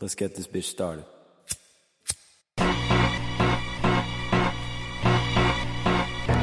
Let's 0.00 0.14
get 0.14 0.36
this 0.36 0.46
bitch 0.46 0.62
started. 0.64 1.04
I 2.56 2.92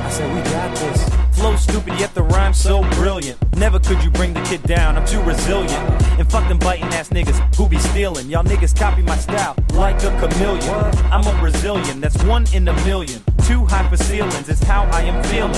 said 0.09 0.35
we 0.35 0.41
got 0.51 0.75
this. 0.75 1.09
Flow 1.39 1.55
stupid, 1.55 1.97
yet 1.97 2.13
the 2.13 2.23
rhyme 2.23 2.53
so 2.53 2.81
brilliant. 2.95 3.37
Never 3.55 3.79
could 3.79 4.03
you 4.03 4.09
bring 4.09 4.33
the 4.33 4.41
kid 4.41 4.61
down, 4.63 4.97
I'm 4.97 5.07
too 5.07 5.21
resilient. 5.21 5.71
And 6.19 6.29
fuck 6.29 6.49
them 6.49 6.59
biting 6.59 6.93
ass 6.95 7.09
niggas 7.09 7.55
who 7.55 7.69
be 7.69 7.77
stealing. 7.77 8.27
Y'all 8.29 8.43
niggas 8.43 8.77
copy 8.77 9.01
my 9.01 9.15
style 9.15 9.55
like 9.73 10.03
a 10.03 10.11
chameleon. 10.19 10.73
I'm 11.09 11.25
a 11.25 11.39
Brazilian, 11.39 12.01
that's 12.01 12.21
one 12.25 12.45
in 12.53 12.67
a 12.67 12.73
million. 12.83 13.23
Too 13.45 13.63
high 13.63 13.87
for 13.87 13.95
ceilings, 13.97 14.49
it's 14.49 14.63
how 14.63 14.85
I 14.85 15.01
am 15.03 15.23
feeling. 15.25 15.51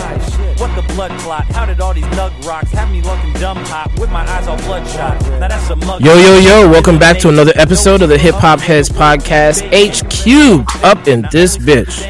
What 0.58 0.76
the 0.76 0.82
blood 0.94 1.18
clot? 1.22 1.46
How 1.46 1.66
did 1.66 1.80
all 1.80 1.94
these 1.94 2.04
nug 2.08 2.46
rocks 2.46 2.70
have 2.72 2.92
me 2.92 3.02
looking 3.02 3.32
dumb 3.36 3.56
hot 3.56 3.98
with 3.98 4.12
my 4.12 4.30
eyes 4.30 4.46
all 4.46 4.58
bloodshot? 4.58 5.22
Now 5.40 5.48
that's 5.48 5.70
a 5.70 5.78
mug. 5.78 6.02
Yo, 6.02 6.14
yo, 6.16 6.38
yo, 6.38 6.70
welcome 6.70 7.00
back 7.00 7.18
to 7.20 7.30
another 7.30 7.54
episode 7.56 8.02
of 8.02 8.10
the 8.10 8.18
Hip 8.18 8.36
Hop 8.36 8.60
Heads 8.60 8.90
Podcast, 8.90 9.72
H 9.72 10.04
Cubed, 10.10 10.68
up 10.84 11.08
in 11.08 11.26
this 11.32 11.58
bitch. 11.58 12.02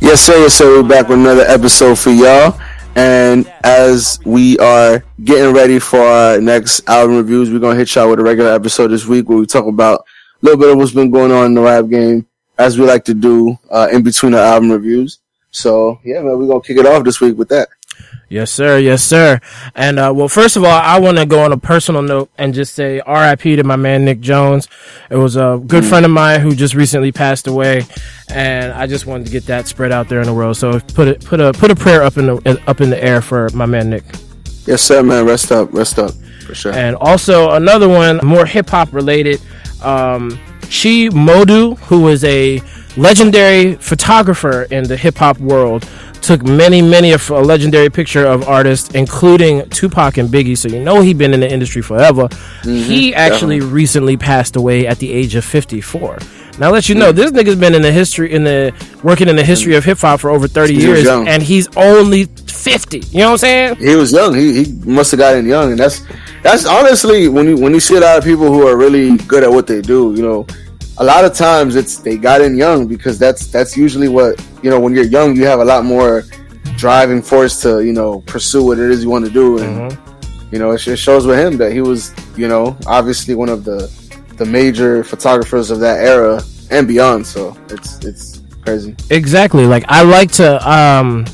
Yes, 0.00 0.20
sir. 0.20 0.36
Yes, 0.36 0.54
sir. 0.54 0.82
We're 0.82 0.88
back 0.88 1.08
with 1.08 1.20
another 1.20 1.42
episode 1.42 1.96
for 1.96 2.10
y'all. 2.10 2.60
And 2.96 3.46
as 3.62 4.18
we 4.24 4.58
are 4.58 5.04
getting 5.22 5.54
ready 5.54 5.78
for 5.78 6.00
our 6.00 6.40
next 6.40 6.88
album 6.88 7.18
reviews, 7.18 7.52
we're 7.52 7.60
going 7.60 7.76
to 7.76 7.78
hit 7.78 7.94
y'all 7.94 8.10
with 8.10 8.18
a 8.18 8.24
regular 8.24 8.50
episode 8.50 8.88
this 8.88 9.06
week 9.06 9.28
where 9.28 9.38
we 9.38 9.46
talk 9.46 9.66
about 9.66 10.00
a 10.00 10.46
little 10.46 10.58
bit 10.58 10.70
of 10.70 10.76
what's 10.76 10.90
been 10.90 11.12
going 11.12 11.30
on 11.30 11.46
in 11.46 11.54
the 11.54 11.60
rap 11.60 11.88
game, 11.88 12.26
as 12.60 12.78
we 12.78 12.84
like 12.84 13.04
to 13.06 13.14
do 13.14 13.58
uh, 13.70 13.88
in 13.90 14.02
between 14.02 14.32
the 14.32 14.38
album 14.38 14.70
reviews. 14.70 15.18
So, 15.50 15.98
yeah, 16.04 16.20
man, 16.20 16.38
we're 16.38 16.60
to 16.60 16.60
kick 16.60 16.76
it 16.76 16.86
off 16.86 17.04
this 17.04 17.20
week 17.20 17.36
with 17.36 17.48
that. 17.48 17.68
Yes, 18.28 18.52
sir. 18.52 18.78
Yes, 18.78 19.02
sir. 19.02 19.40
And, 19.74 19.98
uh, 19.98 20.12
well, 20.14 20.28
first 20.28 20.56
of 20.56 20.62
all, 20.62 20.70
I 20.70 21.00
want 21.00 21.18
to 21.18 21.26
go 21.26 21.42
on 21.42 21.52
a 21.52 21.56
personal 21.56 22.02
note 22.02 22.30
and 22.38 22.54
just 22.54 22.74
say 22.74 23.02
RIP 23.08 23.40
to 23.40 23.64
my 23.64 23.74
man, 23.74 24.04
Nick 24.04 24.20
Jones. 24.20 24.68
It 25.10 25.16
was 25.16 25.34
a 25.34 25.60
good 25.66 25.84
friend 25.84 26.04
of 26.04 26.12
mine 26.12 26.40
who 26.40 26.54
just 26.54 26.74
recently 26.74 27.10
passed 27.10 27.48
away. 27.48 27.82
And 28.28 28.72
I 28.72 28.86
just 28.86 29.06
wanted 29.06 29.26
to 29.26 29.32
get 29.32 29.46
that 29.46 29.66
spread 29.66 29.90
out 29.90 30.08
there 30.08 30.20
in 30.20 30.26
the 30.26 30.34
world. 30.34 30.56
So 30.56 30.78
put 30.78 31.08
it, 31.08 31.24
put 31.24 31.40
a, 31.40 31.52
put 31.52 31.72
a 31.72 31.74
prayer 31.74 32.02
up 32.02 32.18
in 32.18 32.26
the, 32.26 32.62
up 32.68 32.80
in 32.80 32.90
the 32.90 33.02
air 33.02 33.20
for 33.20 33.48
my 33.50 33.66
man, 33.66 33.90
Nick. 33.90 34.04
Yes, 34.66 34.82
sir, 34.82 35.02
man. 35.02 35.26
Rest 35.26 35.50
up. 35.50 35.72
Rest 35.72 35.98
up. 35.98 36.12
For 36.46 36.54
sure. 36.54 36.72
And 36.72 36.94
also 36.96 37.50
another 37.50 37.88
one, 37.88 38.20
more 38.22 38.46
hip 38.46 38.68
hop 38.68 38.92
related. 38.92 39.40
Um, 39.82 40.38
Chi 40.70 41.10
Modu, 41.10 41.76
who 41.80 42.06
is 42.06 42.22
a 42.22 42.62
legendary 42.96 43.74
photographer 43.74 44.62
in 44.70 44.84
the 44.84 44.96
hip 44.96 45.16
hop 45.16 45.36
world, 45.38 45.88
took 46.22 46.44
many, 46.44 46.80
many 46.80 47.10
a, 47.10 47.18
a 47.30 47.42
legendary 47.42 47.90
picture 47.90 48.24
of 48.24 48.48
artists, 48.48 48.94
including 48.94 49.68
Tupac 49.70 50.16
and 50.16 50.28
Biggie. 50.28 50.56
So 50.56 50.68
you 50.68 50.78
know 50.78 51.00
he'd 51.00 51.18
been 51.18 51.34
in 51.34 51.40
the 51.40 51.50
industry 51.50 51.82
forever. 51.82 52.28
Mm-hmm. 52.28 52.70
he 52.70 53.12
actually 53.12 53.60
recently 53.60 54.16
passed 54.16 54.54
away 54.54 54.86
at 54.86 54.98
the 54.98 55.12
age 55.12 55.34
of 55.34 55.44
54. 55.44 56.18
Now 56.60 56.70
let 56.70 56.90
you 56.90 56.94
know 56.94 57.10
hmm. 57.10 57.16
this 57.16 57.30
nigga's 57.32 57.56
been 57.56 57.74
in 57.74 57.80
the 57.80 57.90
history 57.90 58.32
in 58.32 58.44
the 58.44 58.74
working 59.02 59.30
in 59.30 59.36
the 59.36 59.42
history 59.42 59.76
of 59.76 59.84
hip 59.84 59.96
hop 59.96 60.20
for 60.20 60.28
over 60.28 60.46
30 60.46 60.74
He 60.74 60.82
years, 60.82 61.06
and 61.08 61.42
he's 61.42 61.74
only 61.74 62.26
50. 62.26 62.98
You 62.98 63.20
know 63.20 63.24
what 63.24 63.30
I'm 63.32 63.38
saying? 63.38 63.76
he 63.76 63.96
was 63.96 64.12
young. 64.12 64.34
He, 64.34 64.64
he 64.64 64.72
must 64.84 65.10
have 65.12 65.18
gotten 65.18 65.46
young, 65.46 65.70
and 65.70 65.80
that's 65.80 66.04
that's 66.42 66.66
honestly 66.66 67.28
when 67.28 67.46
you 67.46 67.56
when 67.56 67.72
you 67.72 67.80
see 67.80 67.96
a 67.96 68.00
lot 68.00 68.18
of 68.18 68.24
people 68.24 68.52
who 68.52 68.66
are 68.66 68.76
really 68.76 69.16
good 69.16 69.42
at 69.42 69.50
what 69.50 69.66
they 69.66 69.80
do, 69.80 70.12
you 70.14 70.22
know, 70.22 70.46
a 70.98 71.04
lot 71.04 71.24
of 71.24 71.32
times 71.32 71.76
it's 71.76 71.96
they 71.96 72.18
got 72.18 72.42
in 72.42 72.54
young 72.54 72.86
because 72.86 73.18
that's 73.18 73.46
that's 73.46 73.74
usually 73.74 74.08
what 74.08 74.38
you 74.62 74.68
know 74.68 74.78
when 74.78 74.94
you're 74.94 75.04
young 75.04 75.34
you 75.34 75.46
have 75.46 75.60
a 75.60 75.64
lot 75.64 75.82
more 75.82 76.24
driving 76.76 77.22
force 77.22 77.62
to 77.62 77.82
you 77.82 77.94
know 77.94 78.20
pursue 78.26 78.62
what 78.62 78.78
it 78.78 78.90
is 78.90 79.02
you 79.02 79.08
want 79.08 79.24
to 79.24 79.30
do, 79.30 79.58
and 79.60 79.92
mm-hmm. 79.92 80.54
you 80.54 80.58
know 80.58 80.72
it, 80.72 80.86
it 80.86 80.98
shows 80.98 81.26
with 81.26 81.38
him 81.38 81.56
that 81.56 81.72
he 81.72 81.80
was 81.80 82.14
you 82.36 82.48
know 82.48 82.76
obviously 82.86 83.34
one 83.34 83.48
of 83.48 83.64
the 83.64 83.90
the 84.40 84.46
major 84.46 85.04
photographers 85.04 85.70
of 85.70 85.80
that 85.80 85.98
era 85.98 86.42
and 86.70 86.88
beyond. 86.88 87.26
So 87.26 87.54
it's 87.68 87.98
it's 88.04 88.40
crazy. 88.62 88.96
Exactly. 89.10 89.66
Like 89.66 89.84
I 89.86 90.02
like 90.02 90.32
to 90.32 90.68
um 90.68 91.26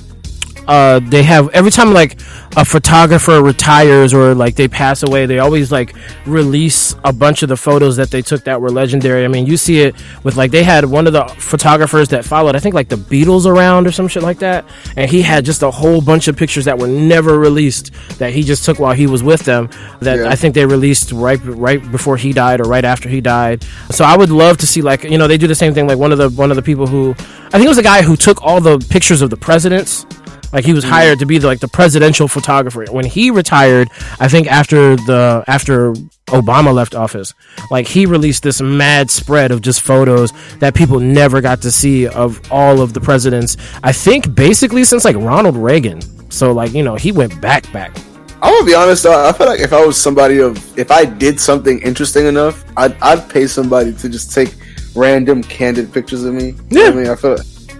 uh 0.68 1.00
they 1.00 1.22
have 1.22 1.48
every 1.50 1.70
time 1.70 1.92
like 1.92 2.20
a 2.56 2.64
photographer 2.64 3.42
retires 3.42 4.14
or 4.14 4.34
like 4.34 4.54
they 4.56 4.66
pass 4.68 5.02
away, 5.02 5.26
they 5.26 5.38
always 5.38 5.70
like 5.70 5.94
release 6.26 6.94
a 7.04 7.12
bunch 7.12 7.42
of 7.42 7.48
the 7.48 7.56
photos 7.56 7.96
that 7.96 8.10
they 8.10 8.22
took 8.22 8.44
that 8.44 8.60
were 8.60 8.70
legendary. 8.70 9.24
I 9.24 9.28
mean, 9.28 9.46
you 9.46 9.56
see 9.56 9.80
it 9.80 9.94
with 10.24 10.36
like 10.36 10.50
they 10.50 10.62
had 10.64 10.84
one 10.84 11.06
of 11.06 11.12
the 11.12 11.24
photographers 11.38 12.08
that 12.08 12.24
followed, 12.24 12.56
I 12.56 12.58
think 12.58 12.74
like 12.74 12.88
the 12.88 12.96
Beatles 12.96 13.46
around 13.46 13.86
or 13.86 13.92
some 13.92 14.08
shit 14.08 14.22
like 14.22 14.38
that, 14.38 14.64
and 14.96 15.10
he 15.10 15.22
had 15.22 15.44
just 15.44 15.62
a 15.62 15.70
whole 15.70 16.00
bunch 16.00 16.28
of 16.28 16.36
pictures 16.36 16.64
that 16.64 16.78
were 16.78 16.88
never 16.88 17.38
released 17.38 17.92
that 18.18 18.32
he 18.32 18.42
just 18.42 18.64
took 18.64 18.78
while 18.78 18.94
he 18.94 19.06
was 19.06 19.22
with 19.22 19.42
them 19.42 19.68
that 20.00 20.18
Yeah. 20.18 20.28
I 20.28 20.36
think 20.36 20.54
they 20.54 20.64
released 20.66 21.12
right 21.12 21.40
right 21.44 21.80
before 21.92 22.16
he 22.16 22.32
died 22.32 22.60
or 22.60 22.64
right 22.64 22.84
after 22.84 23.08
he 23.08 23.20
died. 23.20 23.64
So 23.90 24.04
I 24.04 24.16
would 24.16 24.30
love 24.30 24.56
to 24.58 24.66
see 24.66 24.82
like 24.82 25.04
you 25.04 25.18
know 25.18 25.28
they 25.28 25.38
do 25.38 25.46
the 25.46 25.54
same 25.54 25.74
thing 25.74 25.86
like 25.86 25.98
one 25.98 26.10
of 26.12 26.18
the 26.18 26.30
one 26.30 26.50
of 26.50 26.56
the 26.56 26.62
people 26.62 26.86
who 26.86 27.14
I 27.48 27.50
think 27.58 27.64
it 27.66 27.68
was 27.68 27.76
the 27.76 27.82
guy 27.82 28.02
who 28.02 28.16
took 28.16 28.42
all 28.42 28.60
the 28.60 28.78
pictures 28.90 29.20
of 29.22 29.30
the 29.30 29.36
presidents. 29.36 30.06
Like 30.52 30.64
he 30.64 30.72
was 30.72 30.84
mm-hmm. 30.84 30.94
hired 30.94 31.18
to 31.20 31.26
be 31.26 31.38
the, 31.38 31.46
like 31.46 31.60
the 31.60 31.68
presidential 31.68 32.28
photographer. 32.28 32.84
When 32.90 33.04
he 33.04 33.30
retired, 33.30 33.88
I 34.20 34.28
think 34.28 34.46
after 34.46 34.96
the 34.96 35.44
after 35.46 35.92
Obama 36.26 36.74
left 36.74 36.94
office, 36.94 37.34
like 37.70 37.86
he 37.86 38.06
released 38.06 38.42
this 38.42 38.60
mad 38.60 39.10
spread 39.10 39.50
of 39.50 39.60
just 39.60 39.80
photos 39.82 40.32
that 40.58 40.74
people 40.74 41.00
never 41.00 41.40
got 41.40 41.62
to 41.62 41.70
see 41.70 42.06
of 42.06 42.40
all 42.50 42.80
of 42.80 42.92
the 42.92 43.00
presidents. 43.00 43.56
I 43.82 43.92
think 43.92 44.34
basically 44.34 44.84
since 44.84 45.04
like 45.04 45.16
Ronald 45.16 45.56
Reagan. 45.56 46.00
So 46.30 46.52
like 46.52 46.72
you 46.72 46.82
know 46.82 46.96
he 46.96 47.12
went 47.12 47.40
back 47.40 47.70
back. 47.72 47.96
I'm 48.42 48.52
gonna 48.52 48.66
be 48.66 48.74
honest 48.74 49.02
though. 49.02 49.28
I 49.28 49.32
feel 49.32 49.46
like 49.46 49.60
if 49.60 49.72
I 49.72 49.84
was 49.84 50.00
somebody 50.00 50.40
of, 50.40 50.78
if 50.78 50.90
I 50.90 51.04
did 51.04 51.40
something 51.40 51.80
interesting 51.80 52.26
enough, 52.26 52.64
I'd, 52.76 52.94
I'd 53.00 53.28
pay 53.30 53.46
somebody 53.46 53.94
to 53.94 54.08
just 54.08 54.32
take 54.32 54.54
random 54.94 55.42
candid 55.42 55.92
pictures 55.92 56.22
of 56.22 56.34
me. 56.34 56.54
Yeah. 56.68 56.84
I 56.84 56.90
mean, 56.92 57.08
I 57.08 57.16
feel, 57.16 57.38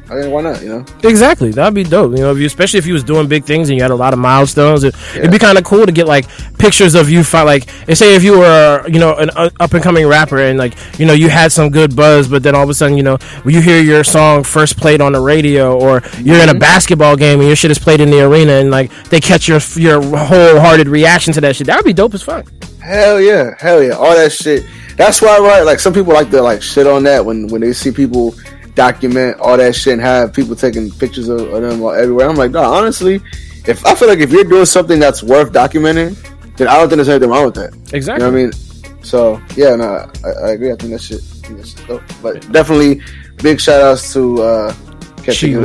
I 0.09 0.15
mean, 0.15 0.31
why 0.31 0.43
not? 0.43 0.63
You 0.63 0.69
know, 0.69 0.87
Exactly, 1.03 1.51
that'd 1.51 1.75
be 1.75 1.83
dope. 1.83 2.13
You 2.13 2.19
know, 2.19 2.33
if 2.33 2.39
you, 2.39 2.47
especially 2.47 2.79
if 2.79 2.87
you 2.87 2.93
was 2.93 3.03
doing 3.03 3.27
big 3.29 3.45
things 3.45 3.69
and 3.69 3.77
you 3.77 3.83
had 3.83 3.91
a 3.91 3.97
lot 3.97 4.13
of 4.13 4.21
milestones, 4.21 4.85
it, 4.85 4.95
it'd 5.17 5.33
be 5.33 5.39
kind 5.39 5.59
of 5.59 5.65
cool 5.65 5.85
to 5.85 5.93
get 5.93 6.07
like 6.07 6.27
pictures 6.59 6.95
of 6.95 7.11
you. 7.11 7.25
Like, 7.33 7.69
and 7.89 7.99
say 7.99 8.15
if 8.15 8.23
you 8.23 8.39
were, 8.39 8.85
you 8.89 8.99
know, 8.99 9.17
an 9.17 9.31
uh, 9.31 9.51
up 9.61 9.75
and 9.75 9.83
coming 9.83 10.07
rapper 10.07 10.39
and 10.39 10.59
like, 10.59 10.75
you 10.99 11.07
know, 11.07 11.13
you 11.13 11.29
had 11.29 11.53
some 11.53 11.71
good 11.71 11.97
buzz, 11.97 12.29
but 12.29 12.43
then 12.43 12.55
all 12.55 12.63
of 12.63 12.71
a 12.71 12.75
sudden, 12.75 12.97
you 12.97 13.03
know, 13.03 13.17
when 13.43 13.55
you 13.55 13.61
hear 13.61 13.81
your 13.81 14.05
song 14.05 14.45
first 14.45 14.77
played 14.77 15.01
on 15.01 15.13
the 15.13 15.21
radio, 15.21 15.77
or 15.77 16.03
you're 16.21 16.37
in 16.37 16.49
a 16.49 16.53
mm-hmm. 16.53 16.59
basketball 16.59 17.17
game 17.17 17.41
and 17.41 17.49
your 17.49 17.57
shit 17.57 17.71
is 17.71 17.79
played 17.79 18.01
in 18.01 18.11
the 18.11 18.21
arena, 18.23 18.53
and 18.53 18.71
like 18.71 18.91
they 19.11 19.21
catch 19.21 19.49
your 19.49 19.61
your 19.75 20.01
wholehearted 20.03 20.89
reaction 20.89 21.33
to 21.35 21.41
that 21.41 21.57
shit, 21.57 21.67
that'd 21.67 21.85
be 21.85 21.93
dope 21.93 22.15
as 22.15 22.23
fuck. 22.23 22.47
hell 22.81 23.21
yeah, 23.21 23.55
hell 23.59 23.83
yeah, 23.83 23.95
all 23.95 24.15
that 24.15 24.33
shit. 24.33 24.65
That's 24.97 25.21
why, 25.21 25.39
right? 25.39 25.63
Like 25.63 25.79
some 25.79 25.93
people 25.93 26.15
like 26.15 26.31
to 26.31 26.41
like 26.41 26.63
shit 26.63 26.87
on 26.87 27.03
that 27.05 27.25
when 27.25 27.49
when 27.49 27.61
they 27.61 27.73
see 27.73 27.91
people 27.91 28.35
document 28.77 29.41
all 29.41 29.57
that 29.57 29.75
shit 29.75 29.95
and 29.95 30.03
have 30.03 30.33
people 30.33 30.55
taking 30.55 30.91
pictures 30.93 31.29
of, 31.29 31.41
of 31.41 31.63
them 31.63 31.83
everywhere. 31.83 32.29
I'm 32.29 32.37
like, 32.37 32.53
no, 32.53 32.63
honestly, 32.63 33.21
if 33.67 33.85
I 33.85 33.95
feel 33.97 34.07
like 34.07 34.21
if 34.21 34.31
you're 34.31 34.45
doing 34.45 34.65
something 34.67 35.01
that's 35.01 35.23
worth 35.25 35.53
documenting, 35.53 36.15
then 36.57 36.69
I 36.69 36.75
don't 36.77 36.89
think 36.89 36.97
there's 36.99 37.09
anything 37.09 37.31
wrong 37.31 37.47
with 37.47 37.55
that. 37.57 37.75
Exactly. 37.93 38.25
You 38.25 38.31
know 38.31 38.39
what 38.39 38.41
I 38.41 38.91
mean? 38.93 39.03
So 39.03 39.41
yeah, 39.57 39.75
no, 39.75 40.09
I, 40.25 40.29
I 40.47 40.51
agree. 40.53 40.71
I 40.71 40.77
think 40.77 40.93
that 40.93 41.01
shit, 41.01 41.21
think 41.21 41.59
that 41.59 41.67
shit's 41.67 41.87
dope. 41.87 42.03
But 42.23 42.51
definitely, 42.53 43.01
big 43.43 43.61
shout 43.61 43.81
outs 43.81 44.13
to 44.13 44.43
uh, 44.43 44.73
can't 45.17 45.27
Chi 45.27 45.35
think 45.35 45.57
of- 45.57 45.63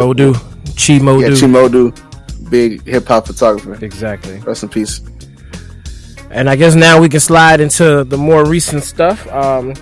Chi 0.75 0.93
yeah, 0.93 0.99
Modu. 0.99 1.39
Chi 1.39 1.47
Modu, 1.47 2.49
big 2.49 2.83
hip 2.87 3.07
hop 3.07 3.27
photographer. 3.27 3.83
exactly. 3.85 4.37
Rest 4.39 4.63
in 4.63 4.69
peace. 4.69 5.01
And 6.29 6.49
I 6.49 6.55
guess 6.55 6.75
now 6.75 6.99
we 7.01 7.09
can 7.09 7.19
slide 7.19 7.59
into 7.59 8.03
the 8.05 8.17
more 8.17 8.45
recent 8.45 8.83
stuff. 8.83 9.27
Um, 9.27 9.73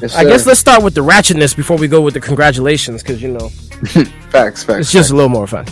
Yes, 0.00 0.14
I 0.14 0.24
guess 0.24 0.46
let's 0.46 0.60
start 0.60 0.82
with 0.82 0.94
the 0.94 1.00
ratchetness 1.00 1.56
before 1.56 1.78
we 1.78 1.88
go 1.88 2.00
with 2.02 2.14
the 2.14 2.20
congratulations, 2.20 3.02
because 3.02 3.22
you 3.22 3.32
know 3.32 3.48
facts, 4.30 4.62
facts, 4.62 4.80
it's 4.80 4.92
just 4.92 5.10
a 5.10 5.14
little 5.14 5.30
more 5.30 5.46
fun. 5.46 5.66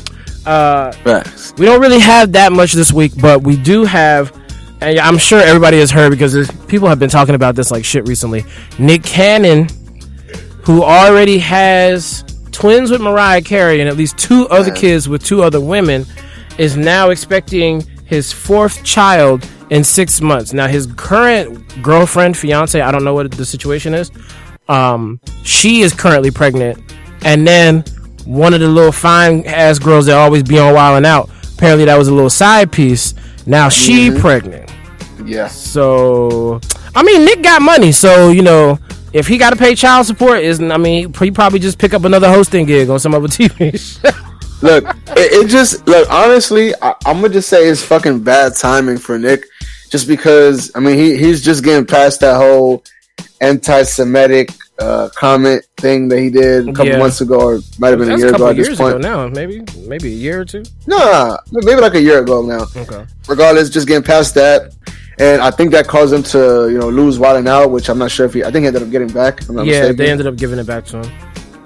Uh, 0.46 0.92
facts. 0.92 1.52
we 1.58 1.66
don't 1.66 1.80
really 1.80 1.98
have 1.98 2.32
that 2.32 2.52
much 2.52 2.72
this 2.72 2.92
week, 2.92 3.12
but 3.20 3.42
we 3.42 3.56
do 3.56 3.84
have, 3.84 4.32
and 4.80 4.98
I'm 4.98 5.18
sure 5.18 5.40
everybody 5.40 5.78
has 5.78 5.90
heard 5.90 6.10
because 6.10 6.50
people 6.66 6.88
have 6.88 6.98
been 6.98 7.10
talking 7.10 7.34
about 7.34 7.54
this 7.54 7.70
like 7.70 7.84
shit 7.84 8.06
recently. 8.08 8.44
Nick 8.78 9.02
Cannon, 9.02 9.68
who 10.62 10.82
already 10.82 11.38
has 11.38 12.24
twins 12.50 12.90
with 12.90 13.00
Mariah 13.00 13.42
Carey 13.42 13.80
and 13.80 13.88
at 13.88 13.96
least 13.96 14.16
two 14.16 14.46
other 14.48 14.70
Man. 14.70 14.80
kids 14.80 15.08
with 15.08 15.22
two 15.24 15.42
other 15.42 15.60
women, 15.60 16.06
is 16.56 16.76
now 16.76 17.10
expecting 17.10 17.82
his 18.06 18.32
fourth 18.32 18.82
child 18.84 19.48
in 19.74 19.82
six 19.82 20.20
months. 20.20 20.52
Now, 20.52 20.68
his 20.68 20.86
current 20.86 21.82
girlfriend, 21.82 22.36
fiance, 22.36 22.80
I 22.80 22.92
don't 22.92 23.02
know 23.02 23.12
what 23.12 23.32
the 23.32 23.44
situation 23.44 23.92
is. 23.92 24.12
Um, 24.68 25.20
she 25.42 25.80
is 25.82 25.92
currently 25.92 26.30
pregnant, 26.30 26.78
and 27.24 27.46
then 27.46 27.84
one 28.24 28.54
of 28.54 28.60
the 28.60 28.68
little 28.68 28.92
fine 28.92 29.44
ass 29.46 29.80
girls 29.80 30.06
that 30.06 30.16
always 30.16 30.44
be 30.44 30.58
on 30.60 30.74
Wild 30.74 30.98
and 30.98 31.04
Out. 31.06 31.28
Apparently, 31.54 31.84
that 31.86 31.98
was 31.98 32.06
a 32.06 32.14
little 32.14 32.30
side 32.30 32.70
piece. 32.70 33.14
Now 33.46 33.68
she 33.68 34.10
pregnant. 34.16 34.72
Yeah, 35.24 35.48
So, 35.48 36.60
I 36.94 37.02
mean, 37.02 37.24
Nick 37.24 37.42
got 37.42 37.60
money, 37.60 37.92
so 37.92 38.30
you 38.30 38.42
know. 38.42 38.78
If 39.12 39.28
he 39.28 39.38
got 39.38 39.50
to 39.50 39.56
pay 39.56 39.76
child 39.76 40.06
support, 40.06 40.40
isn't 40.40 40.72
I 40.72 40.76
mean, 40.76 41.14
he 41.14 41.30
probably 41.30 41.60
just 41.60 41.78
pick 41.78 41.94
up 41.94 42.02
another 42.02 42.28
hosting 42.28 42.66
gig 42.66 42.90
on 42.90 42.98
some 42.98 43.14
other 43.14 43.28
TV. 43.28 43.78
show. 44.02 44.10
look, 44.60 44.84
it, 45.16 45.44
it 45.44 45.48
just 45.48 45.86
look 45.86 46.10
honestly. 46.10 46.74
I, 46.82 46.94
I'm 47.06 47.20
gonna 47.20 47.28
just 47.32 47.48
say 47.48 47.68
it's 47.68 47.80
fucking 47.80 48.24
bad 48.24 48.56
timing 48.56 48.98
for 48.98 49.16
Nick, 49.16 49.46
just 49.94 50.08
because 50.08 50.72
I 50.74 50.80
mean 50.80 50.96
he 50.98 51.16
he's 51.16 51.40
just 51.48 51.62
getting 51.62 51.86
past 51.86 52.18
that 52.18 52.36
whole 52.36 52.82
anti-Semitic 53.40 54.48
uh, 54.80 55.08
comment 55.14 55.64
thing 55.76 56.08
that 56.08 56.18
he 56.18 56.30
did 56.30 56.68
a 56.68 56.72
couple 56.72 56.88
Yeah. 56.94 56.98
months 56.98 57.20
ago, 57.20 57.38
or 57.40 57.60
might 57.78 57.90
have 57.90 58.00
been 58.00 58.08
That's 58.08 58.22
a 58.22 58.24
year 58.24 58.32
a 58.32 58.34
ago 58.34 58.48
at 58.48 58.56
this 58.56 58.76
point. 58.76 58.96
ago 58.96 59.08
now. 59.08 59.28
Maybe 59.28 59.62
maybe 59.86 60.08
a 60.08 60.18
year 60.26 60.40
or 60.40 60.44
two. 60.44 60.64
No, 60.88 61.38
maybe 61.52 61.80
like 61.80 61.94
a 61.94 62.00
year 62.00 62.18
ago 62.24 62.42
now. 62.42 62.66
Okay. 62.82 63.04
Regardless, 63.28 63.70
just 63.70 63.86
getting 63.86 64.02
past 64.02 64.34
that, 64.34 64.72
and 65.20 65.40
I 65.40 65.52
think 65.52 65.70
that 65.70 65.86
caused 65.86 66.12
him 66.12 66.24
to 66.34 66.68
you 66.72 66.78
know 66.80 66.88
lose 66.88 67.20
Wild 67.20 67.46
Out, 67.46 67.70
which 67.70 67.88
I'm 67.88 67.98
not 67.98 68.10
sure 68.10 68.26
if 68.26 68.34
he. 68.34 68.42
I 68.42 68.50
think 68.50 68.62
he 68.64 68.66
ended 68.66 68.82
up 68.82 68.90
getting 68.90 69.12
back. 69.22 69.42
Yeah, 69.42 69.62
mistaken. 69.62 69.96
they 69.96 70.10
ended 70.10 70.26
up 70.26 70.34
giving 70.34 70.58
it 70.58 70.66
back 70.66 70.86
to 70.86 71.02
him. 71.02 71.08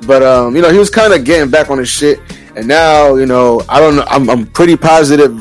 But 0.07 0.23
um, 0.23 0.55
you 0.55 0.61
know, 0.61 0.71
he 0.71 0.79
was 0.79 0.91
kind 0.91 1.15
of 1.15 1.25
getting 1.25 1.51
back 1.51 1.71
on 1.71 1.79
his 1.79 1.89
shit, 1.89 2.21
and 2.57 2.69
now 2.69 3.15
you 3.15 3.25
know, 3.25 3.63
I 3.71 3.81
don't 3.81 3.97
know. 3.97 4.05
I'm, 4.09 4.29
I'm 4.29 4.47
pretty 4.49 4.77
positive, 4.77 5.33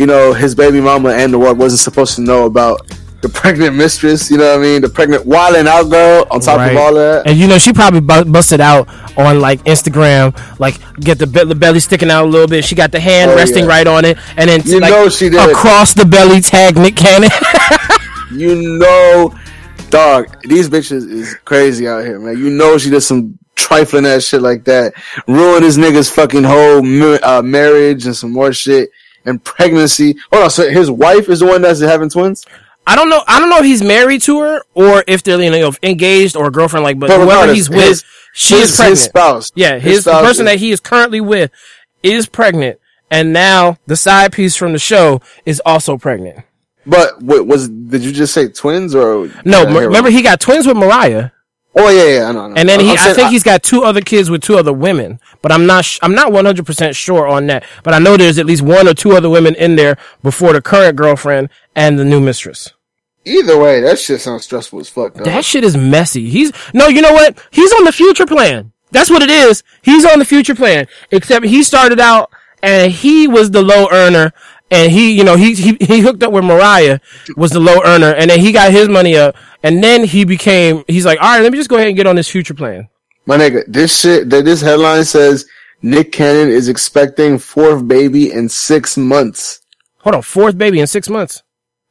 you 0.00 0.06
know, 0.06 0.32
his 0.32 0.54
baby 0.54 0.80
mama 0.80 1.10
and 1.10 1.30
the 1.32 1.38
world 1.38 1.58
wasn't 1.58 1.80
supposed 1.80 2.14
to 2.16 2.22
know 2.22 2.46
about 2.46 2.76
the 3.20 3.28
pregnant 3.28 3.76
mistress. 3.76 4.30
You 4.30 4.38
know 4.38 4.48
what 4.52 4.60
I 4.60 4.62
mean? 4.62 4.80
The 4.80 4.88
pregnant 4.88 5.26
wilding 5.26 5.68
out 5.68 5.90
girl. 5.90 6.26
On 6.30 6.40
top 6.40 6.56
Right. 6.56 6.72
of 6.72 6.78
all 6.78 6.94
that, 6.94 7.26
And 7.26 7.36
you 7.36 7.46
know, 7.46 7.58
she 7.58 7.72
probably 7.74 8.00
bu- 8.00 8.24
busted 8.24 8.62
out 8.62 8.88
on 9.18 9.40
like 9.40 9.62
Instagram, 9.64 10.34
like 10.58 10.76
get 11.00 11.18
the, 11.18 11.26
be- 11.26 11.44
the 11.44 11.54
belly 11.54 11.80
sticking 11.80 12.10
out 12.10 12.24
a 12.24 12.28
little 12.28 12.48
bit. 12.48 12.64
She 12.64 12.74
got 12.74 12.92
the 12.92 13.00
hand 13.00 13.30
Oh, 13.32 13.36
resting 13.36 13.64
yeah. 13.64 13.70
right 13.76 13.86
on 13.86 14.06
it, 14.06 14.16
and 14.38 14.48
then 14.48 14.62
You 14.64 14.80
like, 14.80 14.90
know 14.90 15.10
she 15.10 15.28
did. 15.28 15.50
across 15.50 15.92
the 15.92 16.06
belly 16.06 16.40
tag 16.40 16.76
Nick 16.78 16.96
Cannon. 16.96 17.28
you 18.32 18.78
know, 18.78 19.34
dog, 19.90 20.34
these 20.44 20.70
bitches 20.70 21.06
is 21.10 21.34
crazy 21.44 21.86
out 21.88 22.04
here, 22.06 22.18
man. 22.18 22.38
You 22.38 22.48
know, 22.48 22.78
she 22.78 22.88
did 22.88 23.02
some 23.02 23.38
trifling 23.54 24.06
ass 24.06 24.24
shit 24.24 24.40
like 24.40 24.64
that, 24.64 24.94
ruin 25.28 25.62
this 25.62 25.76
nigga's 25.76 26.08
fucking 26.08 26.44
whole 26.44 26.78
uh, 27.22 27.42
marriage 27.42 28.06
and 28.06 28.16
some 28.16 28.32
more 28.32 28.54
shit. 28.54 28.88
And 29.26 29.42
pregnancy. 29.44 30.16
Hold 30.32 30.44
on, 30.44 30.50
so 30.50 30.70
his 30.70 30.90
wife 30.90 31.28
is 31.28 31.40
the 31.40 31.46
one 31.46 31.62
that's 31.62 31.80
having 31.80 32.08
twins. 32.08 32.44
I 32.86 32.96
don't 32.96 33.10
know. 33.10 33.22
I 33.28 33.38
don't 33.38 33.50
know 33.50 33.58
if 33.58 33.64
he's 33.64 33.82
married 33.82 34.22
to 34.22 34.40
her 34.40 34.62
or 34.74 35.04
if 35.06 35.22
they're 35.22 35.40
you 35.40 35.50
know 35.50 35.72
engaged 35.82 36.36
or 36.36 36.50
girlfriend. 36.50 36.84
Like, 36.84 36.98
but 36.98 37.08
But 37.08 37.20
whoever 37.24 37.52
he's 37.52 37.68
with, 37.68 37.84
his- 37.84 38.04
she 38.32 38.54
his- 38.58 38.70
is 38.70 38.76
pregnant. 38.76 38.98
His 38.98 39.04
spouse. 39.04 39.52
Yeah, 39.54 39.78
his, 39.78 40.04
the 40.04 40.10
spouse 40.12 40.22
person 40.26 40.46
is- 40.46 40.52
that 40.52 40.58
he 40.58 40.70
is 40.70 40.80
currently 40.80 41.20
with 41.20 41.50
is 42.02 42.26
pregnant, 42.26 42.78
and 43.10 43.32
now 43.32 43.76
the 43.86 43.96
side 43.96 44.32
piece 44.32 44.56
from 44.56 44.72
the 44.72 44.78
show 44.78 45.20
is 45.44 45.60
also 45.66 45.98
pregnant. 45.98 46.44
But 46.86 47.20
what 47.20 47.46
was? 47.46 47.68
Did 47.68 48.02
you 48.02 48.12
just 48.12 48.32
say 48.32 48.48
twins 48.48 48.94
or 48.94 49.28
No, 49.44 49.60
Did 49.60 49.66
I 49.66 49.68
m- 49.68 49.72
hear 49.74 49.86
remember 49.86 50.08
he 50.10 50.22
got 50.22 50.40
twins 50.40 50.66
with 50.66 50.78
Mariah, 50.78 51.30
Oh 51.76 51.88
yeah, 51.88 52.18
yeah, 52.18 52.28
I 52.28 52.32
know. 52.32 52.44
I 52.44 52.48
know. 52.48 52.54
and 52.56 52.68
then 52.68 52.80
he, 52.80 52.90
I'm 52.90 52.98
I 52.98 53.14
think 53.14 53.30
he's 53.30 53.44
got 53.44 53.62
two 53.62 53.84
other 53.84 54.00
kids 54.00 54.28
with 54.28 54.42
two 54.42 54.56
other 54.58 54.72
women. 54.72 55.20
But 55.42 55.52
I'm 55.52 55.66
not, 55.66 55.84
sh- 55.84 55.98
I'm 56.02 56.14
not 56.14 56.32
100 56.32 56.66
percent 56.66 56.96
sure 56.96 57.28
on 57.28 57.46
that. 57.46 57.64
But 57.84 57.94
I 57.94 57.98
know 57.98 58.16
there's 58.16 58.38
at 58.38 58.46
least 58.46 58.62
one 58.62 58.88
or 58.88 58.94
two 58.94 59.12
other 59.12 59.30
women 59.30 59.54
in 59.54 59.76
there 59.76 59.96
before 60.22 60.52
the 60.52 60.60
current 60.60 60.96
girlfriend 60.96 61.48
and 61.76 61.98
the 61.98 62.04
new 62.04 62.20
mistress. 62.20 62.72
Either 63.24 63.58
way, 63.58 63.80
that 63.80 63.98
shit 63.98 64.20
sounds 64.20 64.44
stressful 64.44 64.80
as 64.80 64.88
fuck. 64.88 65.14
Dog. 65.14 65.24
That 65.24 65.44
shit 65.44 65.62
is 65.62 65.76
messy. 65.76 66.28
He's 66.28 66.52
no, 66.74 66.88
you 66.88 67.02
know 67.02 67.12
what? 67.12 67.38
He's 67.50 67.72
on 67.74 67.84
the 67.84 67.92
future 67.92 68.26
plan. 68.26 68.72
That's 68.90 69.10
what 69.10 69.22
it 69.22 69.30
is. 69.30 69.62
He's 69.82 70.04
on 70.04 70.18
the 70.18 70.24
future 70.24 70.54
plan. 70.54 70.88
Except 71.12 71.46
he 71.46 71.62
started 71.62 72.00
out 72.00 72.32
and 72.62 72.90
he 72.90 73.28
was 73.28 73.50
the 73.52 73.62
low 73.62 73.88
earner, 73.92 74.32
and 74.70 74.90
he, 74.92 75.12
you 75.12 75.24
know, 75.24 75.36
he 75.36 75.54
he 75.54 75.76
he 75.80 76.00
hooked 76.00 76.22
up 76.22 76.32
with 76.32 76.44
Mariah, 76.44 77.00
was 77.36 77.50
the 77.50 77.60
low 77.60 77.80
earner, 77.84 78.12
and 78.14 78.30
then 78.30 78.40
he 78.40 78.52
got 78.52 78.72
his 78.72 78.88
money 78.88 79.16
up, 79.16 79.34
and 79.62 79.82
then 79.82 80.04
he 80.04 80.24
became. 80.24 80.84
He's 80.88 81.04
like, 81.06 81.20
all 81.20 81.28
right, 81.28 81.42
let 81.42 81.52
me 81.52 81.58
just 81.58 81.70
go 81.70 81.76
ahead 81.76 81.88
and 81.88 81.96
get 81.96 82.06
on 82.06 82.16
this 82.16 82.28
future 82.28 82.54
plan. 82.54 82.88
My 83.26 83.36
nigga, 83.36 83.64
this 83.66 83.98
shit. 84.00 84.30
That 84.30 84.44
this 84.44 84.60
headline 84.60 85.04
says 85.04 85.46
Nick 85.82 86.12
Cannon 86.12 86.48
is 86.48 86.68
expecting 86.68 87.38
fourth 87.38 87.86
baby 87.86 88.32
in 88.32 88.48
six 88.48 88.96
months. 88.96 89.60
Hold 89.98 90.16
on, 90.16 90.22
fourth 90.22 90.56
baby 90.56 90.80
in 90.80 90.86
six 90.86 91.08
months. 91.08 91.42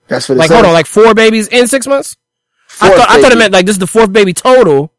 That's 0.07 0.27
what 0.27 0.35
it 0.35 0.39
Like, 0.39 0.47
says. 0.47 0.55
hold 0.55 0.65
on, 0.65 0.73
like 0.73 0.87
four 0.87 1.13
babies 1.13 1.47
in 1.49 1.67
six 1.67 1.85
months. 1.85 2.17
I 2.81 2.87
Fourth 2.89 2.99
thought 2.99 3.09
I 3.09 3.21
thought 3.21 3.31
it 3.31 3.37
meant 3.37 3.53
like 3.53 3.65
this 3.65 3.75
is 3.75 3.79
the 3.79 3.87
fourth 3.87 4.11
baby 4.13 4.33
total 4.33 4.91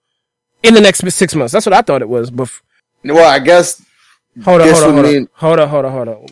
in 0.63 0.75
the 0.75 0.81
next 0.81 1.01
six 1.15 1.35
months. 1.35 1.53
That's 1.53 1.67
what 1.67 1.73
I 1.73 1.83
thought 1.83 2.03
it 2.03 2.09
was. 2.09 2.31
But 2.31 2.51
Well, 3.05 3.29
I 3.29 3.39
guess 3.39 3.83
Hold 4.45 4.61
on, 4.63 4.69
hold 4.69 4.85
on, 4.85 4.93
hold 4.95 5.05
on, 5.07 5.13
mean- 5.13 5.29
hold 5.33 5.61
on, 5.61 5.69
hold 5.69 5.85
on, 5.85 5.93
hold 5.93 6.09
on. 6.09 6.27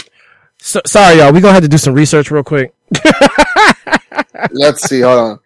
So, 0.61 0.81
sorry, 0.87 1.19
y'all. 1.19 1.33
We 1.33 1.41
gonna 1.41 1.55
have 1.55 1.63
to 1.63 1.69
do 1.69 1.79
some 1.79 1.95
research 1.95 2.31
real 2.31 2.43
quick. 2.45 2.75
let's 4.53 4.83
see. 4.89 5.01
Hold 5.01 5.19
on. 5.19 5.39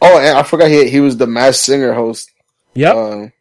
Oh, 0.00 0.18
and 0.18 0.36
I 0.38 0.42
forgot 0.42 0.68
he 0.70 0.88
he 0.88 1.00
was 1.00 1.16
the 1.16 1.26
Masked 1.26 1.64
Singer 1.64 1.92
host. 1.92 2.30
Yep. 2.74 2.94
Um, 2.96 3.32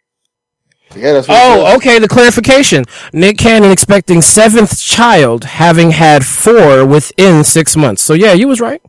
yeah, 0.96 1.22
oh, 1.30 1.76
okay. 1.78 2.00
The 2.00 2.08
clarification: 2.08 2.84
Nick 3.14 3.38
Cannon 3.38 3.72
expecting 3.72 4.22
seventh 4.22 4.78
child, 4.80 5.46
having 5.46 5.92
had 5.92 6.26
four 6.26 6.86
within 6.86 7.44
six 7.44 7.78
months. 7.78 8.02
So 8.02 8.14
yeah, 8.14 8.34
you 8.34 8.48
was 8.50 8.60
right. 8.60 8.82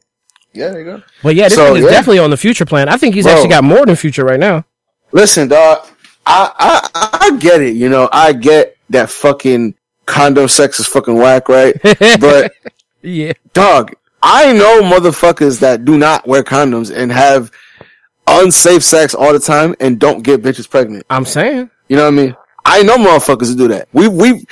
yeah, 0.52 0.68
there 0.70 0.80
you 0.80 0.84
go. 0.84 1.02
But 1.22 1.36
yeah, 1.36 1.44
this 1.44 1.54
So, 1.54 1.76
is 1.76 1.84
yeah. 1.84 1.90
definitely 1.90 2.18
on 2.18 2.30
the 2.30 2.36
future 2.36 2.64
plan. 2.64 2.88
I 2.88 2.96
think 2.96 3.14
he's 3.14 3.24
Bro. 3.24 3.34
actually 3.34 3.50
got 3.50 3.62
more 3.64 3.86
than 3.86 3.94
future 3.96 4.24
right 4.24 4.40
now. 4.40 4.64
Listen, 5.12 5.46
dog. 5.48 5.86
I, 6.26 6.50
I 6.58 7.08
I 7.30 7.36
get 7.38 7.60
it. 7.62 7.74
You 7.76 7.88
know, 7.88 8.08
I 8.12 8.32
get 8.32 8.76
that 8.90 9.08
fucking 9.10 9.74
condom 10.06 10.48
sex 10.48 10.80
is 10.80 10.86
fucking 10.86 11.16
whack, 11.16 11.48
right? 11.48 11.76
but 12.20 12.52
Yeah. 13.02 13.32
dog, 13.52 13.92
I 14.22 14.52
know 14.52 14.82
motherfuckers 14.82 15.60
that 15.60 15.84
do 15.84 15.98
not 15.98 16.26
wear 16.26 16.42
condoms 16.42 16.94
and 16.94 17.10
have 17.12 17.50
unsafe 18.26 18.82
sex 18.82 19.14
all 19.14 19.32
the 19.32 19.38
time 19.40 19.74
and 19.80 19.98
don't 19.98 20.22
get 20.22 20.42
bitches 20.42 20.68
pregnant. 20.68 21.04
I'm 21.10 21.24
saying. 21.24 21.70
You 21.88 21.96
know 21.96 22.04
what 22.04 22.08
I 22.08 22.16
mean? 22.16 22.36
I 22.64 22.82
know 22.82 22.96
motherfuckers 22.96 23.48
who 23.48 23.56
do 23.56 23.68
that. 23.68 23.88
We 23.92 24.08
we. 24.08 24.46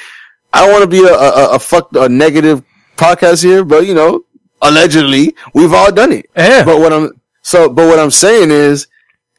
I 0.52 0.66
don't 0.66 0.72
want 0.72 0.82
to 0.82 0.88
be 0.90 1.04
a, 1.06 1.12
a 1.14 1.54
a 1.54 1.58
fuck 1.60 1.94
a 1.94 2.08
negative 2.08 2.64
podcast 2.96 3.42
here, 3.42 3.64
but 3.64 3.86
you 3.86 3.94
know, 3.94 4.24
allegedly 4.62 5.34
we've 5.54 5.72
all 5.72 5.92
done 5.92 6.12
it. 6.12 6.28
Yeah. 6.36 6.64
But 6.64 6.80
what 6.80 6.92
I'm 6.92 7.12
so, 7.42 7.68
but 7.68 7.86
what 7.86 8.00
I'm 8.00 8.10
saying 8.10 8.50
is, 8.50 8.88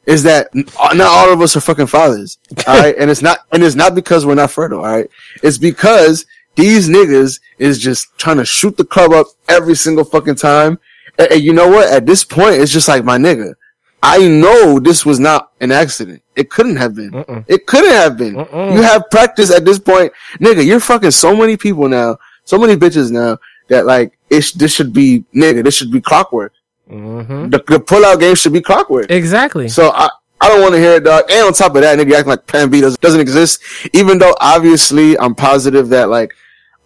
is 0.06 0.22
that 0.24 0.48
uh, 0.54 0.94
not 0.94 1.06
all 1.08 1.32
of 1.32 1.40
us 1.40 1.56
are 1.56 1.60
fucking 1.60 1.86
fathers. 1.86 2.38
All 2.66 2.78
right, 2.80 2.94
and 2.98 3.10
it's 3.10 3.22
not, 3.22 3.40
and 3.52 3.62
it's 3.62 3.76
not 3.76 3.94
because 3.94 4.26
we're 4.26 4.34
not 4.34 4.50
fertile. 4.50 4.80
All 4.80 4.86
right, 4.96 5.08
it's 5.42 5.58
because 5.58 6.26
these 6.56 6.88
niggas 6.88 7.40
is 7.58 7.78
just 7.78 8.16
trying 8.18 8.36
to 8.38 8.44
shoot 8.44 8.76
the 8.76 8.84
club 8.84 9.12
up 9.12 9.26
every 9.48 9.74
single 9.76 10.04
fucking 10.04 10.34
time. 10.36 10.78
And, 11.18 11.32
and 11.32 11.40
you 11.42 11.52
know 11.52 11.68
what? 11.68 11.90
At 11.92 12.04
this 12.06 12.24
point, 12.24 12.56
it's 12.56 12.72
just 12.72 12.88
like 12.88 13.04
my 13.04 13.16
nigga. 13.18 13.54
I 14.02 14.26
know 14.26 14.80
this 14.80 15.06
was 15.06 15.20
not 15.20 15.52
an 15.60 15.70
accident. 15.70 16.22
It 16.34 16.50
couldn't 16.50 16.76
have 16.76 16.96
been. 16.96 17.44
It 17.46 17.66
couldn't 17.68 17.92
have 17.92 18.16
been. 18.16 18.34
You 18.34 18.82
have 18.82 19.08
practice 19.10 19.52
at 19.52 19.64
this 19.64 19.78
point, 19.78 20.12
nigga. 20.40 20.64
You're 20.66 20.80
fucking 20.80 21.12
so 21.12 21.36
many 21.36 21.56
people 21.56 21.88
now, 21.88 22.16
so 22.44 22.58
many 22.58 22.74
bitches 22.74 23.12
now 23.12 23.38
that 23.68 23.86
like 23.86 24.18
it. 24.28 24.40
sh- 24.40 24.52
This 24.52 24.74
should 24.74 24.92
be 24.92 25.24
nigga. 25.32 25.62
This 25.62 25.76
should 25.76 25.92
be 25.92 26.00
clockwork. 26.00 26.52
Mm-hmm. 26.92 27.50
The, 27.50 27.58
the 27.58 27.80
pullout 27.80 28.20
game 28.20 28.34
should 28.34 28.52
be 28.52 28.60
clockwork. 28.60 29.10
Exactly. 29.10 29.68
So 29.68 29.90
I, 29.94 30.08
I 30.40 30.48
don't 30.48 30.60
want 30.60 30.74
to 30.74 30.80
hear 30.80 30.92
it, 30.94 31.04
dog. 31.04 31.24
And 31.30 31.46
on 31.46 31.52
top 31.52 31.74
of 31.74 31.82
that, 31.82 31.98
nigga 31.98 32.14
acting 32.14 32.30
like 32.30 32.46
Plan 32.46 32.70
B 32.70 32.80
doesn't, 32.80 33.00
doesn't 33.00 33.20
exist. 33.20 33.62
Even 33.92 34.18
though 34.18 34.34
obviously 34.40 35.18
I'm 35.18 35.34
positive 35.34 35.88
that 35.90 36.08
like 36.08 36.34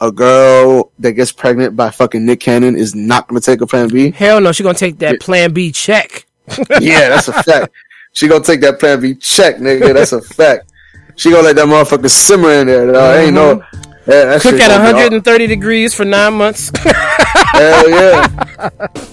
a 0.01 0.13
girl 0.13 0.93
that 0.99 1.13
gets 1.13 1.33
pregnant 1.33 1.75
by 1.75 1.91
fucking 1.91 2.25
Nick 2.25 2.41
Cannon 2.41 2.77
is 2.77 2.95
not 2.95 3.29
going 3.29 3.41
to 3.41 3.45
take 3.45 3.61
a 3.61 3.67
Plan 3.67 3.89
B. 3.89 4.11
Hell 4.11 4.41
no, 4.41 4.53
she 4.53 4.63
gonna 4.63 4.75
take 4.75 4.99
that 4.99 5.21
Plan 5.21 5.53
B 5.53 5.73
check. 5.73 6.27
yeah, 6.81 7.09
that's 7.09 7.29
a 7.29 7.43
fact. 7.43 7.73
She 8.13 8.29
gonna 8.29 8.45
take 8.45 8.61
that 8.61 8.79
Plan 8.79 9.01
B 9.01 9.15
check, 9.15 9.57
nigga. 9.57 9.95
That's 9.95 10.13
a 10.13 10.21
fact. 10.21 10.73
She 11.17 11.31
gonna 11.31 11.43
let 11.43 11.57
that 11.57 11.67
motherfucker 11.67 12.11
simmer 12.11 12.51
in 12.51 12.67
there. 12.67 12.93
Dog. 12.93 13.17
Ain't 13.17 13.35
no. 13.35 13.57
Mm-hmm. 13.57 13.86
Yeah, 14.07 14.39
Cook 14.39 14.55
at 14.55 14.69
gonna 14.69 14.85
130 14.85 15.47
degrees 15.49 15.93
for 15.93 16.05
nine 16.05 16.35
months. 16.35 16.71
Hell 16.79 17.91
yeah. 17.91 18.29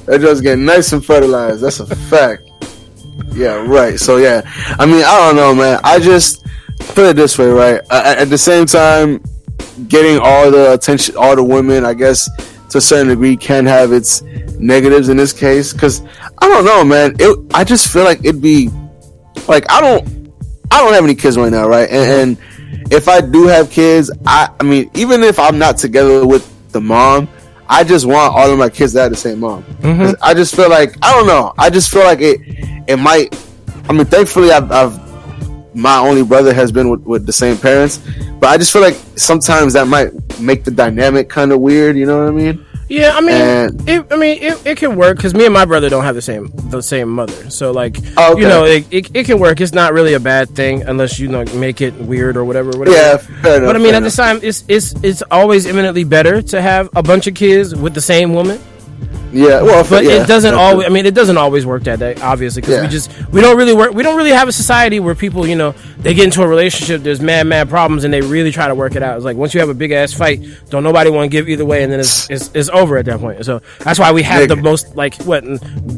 That 0.05 0.19
just 0.21 0.43
get 0.43 0.59
nice 0.59 0.93
and 0.93 1.03
fertilized. 1.03 1.61
That's 1.61 1.79
a 1.79 1.95
fact. 1.95 2.43
Yeah, 3.33 3.65
right. 3.65 3.99
So 3.99 4.17
yeah, 4.17 4.41
I 4.77 4.85
mean, 4.85 5.03
I 5.03 5.17
don't 5.17 5.35
know, 5.35 5.55
man. 5.55 5.79
I 5.83 5.99
just 5.99 6.45
put 6.89 7.05
it 7.07 7.15
this 7.15 7.37
way, 7.39 7.47
right? 7.47 7.81
At 7.89 8.25
the 8.25 8.37
same 8.37 8.67
time, 8.67 9.23
getting 9.87 10.19
all 10.19 10.51
the 10.51 10.73
attention, 10.73 11.15
all 11.17 11.35
the 11.35 11.43
women, 11.43 11.85
I 11.85 11.95
guess, 11.95 12.29
to 12.69 12.77
a 12.77 12.81
certain 12.81 13.07
degree, 13.07 13.35
can 13.35 13.65
have 13.65 13.91
its 13.91 14.21
negatives 14.59 15.09
in 15.09 15.17
this 15.17 15.33
case. 15.33 15.73
Because 15.73 16.01
I 16.37 16.47
don't 16.47 16.65
know, 16.65 16.83
man. 16.83 17.15
It, 17.19 17.37
I 17.53 17.63
just 17.63 17.91
feel 17.91 18.03
like 18.03 18.19
it'd 18.19 18.41
be 18.41 18.69
like 19.47 19.65
I 19.71 19.81
don't, 19.81 20.33
I 20.69 20.83
don't 20.83 20.93
have 20.93 21.03
any 21.03 21.15
kids 21.15 21.37
right 21.37 21.51
now, 21.51 21.67
right? 21.67 21.89
And, 21.89 22.37
and 22.37 22.37
if 22.91 23.07
I 23.07 23.21
do 23.21 23.47
have 23.47 23.69
kids, 23.69 24.11
I, 24.25 24.49
I 24.59 24.63
mean, 24.63 24.89
even 24.93 25.23
if 25.23 25.39
I'm 25.39 25.57
not 25.57 25.77
together 25.77 26.25
with 26.25 26.47
the 26.71 26.81
mom, 26.81 27.27
I 27.69 27.83
just 27.83 28.05
want 28.05 28.35
all 28.35 28.51
of 28.51 28.57
my 28.59 28.69
kids 28.69 28.93
to 28.93 29.01
have 29.01 29.11
the 29.11 29.17
same 29.17 29.39
mom. 29.39 29.63
'Cause 29.81 30.15
I 30.21 30.33
just 30.33 30.55
feel 30.55 30.69
like 30.69 30.95
I 31.01 31.11
don't 31.13 31.27
know. 31.27 31.53
I 31.57 31.69
just 31.69 31.91
feel 31.91 32.03
like 32.03 32.19
it. 32.21 32.39
It 32.87 32.97
might. 32.97 33.33
I 33.89 33.93
mean, 33.93 34.05
thankfully, 34.05 34.51
I've, 34.51 34.71
I've 34.71 35.75
my 35.75 35.97
only 35.97 36.23
brother 36.23 36.53
has 36.53 36.71
been 36.71 36.89
with, 36.89 37.01
with 37.01 37.25
the 37.25 37.33
same 37.33 37.57
parents, 37.57 37.99
but 38.39 38.49
I 38.49 38.57
just 38.57 38.71
feel 38.71 38.81
like 38.81 38.95
sometimes 39.15 39.73
that 39.73 39.87
might 39.87 40.11
make 40.39 40.63
the 40.65 40.71
dynamic 40.71 41.29
kind 41.29 41.51
of 41.51 41.59
weird. 41.61 41.97
You 41.97 42.05
know 42.05 42.19
what 42.19 42.27
I 42.27 42.31
mean? 42.31 42.65
Yeah, 42.93 43.11
I 43.15 43.21
mean, 43.21 43.31
And- 43.31 43.89
it, 43.89 44.05
I 44.11 44.17
mean, 44.17 44.37
it, 44.43 44.65
it 44.67 44.77
can 44.77 44.95
work 44.95 45.17
because 45.17 45.33
me 45.33 45.45
and 45.45 45.53
my 45.53 45.65
brother 45.65 45.89
don't 45.89 46.03
have 46.03 46.13
the 46.13 46.21
same 46.21 46.51
the 46.69 46.81
same 46.81 47.09
mother. 47.09 47.49
So 47.49 47.71
like, 47.71 47.97
Oh, 48.17 48.33
okay. 48.33 48.41
you 48.41 48.47
know, 48.47 48.65
it, 48.65 48.85
it, 48.91 49.15
it 49.15 49.25
can 49.25 49.39
work. 49.39 49.61
It's 49.61 49.73
not 49.73 49.93
really 49.93 50.13
a 50.13 50.19
bad 50.19 50.49
thing 50.49 50.83
unless 50.83 51.17
you 51.19 51.27
know 51.27 51.43
make 51.55 51.81
it 51.81 51.93
weird 51.95 52.37
or 52.37 52.45
whatever. 52.45 52.69
whatever. 52.77 52.95
Yeah, 52.95 53.17
fair 53.17 53.57
enough. 53.57 53.69
But 53.69 53.75
I 53.75 53.79
mean, 53.79 53.95
at 53.95 54.01
the 54.01 54.05
enough. 54.07 54.15
time, 54.15 54.39
it's 54.43 54.63
it's 54.67 54.93
it's 55.03 55.23
always 55.31 55.65
eminently 55.65 56.03
better 56.03 56.41
to 56.53 56.61
have 56.61 56.89
a 56.95 57.01
bunch 57.01 57.25
of 57.25 57.33
kids 57.33 57.73
with 57.75 57.95
the 57.95 58.01
same 58.01 58.33
woman. 58.33 58.59
Yeah, 59.33 59.61
well, 59.63 59.83
but 59.89 60.03
yeah, 60.03 60.23
it 60.23 60.27
doesn't 60.27 60.51
that's 60.51 60.61
always. 60.61 60.85
I 60.85 60.89
mean, 60.89 61.05
it 61.05 61.15
doesn't 61.15 61.37
always 61.37 61.65
work 61.65 61.83
that 61.83 61.99
day, 61.99 62.15
obviously, 62.21 62.61
because 62.61 62.81
we 62.81 62.87
just 62.87 63.29
we 63.29 63.41
don't 63.41 63.57
really 63.57 63.73
work. 63.73 63.93
We 63.93 64.03
don't 64.03 64.15
really 64.15 64.31
have 64.31 64.47
a 64.47 64.51
society 64.51 64.99
where 64.99 65.15
people, 65.15 65.47
you 65.47 65.55
know, 65.55 65.73
they 65.97 66.13
get 66.13 66.25
into 66.25 66.43
a 66.43 66.47
relationship. 66.47 67.01
There's 67.01 67.19
mad, 67.19 67.47
mad 67.47 67.67
problems, 67.69 68.03
and 68.03 68.13
they 68.13 68.21
really 68.21 68.51
try 68.51 68.67
to 68.67 68.75
work 68.75 68.95
it 68.95 69.01
out. 69.01 69.15
It's 69.15 69.25
like 69.25 69.35
once 69.35 69.53
you 69.53 69.59
have 69.59 69.69
a 69.69 69.73
big 69.73 69.91
ass 69.91 70.13
fight, 70.13 70.41
don't 70.69 70.83
nobody 70.83 71.09
want 71.09 71.25
to 71.25 71.29
give 71.29 71.49
either 71.49 71.65
way, 71.65 71.83
and 71.83 71.91
then 71.91 71.99
it's, 71.99 72.29
it's 72.29 72.51
it's 72.53 72.69
over 72.69 72.97
at 72.97 73.05
that 73.05 73.19
point. 73.19 73.43
So 73.43 73.61
that's 73.79 73.99
why 73.99 74.11
we 74.11 74.21
have 74.23 74.47
the 74.47 74.55
most 74.55 74.95
like 74.95 75.15
what 75.23 75.43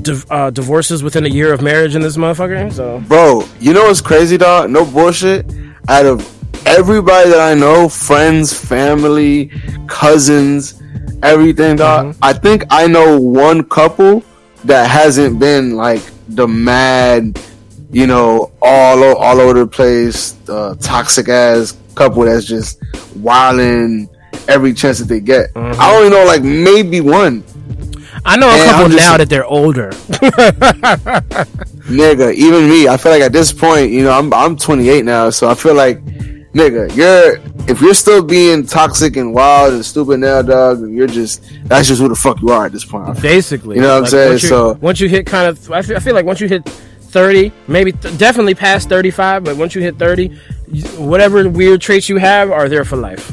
div- 0.02 0.26
uh, 0.32 0.50
divorces 0.50 1.04
within 1.04 1.26
a 1.26 1.30
year 1.30 1.52
of 1.54 1.62
marriage 1.62 1.96
in 1.96 2.02
this 2.02 2.18
motherfucker. 2.18 2.72
So 2.72 3.00
Bro, 3.02 3.48
you 3.60 3.74
know 3.74 3.84
what's 3.84 4.02
crazy, 4.02 4.38
dog? 4.38 4.70
No 4.70 4.86
bullshit. 4.86 5.52
Out 5.88 6.06
of 6.06 6.35
everybody 6.66 7.30
that 7.30 7.40
I 7.40 7.54
know, 7.54 7.88
friends, 7.90 8.54
family, 8.54 9.52
cousins, 9.88 10.82
everything, 11.24 11.76
dog, 11.78 12.08
Mm-hmm. 12.08 12.20
I 12.24 12.34
think 12.34 12.64
I 12.70 12.88
know 12.88 13.20
one 13.20 13.64
couple 13.64 14.24
that 14.66 14.90
hasn't 14.90 15.40
been 15.40 15.76
like 15.76 16.02
the 16.30 16.48
mad, 16.48 17.40
you 17.92 18.08
know, 18.08 18.52
all 18.62 19.04
o- 19.04 19.16
all 19.16 19.40
over 19.40 19.60
the 19.60 19.68
place, 19.68 20.36
uh, 20.50 20.76
toxic 20.80 21.30
ass 21.30 21.78
couple 21.96 22.24
that's 22.26 22.46
just 22.46 22.82
wilding 23.16 24.10
every 24.50 24.74
chance 24.74 25.00
that 25.00 25.06
they 25.06 25.20
get. 25.22 25.54
Mm-hmm. 25.54 25.80
I 25.80 25.96
only 25.96 26.10
know 26.10 26.26
like 26.26 26.44
maybe 26.44 27.00
one. 27.02 27.44
I 28.28 28.38
know 28.38 28.50
a 28.50 28.54
And 28.54 28.72
couple 28.72 28.96
now 28.98 29.18
that 29.18 29.30
they're 29.30 29.46
older. 29.46 29.92
nigga, 31.90 32.34
even 32.34 32.70
me, 32.70 32.88
I 32.88 32.98
feel 32.98 33.12
like 33.12 33.22
at 33.22 33.32
this 33.32 33.54
point, 33.54 33.92
you 33.92 34.04
know, 34.04 34.12
I'm 34.12 34.34
I'm 34.34 34.58
28 34.58 35.06
now, 35.06 35.30
so 35.30 35.48
I 35.48 35.54
feel 35.56 35.76
like, 35.76 36.02
nigga, 36.56 36.96
you're 36.96 37.38
if 37.70 37.82
you're 37.82 37.94
still 37.94 38.24
being 38.24 38.66
toxic 38.66 39.18
and 39.18 39.34
wild 39.34 39.74
and 39.74 39.86
stupid 39.86 40.20
now, 40.22 40.42
dog, 40.42 40.90
you're 40.90 41.06
just 41.08 41.44
that's 41.66 41.88
just 41.88 42.02
who 42.02 42.08
the 42.08 42.16
fuck 42.16 42.42
you 42.42 42.50
are 42.50 42.66
at 42.66 42.72
this 42.72 42.86
point. 42.86 43.22
Basically, 43.22 43.76
You 43.76 43.82
know 43.82 43.96
what 43.96 44.04
I'm 44.06 44.10
saying? 44.10 44.30
Once 44.32 44.44
you, 44.44 44.50
So- 44.50 44.74
once 44.82 45.00
you 45.00 45.10
hit 45.10 45.26
kind 45.26 45.48
of, 45.48 45.72
I 45.72 45.82
feel, 45.82 45.98
I 45.98 46.00
feel 46.00 46.16
like 46.16 46.26
once 46.26 46.40
you 46.40 46.48
hit 46.48 46.68
thirty, 46.68 47.52
maybe 47.68 47.92
th- 47.92 48.18
definitely 48.18 48.56
past 48.56 48.90
thirty-five, 48.90 49.44
but 49.44 49.56
once 49.58 49.76
you 49.76 49.82
hit 49.82 49.98
thirty, 49.98 50.30
whatever 50.98 51.48
weird 51.50 51.82
traits 51.82 52.10
you 52.10 52.18
have 52.18 52.52
are 52.52 52.68
there 52.70 52.86
for 52.86 52.96
life. 52.98 53.32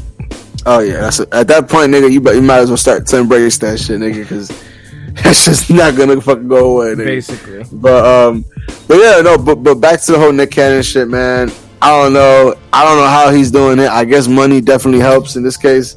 Oh 0.64 0.78
yeah, 0.80 1.00
that's 1.00 1.20
at 1.20 1.48
that 1.48 1.68
point, 1.68 1.92
nigga, 1.92 2.10
you 2.10 2.20
you 2.34 2.42
might 2.42 2.58
as 2.58 2.68
well 2.70 2.76
start 2.76 3.06
to 3.08 3.18
embrace 3.18 3.58
that 3.58 3.78
shit, 3.80 4.00
nigga, 4.00 4.22
because 4.22 4.48
that's 5.22 5.44
just 5.44 5.70
not 5.70 5.96
gonna 5.96 6.20
fucking 6.20 6.48
go 6.48 6.76
away, 6.78 6.94
nigga. 6.94 7.04
Basically, 7.04 7.64
But 7.72 8.04
um, 8.06 8.44
but 8.86 8.98
yeah, 8.98 9.20
no, 9.22 9.36
but 9.38 9.56
but 9.56 9.76
back 9.76 10.00
to 10.02 10.12
the 10.12 10.18
whole 10.18 10.32
Nick 10.32 10.52
Cannon 10.52 10.82
shit, 10.82 11.08
man. 11.08 11.50
I 11.82 11.90
don't 11.90 12.12
know. 12.12 12.54
I 12.72 12.84
don't 12.84 12.96
know 12.98 13.08
how 13.08 13.30
he's 13.32 13.50
doing 13.50 13.78
it. 13.80 13.88
I 13.88 14.04
guess 14.04 14.28
money 14.28 14.60
definitely 14.60 15.00
helps 15.00 15.34
in 15.36 15.42
this 15.42 15.56
case. 15.56 15.96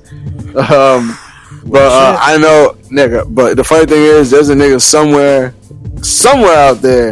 Um, 0.56 1.18
but 1.66 1.82
uh, 1.92 2.18
I 2.20 2.38
know, 2.38 2.76
nigga. 2.92 3.34
But 3.34 3.56
the 3.58 3.64
funny 3.64 3.86
thing 3.86 4.02
is, 4.02 4.32
there's 4.32 4.50
a 4.50 4.56
nigga 4.56 4.82
somewhere, 4.82 5.54
somewhere 6.02 6.56
out 6.58 6.82
there, 6.82 7.12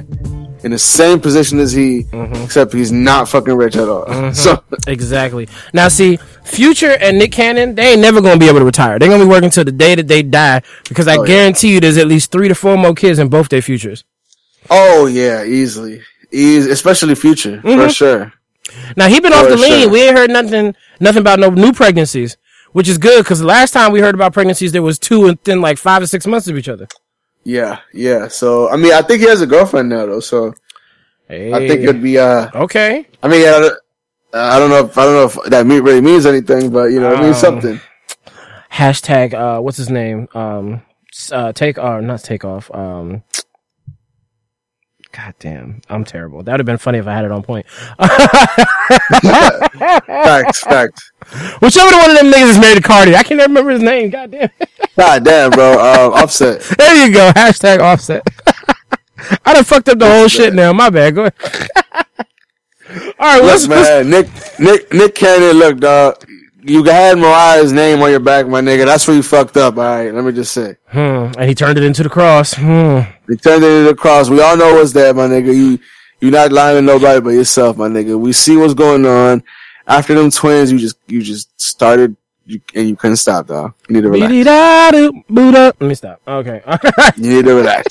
in 0.63 0.71
the 0.71 0.79
same 0.79 1.19
position 1.19 1.59
as 1.59 1.71
he, 1.71 2.05
except 2.43 2.73
he's 2.73 2.91
not 2.91 3.27
fucking 3.29 3.53
rich 3.55 3.75
at 3.75 3.87
all. 3.89 4.05
So 4.33 4.63
exactly. 4.87 5.47
Now, 5.73 5.87
see, 5.89 6.17
Future 6.45 6.95
and 6.99 7.17
Nick 7.19 7.31
Cannon, 7.33 7.75
they 7.75 7.91
ain't 7.93 8.01
never 8.01 8.21
gonna 8.21 8.39
be 8.39 8.47
able 8.47 8.59
to 8.59 8.65
retire. 8.65 8.97
They're 8.97 9.09
gonna 9.09 9.23
be 9.25 9.29
working 9.29 9.49
till 9.49 9.65
the 9.65 9.71
day 9.71 9.93
that 9.95 10.07
they 10.07 10.23
die 10.23 10.61
because 10.87 11.07
I 11.07 11.17
Oh, 11.17 11.21
yeah. 11.21 11.27
guarantee 11.27 11.73
you, 11.73 11.79
there's 11.79 11.97
at 11.97 12.07
least 12.07 12.31
three 12.31 12.47
to 12.47 12.55
four 12.55 12.77
more 12.77 12.93
kids 12.95 13.19
in 13.19 13.27
both 13.29 13.49
their 13.49 13.61
futures. 13.61 14.03
oh 14.69 15.05
yeah, 15.07 15.43
easily, 15.43 16.01
easy, 16.31 16.71
especially 16.71 17.15
future 17.15 17.61
for 17.61 17.89
sure. 17.89 18.33
Now 18.95 19.07
he 19.07 19.19
been 19.19 19.33
off 19.33 19.45
For 19.45 19.51
the 19.51 19.57
lean. 19.57 19.91
We 19.91 20.03
ain't 20.03 20.17
heard 20.17 20.29
nothing, 20.29 20.75
nothing 20.99 21.21
about 21.21 21.39
no 21.39 21.49
new 21.49 21.73
pregnancies, 21.73 22.37
which 22.71 22.87
is 22.87 22.97
good 22.97 23.23
because 23.23 23.39
the 23.39 23.45
last 23.45 23.71
time 23.71 23.91
we 23.91 23.99
heard 23.99 24.15
about 24.15 24.33
pregnancies, 24.33 24.71
there 24.71 24.81
was 24.81 24.99
two 24.99 25.21
within 25.21 25.61
like 25.61 25.77
five 25.77 26.01
or 26.01 26.07
six 26.07 26.25
months 26.27 26.47
of 26.47 26.57
each 26.57 26.69
other. 26.69 26.87
Yeah, 27.43 27.79
yeah. 27.93 28.27
So 28.27 28.69
I 28.69 28.77
mean, 28.77 28.93
I 28.93 29.01
think 29.01 29.21
he 29.21 29.27
has 29.27 29.41
a 29.41 29.47
girlfriend 29.47 29.89
now 29.89 30.05
though. 30.05 30.19
So 30.19 30.53
I 31.29 31.67
think 31.67 31.81
it'd 31.81 32.01
be 32.01 32.17
uh. 32.17 32.49
okay. 32.55 33.07
I 33.21 33.27
mean, 33.27 33.41
yeah, 33.41 33.69
I 34.33 34.59
don't 34.59 34.69
know 34.69 34.85
if 34.85 34.97
I 34.97 35.05
don't 35.05 35.13
know 35.13 35.25
if 35.25 35.49
that 35.49 35.65
really 35.65 36.01
means 36.01 36.25
anything, 36.25 36.71
but 36.71 36.85
you 36.85 36.99
know, 36.99 37.13
it 37.13 37.19
means 37.19 37.43
Um, 37.43 37.61
something. 37.61 37.81
Hashtag 38.71 39.33
uh, 39.33 39.61
what's 39.61 39.77
his 39.77 39.89
name? 39.89 40.27
Um, 40.33 40.81
uh, 41.31 41.51
take 41.53 41.77
or 41.77 42.01
not 42.01 42.23
take 42.23 42.43
off. 42.43 42.73
Um, 42.73 43.23
God 45.13 45.35
damn, 45.37 45.81
I'm 45.89 46.03
terrible. 46.03 46.41
That 46.41 46.53
would 46.53 46.59
have 46.61 46.65
been 46.65 46.79
funny 46.79 46.97
if 46.97 47.05
I 47.05 47.13
had 47.13 47.23
it 47.23 47.31
on 47.31 47.43
point. 47.43 47.67
Facts, 50.05 50.61
facts. 50.61 51.11
Whichever 51.61 51.95
one 51.97 52.09
of 52.09 52.17
them 52.17 52.31
niggas 52.31 52.49
is 52.51 52.59
married 52.59 52.77
to 52.77 52.81
Cardi, 52.81 53.15
I 53.15 53.21
can't 53.21 53.39
remember 53.39 53.71
his 53.71 53.83
name. 53.83 54.09
God 54.09 54.31
damn. 54.31 54.49
God 54.97 55.23
damn, 55.23 55.51
bro. 55.51 55.73
Um, 55.73 56.13
offset. 56.13 56.61
There 56.77 57.05
you 57.07 57.13
go. 57.13 57.31
Hashtag 57.31 57.79
offset. 57.79 58.23
I 59.45 59.53
done 59.53 59.63
fucked 59.63 59.89
up 59.89 59.99
the 59.99 60.09
whole 60.09 60.27
shit 60.27 60.53
now. 60.53 60.73
My 60.73 60.89
bad. 60.89 61.15
Go 61.15 61.21
ahead. 61.21 61.33
All 63.19 63.39
right, 63.39 63.43
let's, 63.43 63.67
Look, 63.67 63.77
let's 63.77 63.89
man, 63.89 64.09
Nick, 64.09 64.59
Nick, 64.59 64.93
Nick 64.93 65.15
Cannon. 65.15 65.57
Look, 65.57 65.79
dog. 65.79 66.25
You 66.65 66.83
had 66.85 67.17
Mariah's 67.17 67.73
name 67.73 68.01
on 68.01 68.09
your 68.09 68.21
back, 68.21 68.47
my 68.47 68.61
nigga. 68.61 68.85
That's 68.85 69.05
where 69.07 69.17
you 69.17 69.23
fucked 69.23 69.57
up. 69.57 69.77
All 69.77 69.83
right, 69.83 70.13
let 70.13 70.23
me 70.23 70.31
just 70.31 70.53
say. 70.53 70.77
Hmm, 70.87 71.31
and 71.37 71.43
he 71.43 71.53
turned 71.55 71.77
it 71.77 71.83
into 71.83 72.03
the 72.03 72.09
cross. 72.09 72.53
Hmm. 72.53 73.01
You 73.27 73.35
turned 73.35 73.63
it 73.63 73.69
into 73.69 73.89
the 73.89 73.95
cross. 73.95 74.29
We 74.29 74.41
all 74.41 74.55
know 74.55 74.73
what's 74.75 74.93
there, 74.93 75.13
my 75.13 75.27
nigga. 75.27 75.53
You, 75.53 75.79
you're 76.21 76.31
not 76.31 76.53
lying 76.53 76.77
to 76.77 76.81
nobody 76.81 77.19
but 77.19 77.31
yourself, 77.31 77.75
my 77.77 77.89
nigga. 77.89 78.17
We 78.17 78.31
see 78.31 78.55
what's 78.55 78.73
going 78.73 79.05
on. 79.05 79.43
After 79.87 80.13
them 80.13 80.31
twins, 80.31 80.71
you 80.71 80.79
just, 80.79 80.97
you 81.07 81.21
just 81.21 81.59
started, 81.59 82.15
you, 82.45 82.61
and 82.75 82.89
you 82.89 82.95
couldn't 82.95 83.17
stop, 83.17 83.47
dog. 83.47 83.73
You 83.87 83.95
need 83.95 84.01
to 84.01 84.09
relax. 84.09 84.31
Boot-up. 85.29 85.77
Let 85.79 85.87
me 85.87 85.95
stop. 85.95 86.21
Okay. 86.27 86.61
All 86.65 86.77
right. 86.97 87.17
You 87.17 87.29
need 87.35 87.45
to 87.45 87.55
relax. 87.55 87.87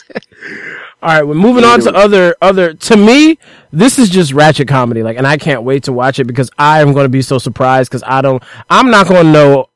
All 1.03 1.09
right. 1.11 1.23
We're 1.23 1.35
moving 1.35 1.65
on 1.65 1.81
to 1.81 1.93
other 1.95 2.37
other. 2.43 2.75
To 2.75 2.97
me, 2.97 3.39
this 3.73 3.99
is 3.99 4.09
just 4.11 4.33
ratchet 4.33 4.69
comedy. 4.69 5.03
Like, 5.03 5.17
and 5.17 5.27
I 5.27 5.37
can't 5.37 5.63
wait 5.63 5.85
to 5.85 5.93
watch 5.93 6.19
it 6.19 6.25
because 6.25 6.51
I 6.59 6.81
am 6.81 6.93
going 6.93 7.05
to 7.05 7.09
be 7.11 7.23
so 7.23 7.39
surprised 7.39 7.91
because 7.91 8.03
I 8.07 8.21
don't. 8.23 8.43
I'm 8.71 8.91
not 8.91 9.09
going 9.09 9.25
to 9.27 9.33
know 9.33 9.69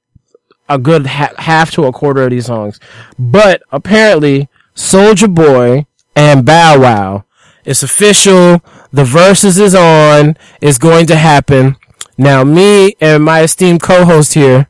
a 0.68 0.78
good 0.78 1.06
ha- 1.06 1.34
half 1.38 1.70
to 1.72 1.84
a 1.84 1.92
quarter 1.92 2.22
of 2.22 2.30
these 2.30 2.46
songs, 2.46 2.80
but 3.18 3.62
apparently, 3.72 4.48
Soulja 4.74 5.32
Boy 5.32 5.86
and 6.14 6.44
Bow 6.44 6.80
Wow. 6.80 7.24
It's 7.64 7.82
official. 7.82 8.62
The 8.92 9.02
Verzuz 9.02 9.58
is 9.60 9.74
on. 9.74 10.36
It's 10.60 10.78
going 10.78 11.06
to 11.06 11.16
happen. 11.16 11.76
Now, 12.18 12.44
me 12.44 12.94
and 13.00 13.24
my 13.24 13.42
esteemed 13.42 13.82
co-host 13.82 14.34
here, 14.34 14.68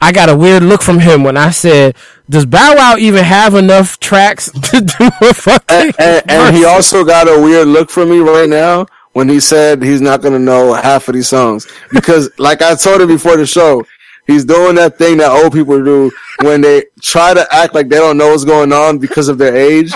I 0.00 0.12
got 0.12 0.28
a 0.28 0.36
weird 0.36 0.62
look 0.62 0.82
from 0.82 1.00
him 1.00 1.24
when 1.24 1.36
I 1.36 1.50
said, 1.50 1.96
"Does 2.28 2.46
Bow 2.46 2.74
Wow 2.76 2.96
even 2.98 3.24
have 3.24 3.54
enough 3.54 3.98
tracks 3.98 4.50
to 4.70 4.80
do 4.80 5.10
a 5.20 5.34
fucking?" 5.34 5.92
and, 5.98 6.22
and 6.30 6.56
he 6.56 6.64
also 6.64 7.04
got 7.04 7.28
a 7.28 7.40
weird 7.40 7.68
look 7.68 7.90
from 7.90 8.10
me 8.10 8.18
right 8.18 8.48
now 8.48 8.86
when 9.14 9.28
he 9.28 9.40
said 9.40 9.82
he's 9.82 10.02
not 10.02 10.20
gonna 10.20 10.38
know 10.38 10.74
half 10.74 11.08
of 11.08 11.14
these 11.14 11.28
songs 11.28 11.66
because, 11.92 12.30
like 12.38 12.62
I 12.62 12.74
told 12.74 13.00
him 13.00 13.08
before 13.08 13.36
the 13.36 13.46
show, 13.46 13.84
he's 14.26 14.44
doing 14.44 14.74
that 14.76 14.98
thing 14.98 15.16
that 15.16 15.30
old 15.30 15.54
people 15.54 15.82
do 15.82 16.10
when 16.42 16.60
they 16.60 16.84
try 17.00 17.32
to 17.32 17.46
act 17.50 17.74
like 17.74 17.88
they 17.88 17.96
don't 17.96 18.18
know 18.18 18.28
what's 18.28 18.44
going 18.44 18.72
on 18.72 18.98
because 18.98 19.28
of 19.28 19.38
their 19.38 19.56
age. 19.56 19.92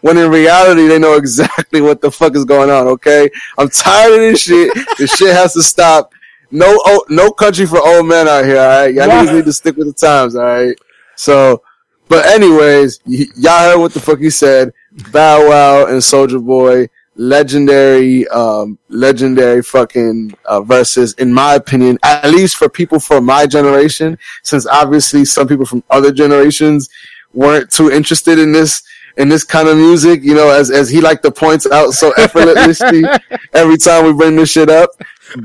When 0.00 0.18
in 0.18 0.30
reality, 0.30 0.88
they 0.88 0.98
know 0.98 1.14
exactly 1.16 1.80
what 1.80 2.00
the 2.00 2.10
fuck 2.10 2.34
is 2.34 2.44
going 2.44 2.68
on. 2.68 2.88
Okay, 2.88 3.30
I'm 3.56 3.68
tired 3.68 4.12
of 4.12 4.18
this 4.18 4.42
shit. 4.42 4.74
This 4.98 5.14
shit 5.14 5.32
has 5.32 5.52
to 5.54 5.62
stop. 5.62 6.12
No, 6.50 6.66
oh, 6.84 7.04
no 7.08 7.30
country 7.30 7.66
for 7.66 7.78
old 7.80 8.06
men 8.06 8.28
out 8.28 8.44
here. 8.44 8.58
All 8.60 8.68
right, 8.84 8.94
y'all 8.94 9.06
niggas 9.24 9.34
need 9.36 9.44
to 9.46 9.52
stick 9.52 9.76
with 9.76 9.86
the 9.88 9.92
times. 9.92 10.36
All 10.36 10.44
right. 10.44 10.76
So, 11.16 11.62
but 12.08 12.26
anyways, 12.26 13.00
y- 13.06 13.26
y'all 13.36 13.70
heard 13.70 13.78
what 13.80 13.92
the 13.92 14.00
fuck 14.00 14.18
he 14.18 14.30
said. 14.30 14.72
Bow 15.12 15.48
Wow 15.48 15.86
and 15.86 15.96
Soulja 15.98 16.44
Boy, 16.44 16.88
legendary, 17.16 18.26
um, 18.28 18.78
legendary 18.88 19.62
fucking 19.62 20.32
uh, 20.44 20.60
Verzuz, 20.60 21.18
in 21.18 21.32
my 21.32 21.54
opinion, 21.54 21.98
at 22.04 22.30
least 22.30 22.56
for 22.56 22.68
people 22.68 23.00
from 23.00 23.24
my 23.24 23.46
generation, 23.46 24.16
since 24.42 24.66
obviously 24.66 25.24
some 25.24 25.48
people 25.48 25.66
from 25.66 25.82
other 25.90 26.12
generations 26.12 26.88
weren't 27.32 27.70
too 27.70 27.90
interested 27.90 28.38
in 28.38 28.52
this. 28.52 28.82
In 29.16 29.28
this 29.28 29.44
kind 29.44 29.68
of 29.68 29.76
music, 29.76 30.24
you 30.24 30.34
know, 30.34 30.50
as 30.50 30.72
as 30.72 30.90
he 30.90 31.00
like 31.00 31.22
to 31.22 31.30
point 31.30 31.64
out 31.70 31.92
so 31.92 32.10
effortlessly 32.16 33.04
every 33.54 33.76
time 33.76 34.06
we 34.06 34.12
bring 34.12 34.34
this 34.34 34.50
shit 34.50 34.68
up, 34.68 34.90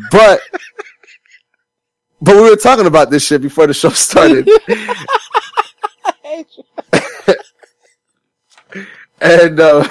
but 0.09 0.41
but 2.21 2.35
we 2.35 2.41
were 2.41 2.55
talking 2.55 2.85
about 2.85 3.09
this 3.09 3.25
shit 3.25 3.41
before 3.41 3.67
the 3.67 3.73
show 3.73 3.89
started. 4.07 4.47
and 9.21 9.59
uh 9.59 9.85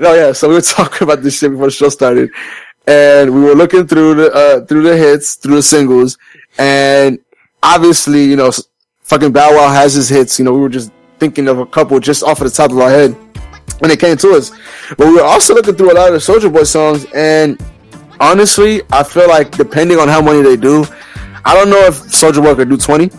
no 0.00 0.12
yeah 0.14 0.32
so 0.32 0.48
we 0.48 0.54
were 0.54 0.60
talking 0.76 1.06
about 1.06 1.22
this 1.22 1.38
shit 1.38 1.50
before 1.50 1.66
the 1.66 1.72
show 1.72 1.88
started. 1.88 2.30
And 2.86 3.34
we 3.34 3.42
were 3.42 3.54
looking 3.54 3.86
through 3.86 4.14
the 4.14 4.32
uh 4.32 4.64
through 4.66 4.82
the 4.82 4.96
hits 4.96 5.34
through 5.34 5.56
the 5.56 5.62
singles. 5.62 6.18
And 6.58 7.18
obviously 7.62 8.24
you 8.24 8.36
know 8.36 8.50
fucking 9.02 9.32
bow 9.32 9.54
wow 9.54 9.68
has 9.68 9.94
his 9.94 10.08
hits. 10.08 10.38
You 10.38 10.44
know 10.44 10.52
we 10.54 10.60
were 10.60 10.68
just 10.68 10.92
thinking 11.18 11.48
of 11.48 11.58
a 11.58 11.66
couple 11.66 11.98
just 12.00 12.22
off 12.22 12.40
of 12.40 12.50
the 12.50 12.56
top 12.56 12.70
of 12.70 12.78
our 12.78 12.90
head 12.90 13.16
when 13.80 13.90
it 13.90 14.00
came 14.00 14.16
to 14.16 14.30
us. 14.32 14.50
But 14.96 15.06
we 15.08 15.14
were 15.14 15.24
also 15.24 15.54
looking 15.54 15.74
through 15.74 15.92
a 15.92 15.94
lot 15.94 16.12
of 16.12 16.14
the 16.14 16.32
Soulja 16.32 16.52
Boy 16.52 16.64
songs 16.64 17.06
and 17.14 17.62
honestly 18.20 18.82
i 18.92 19.02
feel 19.02 19.28
like 19.28 19.50
depending 19.56 19.98
on 19.98 20.08
how 20.08 20.20
many 20.20 20.42
they 20.42 20.56
do 20.56 20.84
i 21.44 21.54
don't 21.54 21.70
know 21.70 21.80
if 21.86 21.94
Soulja 21.94 22.42
Boy 22.42 22.54
could 22.54 22.68
do 22.68 22.76
20 22.76 23.10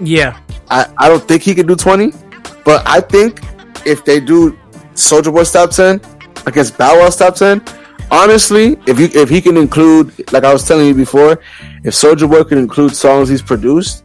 yeah, 0.00 0.38
I, 0.70 0.86
I 0.96 1.08
don't 1.08 1.22
think 1.26 1.42
he 1.42 1.54
could 1.54 1.66
do 1.66 1.74
20, 1.74 2.12
But 2.64 2.86
I 2.86 3.00
think 3.00 3.40
if 3.84 4.04
they 4.04 4.20
do 4.20 4.56
Soulja 4.94 5.32
Boy's 5.32 5.50
top 5.50 5.70
ten 5.70 6.00
against 6.46 6.78
Bow 6.78 7.00
Wow's 7.00 7.16
top 7.16 7.34
ten, 7.34 7.62
honestly, 8.10 8.78
if 8.86 9.00
you 9.00 9.08
if 9.12 9.28
he 9.28 9.40
can 9.40 9.56
include, 9.56 10.12
like 10.32 10.44
I 10.44 10.52
was 10.52 10.62
telling 10.68 10.86
you 10.86 10.94
before, 10.94 11.40
if 11.84 11.94
Soulja 11.94 12.30
Boy 12.30 12.44
can 12.44 12.58
include 12.58 12.94
songs 12.94 13.28
he's 13.28 13.42
produced, 13.42 14.04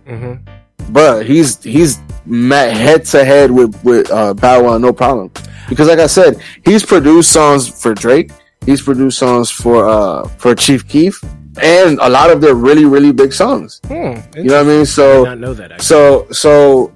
but 0.89 1.25
he's 1.27 1.61
he's 1.61 1.99
met 2.25 2.73
head 2.75 3.05
to 3.05 3.23
head 3.23 3.51
with 3.51 3.75
with 3.83 4.09
uh, 4.09 4.33
Bow 4.33 4.63
Wow, 4.63 4.77
no 4.79 4.93
problem. 4.93 5.29
Because 5.69 5.87
like 5.89 5.99
I 5.99 6.07
said, 6.07 6.41
he's 6.65 6.83
produced 6.83 7.31
songs 7.31 7.67
for 7.69 7.93
Drake. 7.93 8.31
He's 8.65 8.81
produced 8.81 9.19
songs 9.19 9.49
for 9.51 9.87
uh 9.87 10.27
for 10.37 10.55
Chief 10.55 10.87
Keef, 10.87 11.21
and 11.61 11.99
a 11.99 12.09
lot 12.09 12.29
of 12.31 12.39
their 12.41 12.55
really 12.55 12.85
really 12.85 13.11
big 13.11 13.33
songs. 13.33 13.81
Hmm, 13.87 14.15
You 14.35 14.43
know 14.45 14.63
what 14.63 14.65
I 14.65 14.69
mean? 14.69 14.85
So 14.85 15.23
not 15.23 15.39
know 15.39 15.53
that. 15.53 15.71
Actually. 15.73 15.85
so 15.85 16.27
so 16.31 16.91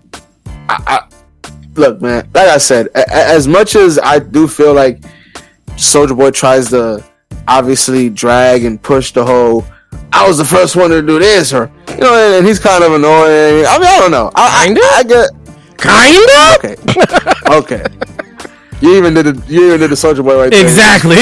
I, 0.69 0.77
I 0.87 1.49
look 1.75 2.01
man 2.01 2.27
like 2.33 2.47
i 2.49 2.57
said 2.57 2.87
a, 2.95 2.99
a- 3.01 3.27
as 3.37 3.47
much 3.47 3.75
as 3.75 3.99
i 3.99 4.17
do 4.17 4.47
feel 4.47 4.73
like 4.73 4.99
Soulja 5.77 6.17
Boy 6.17 6.31
tries 6.31 6.69
to 6.71 7.03
obviously 7.47 8.09
drag 8.09 8.65
and 8.65 8.81
push 8.81 9.11
the 9.11 9.23
whole 9.23 9.63
i 10.11 10.27
was 10.27 10.39
the 10.39 10.43
first 10.45 10.75
one 10.75 10.89
to 10.89 11.03
do 11.03 11.19
this 11.19 11.53
or 11.53 11.69
you 11.91 11.97
know 11.97 12.13
and, 12.15 12.35
and 12.37 12.47
he's 12.47 12.57
kind 12.59 12.83
of 12.83 12.93
annoying 12.93 13.63
i 13.67 13.77
mean 13.77 13.87
i 13.87 13.99
don't 13.99 14.09
know 14.09 14.31
i, 14.35 14.65
Kinda? 14.65 14.81
I, 14.81 14.97
I 14.97 15.03
get 15.03 15.29
Kinda. 15.77 16.57
okay 16.57 17.85
okay 17.85 18.16
you 18.81 18.95
even 18.97 19.13
did 19.13 19.25
the 19.25 19.43
you 19.53 19.67
even 19.67 19.79
did 19.79 19.89
the 19.89 19.95
Soulja 19.95 20.23
Boy 20.23 20.37
right 20.41 20.51
there 20.51 20.61
Exactly. 20.63 21.15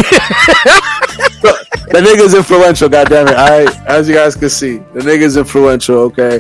the 1.91 2.01
nigga's 2.01 2.33
influential, 2.33 2.89
goddammit. 2.89 3.31
it. 3.31 3.37
I 3.37 3.85
as 3.87 4.07
you 4.09 4.15
guys 4.15 4.35
can 4.35 4.49
see, 4.49 4.77
the 4.93 4.99
nigga's 5.01 5.37
influential. 5.37 5.97
Okay, 5.99 6.39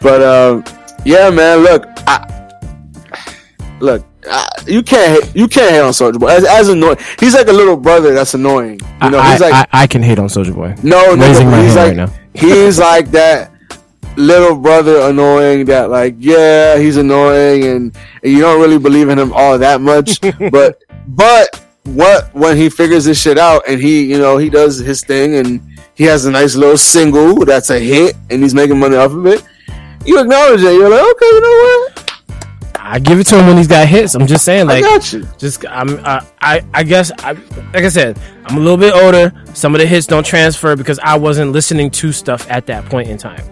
but 0.00 0.22
um, 0.22 0.64
yeah, 1.04 1.30
man. 1.30 1.58
Look, 1.60 1.86
I, 2.06 2.50
look, 3.80 4.04
I, 4.30 4.46
you 4.66 4.82
can't 4.82 5.22
hate- 5.24 5.34
you 5.36 5.48
can't 5.48 5.70
hate 5.70 5.80
on 5.80 5.92
Soulja 5.92 6.18
Boy 6.18 6.28
as, 6.28 6.44
as 6.44 6.68
annoying. 6.68 6.98
He's 7.18 7.34
like 7.34 7.48
a 7.48 7.52
little 7.52 7.76
brother 7.76 8.12
that's 8.14 8.34
annoying. 8.34 8.80
You 9.02 9.10
know, 9.10 9.18
I, 9.18 9.32
he's 9.32 9.40
like 9.40 9.54
I, 9.54 9.66
I 9.72 9.86
can 9.86 10.02
hate 10.02 10.18
on 10.18 10.26
Soulja 10.28 10.54
Boy. 10.54 10.74
no, 10.82 11.14
no, 11.14 11.26
he's 11.26 11.38
like 11.38 11.76
right 11.76 11.96
now. 11.96 12.12
he's 12.34 12.78
like 12.78 13.10
that 13.12 13.49
little 14.20 14.56
brother 14.56 15.00
annoying 15.10 15.64
that 15.66 15.90
like 15.90 16.14
yeah 16.18 16.78
he's 16.78 16.96
annoying 16.96 17.64
and, 17.64 17.96
and 18.22 18.32
you 18.32 18.40
don't 18.40 18.60
really 18.60 18.78
believe 18.78 19.08
in 19.08 19.18
him 19.18 19.32
all 19.32 19.58
that 19.58 19.80
much. 19.80 20.20
But 20.50 20.82
but 21.08 21.64
what 21.84 22.32
when 22.34 22.56
he 22.56 22.68
figures 22.68 23.04
this 23.04 23.20
shit 23.20 23.38
out 23.38 23.62
and 23.66 23.80
he 23.80 24.04
you 24.04 24.18
know 24.18 24.36
he 24.38 24.50
does 24.50 24.78
his 24.78 25.02
thing 25.02 25.36
and 25.36 25.60
he 25.94 26.04
has 26.04 26.24
a 26.24 26.30
nice 26.30 26.54
little 26.54 26.78
single 26.78 27.44
that's 27.44 27.70
a 27.70 27.78
hit 27.80 28.16
and 28.30 28.42
he's 28.42 28.54
making 28.54 28.78
money 28.78 28.96
off 28.96 29.12
of 29.12 29.26
it 29.26 29.42
you 30.06 30.18
acknowledge 30.18 30.60
it. 30.62 30.72
You're 30.72 30.88
like 30.88 31.00
okay 31.00 31.26
you 31.26 31.40
know 31.40 31.48
what? 31.48 32.00
I 32.78 32.98
give 32.98 33.20
it 33.20 33.24
to 33.28 33.38
him 33.38 33.46
when 33.46 33.56
he's 33.56 33.68
got 33.68 33.86
hits. 33.86 34.14
I'm 34.16 34.26
just 34.26 34.44
saying, 34.44 34.62
I 34.62 34.80
like, 34.80 34.82
got 34.82 35.12
you. 35.12 35.28
just 35.38 35.64
I'm 35.68 36.04
uh, 36.04 36.24
I 36.40 36.64
I 36.74 36.82
guess 36.82 37.12
I 37.20 37.32
like 37.72 37.84
I 37.84 37.88
said 37.88 38.18
I'm 38.46 38.56
a 38.56 38.60
little 38.60 38.76
bit 38.76 38.92
older. 38.94 39.32
Some 39.54 39.74
of 39.74 39.80
the 39.80 39.86
hits 39.86 40.06
don't 40.06 40.26
transfer 40.26 40.74
because 40.74 40.98
I 40.98 41.16
wasn't 41.16 41.52
listening 41.52 41.90
to 41.92 42.10
stuff 42.10 42.50
at 42.50 42.66
that 42.66 42.84
point 42.86 43.08
in 43.08 43.16
time, 43.16 43.44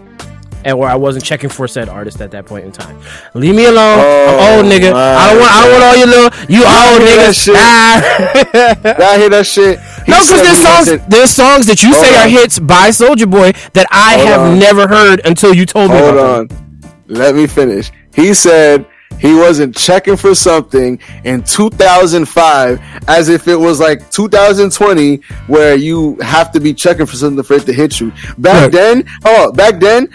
and 0.65 0.77
or 0.77 0.87
I 0.87 0.95
wasn't 0.95 1.23
checking 1.25 1.49
for 1.49 1.67
said 1.67 1.89
artist 1.89 2.21
at 2.21 2.31
that 2.31 2.45
point 2.45 2.65
in 2.65 2.71
time. 2.71 2.99
Leave 3.33 3.55
me 3.55 3.65
alone. 3.65 3.99
I'm 3.99 4.57
old 4.59 4.65
nigga. 4.71 4.93
I 4.93 5.29
don't 5.29 5.39
want 5.39 5.51
I 5.51 5.61
don't 5.63 5.71
want 5.71 5.83
all 5.83 5.97
your 5.97 6.07
little 6.07 6.29
you 6.49 6.63
old 6.63 7.01
hear 7.01 7.15
that 7.17 7.33
niggas. 7.33 7.43
shit. 7.43 7.55
Ah. 7.57 9.13
I 9.13 9.17
hear 9.17 9.29
that 9.29 9.45
shit 9.45 9.79
He 10.05 10.11
No, 10.11 10.19
because 10.19 10.41
there's 10.41 10.59
songs, 10.61 11.07
there's 11.07 11.31
songs 11.31 11.65
that 11.67 11.83
you 11.83 11.91
Hold 11.93 12.05
say 12.05 12.15
are 12.15 12.27
hits 12.29 12.59
by 12.59 12.89
Soulja 12.89 13.29
Boy 13.29 13.51
that 13.73 13.87
I 13.91 14.15
Hold 14.15 14.27
have 14.27 14.41
on. 14.41 14.59
never 14.59 14.87
heard 14.87 15.21
until 15.25 15.53
you 15.53 15.65
told 15.65 15.91
me. 15.91 15.97
Hold 15.97 16.13
about 16.13 16.49
them. 16.49 16.57
on. 16.57 16.93
Let 17.07 17.35
me 17.35 17.47
finish. 17.47 17.91
He 18.13 18.33
said 18.33 18.85
he 19.17 19.33
wasn't 19.33 19.75
checking 19.75 20.15
for 20.15 20.33
something 20.33 20.99
in 21.23 21.43
2005 21.43 22.81
as 23.07 23.29
if 23.29 23.47
it 23.47 23.55
was 23.55 23.79
like 23.79 24.09
2020 24.11 25.17
where 25.47 25.75
you 25.75 26.15
have 26.21 26.51
to 26.51 26.59
be 26.59 26.73
checking 26.73 27.05
for 27.05 27.15
something 27.15 27.43
for 27.43 27.55
it 27.55 27.65
to 27.65 27.73
hit 27.73 27.99
you. 27.99 28.11
Back 28.37 28.63
Look. 28.63 28.71
then, 28.71 29.05
oh, 29.25 29.51
back 29.51 29.79
then, 29.79 30.07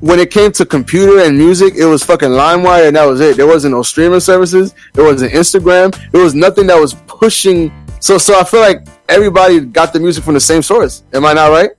when 0.00 0.18
it 0.18 0.30
came 0.30 0.52
to 0.52 0.64
computer 0.64 1.20
and 1.20 1.36
music, 1.36 1.74
it 1.74 1.84
was 1.84 2.02
fucking 2.02 2.30
LimeWire 2.30 2.86
and 2.88 2.96
that 2.96 3.04
was 3.04 3.20
it. 3.20 3.36
There 3.36 3.46
wasn't 3.46 3.74
no 3.74 3.82
streaming 3.82 4.20
services. 4.20 4.74
There 4.94 5.04
wasn't 5.04 5.32
Instagram. 5.32 5.94
There 6.10 6.22
was 6.22 6.34
nothing 6.34 6.66
that 6.68 6.80
was 6.80 6.94
pushing. 7.06 7.70
So, 8.00 8.16
so 8.16 8.40
I 8.40 8.44
feel 8.44 8.60
like 8.60 8.86
everybody 9.08 9.60
got 9.60 9.92
the 9.92 10.00
music 10.00 10.24
from 10.24 10.34
the 10.34 10.40
same 10.40 10.62
source. 10.62 11.02
Am 11.12 11.26
I 11.26 11.34
not 11.34 11.48
right? 11.48 11.70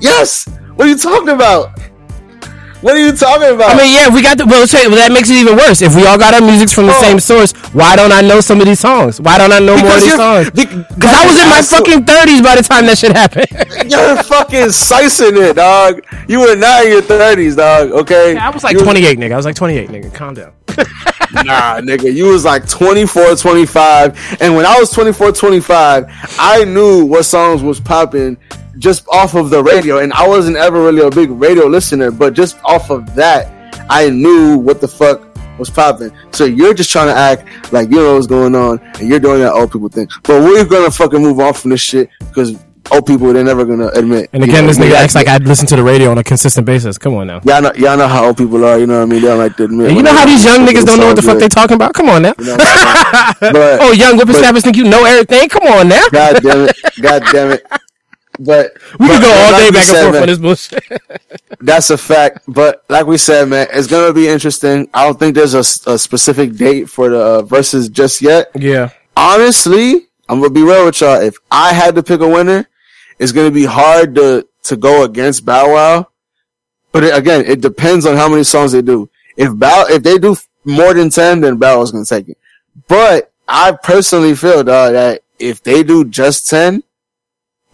Yes. 0.00 0.46
What 0.76 0.86
are 0.86 0.90
you 0.90 0.96
talking 0.96 1.30
about? 1.30 1.76
What 2.82 2.94
are 2.94 3.00
you 3.04 3.12
talking 3.12 3.54
about? 3.54 3.74
I 3.74 3.76
mean, 3.76 3.94
yeah, 3.94 4.08
we 4.12 4.22
got 4.22 4.36
the. 4.38 4.44
Well, 4.46 4.66
well, 4.70 4.90
that 4.96 5.10
makes 5.12 5.30
it 5.30 5.34
even 5.36 5.56
worse. 5.56 5.80
If 5.82 5.96
we 5.96 6.06
all 6.06 6.18
got 6.18 6.34
our 6.34 6.40
music 6.40 6.68
from 6.68 6.86
the 6.86 6.92
Oh. 6.94 7.00
same 7.02 7.18
source, 7.18 7.52
why 7.72 7.96
don't 7.96 8.12
I 8.12 8.20
know 8.20 8.40
some 8.40 8.60
of 8.60 8.66
these 8.66 8.80
songs? 8.80 9.20
Why 9.20 9.38
don't 9.38 9.50
I 9.52 9.58
know 9.58 9.76
more 9.76 9.96
of 9.96 10.02
these 10.02 10.14
songs? 10.14 10.50
be- 10.50 10.66
Because 10.66 11.12
I 11.14 11.26
was 11.26 11.36
in 11.40 11.48
my 11.48 11.62
fucking 11.62 12.04
thirties 12.04 12.42
by 12.42 12.54
the 12.56 12.62
time 12.62 12.86
that 12.86 12.98
shit 12.98 13.12
happened. 13.16 13.46
You're 13.90 14.22
fucking 14.22 14.70
slicing 14.70 15.36
it, 15.36 15.56
dog. 15.56 16.04
You 16.28 16.40
were 16.40 16.54
not 16.54 16.84
in 16.84 16.92
your 16.92 17.02
thirties, 17.02 17.56
dog. 17.56 17.90
Okay. 17.92 18.36
I 18.36 18.50
was 18.50 18.62
like 18.62 18.74
You 18.74 18.80
28, 18.84 19.18
nigga. 19.18 19.32
I 19.32 19.36
was 19.36 19.46
like 19.46 19.56
28, 19.56 19.88
nigga. 19.90 20.12
Calm 20.14 20.34
down. 20.34 20.52
Nah, 21.32 21.80
nigga. 21.80 22.10
You 22.14 22.26
was 22.26 22.44
like 22.44 22.66
24, 22.68 23.34
25. 23.34 24.38
And 24.40 24.54
when 24.54 24.64
I 24.64 24.78
was 24.78 24.90
24, 24.92 25.32
25, 25.32 26.06
I 26.38 26.64
knew 26.64 27.04
what 27.04 27.24
songs 27.24 27.62
was 27.62 27.78
popping 27.80 28.38
just 28.78 29.06
off 29.08 29.34
of 29.34 29.50
the 29.50 29.62
radio. 29.62 29.98
And 29.98 30.12
I 30.12 30.26
wasn't 30.26 30.56
ever 30.56 30.82
really 30.82 31.02
a 31.02 31.10
big 31.10 31.30
radio 31.30 31.66
listener, 31.66 32.10
but 32.10 32.34
just 32.34 32.58
off 32.64 32.90
of 32.90 33.14
that, 33.14 33.52
I 33.90 34.10
knew 34.10 34.56
what 34.58 34.80
the 34.80 34.88
fuck 34.88 35.22
was 35.58 35.70
popping. 35.70 36.10
So 36.32 36.44
you're 36.44 36.74
just 36.74 36.90
trying 36.90 37.06
to 37.08 37.14
act 37.14 37.72
like 37.72 37.88
you 37.90 37.96
know 37.96 38.14
what's 38.14 38.26
going 38.26 38.54
on 38.54 38.78
and 39.00 39.08
you're 39.08 39.20
doing 39.20 39.40
that 39.40 39.52
old 39.52 39.72
people 39.72 39.88
thing. 39.88 40.08
But 40.24 40.42
we're 40.42 40.64
gonna 40.64 40.90
fucking 40.90 41.20
move 41.22 41.40
on 41.40 41.54
from 41.54 41.70
this 41.70 41.80
shit 41.80 42.10
because 42.28 42.54
old 42.92 43.06
people, 43.06 43.32
they're 43.32 43.42
never 43.42 43.64
gonna 43.64 43.88
admit. 43.88 44.28
And 44.34 44.44
again, 44.44 44.66
this 44.66 44.76
nigga 44.78 44.92
acts 44.92 45.14
like 45.14 45.26
I'd 45.28 45.44
listen 45.44 45.66
to 45.68 45.76
the 45.76 45.82
radio 45.82 46.10
on 46.10 46.18
a 46.18 46.24
consistent 46.24 46.66
basis. 46.66 46.98
Come 46.98 47.14
on 47.14 47.26
now. 47.26 47.40
Y'all 47.44 47.62
know, 47.62 47.72
y'all 47.74 47.96
know 47.96 48.06
how 48.06 48.26
old 48.26 48.36
people 48.36 48.64
are, 48.66 48.78
you 48.78 48.86
know 48.86 48.98
what 48.98 49.02
I 49.04 49.06
mean? 49.06 49.22
They 49.22 49.28
don't 49.28 49.38
like 49.38 49.56
to 49.56 49.64
admit. 49.64 49.88
And 49.88 49.96
you 49.96 50.02
know 50.02 50.12
how 50.12 50.26
these 50.26 50.44
young 50.44 50.66
niggas 50.66 50.84
don't 50.84 51.00
know 51.00 51.06
what 51.06 51.16
the 51.16 51.22
fuck 51.22 51.38
they 51.38 51.48
talking 51.48 51.74
about? 51.76 51.94
Come 51.94 52.08
on 52.10 52.22
now. 52.22 52.34
You 52.38 52.44
know 52.44 52.52
what 52.56 52.60
I'm 52.62 53.34
saying? 53.40 53.52
But- 53.52 53.80
oh, 53.82 53.92
young 53.92 54.16
whippersnappers 54.16 54.62
think 54.62 54.76
you 54.76 54.84
know 54.84 55.04
everything? 55.04 55.48
Come 55.48 55.64
on 55.64 55.88
now. 55.88 56.04
God 56.12 56.42
damn 56.42 56.68
it. 56.68 56.76
God 57.00 57.22
damn 57.32 57.50
it. 57.52 57.66
But 58.38 58.72
we 58.98 59.08
but 59.08 59.14
could 59.14 59.22
go 59.22 59.32
all 59.32 59.52
like 59.52 59.62
day 59.62 59.70
back 59.70 59.88
and 59.88 59.96
forth 59.96 60.12
man, 60.12 60.22
on 60.22 60.28
this 60.28 60.38
bullshit. 60.38 61.02
That's 61.60 61.90
a 61.90 61.98
fact. 61.98 62.40
But 62.48 62.84
like 62.88 63.06
we 63.06 63.16
said, 63.16 63.48
man, 63.48 63.66
it's 63.72 63.86
gonna 63.86 64.12
be 64.12 64.28
interesting. 64.28 64.88
I 64.92 65.04
don't 65.04 65.18
think 65.18 65.34
there's 65.34 65.54
a 65.54 65.98
specific 65.98 66.54
date 66.56 66.88
for 66.88 67.08
the 67.08 67.20
uh, 67.20 67.42
Verzuz 67.42 67.90
just 67.90 68.20
yet. 68.20 68.50
yeah. 68.54 68.90
Honestly, 69.16 70.08
I'm 70.28 70.40
gonna 70.40 70.50
be 70.50 70.62
real 70.62 70.84
with 70.84 71.00
y'all. 71.00 71.20
If 71.20 71.36
I 71.50 71.72
had 71.72 71.94
to 71.94 72.02
pick 72.02 72.20
a 72.20 72.28
winner, 72.28 72.68
it's 73.18 73.32
gonna 73.32 73.50
be 73.50 73.64
hard 73.64 74.14
to 74.16 74.46
to 74.64 74.76
go 74.76 75.04
against 75.04 75.44
Bow 75.44 75.72
Wow. 75.72 76.08
But 76.92 77.04
it, 77.04 77.16
again, 77.16 77.44
it 77.46 77.60
depends 77.60 78.06
on 78.06 78.16
how 78.16 78.28
many 78.28 78.44
songs 78.44 78.72
they 78.72 78.82
do. 78.82 79.08
If 79.36 79.56
Bow, 79.56 79.86
if 79.88 80.02
they 80.02 80.18
do 80.18 80.36
more 80.64 80.92
than 80.94 81.10
ten, 81.10 81.40
then 81.40 81.56
Bow 81.56 81.78
Wow's 81.78 81.92
gonna 81.92 82.04
take 82.04 82.28
it. 82.28 82.38
But 82.88 83.32
I 83.48 83.72
personally 83.72 84.34
feel 84.34 84.64
dog, 84.64 84.92
that 84.92 85.22
if 85.38 85.62
they 85.62 85.82
do 85.82 86.04
just 86.04 86.48
ten, 86.50 86.82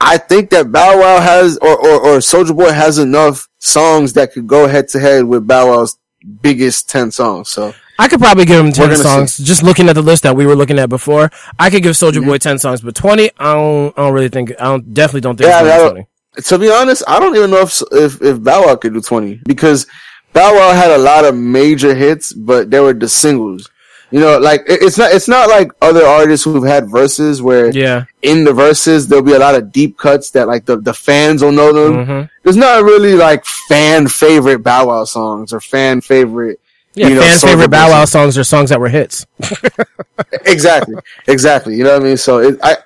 I 0.05 0.19
think 0.19 0.51
that 0.51 0.73
Bow 0.73 0.99
Wow 0.99 1.21
has, 1.21 1.57
or, 1.59 1.79
or, 1.79 2.01
or 2.01 2.19
Soulja 2.19 2.57
Boy 2.57 2.73
has 2.73 2.99
enough 2.99 3.49
songs 3.59 4.13
that 4.15 4.33
could 4.33 4.49
go 4.49 4.67
head 4.67 4.89
to 4.89 4.99
head 4.99 5.25
with 5.25 5.47
Bow 5.47 5.69
Wow's 5.69 5.97
biggest 6.41 6.91
10 6.91 7.13
songs. 7.13 7.49
So, 7.49 7.73
I 8.01 8.09
could 8.09 8.19
probably 8.19 8.45
give 8.45 8.59
him 8.59 8.73
10 8.73 8.85
gonna 8.85 8.97
songs. 8.97 9.39
Just 9.39 9.63
looking 9.63 9.89
at 9.89 9.95
the 9.95 10.03
list 10.03 10.25
that 10.25 10.35
we 10.35 10.45
were 10.45 10.57
looking 10.57 10.81
at 10.81 10.89
before, 10.89 11.31
I 11.59 11.71
could 11.71 11.85
give 11.85 11.95
Soulja 11.95 12.25
Boy 12.25 12.39
10 12.39 12.59
songs, 12.59 12.81
but 12.81 12.97
20, 12.97 13.31
I 13.39 13.55
don't, 13.55 13.97
I 13.97 14.03
don't 14.03 14.13
really 14.13 14.29
think, 14.29 14.53
I 14.59 14.65
don't, 14.65 14.93
definitely 14.93 15.21
don't 15.21 15.37
think 15.37 15.49
Yeah, 15.49 15.93
it's 16.37 16.49
20. 16.49 16.59
to 16.59 16.59
be 16.59 16.73
honest, 16.73 17.05
I 17.07 17.21
don't 17.21 17.37
even 17.37 17.51
know 17.51 17.61
if, 17.61 17.81
if, 17.93 18.21
if 18.21 18.43
Bow 18.43 18.67
Wow 18.67 18.77
could 18.77 18.95
do 18.95 19.01
20 19.01 19.43
because 19.47 19.87
Bow 20.33 20.53
Wow 20.53 20.73
had 20.73 20.91
a 20.91 20.99
lot 20.99 21.25
of 21.25 21.37
major 21.37 21.95
hits, 21.95 22.33
but 22.33 22.71
they 22.73 22.81
were 22.81 22.93
the 22.93 23.09
singles. 23.09 23.71
You 24.13 24.21
know, 24.21 24.39
like, 24.39 24.63
it's 24.67 24.99
not, 24.99 25.13
it's 25.13 25.27
not 25.27 25.49
like 25.49 25.73
other 25.81 26.05
artists 26.05 26.45
who've 26.45 26.65
had 26.65 26.85
Verzuz 26.85 27.41
where 27.41 27.71
Yeah. 27.75 28.05
in 28.21 28.45
the 28.45 28.51
Verzuz, 28.53 29.09
there'll 29.09 29.25
be 29.25 29.33
a 29.33 29.39
lot 29.39 29.55
of 29.55 29.73
deep 29.73 29.97
cuts 29.99 30.31
that 30.33 30.47
like 30.49 30.67
the, 30.67 30.77
the 30.77 30.93
fans 30.95 31.43
will 31.43 31.53
know 31.53 31.73
them. 31.73 32.07
Mhm. 32.07 32.31
There's 32.43 32.57
not 32.57 32.85
really 32.85 33.15
like 33.15 33.45
fan 33.69 34.07
favorite 34.09 34.63
Bow 34.63 34.89
Wow 34.89 35.05
songs 35.05 35.53
or 35.53 35.61
fan 35.61 36.01
favorite. 36.03 36.61
Yeah, 36.95 37.09
you 37.09 37.15
know, 37.15 37.23
Soulja 37.23 37.45
favorite 37.49 37.71
Bow 37.71 37.89
Wow 37.89 38.05
songs 38.05 38.37
are 38.37 38.45
songs 38.45 38.69
that 38.69 38.79
were 38.79 38.89
hits. 38.91 39.25
exactly, 40.45 40.97
exactly. 41.27 41.75
You 41.77 41.85
know 41.85 41.95
what 41.95 42.03
I 42.03 42.05
mean? 42.05 42.17
So 42.17 42.39
it, 42.39 42.59
I, 42.63 42.73
I 42.73 42.77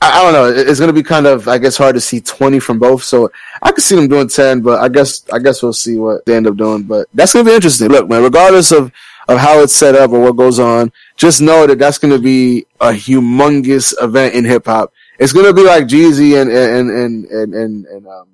I 0.00 0.22
don't 0.22 0.32
know. 0.32 0.46
It's 0.70 0.78
gonna 0.80 0.92
be 0.92 1.02
kind 1.02 1.26
of, 1.26 1.48
I 1.48 1.58
guess, 1.58 1.76
hard 1.76 1.94
to 1.96 2.00
see 2.00 2.20
twenty 2.20 2.58
from 2.60 2.78
both. 2.78 3.02
So 3.04 3.30
I 3.62 3.72
could 3.72 3.82
see 3.84 3.96
them 3.96 4.08
doing 4.08 4.28
ten, 4.28 4.60
but 4.60 4.80
I 4.80 4.88
guess, 4.88 5.24
I 5.32 5.38
guess 5.38 5.62
we'll 5.62 5.72
see 5.72 5.96
what 5.96 6.24
they 6.24 6.36
end 6.36 6.46
up 6.46 6.56
doing. 6.56 6.82
But 6.84 7.08
that's 7.14 7.32
gonna 7.32 7.44
be 7.44 7.54
interesting. 7.54 7.88
Look, 7.88 8.08
man, 8.08 8.22
regardless 8.22 8.70
of 8.72 8.92
of 9.28 9.38
how 9.38 9.60
it's 9.60 9.74
set 9.74 9.94
up 9.94 10.10
or 10.10 10.20
what 10.20 10.36
goes 10.36 10.58
on, 10.58 10.90
just 11.16 11.40
know 11.40 11.66
that 11.66 11.78
that's 11.78 11.98
gonna 11.98 12.18
be 12.18 12.66
a 12.80 12.90
humongous 12.90 13.94
event 14.02 14.34
in 14.34 14.44
hip 14.44 14.66
hop. 14.66 14.92
It's 15.18 15.32
gonna 15.32 15.52
be 15.52 15.62
like 15.62 15.84
Jeezy 15.86 16.40
and 16.40 16.50
and 16.50 16.90
and 16.90 17.24
and 17.26 17.54
and, 17.54 17.86
and 17.86 18.06
um 18.06 18.28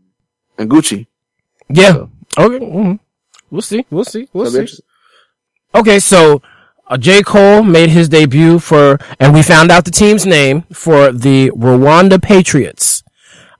and 0.58 0.70
Gucci. 0.70 1.06
Yeah. 1.68 2.06
Okay. 2.38 2.64
mhm. 2.64 2.98
We'll 3.50 3.62
see. 3.62 3.84
We'll 3.90 4.04
see. 4.04 4.28
We'll 4.32 4.44
That'll 4.50 4.60
be 4.62 4.66
see. 4.66 4.82
Okay, 5.74 5.98
so 5.98 6.42
uh, 6.88 6.96
J. 6.96 7.22
Cole 7.22 7.62
made 7.62 7.90
his 7.90 8.08
debut 8.08 8.58
for, 8.58 8.98
and 9.18 9.32
we 9.34 9.42
found 9.42 9.70
out 9.70 9.84
the 9.84 9.90
team's 9.90 10.26
name 10.26 10.62
for 10.72 11.10
the 11.12 11.50
Rwanda 11.50 12.20
Patriots. 12.22 13.02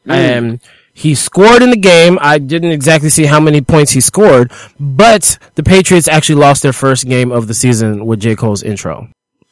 And 0.06 0.60
he 0.94 1.14
scored 1.14 1.62
in 1.62 1.70
the 1.70 1.76
game. 1.76 2.18
I 2.20 2.38
didn't 2.38 2.70
exactly 2.70 3.10
see 3.10 3.26
how 3.26 3.40
many 3.40 3.60
points 3.60 3.90
he 3.92 4.00
scored, 4.00 4.52
but 4.78 5.38
the 5.56 5.62
Patriots 5.62 6.08
actually 6.08 6.36
lost 6.36 6.62
their 6.62 6.72
first 6.72 7.06
game 7.06 7.32
of 7.32 7.48
the 7.48 7.54
season 7.54 8.06
with 8.06 8.20
J. 8.20 8.36
Cole's 8.36 8.62
intro. 8.62 9.08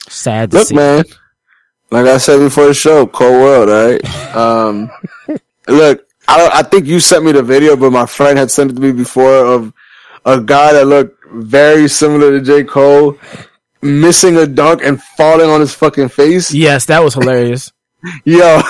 Sad 0.09 0.53
to 0.53 0.59
Look, 0.59 0.69
see. 0.69 0.75
man. 0.77 1.05
Like 1.91 2.07
I 2.07 2.17
said 2.17 2.39
before 2.39 2.67
the 2.67 2.75
show, 2.75 3.07
cold 3.07 3.33
world, 3.33 3.69
right? 3.69 4.35
Um, 4.35 4.91
look, 5.69 6.07
I, 6.29 6.51
I 6.55 6.63
think 6.63 6.87
you 6.87 7.01
sent 7.01 7.25
me 7.25 7.33
the 7.33 7.43
video, 7.43 7.77
but 7.77 7.91
my 7.91 8.07
friend 8.07 8.39
had 8.39 8.51
sent 8.51 8.71
it 8.71 8.75
to 8.75 8.81
me 8.81 8.93
before 8.93 9.45
of 9.45 9.73
a 10.25 10.41
guy 10.41 10.73
that 10.73 10.87
looked 10.87 11.19
very 11.33 11.89
similar 11.89 12.31
to 12.31 12.41
J. 12.41 12.65
Cole 12.65 13.19
missing 13.83 14.37
a 14.37 14.47
dunk 14.47 14.81
and 14.83 15.03
falling 15.03 15.51
on 15.51 15.61
his 15.61 15.75
fucking 15.75 16.09
face. 16.09 16.55
Yes, 16.55 16.87
that 16.87 17.03
was 17.03 17.15
hilarious. 17.15 17.73
Yo, 18.25 18.61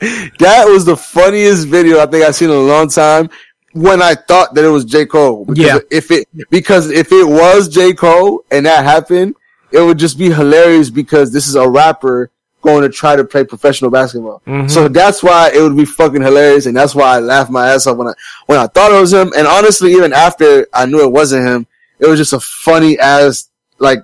that 0.00 0.64
was 0.66 0.84
the 0.84 0.96
funniest 0.96 1.68
video 1.68 2.00
I 2.00 2.06
think 2.06 2.24
I've 2.24 2.34
seen 2.34 2.50
in 2.50 2.56
a 2.56 2.60
long 2.60 2.88
time. 2.88 3.30
When 3.72 4.02
I 4.02 4.14
thought 4.14 4.54
that 4.54 4.64
it 4.64 4.68
was 4.68 4.84
J. 4.84 5.06
Cole, 5.06 5.44
because 5.44 5.64
Yeah. 5.64 5.78
If 5.90 6.10
it 6.10 6.26
because 6.50 6.90
if 6.90 7.12
it 7.12 7.26
was 7.26 7.68
J. 7.68 7.92
Cole 7.92 8.44
and 8.50 8.66
that 8.66 8.84
happened, 8.84 9.36
it 9.70 9.80
would 9.80 9.98
just 9.98 10.18
be 10.18 10.30
hilarious 10.30 10.90
because 10.90 11.32
this 11.32 11.46
is 11.46 11.54
a 11.54 11.68
rapper 11.68 12.30
going 12.62 12.82
to 12.82 12.88
try 12.88 13.14
to 13.14 13.24
play 13.24 13.44
professional 13.44 13.90
basketball. 13.90 14.42
Mm-hmm. 14.46 14.68
So 14.68 14.88
that's 14.88 15.22
why 15.22 15.50
it 15.54 15.60
would 15.60 15.76
be 15.76 15.84
fucking 15.84 16.22
hilarious, 16.22 16.66
and 16.66 16.76
that's 16.76 16.94
why 16.94 17.16
I 17.16 17.20
laughed 17.20 17.50
my 17.50 17.70
ass 17.70 17.86
off 17.86 17.96
when 17.96 18.08
I 18.08 18.12
when 18.46 18.58
I 18.58 18.66
thought 18.66 18.92
it 18.92 19.00
was 19.00 19.12
him. 19.12 19.32
And 19.36 19.46
honestly, 19.46 19.92
even 19.92 20.12
after 20.12 20.66
I 20.72 20.86
knew 20.86 21.02
it 21.02 21.12
wasn't 21.12 21.46
him, 21.46 21.66
it 21.98 22.06
was 22.06 22.18
just 22.18 22.32
a 22.32 22.40
funny 22.40 22.98
ass 22.98 23.48
like 23.78 24.00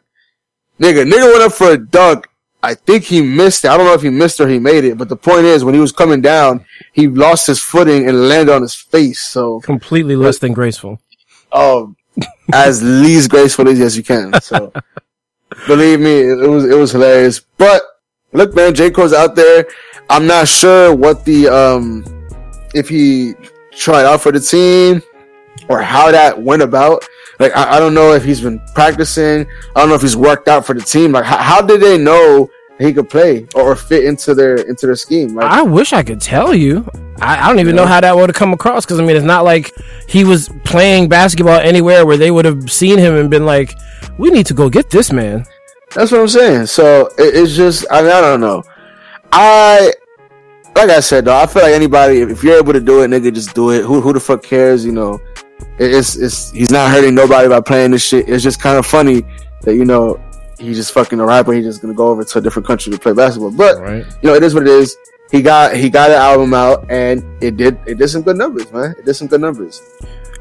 nigga. 0.78 1.10
Nigga 1.10 1.32
went 1.32 1.42
up 1.42 1.52
for 1.52 1.72
a 1.72 1.78
dunk. 1.78 2.28
I 2.64 2.74
think 2.74 3.04
he 3.04 3.20
missed 3.20 3.64
it. 3.64 3.70
I 3.70 3.76
don't 3.76 3.84
know 3.86 3.92
if 3.92 4.00
he 4.00 4.08
missed 4.08 4.40
or 4.40 4.48
he 4.48 4.58
made 4.58 4.84
it, 4.84 4.96
but 4.96 5.10
the 5.10 5.16
point 5.16 5.44
is, 5.44 5.64
when 5.64 5.74
he 5.74 5.80
was 5.80 5.92
coming 5.92 6.22
down, 6.22 6.64
he 6.92 7.06
lost 7.08 7.46
his 7.46 7.60
footing 7.60 8.08
and 8.08 8.28
landed 8.28 8.52
on 8.54 8.62
his 8.62 8.74
face. 8.74 9.20
So, 9.20 9.60
Completely 9.60 10.16
less 10.16 10.38
than 10.38 10.54
graceful. 10.54 10.98
oh, 11.52 11.94
as 12.52 12.82
least 13.04 13.28
gracefully 13.30 13.80
as 13.82 13.96
you 13.98 14.02
can. 14.02 14.40
So, 14.40 14.72
believe 15.66 16.00
me, 16.00 16.20
it, 16.20 16.38
it 16.40 16.48
was 16.48 16.64
it 16.64 16.76
was 16.76 16.92
hilarious. 16.92 17.40
But 17.58 17.82
look, 18.32 18.54
man, 18.54 18.74
J 18.74 18.90
Cole's 18.90 19.12
out 19.12 19.34
there. 19.36 19.66
I'm 20.08 20.26
not 20.26 20.48
sure 20.48 20.94
what 20.94 21.24
the 21.26 21.48
um 21.48 22.04
if 22.74 22.88
he 22.88 23.34
tried 23.72 24.06
out 24.06 24.20
for 24.22 24.32
the 24.32 24.40
team 24.40 25.02
or 25.68 25.82
how 25.82 26.10
that 26.10 26.40
went 26.40 26.62
about. 26.62 27.06
Like, 27.38 27.56
I, 27.56 27.76
I 27.76 27.80
don't 27.80 27.94
know 27.94 28.12
if 28.12 28.24
he's 28.24 28.40
been 28.40 28.60
practicing. 28.74 29.46
I 29.74 29.80
don't 29.80 29.88
know 29.88 29.94
if 29.94 30.02
he's 30.02 30.16
worked 30.16 30.48
out 30.48 30.64
for 30.64 30.74
the 30.74 30.82
team. 30.82 31.12
Like, 31.12 31.24
how, 31.24 31.38
how 31.38 31.62
did 31.62 31.80
they 31.80 31.98
know 31.98 32.50
he 32.78 32.92
could 32.92 33.08
play 33.08 33.46
or, 33.54 33.62
or 33.62 33.76
fit 33.76 34.04
into 34.04 34.34
their 34.34 34.56
into 34.56 34.86
their 34.86 34.96
scheme? 34.96 35.34
Like, 35.34 35.50
I 35.50 35.62
wish 35.62 35.92
I 35.92 36.02
could 36.02 36.20
tell 36.20 36.54
you. 36.54 36.88
I, 37.20 37.44
I 37.44 37.48
don't 37.48 37.60
even 37.60 37.76
know 37.76 37.86
how 37.86 38.00
that 38.00 38.14
would 38.16 38.28
have 38.30 38.36
come 38.36 38.52
across 38.52 38.84
because 38.84 39.00
I 39.00 39.04
mean, 39.04 39.16
it's 39.16 39.24
not 39.24 39.44
like 39.44 39.72
he 40.08 40.24
was 40.24 40.48
playing 40.64 41.08
basketball 41.08 41.58
anywhere 41.60 42.06
where 42.06 42.16
they 42.16 42.30
would 42.30 42.44
have 42.44 42.70
seen 42.70 42.98
him 42.98 43.16
and 43.16 43.30
been 43.30 43.46
like, 43.46 43.74
"We 44.18 44.30
need 44.30 44.46
to 44.46 44.54
go 44.54 44.68
get 44.68 44.90
this 44.90 45.12
man." 45.12 45.44
That's 45.94 46.10
what 46.10 46.20
I'm 46.20 46.28
saying. 46.28 46.66
So 46.66 47.06
it, 47.18 47.34
it's 47.34 47.54
just, 47.54 47.86
I, 47.90 48.02
mean, 48.02 48.10
I 48.10 48.20
don't 48.20 48.40
know. 48.40 48.64
I, 49.30 49.92
like 50.74 50.90
I 50.90 51.00
said, 51.00 51.24
though, 51.24 51.36
I 51.36 51.46
feel 51.46 51.62
like 51.62 51.72
anybody, 51.72 52.20
if, 52.20 52.42
you're 52.42 52.58
able 52.58 52.72
to 52.72 52.80
do 52.80 53.02
it, 53.02 53.08
nigga, 53.08 53.32
just 53.32 53.54
do 53.54 53.70
it. 53.70 53.84
Who, 53.84 54.00
who 54.00 54.12
the 54.12 54.20
fuck 54.20 54.42
cares? 54.42 54.84
You 54.84 54.92
know, 54.92 55.20
it's, 55.78 56.16
it's, 56.16 56.50
he's 56.50 56.70
not 56.70 56.90
hurting 56.90 57.14
nobody 57.14 57.48
by 57.48 57.60
playing 57.60 57.90
this 57.92 58.02
shit. 58.04 58.28
It's 58.28 58.42
just 58.42 58.60
kind 58.60 58.78
of 58.78 58.86
funny 58.86 59.24
that, 59.62 59.74
you 59.74 59.84
know, 59.84 60.20
he's 60.58 60.76
just 60.76 60.92
fucking 60.92 61.18
a 61.20 61.24
rapper. 61.24 61.52
He's 61.52 61.64
just 61.64 61.80
gonna 61.82 61.94
go 61.94 62.08
over 62.08 62.24
to 62.24 62.38
a 62.38 62.40
different 62.40 62.66
country 62.66 62.92
to 62.92 62.98
play 62.98 63.12
basketball. 63.12 63.50
But, 63.50 63.80
Right. 63.80 64.04
you 64.22 64.28
know, 64.28 64.34
it 64.34 64.42
is 64.42 64.54
what 64.54 64.62
it 64.64 64.68
is. 64.68 64.96
He 65.30 65.42
got, 65.42 65.74
he 65.74 65.90
got 65.90 66.10
an 66.10 66.16
album 66.16 66.54
out 66.54 66.88
and 66.90 67.24
it 67.42 67.56
did, 67.56 67.78
it 67.86 67.98
did 67.98 68.08
some 68.08 68.22
good 68.22 68.36
numbers, 68.36 68.70
man. 68.72 68.94
It 68.98 69.04
did 69.04 69.14
some 69.14 69.26
good 69.26 69.40
numbers. 69.40 69.82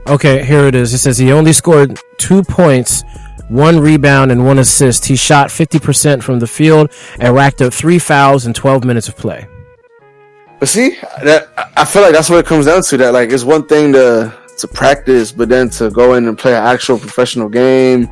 Okay, 0.07 0.43
here 0.43 0.65
it 0.67 0.75
is. 0.75 0.93
It 0.93 0.97
says 0.99 1.17
he 1.17 1.31
only 1.31 1.53
scored 1.53 1.97
two 2.17 2.43
points, 2.43 3.03
one 3.47 3.79
rebound, 3.79 4.31
and 4.31 4.45
one 4.45 4.59
assist. 4.59 5.05
He 5.05 5.15
shot 5.15 5.47
50% 5.47 6.21
from 6.21 6.39
the 6.39 6.47
field 6.47 6.91
and 7.19 7.33
racked 7.33 7.61
up 7.61 7.73
three 7.73 7.97
fouls 7.99 8.45
in 8.45 8.53
12 8.53 8.83
minutes 8.83 9.07
of 9.07 9.15
play. 9.15 9.47
But 10.59 10.67
see, 10.69 10.97
that 11.23 11.47
I 11.75 11.85
feel 11.85 12.01
like 12.01 12.13
that's 12.13 12.29
what 12.29 12.39
it 12.39 12.45
comes 12.45 12.65
down 12.67 12.81
to. 12.83 12.97
That 12.97 13.13
like 13.13 13.31
it's 13.31 13.43
one 13.43 13.65
thing 13.67 13.93
to 13.93 14.33
to 14.57 14.67
practice, 14.67 15.31
but 15.31 15.49
then 15.49 15.69
to 15.71 15.89
go 15.89 16.13
in 16.15 16.27
and 16.27 16.37
play 16.37 16.55
an 16.55 16.63
actual 16.63 16.97
professional 16.97 17.49
game 17.49 18.09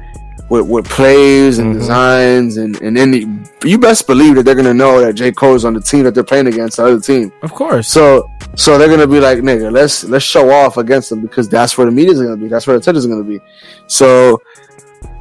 with 0.50 0.68
with 0.68 0.86
plays 0.90 1.60
and 1.60 1.70
mm-hmm. 1.70 1.80
designs, 1.80 2.58
and 2.58 2.82
and 2.82 2.96
then 2.96 3.14
you- 3.14 3.44
you 3.64 3.78
best 3.78 4.08
believe 4.08 4.36
that 4.36 4.44
they're 4.44 4.56
gonna 4.56 4.74
know 4.74 5.00
that 5.02 5.14
J 5.14 5.32
Cole 5.32 5.56
is 5.56 5.66
on 5.66 5.74
the 5.74 5.82
team 5.82 6.04
that 6.04 6.14
they're 6.14 6.24
playing 6.24 6.48
against 6.48 6.78
the 6.78 6.86
other 6.86 7.00
team. 7.00 7.32
Of 7.42 7.54
course. 7.54 7.88
So 7.88 8.30
so 8.56 8.78
they're 8.78 8.90
gonna 8.90 9.08
be 9.08 9.20
like, 9.20 9.40
nigga, 9.40 9.72
let's 9.72 10.04
let's 10.04 10.26
show 10.26 10.52
off 10.52 10.78
against 10.78 11.10
them 11.10 11.22
because 11.22 11.48
that's 11.48 11.78
where 11.78 11.86
the 11.86 11.92
media's 11.92 12.22
gonna 12.22 12.38
be. 12.38 12.48
That's 12.48 12.68
where 12.68 12.76
the 12.76 12.82
attention's 12.82 13.08
gonna 13.08 13.24
be. 13.24 13.40
So 13.88 14.42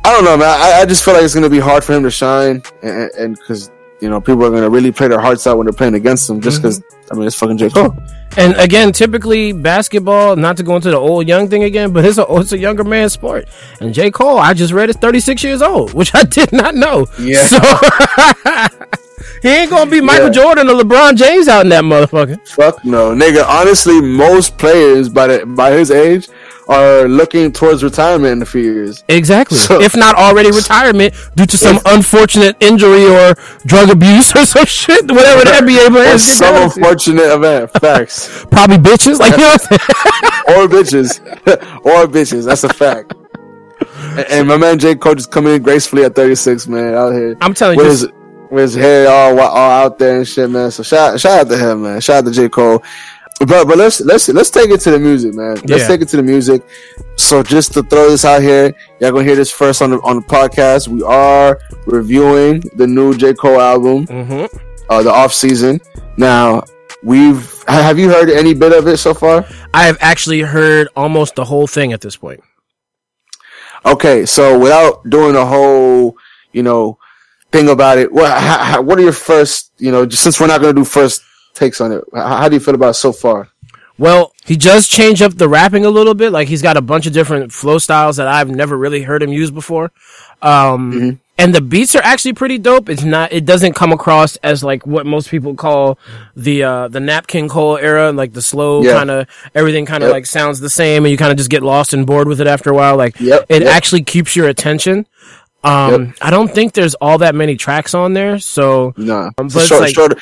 I 0.04 0.12
don't 0.12 0.24
know, 0.24 0.36
man. 0.36 0.48
I, 0.48 0.80
I 0.80 0.86
just 0.86 1.04
feel 1.04 1.14
like 1.14 1.22
it's 1.22 1.34
gonna 1.34 1.50
be 1.50 1.60
hard 1.60 1.84
for 1.84 1.92
him 1.92 2.02
to 2.02 2.10
shine, 2.10 2.62
and 2.82 3.36
because 3.36 3.70
you 4.00 4.08
know 4.08 4.20
people 4.20 4.44
are 4.44 4.50
gonna 4.50 4.70
really 4.70 4.92
play 4.92 5.08
their 5.08 5.20
hearts 5.20 5.46
out 5.46 5.58
when 5.58 5.66
they're 5.66 5.72
playing 5.72 5.94
against 5.94 6.28
him, 6.28 6.40
just 6.40 6.58
mhm. 6.58 6.62
because 6.62 6.82
I 7.10 7.14
mean 7.14 7.26
it's 7.26 7.36
fucking 7.36 7.58
J 7.58 7.70
Cole. 7.70 7.94
And 8.36 8.54
again, 8.56 8.92
typically 8.92 9.52
basketball, 9.52 10.36
not 10.36 10.56
to 10.58 10.62
go 10.62 10.76
into 10.76 10.90
the 10.90 10.96
old 10.96 11.26
young 11.26 11.48
thing 11.48 11.64
again, 11.64 11.92
but 11.92 12.04
it's 12.04 12.18
a 12.18 12.24
it's 12.36 12.52
a 12.52 12.58
younger 12.58 12.84
man's 12.84 13.12
sport. 13.12 13.48
And 13.80 13.92
J. 13.92 14.10
Cole, 14.10 14.38
I 14.38 14.54
just 14.54 14.72
read 14.72 14.88
is 14.88 14.96
36 14.96 15.42
years 15.42 15.62
old, 15.62 15.94
which 15.94 16.14
I 16.14 16.22
did 16.22 16.52
not 16.52 16.74
know. 16.74 17.06
Yeah. 17.18 17.46
So 17.46 17.58
he 19.42 19.48
ain't 19.48 19.70
gonna 19.70 19.90
be 19.90 20.00
Michael 20.00 20.26
Yeah. 20.26 20.32
Jordan 20.32 20.68
or 20.68 20.80
LeBron 20.80 21.16
James 21.16 21.48
out 21.48 21.62
in 21.62 21.70
that 21.70 21.82
motherfucker. 21.84 22.46
Fuck 22.48 22.84
no, 22.84 23.14
nigga. 23.14 23.44
Honestly, 23.46 24.00
most 24.00 24.56
players 24.58 25.08
by 25.08 25.26
the, 25.26 25.46
by 25.46 25.72
his 25.72 25.90
age 25.90 26.28
are 26.70 27.08
looking 27.08 27.52
towards 27.52 27.82
retirement 27.82 28.32
in 28.32 28.42
a 28.42 28.46
few 28.46 28.62
years. 28.62 29.04
Exactly. 29.08 29.58
So- 29.58 29.80
if 29.80 29.96
not 29.96 30.14
already 30.14 30.50
retirement 30.50 31.14
due 31.34 31.46
to 31.46 31.58
some 31.58 31.80
unfortunate 31.86 32.56
injury 32.60 33.06
or 33.06 33.34
drug 33.66 33.90
abuse 33.90 34.34
or 34.36 34.46
some 34.46 34.64
shit, 34.66 35.10
whatever 35.10 35.42
NBA 35.42 35.88
Or 35.88 35.90
players 35.90 36.24
get 36.24 36.38
some 36.38 36.62
unfortunate 36.62 37.32
event. 37.34 37.70
Facts. 37.80 38.44
Probably 38.50 38.76
bitches. 38.78 39.18
Like, 39.18 39.32
you 39.32 39.38
know 39.38 39.48
what 39.48 39.72
I'm 39.72 39.78
saying? 39.78 39.90
or 40.48 40.68
bitches. 40.68 41.84
or 41.84 42.06
bitches. 42.06 42.44
That's 42.46 42.64
a 42.64 42.68
fact. 42.72 43.14
And, 44.00 44.26
and 44.30 44.48
my 44.48 44.56
man 44.56 44.78
J. 44.78 44.94
Cole 44.94 45.14
just 45.14 45.30
coming 45.30 45.54
in 45.54 45.62
gracefully 45.62 46.04
at 46.04 46.14
36, 46.14 46.68
man, 46.68 46.94
out 46.94 47.12
here. 47.12 47.36
I'm 47.40 47.54
telling 47.54 47.76
with 47.76 47.86
you, 47.86 47.90
his, 47.90 48.08
with 48.50 48.62
his 48.62 48.74
hair 48.74 49.08
all, 49.08 49.38
all 49.40 49.70
out 49.84 49.98
there 49.98 50.18
and 50.18 50.28
shit, 50.28 50.48
man. 50.50 50.70
So 50.70 50.82
shout, 50.82 51.18
shout 51.20 51.40
out 51.40 51.48
to 51.48 51.58
him, 51.58 51.82
man. 51.82 52.00
Shout 52.00 52.18
out 52.18 52.24
to 52.26 52.32
J. 52.32 52.48
Cole. 52.48 52.82
But 53.40 53.66
but 53.66 53.78
let's 53.78 54.00
let's 54.02 54.28
let's 54.28 54.50
take 54.50 54.68
it 54.70 54.80
to 54.82 54.90
the 54.90 54.98
music, 54.98 55.32
man. 55.34 55.56
Let's 55.66 55.82
Yeah. 55.82 55.88
take 55.88 56.02
it 56.02 56.08
to 56.10 56.16
the 56.18 56.22
music. 56.22 56.62
So 57.16 57.42
just 57.42 57.72
to 57.72 57.82
throw 57.82 58.10
this 58.10 58.24
out 58.24 58.42
here, 58.42 58.74
y'all 59.00 59.12
gonna 59.12 59.24
hear 59.24 59.34
this 59.36 59.50
first 59.50 59.80
on 59.80 59.90
the 59.92 59.98
on 60.02 60.16
the 60.16 60.22
podcast. 60.22 60.88
We 60.88 61.02
are 61.02 61.58
reviewing 61.86 62.62
the 62.76 62.86
new 62.86 63.14
J. 63.16 63.32
Cole 63.32 63.58
album, 63.60 64.06
Mhm. 64.06 64.48
uh, 64.90 65.02
the 65.02 65.10
off 65.10 65.32
season. 65.32 65.80
Now 66.18 66.64
we've 67.02 67.64
have 67.66 67.98
you 67.98 68.10
heard 68.10 68.28
any 68.28 68.52
bit 68.52 68.72
of 68.74 68.86
it 68.86 68.98
so 68.98 69.14
far? 69.14 69.46
I 69.72 69.84
have 69.86 69.96
actually 70.00 70.40
heard 70.42 70.88
almost 70.94 71.34
the 71.34 71.44
whole 71.44 71.66
thing 71.66 71.94
at 71.94 72.02
this 72.02 72.16
point. 72.16 72.40
Okay, 73.86 74.26
so 74.26 74.58
without 74.58 75.08
doing 75.08 75.34
a 75.34 75.46
whole, 75.46 76.14
you 76.52 76.62
know, 76.62 76.98
thing 77.52 77.70
about 77.70 77.96
it, 77.96 78.12
what 78.12 78.30
how- 78.30 78.82
what 78.82 78.98
are 78.98 79.02
your 79.02 79.12
first, 79.12 79.70
you 79.78 79.90
know, 79.90 80.04
just 80.04 80.22
since 80.22 80.38
we're 80.38 80.46
not 80.46 80.60
gonna 80.60 80.74
do 80.74 80.84
first 80.84 81.22
takes 81.54 81.80
on 81.80 81.92
it, 81.92 82.04
how, 82.14 82.36
how 82.38 82.48
do 82.48 82.54
you 82.56 82.60
feel 82.60 82.74
about 82.74 82.90
it 82.90 82.94
so 82.94 83.12
far? 83.12 83.48
Well, 83.98 84.32
he 84.46 84.56
does 84.56 84.88
change 84.88 85.20
up 85.20 85.34
the 85.34 85.46
rapping 85.48 85.84
a 85.84 85.90
little 85.90 86.14
bit. 86.14 86.32
Like 86.32 86.48
he's 86.48 86.62
got 86.62 86.76
a 86.78 86.80
bunch 86.80 87.06
of 87.06 87.12
different 87.12 87.52
flow 87.52 87.76
styles 87.78 88.16
that 88.16 88.26
I've 88.28 88.48
never 88.50 88.76
really 88.76 89.02
heard 89.02 89.22
him 89.22 89.30
use 89.32 89.50
before. 89.50 89.92
Um, 90.40 91.20
and 91.36 91.54
the 91.54 91.60
beats 91.60 91.94
are 91.94 92.02
actually 92.02 92.32
pretty 92.34 92.56
dope. 92.58 92.88
It's 92.88 93.02
not, 93.02 93.32
it 93.32 93.44
doesn't 93.44 93.74
come 93.74 93.92
across 93.92 94.36
as 94.36 94.64
like 94.64 94.86
what 94.86 95.04
most 95.06 95.28
people 95.30 95.54
call 95.54 95.98
the, 96.34 96.62
uh, 96.64 96.88
the 96.88 97.00
Napkin 97.00 97.48
Cole 97.48 97.76
era, 97.76 98.10
like 98.12 98.32
the 98.32 98.40
slow 98.42 98.82
Yeah. 98.82 98.92
kind 98.94 99.10
of, 99.10 99.26
everything 99.54 99.84
kind 99.86 100.02
of 100.02 100.08
Yep. 100.08 100.14
like 100.14 100.26
sounds 100.26 100.60
the 100.60 100.70
same 100.70 101.04
and 101.04 101.10
you 101.12 101.18
kind 101.18 101.30
of 101.30 101.36
just 101.36 101.50
get 101.50 101.62
lost 101.62 101.92
and 101.92 102.06
bored 102.06 102.26
with 102.28 102.40
it 102.40 102.46
after 102.46 102.70
a 102.70 102.74
while. 102.74 102.96
Like 102.96 103.20
Yep, 103.20 103.46
it 103.50 103.62
yep. 103.62 103.70
actually 103.74 104.02
keeps 104.02 104.34
your 104.34 104.48
attention. 104.48 105.06
Um, 105.62 106.14
I 106.22 106.30
don't 106.30 106.48
think 106.50 106.72
there's 106.72 106.94
all 106.94 107.18
that 107.18 107.34
many 107.34 107.54
tracks 107.56 107.92
on 107.94 108.14
there. 108.14 108.38
So 108.38 108.94
Nah, 108.96 109.30
Um, 109.36 109.46
It's 109.46 109.54
but 109.54 109.60
it's 109.60 109.68
short, 109.68 109.80
like- 109.82 109.94
shorter, 109.94 110.16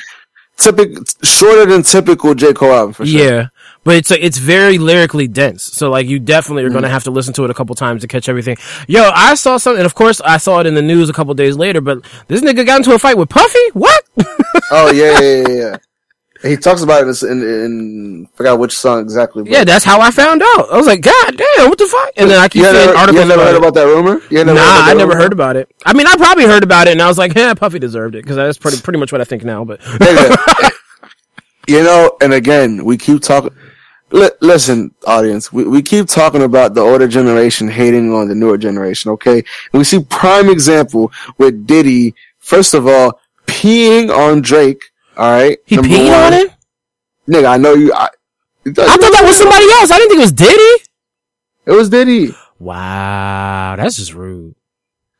typical, 0.59 1.03
shorter 1.23 1.65
than 1.65 1.81
typical 1.83 2.35
J 2.35 2.53
Cole 2.53 2.71
album 2.73 2.93
for 2.93 3.05
sure. 3.05 3.19
Yeah, 3.19 3.47
but 3.83 3.95
it's 3.95 4.11
it's 4.11 4.37
very 4.37 4.77
lyrically 4.77 5.27
dense. 5.27 5.63
So 5.63 5.89
like 5.89 6.07
you 6.07 6.19
definitely 6.19 6.63
are 6.65 6.69
going 6.69 6.83
Mm. 6.83 6.87
to 6.87 6.91
have 6.91 7.03
to 7.05 7.11
listen 7.11 7.33
to 7.35 7.43
it 7.45 7.49
a 7.49 7.53
couple 7.53 7.73
times 7.75 8.01
to 8.01 8.07
catch 8.07 8.29
everything. 8.29 8.57
Yo, 8.87 9.09
I 9.13 9.33
saw 9.35 9.57
something, 9.57 9.79
and 9.79 9.85
of 9.85 9.95
course 9.95 10.21
I 10.21 10.37
saw 10.37 10.59
it 10.59 10.67
in 10.67 10.75
the 10.75 10.81
news 10.81 11.09
a 11.09 11.13
couple 11.13 11.33
days 11.33 11.55
later. 11.57 11.81
But 11.81 12.05
this 12.27 12.41
nigga 12.41 12.65
got 12.65 12.77
into 12.77 12.93
a 12.93 12.99
fight 12.99 13.17
with 13.17 13.29
Puffy. 13.29 13.59
What? 13.73 14.03
Oh 14.71 14.91
yeah, 14.93 15.19
yeah, 15.19 15.43
yeah, 15.47 15.55
yeah. 15.71 15.77
He 16.41 16.55
talks 16.55 16.81
about 16.83 17.05
it 17.05 17.23
in, 17.23 17.41
in 17.43 18.29
forgot 18.33 18.59
which 18.59 18.77
song 18.77 19.01
exactly. 19.01 19.43
but- 19.43 19.51
Yeah, 19.51 19.63
that's 19.65 19.83
how 19.83 19.99
I 19.99 20.09
found 20.09 20.41
out. 20.41 20.71
I 20.71 20.77
was 20.77 20.87
like, 20.87 21.01
God 21.01 21.35
damn, 21.37 21.67
what 21.69 21.77
the 21.77 21.85
fuck? 21.87 22.11
And 22.15 22.29
then 22.29 22.39
I 22.39 22.47
keep 22.47 22.61
you 22.61 22.63
seeing 22.63 22.75
never, 22.75 22.91
you 22.93 22.97
articles 22.97 23.19
had 23.23 23.27
never 23.27 23.41
about 23.41 23.47
heard 23.47 23.55
it. 23.55 23.57
about 23.57 23.73
that 23.73 23.85
rumor? 23.85 24.21
You 24.31 24.37
never 24.45 24.53
Nah, 24.53 24.61
I 24.63 24.93
never 24.93 25.09
rumor? 25.11 25.21
heard 25.21 25.33
about 25.33 25.55
it. 25.57 25.69
I 25.85 25.91
mean, 25.93 26.07
I 26.07 26.15
probably 26.15 26.45
heard 26.45 26.63
about 26.63 26.87
it, 26.87 26.91
and 26.91 27.01
I 27.01 27.07
was 27.07 27.17
like, 27.17 27.35
"Yeah, 27.35 27.53
Puffy 27.55 27.77
deserved 27.79 28.15
it," 28.15 28.23
because 28.23 28.37
that's 28.37 28.57
pretty 28.57 28.79
pretty 28.81 28.99
much 28.99 29.11
what 29.11 29.19
I 29.19 29.25
think 29.25 29.43
now. 29.43 29.65
But 29.65 29.81
you 31.67 31.83
know, 31.83 32.15
and 32.21 32.33
again, 32.33 32.83
we 32.85 32.97
keep 32.97 33.21
talking. 33.21 33.51
Li- 34.11 34.31
listen, 34.41 34.91
audience, 35.05 35.53
we, 35.53 35.65
we 35.65 35.83
keep 35.83 36.07
talking 36.07 36.41
about 36.41 36.73
the 36.73 36.81
older 36.81 37.07
generation 37.07 37.67
hating 37.67 38.11
on 38.11 38.27
the 38.27 38.33
newer 38.33 38.57
generation, 38.57 39.11
okay? 39.11 39.37
And 39.37 39.73
we 39.73 39.83
see 39.83 39.99
prime 39.99 40.49
example 40.49 41.11
with 41.37 41.67
Diddy, 41.67 42.15
first 42.39 42.73
of 42.73 42.87
all, 42.87 43.19
peeing 43.45 44.09
on 44.09 44.41
Drake, 44.41 44.88
alright? 45.19 45.59
he 45.65 45.75
number 45.75 45.89
peed 45.89 46.07
one. 46.09 46.33
on 46.33 46.33
it. 46.33 46.51
Nigga, 47.27 47.45
I 47.49 47.57
know 47.57 47.73
you, 47.75 47.93
I, 47.93 48.07
I 48.65 48.71
thought 48.71 49.11
that 49.13 49.23
was 49.25 49.37
somebody 49.37 49.65
else. 49.73 49.91
I 49.91 49.97
didn't 49.97 50.09
think 50.09 50.19
it 50.19 50.23
was 50.23 50.31
Diddy. 50.31 50.83
it 51.65 51.71
was 51.71 51.89
Diddy. 51.89 52.35
Wow, 52.59 53.75
that's 53.77 53.97
just 53.97 54.13
rude. 54.13 54.55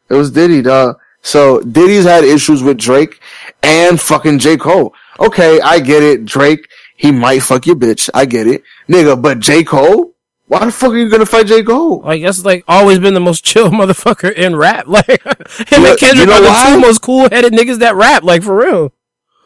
It 0.10 0.16
was 0.16 0.32
Diddy, 0.32 0.62
dog. 0.62 0.98
So 1.22 1.62
Diddy's 1.62 2.06
had 2.06 2.24
issues 2.24 2.64
with 2.64 2.78
Drake 2.78 3.20
and 3.62 4.00
fucking 4.00 4.40
J. 4.40 4.58
Cole. 4.58 4.94
Okay, 5.20 5.60
I 5.62 5.80
get 5.80 6.02
it. 6.02 6.26
Drake, 6.26 6.68
he 6.98 7.12
might 7.12 7.40
fuck 7.40 7.66
your 7.68 7.76
bitch. 7.76 8.10
I 8.14 8.26
get 8.26 8.48
it. 8.48 8.64
Nigga, 8.88 9.22
but 9.22 9.40
J. 9.40 9.64
Cole? 9.64 10.14
Why 10.48 10.66
the 10.66 10.72
fuck 10.72 10.92
are 10.94 10.98
you 10.98 11.10
gonna 11.10 11.28
fight 11.28 11.46
J. 11.46 11.62
Cole? 11.62 12.02
Like 12.02 12.24
that's 12.24 12.44
like 12.44 12.64
always 12.68 12.98
been 13.00 13.14
the 13.14 13.20
most 13.20 13.46
chill 13.46 13.70
motherfucker 13.70 14.34
in 14.34 14.56
rap. 14.56 14.88
Like 14.88 15.06
him 15.08 15.86
and 15.86 15.98
Kendrick 16.00 16.16
you 16.18 16.26
know 16.26 16.38
are 16.38 16.42
the 16.42 16.48
why? 16.48 16.74
two 16.74 16.80
most 16.80 17.02
cool 17.04 17.30
headed 17.30 17.54
niggas 17.54 17.80
that 17.80 17.96
rap. 17.96 18.24
Like 18.24 18.42
for 18.42 18.56
real. 18.56 18.92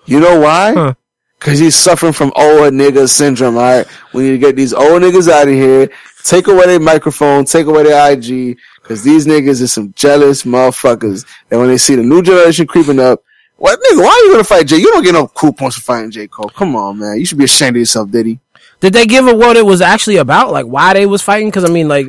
You 0.05 0.19
know 0.19 0.39
why? 0.39 0.73
Huh. 0.73 0.93
Cause 1.39 1.59
he's 1.59 1.75
suffering 1.75 2.13
from 2.13 2.31
old 2.37 2.73
nigga 2.73 3.09
syndrome, 3.09 3.57
alright? 3.57 3.85
We 4.13 4.23
need 4.23 4.31
to 4.31 4.37
get 4.37 4.55
these 4.55 4.73
old 4.73 5.01
niggas 5.01 5.29
out 5.29 5.47
of 5.49 5.53
here. 5.53 5.89
Take 6.23 6.47
away 6.47 6.67
their 6.67 6.79
microphone, 6.79 7.43
take 7.43 7.67
away 7.67 7.83
their 7.83 8.13
IG, 8.13 8.57
cause 8.81 9.03
these 9.03 9.25
niggas 9.25 9.61
is 9.61 9.73
some 9.73 9.91
jealous 9.93 10.43
motherfuckers. 10.43 11.25
And 11.51 11.59
when 11.59 11.67
they 11.67 11.77
see 11.77 11.95
the 11.95 12.03
new 12.03 12.21
generation 12.21 12.65
creeping 12.65 12.99
up, 12.99 13.21
what 13.57 13.77
nigga, 13.77 14.03
why 14.03 14.07
are 14.07 14.25
you 14.25 14.31
gonna 14.31 14.43
fight 14.45 14.67
J? 14.67 14.77
You 14.77 14.91
don't 14.91 15.03
get 15.03 15.13
no 15.13 15.27
cool 15.27 15.51
points 15.51 15.75
for 15.75 15.81
fighting 15.81 16.11
J. 16.11 16.27
Cole. 16.27 16.49
Come 16.49 16.77
on, 16.77 16.99
man. 16.99 17.19
You 17.19 17.25
should 17.25 17.37
be 17.37 17.43
ashamed 17.43 17.75
of 17.75 17.81
yourself, 17.81 18.09
Diddy. 18.09 18.39
Did 18.79 18.93
they 18.93 19.05
give 19.05 19.27
it 19.27 19.37
what 19.37 19.57
it 19.57 19.65
was 19.65 19.81
actually 19.81 20.17
about? 20.17 20.51
Like 20.51 20.65
why 20.65 20.93
they 20.93 21.05
was 21.05 21.21
fighting? 21.21 21.49
Because 21.49 21.65
I 21.65 21.69
mean, 21.69 21.87
like 21.87 22.07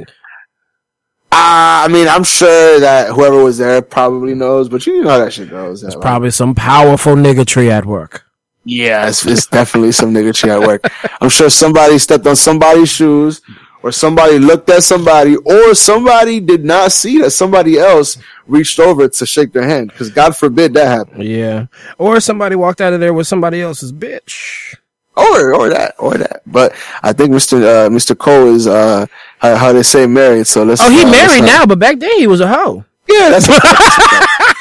I 1.36 1.88
mean, 1.88 2.06
I'm 2.06 2.24
sure 2.24 2.80
that 2.80 3.12
whoever 3.12 3.42
was 3.42 3.58
there 3.58 3.82
probably 3.82 4.34
knows, 4.34 4.68
but 4.68 4.86
you 4.86 5.02
know 5.02 5.10
how 5.10 5.18
that 5.18 5.32
shit 5.32 5.50
goes. 5.50 5.82
It's 5.82 5.96
probably 5.96 6.30
some 6.30 6.54
powerful 6.54 7.14
nigga 7.14 7.46
tree 7.46 7.70
at 7.70 7.84
work. 7.84 8.24
Yeah, 8.64 9.08
it's, 9.08 9.26
it's 9.26 9.46
definitely 9.46 9.92
some 9.92 10.14
nigga 10.14 10.34
tree 10.34 10.50
at 10.50 10.60
work. 10.60 10.90
I'm 11.20 11.28
sure 11.28 11.50
somebody 11.50 11.98
stepped 11.98 12.26
on 12.26 12.36
somebody's 12.36 12.88
shoes, 12.88 13.42
or 13.82 13.92
somebody 13.92 14.38
looked 14.38 14.70
at 14.70 14.82
somebody, 14.82 15.36
or 15.36 15.74
somebody 15.74 16.40
did 16.40 16.64
not 16.64 16.92
see 16.92 17.20
that 17.20 17.32
somebody 17.32 17.78
else 17.78 18.16
reached 18.46 18.78
over 18.78 19.08
to 19.08 19.26
shake 19.26 19.52
their 19.52 19.68
hand. 19.68 19.88
Because 19.88 20.10
God 20.10 20.36
forbid 20.36 20.72
that 20.74 20.86
happen. 20.86 21.20
Yeah. 21.20 21.66
Or 21.98 22.20
somebody 22.20 22.56
walked 22.56 22.80
out 22.80 22.94
of 22.94 23.00
there 23.00 23.12
with 23.12 23.26
somebody 23.26 23.60
else's 23.60 23.92
bitch. 23.92 24.76
Or 25.16 25.54
or 25.54 25.68
that 25.68 25.94
or 25.98 26.14
that. 26.14 26.42
But 26.44 26.74
I 27.02 27.12
think 27.12 27.30
Mr. 27.30 27.62
Uh, 27.62 27.88
Mr. 27.88 28.18
Cole 28.18 28.52
is 28.52 28.66
uh 28.66 29.06
how, 29.44 29.56
how 29.56 29.72
they 29.72 29.82
say 29.82 30.06
married. 30.06 30.46
So 30.46 30.64
let's. 30.64 30.80
Oh, 30.80 30.90
he 30.90 31.02
uh, 31.02 31.10
married 31.10 31.40
not- 31.40 31.46
now, 31.46 31.66
but 31.66 31.78
back 31.78 31.98
then 31.98 32.18
he 32.18 32.26
was 32.26 32.40
a 32.40 32.48
hoe. 32.48 32.84
Yeah, 33.08 33.30
that's 33.30 33.48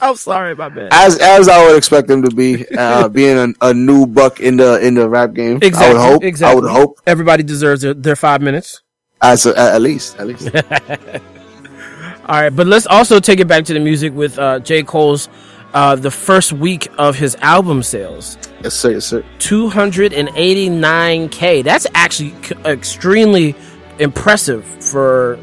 I'm 0.00 0.16
sorry, 0.16 0.54
my 0.56 0.68
bad. 0.68 0.88
as 0.92 1.16
as 1.18 1.48
I 1.48 1.64
would 1.64 1.76
expect 1.76 2.10
him 2.10 2.22
to 2.22 2.30
be, 2.34 2.66
uh, 2.76 3.08
being 3.08 3.38
a, 3.38 3.68
a 3.68 3.72
new 3.72 4.04
buck 4.04 4.40
in 4.40 4.56
the 4.56 4.84
in 4.84 4.94
the 4.94 5.08
rap 5.08 5.32
game. 5.32 5.60
I 5.62 5.92
would 5.92 6.00
hope. 6.00 6.42
I 6.42 6.54
would 6.54 6.68
hope. 6.68 7.00
Everybody 7.06 7.44
deserves 7.44 7.82
their, 7.82 7.94
their 7.94 8.16
five 8.16 8.42
minutes. 8.42 8.82
As 9.22 9.46
a, 9.46 9.56
at 9.56 9.80
least, 9.80 10.18
at 10.18 10.26
least. 10.26 10.50
All 12.26 12.40
right, 12.40 12.50
but 12.50 12.66
let's 12.66 12.86
also 12.86 13.20
take 13.20 13.38
it 13.38 13.46
back 13.46 13.64
to 13.66 13.74
the 13.74 13.80
music 13.80 14.12
with 14.12 14.38
uh, 14.38 14.58
J. 14.58 14.82
Cole's 14.82 15.28
uh, 15.74 15.96
the 15.96 16.10
first 16.10 16.52
week 16.52 16.88
of 16.98 17.16
his 17.16 17.34
album 17.36 17.82
sales. 17.82 18.36
yes, 18.62 18.74
sir. 18.74 18.90
Yes, 18.92 19.06
sir. 19.06 19.24
289k. 19.38 21.64
That's 21.64 21.86
actually 21.94 22.34
c- 22.42 22.54
extremely 22.64 23.54
impressive 23.98 24.64
for 24.64 25.38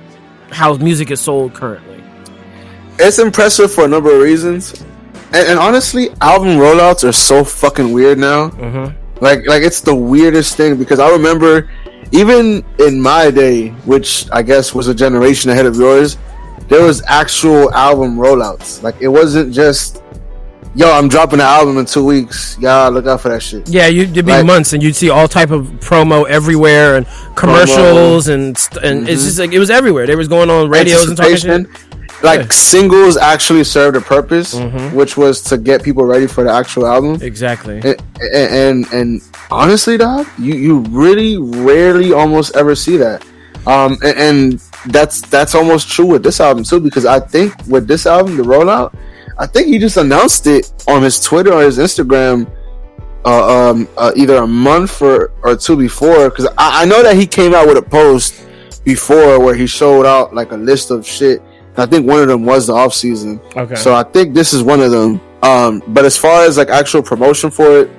how 0.51 0.75
music 0.77 1.11
is 1.11 1.21
sold 1.21 1.53
currently. 1.53 2.03
It's 2.99 3.19
impressive 3.19 3.71
for 3.71 3.85
a 3.85 3.87
number 3.87 4.13
of 4.13 4.21
reasons, 4.21 4.73
and, 5.31 5.47
and 5.47 5.59
honestly, 5.59 6.09
album 6.21 6.57
rollouts 6.57 7.07
are 7.07 7.11
so 7.13 7.43
fucking 7.43 7.91
weird 7.93 8.17
now. 8.17 8.49
Mm-hmm. 8.49 9.23
Like, 9.23 9.45
like 9.47 9.63
it's 9.63 9.81
the 9.81 9.95
weirdest 9.95 10.57
thing 10.57 10.77
because 10.77 10.99
I 10.99 11.09
remember, 11.09 11.69
even 12.11 12.63
in 12.79 13.01
my 13.01 13.31
day, 13.31 13.69
which 13.85 14.27
I 14.31 14.41
guess 14.41 14.73
was 14.73 14.87
a 14.87 14.95
generation 14.95 15.49
ahead 15.49 15.65
of 15.65 15.75
yours, 15.75 16.17
there 16.67 16.83
was 16.83 17.01
actual 17.07 17.73
album 17.73 18.17
rollouts. 18.17 18.81
Like, 18.83 18.95
it 19.01 19.07
wasn't 19.07 19.53
just, 19.53 20.03
yo, 20.75 20.91
I'm 20.91 21.07
dropping 21.07 21.39
an 21.39 21.45
album 21.45 21.77
in 21.77 21.85
two 21.85 22.03
weeks. 22.05 22.57
Y'all 22.59 22.91
look 22.91 23.05
out 23.07 23.21
for 23.21 23.29
that 23.29 23.41
shit. 23.41 23.67
Yeah, 23.69 23.87
you, 23.87 24.03
it'd 24.03 24.25
be 24.25 24.31
Like- 24.31 24.45
months, 24.45 24.73
and 24.73 24.81
you'd 24.83 24.95
see 24.95 25.09
all 25.09 25.27
type 25.27 25.51
of 25.51 25.65
promo 25.79 26.27
everywhere, 26.27 26.95
and 26.95 27.05
commercials, 27.35 28.27
and 28.27 28.57
st- 28.57 28.83
and 28.83 29.09
it's 29.09 29.23
just 29.23 29.39
like 29.39 29.51
it 29.51 29.59
was 29.59 29.69
everywhere. 29.69 30.05
They 30.07 30.15
was 30.15 30.27
going 30.27 30.49
on 30.49 30.69
radios 30.69 31.07
and 31.07 31.17
talking 31.17 31.35
shit. 31.37 31.67
Like 32.21 32.41
Yeah. 32.41 32.47
singles 32.51 33.15
actually 33.15 33.63
served 33.63 33.95
a 33.95 34.01
purpose, 34.01 34.53
Mhm. 34.53 34.91
which 34.93 35.15
was 35.15 35.39
to 35.43 35.57
get 35.57 35.83
people 35.83 36.03
ready 36.03 36.27
for 36.27 36.43
the 36.43 36.51
actual 36.51 36.85
album. 36.85 37.17
Exactly. 37.21 37.79
and 37.81 37.95
and, 38.33 38.85
and 38.91 39.21
honestly, 39.49 39.97
dog, 39.97 40.27
you 40.37 40.53
you 40.55 40.79
really 40.89 41.37
rarely 41.37 42.11
almost 42.11 42.55
ever 42.57 42.75
see 42.75 42.97
that. 42.97 43.23
Um, 43.65 43.97
and, 44.03 44.17
and 44.17 44.61
that's 44.87 45.21
that's 45.21 45.55
almost 45.55 45.89
true 45.89 46.07
with 46.07 46.23
this 46.23 46.41
album 46.41 46.65
too, 46.65 46.81
because 46.81 47.05
I 47.05 47.21
think 47.21 47.53
with 47.67 47.87
this 47.87 48.05
album, 48.05 48.35
the 48.35 48.43
rollout, 48.43 48.91
I 49.39 49.47
think 49.47 49.67
he 49.67 49.79
just 49.79 49.97
announced 49.97 50.45
it 50.47 50.71
on 50.87 51.01
his 51.01 51.19
Twitter 51.23 51.53
or 51.53 51.61
his 51.63 51.77
Instagram, 51.77 52.45
uh, 53.25 53.69
um, 53.71 53.87
uh, 53.97 54.11
either 54.15 54.35
a 54.43 54.47
month 54.47 55.01
or 55.01 55.31
or 55.43 55.55
two 55.55 55.77
before. 55.77 56.29
Because 56.29 56.45
I, 56.57 56.83
I 56.83 56.85
know 56.85 57.01
that 57.01 57.15
he 57.15 57.25
came 57.25 57.53
out 57.55 57.67
with 57.67 57.77
a 57.77 57.81
post 57.81 58.45
before 58.83 59.39
where 59.39 59.55
he 59.55 59.65
showed 59.65 60.05
out 60.05 60.35
like 60.35 60.51
a 60.51 60.57
list 60.57 60.91
of 60.91 61.05
shit. 61.07 61.41
I 61.77 61.85
think 61.85 62.05
one 62.05 62.19
of 62.19 62.27
them 62.27 62.43
was 62.45 62.67
the 62.67 62.73
off 62.73 62.93
season. 62.93 63.39
Okay. 63.55 63.75
So 63.75 63.93
I 63.95 64.03
think 64.03 64.33
this 64.33 64.51
is 64.51 64.61
one 64.61 64.81
of 64.81 64.91
them. 64.91 65.21
Um, 65.41 65.81
but 65.87 66.03
as 66.03 66.17
far 66.17 66.43
as 66.43 66.57
like 66.57 66.67
actual 66.69 67.01
promotion 67.01 67.49
for 67.49 67.79
it, 67.79 67.89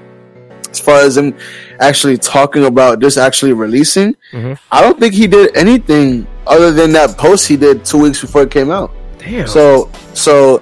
as 0.70 0.78
far 0.78 1.00
as 1.00 1.16
him 1.16 1.34
actually 1.80 2.18
talking 2.18 2.64
about 2.66 3.00
this 3.00 3.16
actually 3.16 3.54
releasing, 3.54 4.14
Mhm. 4.32 4.58
I 4.70 4.82
don't 4.82 5.00
think 5.00 5.14
he 5.14 5.26
did 5.26 5.56
anything 5.56 6.26
other 6.46 6.70
than 6.72 6.92
that 6.92 7.16
post 7.16 7.48
he 7.48 7.56
did 7.56 7.82
two 7.86 7.96
weeks 7.98 8.20
before 8.20 8.42
it 8.42 8.50
came 8.50 8.70
out. 8.70 8.90
Damn. 9.18 9.46
So, 9.46 9.88
so 10.12 10.60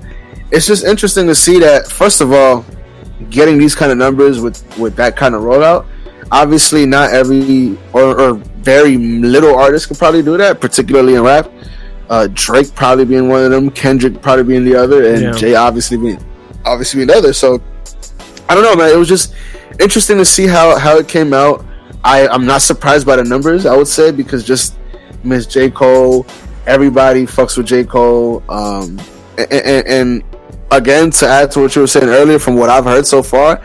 it's 0.50 0.66
just 0.66 0.84
interesting 0.84 1.26
to 1.26 1.34
see 1.34 1.58
that. 1.60 1.86
First 1.86 2.20
of 2.20 2.32
all, 2.32 2.64
getting 3.30 3.58
these 3.58 3.74
kind 3.74 3.92
of 3.92 3.98
numbers 3.98 4.40
with 4.40 4.62
with 4.78 4.96
that 4.96 5.16
kind 5.16 5.34
of 5.34 5.42
rollout. 5.42 5.86
Obviously, 6.30 6.84
not 6.86 7.10
every 7.10 7.78
or, 7.92 8.20
or 8.20 8.34
very 8.60 8.96
little 8.96 9.54
artist 9.54 9.88
could 9.88 9.98
probably 9.98 10.22
do 10.22 10.36
that, 10.36 10.60
particularly 10.60 11.14
in 11.14 11.22
rap. 11.22 11.50
Uh, 12.10 12.28
Drake 12.32 12.74
probably 12.74 13.04
being 13.04 13.28
one 13.28 13.44
of 13.44 13.50
them, 13.50 13.70
Kendrick 13.70 14.22
probably 14.22 14.44
being 14.44 14.64
the 14.64 14.74
other, 14.74 15.12
and 15.12 15.22
Yeah. 15.22 15.32
Jay 15.32 15.54
obviously 15.54 15.96
being 15.96 16.18
obviously 16.64 16.98
being 16.98 17.08
the 17.08 17.16
other. 17.16 17.32
So 17.32 17.62
I 18.48 18.54
don't 18.54 18.62
know, 18.64 18.74
man. 18.76 18.90
It 18.90 18.96
was 18.96 19.08
just 19.08 19.34
interesting 19.80 20.16
to 20.18 20.24
see 20.24 20.46
how 20.46 20.78
how 20.78 20.96
it 20.98 21.08
came 21.08 21.32
out. 21.32 21.64
I 22.04 22.26
I'm 22.28 22.46
not 22.46 22.62
surprised 22.62 23.06
by 23.06 23.16
the 23.16 23.24
numbers. 23.24 23.66
I 23.66 23.76
would 23.76 23.88
say 23.88 24.10
because 24.10 24.44
just 24.44 24.74
Miss 25.24 25.46
J 25.46 25.70
Cole, 25.70 26.26
everybody 26.66 27.26
fucks 27.26 27.56
with 27.56 27.66
J 27.66 27.84
Cole. 27.84 28.42
Um, 28.48 28.98
and, 29.36 29.52
and, 29.52 29.86
and 29.86 30.22
again, 30.70 31.10
to 31.10 31.26
add 31.26 31.50
to 31.52 31.60
what 31.60 31.74
you 31.74 31.82
were 31.82 31.88
saying 31.88 32.08
earlier, 32.08 32.38
from 32.38 32.56
what 32.56 32.70
I've 32.70 32.84
heard 32.84 33.06
so 33.06 33.22
far, 33.22 33.62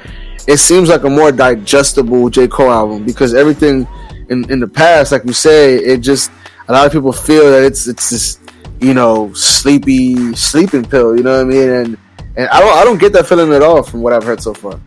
it 0.48 0.58
seems 0.58 0.89
like 0.89 1.04
a 1.04 1.10
more 1.10 1.32
digestible 1.32 2.30
J 2.30 2.48
Cole 2.48 2.72
album 2.72 3.06
because 3.06 3.34
everything 3.34 3.88
in 4.30 4.50
in 4.52 4.60
the 4.60 4.68
past, 4.68 5.12
like 5.12 5.24
you 5.26 5.34
say, 5.34 5.76
it 5.76 6.00
just 6.00 6.32
a 6.68 6.74
lot 6.74 6.86
of 6.86 6.92
people 6.92 7.13
feel 7.13 7.52
that 7.52 7.63
it's 7.63 7.88
it's 7.88 8.10
this 8.10 8.39
you 8.80 8.94
know 8.94 9.32
sleepy 9.34 10.36
sleeping 10.36 10.84
pill. 10.84 11.16
You 11.16 11.24
know 11.24 11.38
what 11.38 11.42
I 11.42 11.50
mean? 11.50 11.70
And 11.70 11.98
and 12.36 12.48
I 12.50 12.60
don't 12.60 12.78
I 12.78 12.84
don't 12.84 13.00
get 13.00 13.13
that 13.13 13.28
feeling 13.28 13.54
at 13.54 13.62
all 13.62 13.84
from 13.84 14.02
what 14.02 14.13
I've 14.13 14.24
heard 14.24 14.42
so 14.42 14.54
far. 14.54 14.80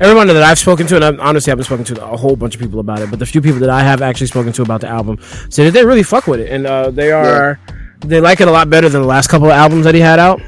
Everyone 0.00 0.26
that 0.26 0.42
I've 0.42 0.58
spoken 0.58 0.88
to, 0.88 0.96
and 0.96 1.04
I've, 1.04 1.20
honestly, 1.20 1.50
I 1.50 1.52
haven't 1.52 1.66
spoken 1.66 1.84
to 1.84 2.04
a 2.04 2.16
whole 2.16 2.34
bunch 2.34 2.56
of 2.56 2.60
people 2.60 2.80
about 2.80 3.00
it, 3.00 3.10
but 3.10 3.20
the 3.20 3.26
few 3.26 3.40
people 3.40 3.60
that 3.60 3.70
I 3.70 3.80
have 3.84 4.02
actually 4.02 4.26
spoken 4.26 4.52
to 4.54 4.62
about 4.62 4.80
the 4.80 4.88
album 4.88 5.18
say 5.50 5.64
that 5.66 5.70
they 5.70 5.84
really 5.84 6.02
fuck 6.02 6.26
with 6.26 6.40
it, 6.40 6.50
and 6.50 6.66
uh, 6.66 6.90
they 6.90 7.12
are 7.12 7.60
they 8.00 8.20
like 8.20 8.40
it 8.40 8.48
a 8.48 8.50
lot 8.50 8.68
better 8.68 8.88
than 8.88 9.02
the 9.02 9.06
last 9.06 9.28
couple 9.28 9.46
of 9.46 9.52
albums 9.52 9.84
that 9.84 9.94
he 9.94 10.00
had 10.00 10.18
out. 10.18 10.40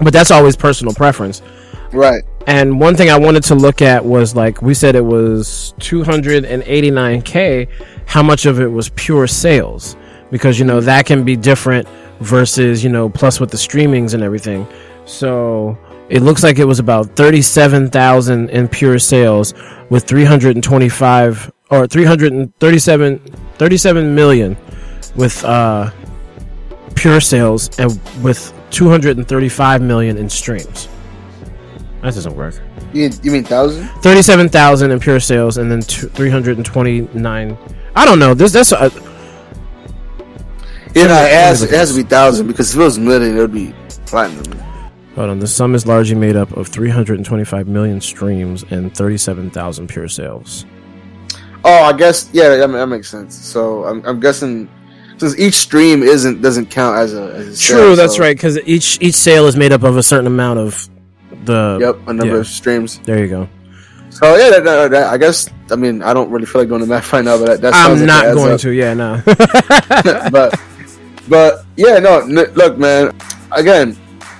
But 0.00 0.12
that's 0.12 0.30
always 0.30 0.56
personal 0.56 0.94
preference. 0.94 1.42
Right. 1.92 2.22
And 2.46 2.80
one 2.80 2.96
thing 2.96 3.10
I 3.10 3.18
wanted 3.18 3.42
to 3.44 3.54
look 3.54 3.82
at 3.82 4.04
was 4.04 4.34
like 4.34 4.62
we 4.62 4.74
said 4.74 4.96
it 4.96 5.04
was 5.04 5.74
289k. 5.80 7.68
How 8.06 8.22
much 8.22 8.46
of 8.46 8.60
it 8.60 8.66
was 8.66 8.88
pure 8.90 9.26
sales? 9.26 9.96
Because 10.30 10.58
you 10.58 10.64
know 10.64 10.80
that 10.80 11.06
can 11.06 11.24
be 11.24 11.36
different 11.36 11.86
versus 12.20 12.82
you 12.84 12.90
know 12.90 13.08
plus 13.08 13.40
with 13.40 13.50
the 13.50 13.56
streamings 13.56 14.14
and 14.14 14.22
everything. 14.22 14.66
So 15.04 15.76
it 16.08 16.22
looks 16.22 16.42
like 16.42 16.58
it 16.58 16.64
was 16.64 16.78
about 16.78 17.14
37,000 17.16 18.50
in 18.50 18.68
pure 18.68 18.98
sales 18.98 19.54
with 19.90 20.04
325 20.04 21.52
or 21.70 21.86
337 21.86 23.18
37 23.18 24.14
million 24.14 24.56
with 25.14 25.44
uh 25.44 25.90
pure 26.94 27.20
sales 27.20 27.70
and 27.78 28.00
with 28.22 28.52
235 28.70 29.82
million 29.82 30.16
in 30.16 30.28
streams. 30.28 30.88
That 32.02 32.14
doesn't 32.14 32.34
work. 32.34 32.60
You, 32.92 33.10
you 33.22 33.30
mean 33.30 33.44
thousand? 33.44 33.88
37,000 34.02 34.90
in 34.90 35.00
pure 35.00 35.20
sales 35.20 35.58
and 35.58 35.70
then 35.70 35.82
two, 35.82 36.08
329 36.08 37.58
I 37.94 38.04
don't 38.04 38.18
know. 38.18 38.34
This 38.34 38.52
that's 38.52 38.72
a, 38.72 38.90
Yeah, 40.94 41.06
no, 41.06 41.22
it 41.22 41.32
has, 41.32 41.62
it 41.62 41.70
has 41.70 41.90
to 41.90 42.02
be 42.02 42.08
thousand 42.08 42.46
because 42.46 42.74
if 42.74 42.80
it 42.80 42.84
was 42.84 42.98
million, 42.98 43.36
it 43.36 43.40
would 43.40 43.52
be 43.52 43.74
platinum. 44.06 44.58
Hold 45.16 45.30
on. 45.30 45.38
The 45.38 45.46
sum 45.46 45.74
is 45.74 45.86
largely 45.86 46.16
made 46.16 46.36
up 46.36 46.52
of 46.56 46.68
325 46.68 47.68
million 47.68 48.00
streams 48.00 48.64
and 48.70 48.96
37,000 48.96 49.88
pure 49.88 50.08
sales. 50.08 50.66
Oh, 51.64 51.82
I 51.82 51.92
guess 51.92 52.30
yeah, 52.32 52.48
that, 52.56 52.66
that 52.68 52.86
makes 52.86 53.10
sense. 53.10 53.36
So 53.36 53.84
I'm, 53.84 54.04
I'm 54.06 54.20
guessing 54.20 54.70
since 55.20 55.38
each 55.38 55.54
stream 55.54 56.02
isn't 56.02 56.42
doesn't 56.42 56.66
count 56.70 56.96
as 56.96 57.14
a, 57.14 57.22
as 57.34 57.46
a 57.46 57.66
True, 57.66 57.76
sale, 57.78 57.96
that's 57.96 58.16
so- 58.16 58.22
right. 58.22 58.34
Because 58.36 58.58
each 58.66 58.98
each 59.00 59.14
sale 59.14 59.46
is 59.46 59.54
made 59.56 59.70
up 59.72 59.84
of 59.84 59.96
a 59.96 60.02
certain 60.02 60.26
amount 60.26 60.58
of 60.58 60.88
the. 61.44 61.78
Yep, 61.80 62.08
a 62.08 62.12
number 62.12 62.34
Yeah. 62.34 62.40
of 62.40 62.46
streams. 62.48 62.98
There 63.04 63.18
you 63.22 63.28
go. 63.28 63.48
So 64.10 64.34
yeah, 64.36 64.50
that, 64.50 64.64
that, 64.64 64.90
that- 64.90 65.12
I 65.12 65.16
guess 65.18 65.48
I 65.70 65.76
mean 65.76 66.02
I 66.02 66.12
don't 66.14 66.30
really 66.30 66.46
feel 66.46 66.62
like 66.62 66.68
doing 66.68 66.80
the 66.80 66.86
math 66.86 67.12
right 67.12 67.24
now, 67.24 67.38
but 67.38 67.46
that, 67.46 67.60
that 67.60 67.74
I'm 67.74 68.04
not 68.04 68.24
adds 68.26 68.34
going 68.34 68.52
up. 68.54 68.60
to. 68.60 68.70
Yeah, 68.72 68.94
no. 68.94 69.22
but 70.30 70.58
but 71.28 71.64
yeah, 71.76 71.98
no. 71.98 72.20
N- 72.20 72.52
look, 72.54 72.78
man. 72.78 73.14
Again, 73.52 73.96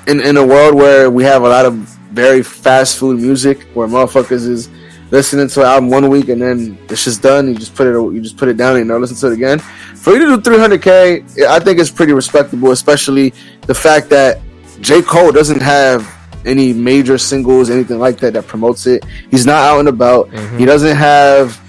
in 0.07 0.21
in 0.21 0.37
a 0.37 0.45
world 0.47 0.75
where 0.75 1.11
we 1.11 1.23
have 1.25 1.43
a 1.43 1.49
lot 1.49 1.67
of 1.67 1.75
very 2.13 2.43
fast 2.43 2.99
food 2.99 3.21
music, 3.21 3.63
where 3.75 3.87
motherfuckers 3.87 4.47
is 4.49 4.69
listening 5.13 5.49
to 5.49 5.61
an 5.61 5.67
album 5.67 5.91
one 5.91 6.09
week 6.09 6.29
and 6.29 6.41
then 6.43 6.79
it's 6.89 7.05
just 7.05 7.23
done. 7.23 7.49
You 7.49 7.55
just 7.55 7.75
put 7.75 7.87
it 7.87 7.93
you 7.93 8.21
just 8.21 8.37
put 8.37 8.49
it 8.49 8.57
down 8.57 8.73
and 8.77 8.81
you 8.81 8.85
never 8.87 9.01
listen 9.01 9.17
to 9.19 9.27
it 9.29 9.35
again. 9.35 9.61
For 10.01 10.15
you 10.15 10.35
to 10.35 10.43
do 10.43 10.51
300k, 10.51 11.45
I 11.47 11.59
think 11.61 11.79
it's 11.79 11.91
pretty 11.91 12.15
respectable, 12.15 12.71
especially 12.71 13.35
the 13.67 13.75
fact 13.75 14.09
that 14.09 14.41
J 14.81 15.03
Cole 15.03 15.31
doesn't 15.31 15.61
have 15.61 16.11
any 16.47 16.73
major 16.73 17.19
singles, 17.19 17.69
anything 17.69 17.99
like 17.99 18.17
that 18.21 18.33
that 18.33 18.47
promotes 18.47 18.87
it. 18.87 19.05
He's 19.31 19.45
not 19.45 19.57
out 19.57 19.81
and 19.81 19.89
about. 19.89 20.31
Mm-hmm. 20.31 20.57
He 20.57 20.65
doesn't 20.65 20.97
have 20.97 21.61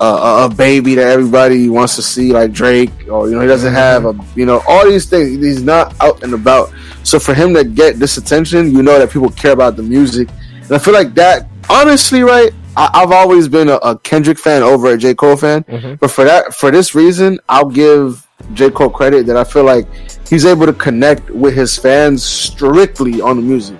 a, 0.00 0.04
a, 0.04 0.44
a 0.46 0.48
baby 0.48 0.96
that 0.96 1.06
everybody 1.06 1.68
wants 1.68 1.94
to 1.94 2.02
see, 2.02 2.32
like 2.32 2.50
Drake, 2.50 2.90
or 3.08 3.28
you 3.28 3.36
know, 3.36 3.42
he 3.42 3.46
doesn't 3.46 3.72
have 3.72 4.06
a, 4.06 4.18
you 4.34 4.44
know, 4.44 4.60
all 4.66 4.84
these 4.84 5.08
things. 5.08 5.40
He's 5.40 5.62
not 5.62 5.94
out 6.00 6.24
and 6.24 6.34
about. 6.34 6.72
So 7.04 7.20
for 7.20 7.32
him 7.32 7.54
to 7.54 7.62
get 7.62 8.00
this 8.00 8.16
attention, 8.16 8.72
you 8.72 8.82
know 8.82 8.98
that 8.98 9.10
people 9.10 9.30
care 9.30 9.52
about 9.52 9.76
the 9.76 9.84
music, 9.84 10.28
and 10.62 10.72
I 10.72 10.78
feel 10.78 10.94
like 10.94 11.14
that. 11.14 11.46
Honestly, 11.70 12.22
right? 12.22 12.50
I, 12.78 12.90
I've 12.94 13.10
always 13.10 13.48
been 13.48 13.68
a, 13.68 13.76
a 13.76 13.98
Kendrick 13.98 14.38
fan 14.38 14.62
over 14.62 14.92
a 14.92 14.96
J. 14.96 15.14
Cole 15.14 15.36
fan, 15.36 15.64
mm-hmm. 15.64 15.94
but 15.96 16.12
for 16.12 16.24
that, 16.24 16.54
for 16.54 16.70
this 16.70 16.94
reason, 16.94 17.40
I'll 17.48 17.68
give 17.68 18.24
J. 18.54 18.70
Cole 18.70 18.88
credit 18.88 19.26
that 19.26 19.36
I 19.36 19.42
feel 19.42 19.64
like 19.64 19.86
he's 20.28 20.46
able 20.46 20.66
to 20.66 20.72
connect 20.72 21.28
with 21.30 21.54
his 21.54 21.76
fans 21.76 22.24
strictly 22.24 23.20
on 23.20 23.36
the 23.36 23.42
music. 23.42 23.76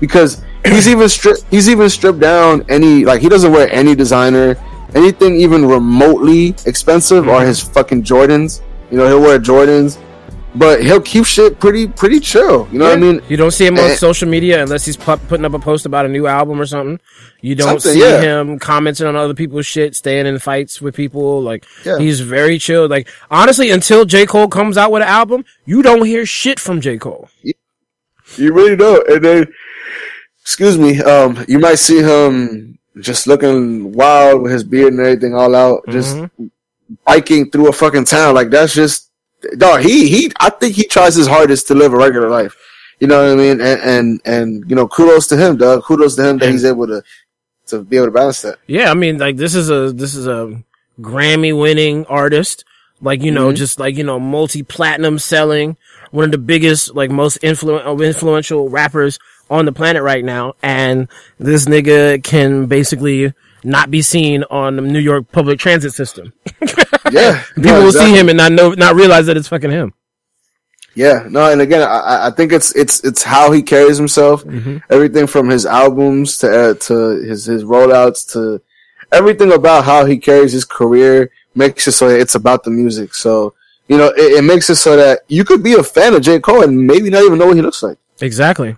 Because 0.00 0.42
he's 0.64 0.88
even 0.94 1.06
stri- 1.06 1.44
he's 1.50 1.68
even 1.68 1.90
stripped 1.90 2.20
down 2.20 2.64
any 2.70 3.04
like 3.04 3.20
he 3.20 3.28
doesn't 3.28 3.52
wear 3.52 3.70
any 3.70 3.94
designer 3.94 4.56
anything 4.94 5.36
even 5.36 5.66
remotely 5.66 6.54
expensive 6.64 7.24
mm-hmm. 7.24 7.30
or 7.30 7.44
his 7.44 7.62
fucking 7.62 8.02
Jordans. 8.02 8.62
You 8.90 8.96
know, 8.96 9.06
he'll 9.06 9.20
wear 9.20 9.38
Jordans, 9.38 9.98
but 10.58 10.82
he'll 10.82 11.00
keep 11.00 11.24
shit 11.24 11.58
pretty 11.60 11.86
pretty 11.88 12.20
chill. 12.20 12.68
You 12.72 12.78
know 12.78 12.84
what 12.86 12.94
I 12.98 13.00
mean? 13.00 13.20
you 13.28 13.36
don't 13.36 13.50
see 13.52 13.66
him 13.66 13.78
on 13.78 13.94
social 13.96 14.28
media 14.28 14.62
unless 14.62 14.84
he's 14.84 14.96
pu- 14.96 15.16
putting 15.28 15.44
up 15.44 15.54
a 15.54 15.58
post 15.58 15.86
about 15.86 16.04
a 16.06 16.08
new 16.08 16.26
album 16.26 16.60
or 16.60 16.66
something. 16.66 17.00
You 17.40 17.54
don't 17.54 17.80
Something, 17.80 17.92
see 17.92 18.00
yeah. 18.00 18.20
him 18.40 18.58
commenting 18.58 19.06
on 19.06 19.14
other 19.14 19.34
people's 19.34 19.64
shit, 19.66 19.94
staying 19.94 20.26
in 20.26 20.38
fights 20.38 20.80
with 20.80 20.94
people. 20.96 21.40
Like 21.40 21.64
Yeah. 21.84 21.98
he's 21.98 22.20
very 22.20 22.58
chill. 22.58 22.88
Like 22.88 23.08
honestly, 23.30 23.70
until 23.70 24.04
J 24.04 24.26
Cole 24.26 24.48
comes 24.48 24.76
out 24.76 24.90
with 24.90 25.02
an 25.02 25.08
album, 25.08 25.44
you 25.64 25.82
don't 25.82 26.04
hear 26.04 26.26
shit 26.26 26.58
from 26.58 26.80
J 26.80 26.98
Cole. 26.98 27.28
You 28.36 28.52
really 28.52 28.76
don't. 28.76 29.08
And 29.08 29.24
then, 29.24 29.46
excuse 30.42 30.76
me, 30.76 31.00
um, 31.02 31.44
you 31.48 31.58
might 31.58 31.76
see 31.76 32.02
him 32.02 32.78
just 33.00 33.26
looking 33.26 33.92
wild 33.92 34.42
with 34.42 34.52
his 34.52 34.64
beard 34.64 34.92
and 34.92 35.00
everything 35.00 35.34
all 35.34 35.54
out, 35.54 35.82
just 35.88 36.18
biking 37.06 37.50
through 37.50 37.68
a 37.68 37.72
fucking 37.72 38.04
town. 38.04 38.34
Like 38.34 38.50
that's 38.50 38.74
just, 38.74 39.07
dog. 39.56 39.82
He 39.82 40.08
he. 40.08 40.32
I 40.40 40.50
think 40.50 40.74
he 40.74 40.84
tries 40.84 41.14
his 41.14 41.26
hardest 41.26 41.68
to 41.68 41.74
live 41.74 41.92
a 41.92 41.96
regular 41.96 42.28
life. 42.28 42.56
You 43.00 43.06
know 43.06 43.22
what 43.22 43.32
I 43.32 43.36
mean? 43.36 43.60
And 43.60 43.80
and 43.80 44.20
and 44.24 44.70
you 44.70 44.76
know, 44.76 44.88
kudos 44.88 45.26
to 45.28 45.36
him, 45.36 45.56
dog. 45.56 45.84
Kudos 45.84 46.16
to 46.16 46.28
him 46.28 46.38
that 46.38 46.50
he's 46.50 46.64
able 46.64 46.86
to 46.86 47.02
to 47.66 47.82
be 47.82 47.96
able 47.96 48.06
to 48.06 48.12
balance 48.12 48.42
that. 48.42 48.58
Yeah, 48.66 48.90
I 48.90 48.94
mean, 48.94 49.18
like 49.18 49.36
this 49.36 49.54
is 49.54 49.70
a 49.70 49.92
this 49.92 50.14
is 50.14 50.26
a 50.26 50.62
Grammy 51.00 51.58
winning 51.58 52.06
artist. 52.06 52.64
Like 53.00 53.22
you 53.22 53.30
know, 53.30 53.48
mm-hmm. 53.48 53.56
just 53.56 53.78
like 53.78 53.96
you 53.96 54.04
know, 54.04 54.18
multi 54.18 54.62
platinum 54.62 55.18
selling, 55.18 55.76
one 56.10 56.24
of 56.24 56.30
the 56.32 56.38
biggest, 56.38 56.94
like 56.96 57.10
most 57.10 57.40
influ- 57.42 57.84
uh, 57.86 58.02
influential 58.02 58.68
rappers 58.68 59.18
on 59.48 59.64
the 59.64 59.72
planet 59.72 60.02
right 60.02 60.24
now. 60.24 60.54
And 60.62 61.08
this 61.38 61.66
nigga 61.66 62.22
can 62.24 62.66
basically 62.66 63.32
not 63.64 63.90
be 63.90 64.02
seen 64.02 64.44
on 64.50 64.76
the 64.76 64.82
New 64.82 64.98
York 64.98 65.30
public 65.32 65.58
transit 65.58 65.92
system. 65.92 66.32
Yeah, 67.10 67.42
People 67.54 67.70
no, 67.72 67.84
will 67.84 67.92
see 67.92 68.14
him 68.14 68.28
and 68.28 68.36
not 68.36 68.52
know, 68.52 68.72
not 68.72 68.94
realize 68.94 69.24
that 69.26 69.36
it's 69.38 69.48
fucking 69.48 69.70
him. 69.70 69.94
Yeah, 70.94 71.26
no, 71.30 71.50
and 71.50 71.60
again, 71.62 71.80
I- 71.80 72.26
I, 72.26 72.30
think 72.30 72.52
it's 72.52 72.74
it's 72.76 73.02
it's 73.04 73.22
how 73.22 73.50
he 73.50 73.62
carries 73.62 73.96
himself. 73.96 74.44
Everything 74.90 75.26
from 75.26 75.48
his 75.48 75.64
albums 75.64 76.36
to 76.38 76.50
uh, 76.50 76.74
to 76.74 76.94
his 77.22 77.46
his 77.46 77.64
rollouts 77.64 78.30
to 78.32 78.60
everything 79.12 79.52
about 79.52 79.84
how 79.84 80.04
he 80.04 80.18
carries 80.18 80.52
his 80.52 80.64
career 80.66 81.30
makes 81.54 81.86
it 81.88 81.92
so 81.92 82.08
that 82.10 82.20
it's 82.20 82.34
about 82.34 82.64
the 82.64 82.70
music. 82.70 83.14
So 83.14 83.54
you 83.86 83.96
know, 83.96 84.08
it, 84.08 84.38
it 84.38 84.42
makes 84.44 84.68
it 84.68 84.76
so 84.76 84.96
that 84.96 85.20
you 85.28 85.44
could 85.44 85.62
be 85.62 85.74
a 85.74 85.82
fan 85.82 86.14
of 86.14 86.20
J 86.22 86.40
Cole 86.40 86.62
and 86.62 86.86
maybe 86.86 87.08
not 87.08 87.22
even 87.24 87.38
know 87.38 87.46
what 87.46 87.56
he 87.56 87.62
looks 87.62 87.82
like. 87.82 87.96
Exactly. 88.20 88.76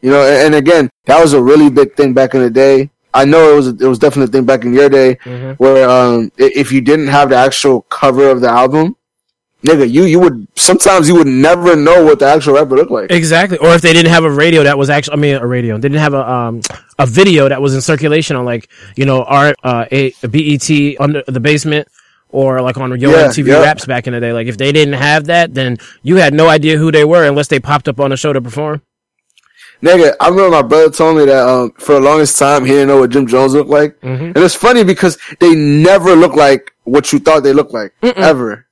You 0.00 0.10
know, 0.12 0.22
and, 0.22 0.46
and 0.46 0.54
again, 0.54 0.88
that 1.04 1.20
was 1.20 1.34
a 1.34 1.42
really 1.42 1.68
big 1.68 1.94
thing 1.94 2.14
back 2.14 2.34
in 2.34 2.40
the 2.40 2.48
day. 2.50 2.90
I 3.12 3.24
know 3.24 3.52
it 3.52 3.56
was 3.56 3.68
it 3.68 3.88
was 3.88 3.98
definitely 3.98 4.30
a 4.30 4.32
thing 4.32 4.46
back 4.46 4.64
in 4.64 4.72
your 4.72 4.88
day 4.88 5.14
where 5.58 5.88
um 5.88 6.30
if 6.36 6.72
you 6.72 6.80
didn't 6.80 7.08
have 7.08 7.30
the 7.30 7.36
actual 7.36 7.82
cover 7.82 8.30
of 8.30 8.40
the 8.40 8.48
album, 8.48 8.96
nigga, 9.62 9.90
you 9.90 10.04
you 10.04 10.20
would 10.20 10.46
sometimes 10.56 11.08
you 11.08 11.14
would 11.16 11.26
never 11.26 11.76
know 11.76 12.04
what 12.04 12.18
the 12.18 12.26
actual 12.26 12.54
rapper 12.54 12.76
looked 12.76 12.90
like. 12.90 13.10
Exactly. 13.10 13.58
Or 13.58 13.74
if 13.74 13.82
they 13.82 13.92
didn't 13.92 14.10
have 14.10 14.24
a 14.24 14.30
radio 14.30 14.62
that 14.64 14.78
was 14.78 14.90
actually, 14.90 15.14
I 15.14 15.16
mean, 15.16 15.36
a 15.36 15.46
radio, 15.46 15.76
they 15.76 15.88
didn't 15.88 16.00
have 16.00 16.14
a, 16.14 16.30
um, 16.30 16.60
a 16.98 17.06
video 17.06 17.48
that 17.48 17.60
was 17.60 17.74
in 17.74 17.80
circulation 17.80 18.36
on 18.36 18.44
like, 18.44 18.68
you 18.96 19.04
know, 19.04 19.22
our, 19.24 19.54
uh, 19.62 19.86
a, 19.90 20.12
a 20.22 20.28
BET 20.28 21.00
under 21.00 21.22
the 21.26 21.40
basement 21.40 21.88
or 22.28 22.60
like 22.62 22.76
on 22.76 22.98
Yo 22.98 23.10
Yeah, 23.10 23.28
MTV 23.28 23.48
yeah. 23.48 23.60
Raps 23.60 23.86
back 23.86 24.06
in 24.06 24.12
the 24.12 24.20
day. 24.20 24.32
Like 24.32 24.46
if 24.46 24.56
they 24.56 24.72
didn't 24.72 24.94
have 24.94 25.26
that, 25.26 25.54
then 25.54 25.78
you 26.02 26.16
had 26.16 26.34
no 26.34 26.48
idea 26.48 26.78
who 26.78 26.92
they 26.92 27.04
were 27.04 27.24
unless 27.24 27.48
they 27.48 27.60
popped 27.60 27.88
up 27.88 28.00
on 28.00 28.12
a 28.12 28.16
show 28.16 28.32
to 28.32 28.40
perform. 28.40 28.82
Nigga, 29.82 30.14
I 30.20 30.28
remember 30.28 30.50
my 30.50 30.62
brother 30.62 30.90
told 30.90 31.16
me 31.16 31.24
that 31.24 31.48
um, 31.48 31.72
for 31.78 31.94
the 31.94 32.00
longest 32.00 32.38
time 32.38 32.64
he 32.64 32.72
didn't 32.72 32.88
know 32.88 32.98
what 33.00 33.10
Jim 33.10 33.26
Jones 33.26 33.54
looked 33.54 33.70
like, 33.70 33.96
and 34.02 34.36
it's 34.36 34.54
funny 34.54 34.84
because 34.84 35.16
they 35.40 35.54
never 35.54 36.14
look 36.14 36.34
like 36.34 36.72
what 36.84 37.12
you 37.12 37.18
thought 37.18 37.42
they 37.42 37.52
looked 37.54 37.72
like 37.72 37.92
ever. 38.02 38.66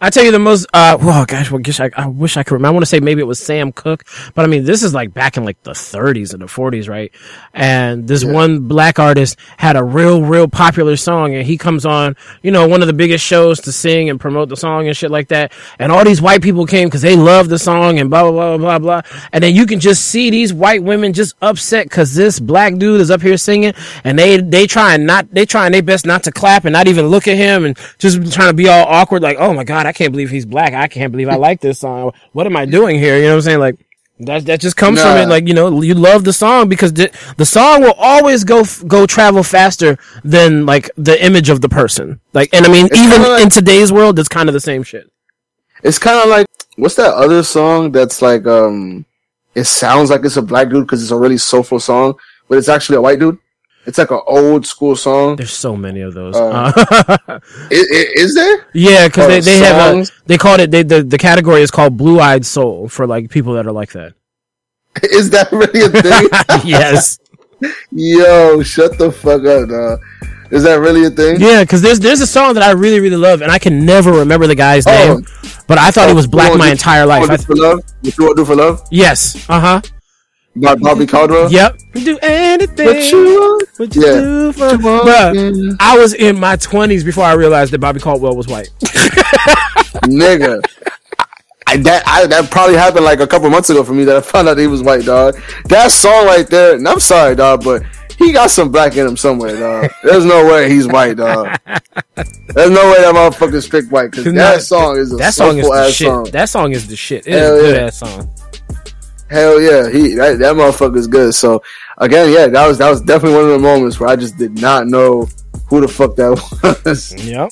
I 0.00 0.10
tell 0.10 0.24
you 0.24 0.32
the 0.32 0.38
most. 0.38 0.66
Uh, 0.72 0.96
oh 1.00 1.24
gosh, 1.26 1.50
well, 1.50 1.60
gosh, 1.60 1.80
I, 1.80 1.90
I 1.96 2.06
wish 2.06 2.36
I 2.36 2.42
could 2.42 2.54
remember. 2.54 2.68
I 2.68 2.72
want 2.72 2.82
to 2.82 2.88
say 2.88 3.00
maybe 3.00 3.20
it 3.20 3.26
was 3.26 3.38
Sam 3.38 3.72
Cooke, 3.72 4.04
but 4.34 4.44
I 4.44 4.48
mean, 4.48 4.64
this 4.64 4.82
is 4.82 4.94
like 4.94 5.12
back 5.12 5.36
in 5.36 5.44
like 5.44 5.62
the 5.62 5.72
30s 5.72 6.32
and 6.32 6.42
the 6.42 6.46
40s, 6.46 6.88
right? 6.88 7.12
And 7.52 8.08
this 8.08 8.24
one 8.24 8.68
black 8.68 8.98
artist 8.98 9.38
had 9.56 9.76
a 9.76 9.84
real, 9.84 10.22
real 10.22 10.48
popular 10.48 10.96
song, 10.96 11.34
and 11.34 11.46
he 11.46 11.58
comes 11.58 11.84
on, 11.84 12.16
you 12.42 12.50
know, 12.50 12.66
one 12.68 12.80
of 12.80 12.86
the 12.86 12.94
biggest 12.94 13.24
shows 13.24 13.60
to 13.62 13.72
sing 13.72 14.08
and 14.08 14.18
promote 14.20 14.48
the 14.48 14.56
song 14.56 14.86
and 14.86 14.96
shit 14.96 15.10
like 15.10 15.28
that. 15.28 15.52
And 15.78 15.92
all 15.92 16.04
these 16.04 16.22
white 16.22 16.42
people 16.42 16.66
came 16.66 16.88
because 16.88 17.02
they 17.02 17.16
love 17.16 17.48
the 17.48 17.58
song 17.58 17.98
and 17.98 18.08
blah 18.08 18.22
blah 18.30 18.56
blah 18.56 18.58
blah 18.58 18.78
blah. 18.78 19.18
And 19.32 19.44
then 19.44 19.54
you 19.54 19.66
can 19.66 19.80
just 19.80 20.06
see 20.06 20.30
these 20.30 20.52
white 20.52 20.82
women 20.82 21.12
just 21.12 21.34
upset 21.42 21.86
because 21.86 22.14
this 22.14 22.40
black 22.40 22.76
dude 22.76 23.00
is 23.00 23.10
up 23.10 23.20
here 23.20 23.36
singing, 23.36 23.74
and 24.04 24.18
they 24.18 24.38
they 24.38 24.66
trying 24.66 25.04
not 25.04 25.30
they 25.32 25.44
trying 25.44 25.72
their 25.72 25.82
best 25.82 26.06
not 26.06 26.22
to 26.24 26.32
clap 26.32 26.64
and 26.64 26.72
not 26.72 26.88
even 26.88 27.06
look 27.06 27.28
at 27.28 27.36
him 27.36 27.64
and 27.64 27.76
just 27.98 28.32
trying 28.32 28.50
to 28.50 28.54
be 28.54 28.68
all 28.68 28.86
awkward, 28.86 29.22
like, 29.22 29.36
oh 29.38 29.52
my 29.52 29.64
god, 29.64 29.81
I 29.86 29.92
can't 29.92 30.12
believe 30.12 30.30
he's 30.30 30.46
black. 30.46 30.72
I 30.74 30.88
can't 30.88 31.12
believe 31.12 31.28
I 31.28 31.36
like 31.36 31.60
this 31.60 31.78
song. 31.80 32.12
What 32.32 32.46
am 32.46 32.56
I 32.56 32.64
doing 32.66 32.98
here? 32.98 33.16
You 33.16 33.24
know 33.24 33.30
what 33.30 33.34
I'm 33.36 33.42
saying? 33.42 33.58
Like. 33.60 33.76
That, 34.20 34.44
that 34.46 34.60
just 34.60 34.76
comes 34.76 35.00
from 35.02 35.16
it, 35.16 35.26
like 35.26 35.48
you 35.48 35.54
know, 35.54 35.82
you 35.82 35.94
love 35.94 36.22
the 36.22 36.32
song 36.32 36.68
because 36.68 36.92
the, 36.92 37.10
the 37.38 37.46
song 37.46 37.80
will 37.80 37.94
always 37.98 38.44
go 38.44 38.62
go 38.86 39.04
travel 39.04 39.42
faster 39.42 39.98
than 40.22 40.64
like 40.64 40.90
the 40.96 41.20
image 41.24 41.48
of 41.48 41.60
the 41.60 41.68
person. 41.68 42.20
Like, 42.32 42.50
and 42.52 42.64
I 42.64 42.68
mean, 42.70 42.86
It's 42.86 43.00
even 43.00 43.22
like- 43.22 43.42
in 43.42 43.48
today's 43.48 43.90
world, 43.90 44.20
it's 44.20 44.28
kind 44.28 44.48
of 44.48 44.52
the 44.52 44.60
same 44.60 44.84
shit. 44.84 45.10
It's 45.82 45.98
kind 45.98 46.22
of 46.22 46.28
like 46.28 46.46
what's 46.76 46.94
that 46.96 47.14
other 47.14 47.42
song 47.42 47.90
that's 47.90 48.22
like 48.22 48.46
um, 48.46 49.04
it 49.56 49.64
sounds 49.64 50.08
like 50.10 50.24
it's 50.24 50.36
a 50.36 50.42
black 50.42 50.68
dude 50.68 50.84
because 50.86 51.02
it's 51.02 51.10
a 51.10 51.16
really 51.16 51.38
soulful 51.38 51.80
song, 51.80 52.14
but 52.48 52.58
it's 52.58 52.68
actually 52.68 52.98
a 52.98 53.02
white 53.02 53.18
dude. 53.18 53.38
It's 53.84 53.98
like 53.98 54.10
an 54.12 54.20
old 54.26 54.64
school 54.66 54.94
song. 54.94 55.36
There's 55.36 55.52
so 55.52 55.76
many 55.76 56.00
of 56.02 56.14
those. 56.14 56.36
Uh, 56.36 56.72
Uh, 56.72 56.72
I- 57.28 57.38
I- 57.70 58.06
Is, 58.14 58.34
there? 58.34 58.66
yeah, 58.74 59.08
because 59.08 59.24
oh, 59.26 59.28
they, 59.28 59.40
they 59.40 59.58
have 59.58 59.96
a, 59.96 60.06
they 60.26 60.38
called 60.38 60.60
it 60.60 60.70
they, 60.70 60.82
the 60.84 61.02
the 61.02 61.18
category 61.18 61.62
is 61.62 61.70
called 61.70 61.96
blue 61.96 62.20
eyed 62.20 62.46
soul 62.46 62.88
for 62.88 63.06
like 63.06 63.28
people 63.30 63.54
that 63.54 63.66
are 63.66 63.72
like 63.72 63.92
that. 63.92 64.14
Is 65.02 65.30
that 65.30 65.50
really 65.50 65.82
a 65.82 65.88
thing? 65.88 66.28
yes. 66.68 67.18
Yo, 67.90 68.62
shut 68.62 68.98
the 68.98 69.10
fuck 69.10 69.44
up, 69.46 69.68
dog. 69.68 70.00
Is 70.50 70.64
that 70.64 70.74
really 70.80 71.06
a 71.06 71.10
thing? 71.10 71.40
Yeah, 71.40 71.62
because 71.64 71.80
there's 71.80 71.98
there's 71.98 72.20
a 72.20 72.26
song 72.26 72.54
that 72.54 72.62
I 72.62 72.72
really 72.72 73.00
really 73.00 73.16
love, 73.16 73.40
and 73.40 73.50
I 73.50 73.58
can 73.58 73.86
never 73.86 74.12
remember 74.12 74.46
the 74.46 74.54
guy's 74.54 74.86
Oh. 74.86 74.90
name, 74.90 75.26
but 75.66 75.78
I 75.78 75.90
thought 75.90 76.08
he 76.08 76.14
was 76.14 76.26
black 76.26 76.56
my 76.58 76.66
do- 76.66 76.72
entire 76.72 77.06
life. 77.06 77.20
wanna 77.22 77.38
do 77.38 77.44
for 77.44 77.56
love? 77.56 77.78
What 78.02 78.18
you 78.18 78.24
want 78.24 78.36
to 78.36 78.42
do 78.42 78.46
for 78.46 78.54
love? 78.56 78.82
yes. 78.90 79.48
Uh 79.48 79.60
huh. 79.60 79.80
By 80.54 80.74
Bobby 80.74 81.06
Caldwell. 81.06 81.50
Yep. 81.50 81.78
Do 81.94 82.18
anything. 82.20 82.86
What 82.86 83.10
you? 83.10 83.60
What 83.78 83.94
you 83.96 84.06
Yeah. 84.06 84.20
do 84.20 84.52
for 84.52 84.68
Bruh, 84.76 85.70
yeah. 85.70 85.76
I 85.80 85.96
was 85.98 86.12
in 86.14 86.38
my 86.38 86.56
twenties 86.56 87.04
before 87.04 87.24
I 87.24 87.32
realized 87.32 87.72
that 87.72 87.78
Bobby 87.78 88.00
Caldwell 88.00 88.36
was 88.36 88.48
white. 88.48 88.68
nigga. 90.04 90.62
I, 91.66 91.76
that 91.78 92.02
I, 92.06 92.26
that 92.26 92.50
probably 92.50 92.76
happened 92.76 93.04
like 93.04 93.20
a 93.20 93.26
couple 93.26 93.48
months 93.48 93.70
ago 93.70 93.82
for 93.82 93.94
me 93.94 94.04
that 94.04 94.16
I 94.16 94.20
found 94.20 94.48
out 94.48 94.58
he 94.58 94.66
was 94.66 94.82
white, 94.82 95.04
dog. 95.06 95.40
That 95.66 95.90
song 95.90 96.26
right 96.26 96.46
there, 96.46 96.74
and 96.74 96.86
I'm 96.86 97.00
sorry, 97.00 97.34
dog, 97.34 97.64
but 97.64 97.82
he 98.18 98.32
got 98.32 98.50
some 98.50 98.70
black 98.70 98.94
in 98.96 99.06
him 99.06 99.16
somewhere, 99.16 99.56
dog. 99.58 99.90
There's 100.02 100.24
no 100.26 100.44
way 100.44 100.68
he's 100.68 100.86
white, 100.86 101.16
dog. 101.16 101.46
There's 102.16 102.70
no 102.70 102.90
way 102.90 103.00
that 103.00 103.14
motherfucker's 103.14 103.64
strict 103.64 103.90
white 103.90 104.10
because 104.10 104.24
that 104.24 104.34
Nah, 104.34 104.58
song 104.58 104.98
is 104.98 105.12
a 105.14 105.16
that 105.16 105.32
song 105.32 105.56
is 105.58 105.66
the 105.66 105.72
ass 105.72 105.92
shit. 105.92 106.06
song. 106.08 106.24
That 106.24 106.48
song 106.50 106.72
is 106.72 106.88
the 106.88 106.96
shit. 106.96 107.26
It 107.26 107.34
is 107.34 107.40
Hell 107.40 107.56
a 107.56 107.60
good 107.60 107.76
yeah. 107.76 107.86
ass 107.86 107.98
song. 107.98 108.30
Hell 109.32 109.58
yeah, 109.60 109.88
he 109.88 110.14
that, 110.14 110.38
that 110.40 110.54
motherfucker's 110.54 111.06
good. 111.06 111.34
So 111.34 111.62
again, 111.96 112.30
yeah, 112.30 112.48
that 112.48 112.68
was 112.68 112.76
that 112.78 112.90
was 112.90 113.00
definitely 113.00 113.38
one 113.38 113.46
of 113.46 113.50
the 113.52 113.58
moments 113.58 113.98
where 113.98 114.10
I 114.10 114.16
just 114.16 114.36
did 114.36 114.60
not 114.60 114.86
know 114.86 115.26
who 115.68 115.80
the 115.80 115.88
fuck 115.88 116.16
that 116.16 116.30
was. 116.84 117.14
Yep. 117.24 117.50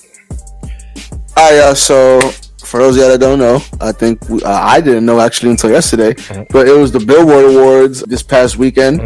Alright, 1.39 1.55
uh, 1.55 1.75
so 1.75 2.21
for 2.63 2.81
those 2.81 2.97
of 2.97 3.01
y'all 3.01 3.09
that 3.09 3.19
don't 3.19 3.39
know, 3.39 3.63
I 3.81 3.93
think 3.93 4.29
we, 4.29 4.43
uh, 4.43 4.53
I 4.53 4.83
didn't 4.83 5.07
know 5.07 5.21
actually 5.21 5.53
until 5.53 5.71
yesterday, 5.71 6.15
but 6.51 6.69
it 6.69 6.79
was 6.79 6.93
the 6.93 7.01
Billboard 7.01 7.47
Awards 7.47 8.03
this 8.03 8.23
past 8.23 8.59
weekend. 8.59 9.01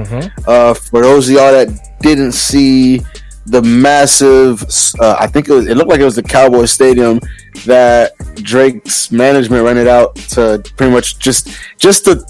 Uh, 0.47 0.75
for 0.75 1.01
those 1.01 1.29
of 1.29 1.35
y'all 1.37 1.53
that 1.53 1.69
didn't 2.01 2.33
see 2.33 3.03
the 3.47 3.63
massive, 3.63 4.63
uh, 5.01 5.17
I 5.19 5.27
think 5.27 5.49
it 5.49 5.53
was, 5.53 5.67
it 5.67 5.77
looked 5.77 5.91
like 5.91 6.01
it 6.01 6.05
was 6.05 6.17
the 6.17 6.23
Cowboy 6.23 6.65
Stadium 6.65 7.21
that 7.67 8.13
Drake's 8.37 9.11
management 9.13 9.65
rented 9.65 9.87
out 9.87 10.17
to 10.35 10.63
pretty 10.77 10.93
much 10.93 11.19
just 11.19 11.49
just 11.79 12.05
to 12.07 12.25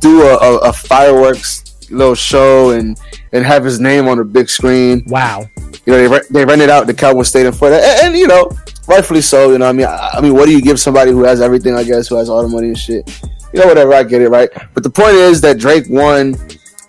do 0.00 0.22
a, 0.22 0.36
a, 0.36 0.56
a 0.68 0.72
fireworks 0.72 1.64
little 1.90 2.14
show 2.14 2.70
and 2.70 2.98
and 3.32 3.44
have 3.44 3.64
his 3.64 3.80
name 3.80 4.06
on 4.06 4.18
a 4.20 4.24
big 4.24 4.48
screen 4.48 5.02
Wow. 5.08 5.44
you 5.58 5.92
know 5.92 5.98
they 5.98 6.06
re- 6.08 6.26
they 6.30 6.44
rented 6.44 6.70
out 6.70 6.86
the 6.86 6.94
Cowboy 6.94 7.22
Stadium 7.22 7.52
for 7.52 7.68
that, 7.68 7.82
and, 7.82 8.08
and, 8.14 8.16
you 8.16 8.26
know, 8.28 8.50
rightfully 8.86 9.20
so. 9.22 9.50
You 9.52 9.58
know, 9.58 9.66
I 9.68 9.72
mean, 9.72 9.86
I, 9.86 10.10
I 10.14 10.20
mean, 10.20 10.34
what 10.34 10.46
do 10.46 10.52
you 10.52 10.62
give 10.62 10.78
somebody 10.78 11.10
who 11.10 11.24
has 11.24 11.40
everything? 11.40 11.74
I 11.74 11.82
guess 11.84 12.08
who 12.08 12.14
has 12.16 12.28
all 12.28 12.42
the 12.42 12.48
money 12.48 12.68
and 12.68 12.78
shit. 12.78 13.08
You 13.52 13.60
know, 13.60 13.66
whatever. 13.66 13.92
I 13.94 14.04
get 14.04 14.22
it, 14.22 14.28
right? 14.28 14.48
But 14.74 14.84
the 14.84 14.90
point 14.90 15.14
is 15.14 15.40
that 15.40 15.58
Drake 15.58 15.86
won 15.88 16.36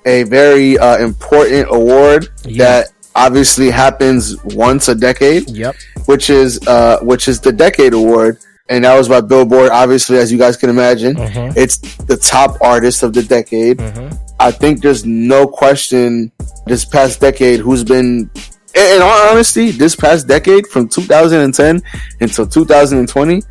a 0.06 0.24
very 0.24 0.78
uh, 0.78 0.98
important 0.98 1.68
award 1.72 2.30
Yeah. 2.46 2.66
that 2.66 2.88
obviously 3.16 3.70
happens 3.70 4.36
once 4.46 4.88
a 4.88 4.96
decade, 4.96 5.50
Yep. 5.50 5.76
which 6.06 6.30
is 6.30 6.60
uh, 6.68 7.00
which 7.02 7.28
is 7.28 7.40
the 7.40 7.52
Decade 7.52 7.94
Award. 7.94 8.38
And 8.70 8.86
that 8.86 8.98
was 8.98 9.10
by 9.10 9.20
Billboard, 9.20 9.70
obviously, 9.70 10.18
as 10.18 10.32
you 10.32 10.38
guys 10.38 10.56
can 10.56 10.70
imagine. 10.70 11.18
Mhm. 11.18 11.58
It's 11.58 11.78
the 12.06 12.16
top 12.16 12.58
artist 12.62 13.04
of 13.04 13.12
the 13.14 13.22
decade. 13.22 13.80
Mhm. 13.80 14.18
I 14.40 14.52
think 14.52 14.82
there's 14.82 15.04
no 15.06 15.46
question 15.46 16.32
this 16.68 16.86
past 16.86 17.20
decade 17.20 17.60
who's 17.60 17.84
been, 17.84 18.30
in 18.74 19.02
all 19.02 19.30
honesty, 19.30 19.72
this 19.72 19.94
past 19.96 20.26
decade 20.28 20.68
from 20.68 20.88
2010 20.88 21.82
until 22.22 22.48
2020, 22.48 23.44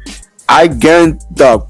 I 0.48 0.66
guarantee, 0.68 1.18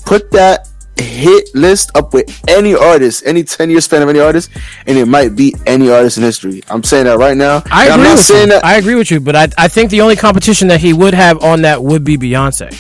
put 0.06 0.30
that 0.30 0.68
hit 1.00 1.48
list 1.54 1.90
up 1.96 2.12
with 2.14 2.28
any 2.48 2.74
artist, 2.74 3.22
any 3.26 3.42
10 3.44 3.70
year 3.70 3.80
span 3.80 4.02
of 4.02 4.08
any 4.08 4.20
artist, 4.20 4.50
and 4.86 4.96
it 4.98 5.06
might 5.06 5.34
beat 5.36 5.56
any 5.66 5.90
artist 5.90 6.16
in 6.18 6.22
history. 6.22 6.62
I'm 6.68 6.82
saying 6.82 7.04
that 7.04 7.18
right 7.18 7.36
now. 7.36 7.62
I 7.70 7.84
agree 7.84 7.92
I'm 7.94 8.02
not 8.02 8.12
with 8.12 8.20
saying 8.20 8.48
you. 8.48 8.52
that. 8.54 8.64
I 8.64 8.76
agree 8.76 8.94
with 8.94 9.10
you, 9.10 9.20
but 9.20 9.36
I 9.36 9.48
I 9.58 9.68
think 9.68 9.90
the 9.90 10.00
only 10.00 10.16
competition 10.16 10.68
that 10.68 10.80
he 10.80 10.92
would 10.92 11.14
have 11.14 11.42
on 11.42 11.62
that 11.62 11.82
would 11.82 12.04
be 12.04 12.16
Beyonce. 12.16 12.70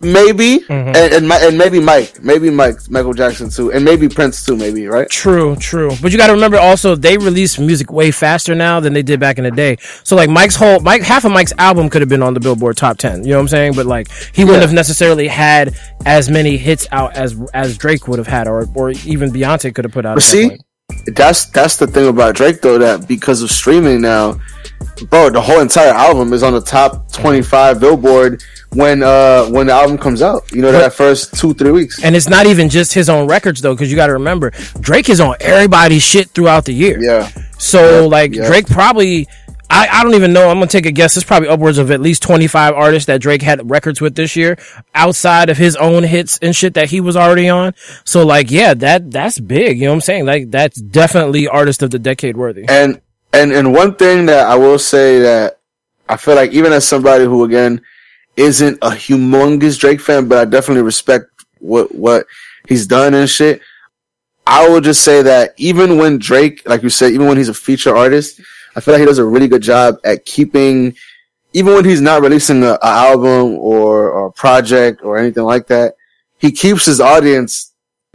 Maybe, 0.00 0.60
Mhm. 0.68 0.96
and, 0.96 1.12
and, 1.14 1.32
and 1.32 1.58
maybe 1.58 1.80
Mike, 1.80 2.22
maybe 2.22 2.50
Mike, 2.50 2.76
Michael 2.90 3.12
Jackson 3.14 3.50
too, 3.50 3.72
and 3.72 3.84
maybe 3.84 4.08
Prince 4.08 4.44
too, 4.44 4.56
maybe, 4.56 4.86
right? 4.86 5.08
True, 5.10 5.56
true. 5.56 5.90
But 6.02 6.12
you 6.12 6.18
got 6.18 6.28
to 6.28 6.32
remember 6.32 6.58
also 6.58 6.94
they 6.94 7.18
release 7.18 7.58
music 7.58 7.92
way 7.92 8.10
faster 8.10 8.54
now 8.54 8.80
than 8.80 8.92
they 8.92 9.02
did 9.02 9.20
back 9.20 9.38
in 9.38 9.44
the 9.44 9.50
day. 9.50 9.76
So 10.04 10.16
like 10.16 10.30
Mike's 10.30 10.56
whole 10.56 10.80
Mike 10.80 11.02
half 11.02 11.24
of 11.24 11.32
Mike's 11.32 11.52
album 11.58 11.88
could 11.90 12.02
have 12.02 12.08
been 12.08 12.22
on 12.22 12.34
the 12.34 12.40
Billboard 12.40 12.76
top 12.76 12.98
10. 12.98 13.24
You 13.24 13.30
know 13.30 13.36
what 13.36 13.42
I'm 13.42 13.48
saying? 13.48 13.72
But 13.74 13.86
like 13.86 14.08
he 14.32 14.44
wouldn't 14.44 14.62
Yeah. 14.62 14.66
have 14.66 14.74
necessarily 14.74 15.28
had 15.28 15.74
as 16.04 16.28
many 16.30 16.56
hits 16.56 16.86
out 16.92 17.16
as 17.16 17.34
as 17.54 17.76
Drake 17.76 18.06
would 18.08 18.18
have 18.18 18.26
had 18.28 18.48
or 18.48 18.66
or 18.74 18.90
even 19.04 19.30
Beyonce 19.32 19.74
could 19.74 19.84
have 19.84 19.92
put 19.92 20.06
out. 20.06 20.16
But 20.16 20.24
at 20.24 20.30
that 20.30 20.50
see, 20.50 20.58
that's 21.14 21.46
that's 21.46 21.76
the 21.76 21.86
thing 21.86 22.06
about 22.08 22.34
Drake 22.36 22.62
though 22.62 22.78
that 22.78 23.08
because 23.08 23.42
of 23.42 23.50
streaming 23.50 24.00
now, 24.00 24.38
bro, 25.10 25.30
the 25.30 25.40
whole 25.40 25.60
entire 25.60 25.92
album 25.92 26.32
is 26.32 26.42
on 26.42 26.52
the 26.52 26.60
top 26.60 27.10
twenty 27.12 27.42
five 27.42 27.80
Billboard 27.80 28.42
when 28.72 29.02
uh 29.02 29.46
when 29.46 29.66
the 29.66 29.72
album 29.72 29.98
comes 29.98 30.22
out. 30.22 30.50
You 30.52 30.62
know 30.62 30.72
that 30.72 30.92
first 30.92 31.34
two 31.38 31.54
three 31.54 31.72
weeks. 31.72 32.02
And 32.02 32.16
it's 32.16 32.28
not 32.28 32.46
even 32.46 32.68
just 32.68 32.92
his 32.94 33.08
own 33.08 33.28
records 33.28 33.60
though, 33.60 33.74
because 33.74 33.90
you 33.90 33.96
got 33.96 34.08
to 34.08 34.14
remember 34.14 34.52
Drake 34.80 35.08
is 35.08 35.20
on 35.20 35.36
everybody's 35.40 36.02
shit 36.02 36.30
throughout 36.30 36.64
the 36.64 36.72
year. 36.72 37.00
Yeah, 37.00 37.30
So 37.58 38.02
Yep, 38.02 38.10
like 38.10 38.34
yep. 38.34 38.46
Drake 38.46 38.66
probably 38.66 39.26
I, 39.68 39.88
I 39.90 40.02
don't 40.04 40.14
even 40.14 40.32
know. 40.32 40.48
I'm 40.48 40.56
gonna 40.56 40.68
take 40.68 40.86
a 40.86 40.92
guess. 40.92 41.16
It's 41.16 41.26
probably 41.26 41.48
upwards 41.48 41.78
of 41.78 41.90
at 41.90 42.00
least 42.00 42.22
25 42.22 42.74
artists 42.74 43.06
that 43.06 43.20
Drake 43.20 43.42
had 43.42 43.68
records 43.68 44.00
with 44.00 44.14
this 44.14 44.36
year, 44.36 44.58
outside 44.94 45.50
of 45.50 45.56
his 45.56 45.76
own 45.76 46.04
hits 46.04 46.38
and 46.40 46.54
shit 46.54 46.74
that 46.74 46.90
he 46.90 47.00
was 47.00 47.16
already 47.16 47.48
on. 47.48 47.74
So 48.04 48.24
like, 48.24 48.50
yeah, 48.50 48.74
that 48.74 49.10
that's 49.10 49.40
big. 49.40 49.78
You 49.78 49.86
know 49.86 49.90
what 49.92 49.96
I'm 49.96 50.00
saying? 50.02 50.26
Like 50.26 50.50
that's 50.50 50.80
definitely 50.80 51.48
artist 51.48 51.82
of 51.82 51.90
the 51.90 51.98
decade 51.98 52.36
worthy. 52.36 52.64
and 52.68 53.00
and 53.36 53.52
and 53.52 53.72
one 53.72 53.94
thing 53.94 54.26
that 54.26 54.46
I 54.46 54.56
will 54.56 54.78
say 54.78 55.20
that 55.20 55.58
I 56.08 56.16
feel 56.16 56.34
like 56.34 56.52
even 56.52 56.72
as 56.72 56.86
somebody 56.86 57.24
who 57.24 57.44
again 57.44 57.80
isn't 58.36 58.78
a 58.82 58.90
humongous 58.90 59.78
Drake 59.78 60.00
fan, 60.00 60.28
but 60.28 60.38
I 60.38 60.44
definitely 60.44 60.82
respect 60.82 61.26
what 61.58 61.94
what 61.94 62.26
he's 62.68 62.86
done 62.86 63.14
and 63.14 63.28
shit. 63.28 63.60
I 64.46 64.68
will 64.68 64.80
just 64.80 65.02
say 65.02 65.22
that 65.22 65.54
even 65.56 65.98
when 65.98 66.18
Drake, 66.18 66.62
like 66.66 66.82
you 66.82 66.90
said, 66.90 67.12
even 67.12 67.26
when 67.26 67.36
he's 67.36 67.48
a 67.48 67.54
feature 67.54 67.96
artist, 67.96 68.40
I 68.76 68.80
feel 68.80 68.94
like 68.94 69.00
he 69.00 69.06
does 69.06 69.18
a 69.18 69.24
really 69.24 69.48
good 69.48 69.62
job 69.62 69.96
at 70.04 70.24
keeping, 70.24 70.94
even 71.52 71.74
when 71.74 71.84
he's 71.84 72.00
not 72.00 72.22
releasing 72.22 72.62
a, 72.62 72.74
a 72.74 72.86
album 72.86 73.56
or, 73.58 74.10
or 74.10 74.26
a 74.28 74.32
project 74.32 75.02
or 75.02 75.18
anything 75.18 75.42
like 75.42 75.66
that, 75.66 75.94
he 76.38 76.52
keeps 76.52 76.86
his 76.86 77.00
audience 77.00 77.72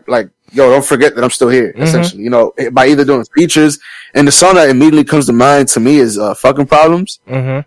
like, 0.07 0.30
yo, 0.52 0.70
don't 0.70 0.86
forget 0.86 1.16
that 1.16 1.24
I'm 1.24 1.30
still 1.32 1.49
here, 1.49 1.74
Mhm. 1.74 1.82
essentially, 1.84 2.24
you 2.24 2.30
know, 2.30 2.54
by 2.72 2.88
either 2.88 3.06
doing 3.06 3.26
features. 3.36 3.80
And 4.14 4.28
the 4.28 4.32
song 4.32 4.56
that 4.56 4.70
immediately 4.70 5.04
comes 5.06 5.26
to 5.28 5.34
mind 5.34 5.68
to 5.70 5.80
me 5.80 5.97
is, 5.97 6.18
uh, 6.20 6.34
fucking 6.34 6.68
problems. 6.68 7.20
Mm-hmm. 7.30 7.62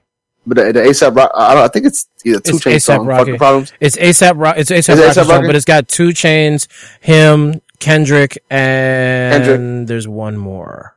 But 0.47 0.57
the, 0.59 0.73
the 0.75 0.81
ASAP 0.83 1.17
Rock, 1.17 1.31
I 1.35 1.55
don't, 1.55 1.65
I 1.65 1.69
think 1.69 1.87
it's 1.87 2.07
either 2.25 2.39
two 2.41 2.57
It's 2.57 2.65
chain 2.65 2.73
A$AP 2.75 2.83
song, 2.83 3.07
Rocky. 3.07 3.21
fucking 3.23 3.39
problems. 3.39 3.73
It's 3.81 3.97
ASAP 3.97 4.35
Rock. 4.37 4.57
It's 4.59 4.71
ASAP 4.71 4.79
Is 4.79 4.89
it 4.89 4.93
Rocky's 5.03 5.17
A$AP 5.17 5.27
song, 5.27 5.37
Rocky? 5.37 5.47
but 5.47 5.57
it's 5.57 5.65
got 5.65 5.89
2 5.89 6.09
Chainz, 6.09 6.67
him, 7.01 7.61
Kendrick, 7.79 8.37
and 8.51 9.45
Kendrick. 9.45 9.87
there's 9.89 10.07
one 10.07 10.37
more. 10.37 10.97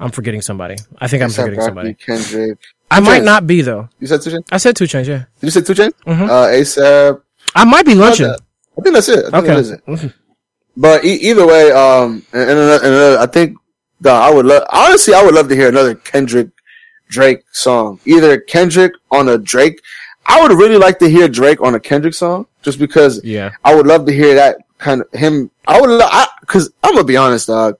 I'm 0.00 0.10
forgetting 0.10 0.42
somebody. 0.42 0.74
I 0.98 1.06
think 1.06 1.22
I'm 1.22 1.28
A$AP 1.30 1.36
forgetting 1.36 1.58
Rocky, 1.60 1.66
somebody. 1.68 1.94
Kendrick. 1.94 2.58
I 2.90 3.00
might 3.00 3.22
not 3.22 3.46
be 3.46 3.62
though. 3.62 3.88
You 4.00 4.06
said 4.08 4.20
two 4.22 4.30
chain? 4.32 4.42
I 4.50 4.56
said 4.58 4.74
2 4.76 4.84
Chainz. 4.84 5.06
Yeah, 5.06 5.18
Did 5.40 5.46
you 5.46 5.50
say 5.50 5.60
two 5.62 5.74
chain? 5.74 5.90
Mhm. 6.06 6.28
Uh, 6.28 6.46
ASAP. 6.48 7.20
I 7.54 7.64
might 7.64 7.86
be 7.86 7.94
lunching. 7.94 8.26
I 8.26 8.80
think 8.82 8.94
that's 8.94 9.08
it. 9.08 9.26
I 9.32 9.40
think 9.40 9.46
that 9.46 9.58
is 9.58 9.70
it. 9.70 10.12
But 10.76 11.04
e- 11.04 11.14
either 11.30 11.46
way, 11.46 11.70
um, 11.72 12.24
and, 12.32 12.42
and, 12.42 12.50
another, 12.58 12.84
and 12.84 12.94
another, 12.94 13.18
I 13.18 13.26
think 13.26 13.56
the, 14.00 14.10
I 14.10 14.30
would 14.30 14.46
love, 14.46 14.64
honestly, 14.72 15.14
I 15.14 15.22
would 15.22 15.34
love 15.34 15.48
to 15.48 15.54
hear 15.54 15.68
another 15.68 15.94
Kendrick 15.94 16.48
Drake 17.08 17.42
song. 17.52 18.00
Either 18.04 18.40
Kendrick 18.40 18.92
on 19.10 19.28
a 19.28 19.38
Drake. 19.38 19.80
I 20.26 20.42
would 20.42 20.52
really 20.58 20.78
like 20.78 20.98
to 21.00 21.08
hear 21.08 21.28
Drake 21.28 21.60
on 21.60 21.74
a 21.74 21.80
Kendrick 21.80 22.14
song, 22.14 22.46
just 22.62 22.78
because 22.78 23.22
Yeah. 23.22 23.50
I 23.64 23.74
would 23.74 23.86
love 23.86 24.06
to 24.06 24.12
hear 24.12 24.34
that 24.34 24.56
kind 24.78 25.02
of 25.02 25.12
him. 25.12 25.50
I 25.68 25.80
would, 25.80 25.90
lo- 25.90 26.08
I, 26.10 26.26
cause 26.46 26.72
I'm 26.82 26.94
gonna 26.94 27.04
be 27.04 27.16
honest, 27.16 27.46
dog. 27.46 27.76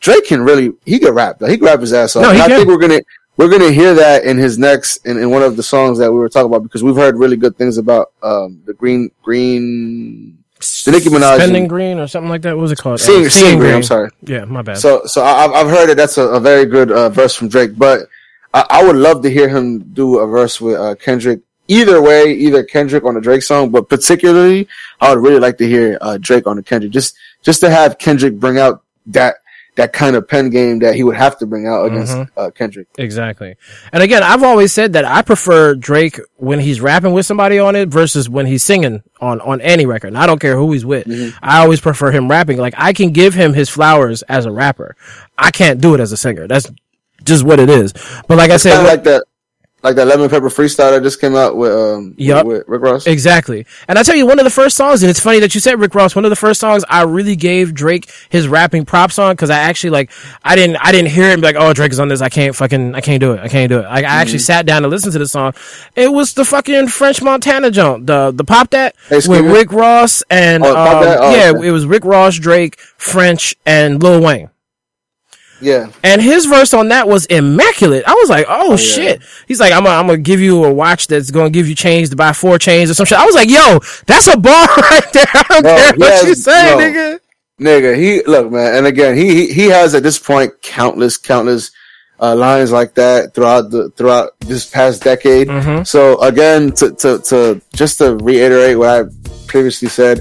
Drake 0.00 0.26
can 0.26 0.42
really, 0.42 0.72
he 0.84 0.98
can 0.98 1.14
rap. 1.14 1.38
Though. 1.38 1.46
He 1.46 1.56
can 1.56 1.64
rap 1.66 1.80
his 1.80 1.92
ass 1.92 2.16
off. 2.16 2.22
No, 2.24 2.30
I 2.30 2.48
think 2.48 2.68
we're 2.68 2.76
gonna, 2.78 3.00
we're 3.36 3.48
gonna 3.48 3.70
hear 3.70 3.94
that 3.94 4.24
in 4.24 4.36
his 4.36 4.58
next, 4.58 5.06
in, 5.06 5.16
in 5.16 5.30
one 5.30 5.42
of 5.42 5.56
the 5.56 5.62
songs 5.62 5.98
that 5.98 6.12
we 6.12 6.18
were 6.18 6.28
talking 6.28 6.46
about, 6.52 6.64
because 6.64 6.82
we've 6.82 6.96
heard 6.96 7.16
really 7.18 7.36
good 7.36 7.56
things 7.56 7.78
about, 7.78 8.12
um, 8.22 8.60
the 8.66 8.74
green, 8.74 9.10
green, 9.22 10.36
Nicki 10.86 11.08
Minaj. 11.10 11.36
Spending 11.36 11.68
green 11.68 11.98
or 11.98 12.06
something 12.06 12.30
like 12.30 12.42
that. 12.42 12.56
What 12.56 12.62
was 12.62 12.72
it 12.72 12.78
called? 12.78 13.00
Seeing, 13.00 13.26
Uh, 13.26 13.28
seeing 13.28 13.58
green, 13.58 13.74
I'm 13.74 13.82
sorry. 13.82 14.10
Yeah, 14.22 14.44
my 14.46 14.62
bad. 14.62 14.78
So, 14.78 15.02
so 15.06 15.22
I, 15.22 15.44
I've- 15.44 15.54
I've 15.54 15.68
heard 15.68 15.88
that 15.90 15.96
that's 15.96 16.16
a, 16.18 16.26
a 16.28 16.40
very 16.40 16.64
good 16.66 16.90
uh, 16.90 17.08
verse 17.10 17.34
from 17.34 17.48
Drake, 17.48 17.72
but 17.76 18.08
I, 18.54 18.64
I 18.70 18.84
would 18.84 18.96
love 18.96 19.22
to 19.22 19.30
hear 19.30 19.48
him 19.48 19.80
do 19.92 20.18
a 20.18 20.26
verse 20.26 20.60
with 20.60 20.76
uh, 20.76 20.94
Kendrick. 20.94 21.40
Either 21.68 22.00
way, 22.00 22.32
either 22.32 22.62
Kendrick 22.62 23.04
on 23.04 23.16
a 23.16 23.20
Drake 23.20 23.42
song, 23.42 23.70
but 23.70 23.88
particularly, 23.88 24.68
I 25.00 25.12
would 25.14 25.22
really 25.22 25.40
like 25.40 25.58
to 25.58 25.66
hear 25.66 25.98
uh, 26.00 26.16
Drake 26.18 26.46
on 26.46 26.56
a 26.58 26.62
Kendrick. 26.62 26.92
Just, 26.92 27.16
just 27.42 27.60
to 27.60 27.68
have 27.70 27.98
Kendrick 27.98 28.38
bring 28.38 28.56
out 28.58 28.82
that 29.06 29.36
that 29.76 29.92
kind 29.92 30.16
of 30.16 30.26
pen 30.26 30.50
game 30.50 30.78
that 30.80 30.94
he 30.94 31.04
would 31.04 31.16
have 31.16 31.38
to 31.38 31.46
bring 31.46 31.66
out 31.66 31.84
against 31.86 32.12
Mm-hmm. 32.12 32.38
uh, 32.38 32.50
Kendrick. 32.50 32.88
Exactly. 32.98 33.56
And 33.92 34.02
again, 34.02 34.22
I've 34.22 34.42
always 34.42 34.72
said 34.72 34.94
that 34.94 35.04
I 35.04 35.22
prefer 35.22 35.74
Drake 35.74 36.18
when 36.36 36.58
he's 36.60 36.80
rapping 36.80 37.12
with 37.12 37.26
somebody 37.26 37.58
on 37.58 37.76
it 37.76 37.88
versus 37.88 38.28
when 38.28 38.46
he's 38.46 38.62
singing 38.64 39.02
on, 39.20 39.40
on 39.42 39.60
any 39.60 39.86
record. 39.86 40.08
And 40.08 40.18
I 40.18 40.26
don't 40.26 40.40
care 40.40 40.56
who 40.56 40.72
he's 40.72 40.84
with. 40.84 41.06
Mm-hmm. 41.06 41.38
I 41.42 41.60
always 41.60 41.80
prefer 41.80 42.10
him 42.10 42.28
rapping. 42.30 42.58
Like 42.58 42.74
I 42.76 42.92
can 42.92 43.12
give 43.12 43.34
him 43.34 43.52
his 43.54 43.68
flowers 43.68 44.22
as 44.22 44.46
a 44.46 44.50
rapper. 44.50 44.96
I 45.38 45.50
can't 45.50 45.80
do 45.80 45.94
it 45.94 46.00
as 46.00 46.10
a 46.12 46.16
singer. 46.16 46.46
That's 46.48 46.70
just 47.24 47.44
what 47.44 47.60
it 47.60 47.68
is. 47.70 47.92
But 48.28 48.38
like 48.38 48.50
I 48.50 48.56
said, 48.56 48.70
Kind 48.76 48.80
of 48.80 48.84
what- 48.86 48.92
like 48.96 49.04
that, 49.04 49.24
like 49.86 49.96
that 49.96 50.06
lemon 50.06 50.28
pepper 50.28 50.48
freestyle 50.50 50.90
that 50.90 51.02
just 51.02 51.20
came 51.20 51.34
out 51.36 51.56
with 51.56 51.72
um 51.72 52.14
Yup. 52.18 52.44
with, 52.46 52.58
with 52.58 52.68
Rick 52.68 52.82
Ross. 52.82 53.06
Exactly. 53.06 53.64
And 53.88 53.98
I 53.98 54.02
tell 54.02 54.14
you, 54.16 54.26
one 54.26 54.38
of 54.38 54.44
the 54.44 54.50
first 54.50 54.76
songs, 54.76 55.02
and 55.02 55.08
it's 55.10 55.20
funny 55.20 55.38
that 55.40 55.54
you 55.54 55.60
said 55.60 55.80
Rick 55.80 55.94
Ross, 55.94 56.14
one 56.14 56.24
of 56.24 56.30
the 56.30 56.36
first 56.36 56.60
songs 56.60 56.84
I 56.90 57.02
really 57.04 57.36
gave 57.36 57.72
Drake 57.74 58.10
his 58.28 58.48
rapping 58.48 58.84
props 58.84 59.18
on, 59.18 59.36
cause 59.36 59.48
I 59.48 59.58
actually 59.58 59.90
like, 59.90 60.10
I 60.44 60.56
didn't, 60.56 60.76
I 60.76 60.92
didn't 60.92 61.10
hear 61.10 61.30
it 61.30 61.32
and 61.34 61.40
be 61.40 61.46
like, 61.46 61.56
oh, 61.58 61.72
Drake 61.72 61.92
is 61.92 62.00
on 62.00 62.08
this. 62.08 62.20
I 62.20 62.28
can't 62.28 62.54
fucking, 62.54 62.94
I 62.94 63.00
can't 63.00 63.20
do 63.20 63.32
it. 63.32 63.40
I 63.40 63.48
can't 63.48 63.68
do 63.70 63.78
it. 63.78 63.84
Like, 63.84 64.04
I 64.04 64.20
actually 64.20 64.36
Mm-hmm. 64.36 64.52
sat 64.52 64.66
down 64.66 64.84
and 64.84 64.90
listened 64.90 65.12
to 65.14 65.18
the 65.18 65.28
song. 65.28 65.54
It 65.94 66.12
was 66.12 66.34
the 66.34 66.44
fucking 66.44 66.88
French 66.88 67.22
Montana 67.22 67.70
jump, 67.70 68.06
the, 68.06 68.32
the 68.32 68.44
pop 68.44 68.70
that 68.70 68.94
Hey, 69.08 69.16
with 69.16 69.26
Scooby. 69.26 69.52
Rick 69.52 69.72
Ross 69.72 70.22
and, 70.30 70.64
Oh, 70.64 70.70
um, 70.76 70.76
Oh, 70.76 71.34
yeah, 71.34 71.52
okay. 71.54 71.68
it 71.68 71.70
was 71.70 71.86
Rick 71.86 72.04
Ross, 72.04 72.36
Drake, 72.38 72.78
French, 72.98 73.54
and 73.64 74.02
Lil 74.02 74.20
Wayne. 74.22 74.50
Yeah, 75.60 75.90
And 76.02 76.20
his 76.20 76.44
verse 76.44 76.74
on 76.74 76.88
that 76.88 77.08
was 77.08 77.26
immaculate. 77.26 78.04
I 78.06 78.12
was 78.12 78.28
like, 78.28 78.46
oh, 78.48 78.72
yeah. 78.72 78.76
shit. 78.76 79.22
He's 79.48 79.58
like, 79.58 79.72
I'm 79.72 79.84
gonna, 79.84 80.18
give 80.18 80.40
you 80.40 80.64
a 80.64 80.72
watch 80.72 81.06
that's 81.06 81.30
gonna 81.30 81.50
give 81.50 81.68
you 81.68 81.74
change 81.74 82.10
to 82.10 82.16
buy 82.16 82.32
four 82.32 82.58
chains 82.58 82.90
or 82.90 82.94
some 82.94 83.06
shit. 83.06 83.18
I 83.18 83.24
was 83.24 83.34
like, 83.34 83.48
yo, 83.48 83.78
that's 84.06 84.26
a 84.26 84.36
bar 84.36 84.66
right 84.76 85.12
there. 85.12 85.24
I 85.32 85.44
don't 85.48 85.64
care 85.64 85.94
what 85.96 86.26
you 86.26 86.34
say, 86.34 86.50
nigga. 86.52 87.18
nigga. 87.60 87.96
He 87.96 88.22
look, 88.24 88.50
man, 88.50 88.76
and 88.76 88.86
again, 88.86 89.16
he 89.16 89.46
he, 89.46 89.52
he 89.52 89.66
has 89.66 89.94
at 89.94 90.02
this 90.02 90.18
point 90.18 90.52
countless 90.62 91.16
countless 91.16 91.70
uh, 92.20 92.34
lines 92.34 92.72
like 92.72 92.94
that 92.94 93.34
throughout 93.34 93.70
the 93.70 93.90
throughout 93.90 94.38
this 94.40 94.68
past 94.68 95.02
decade. 95.02 95.48
Mm-hmm. 95.48 95.84
So 95.84 96.20
again, 96.22 96.72
to 96.72 96.92
to 96.96 97.18
to 97.18 97.60
just 97.74 97.98
to 97.98 98.16
reiterate 98.16 98.78
what 98.78 98.88
I 98.88 99.08
previously 99.46 99.88
said, 99.88 100.20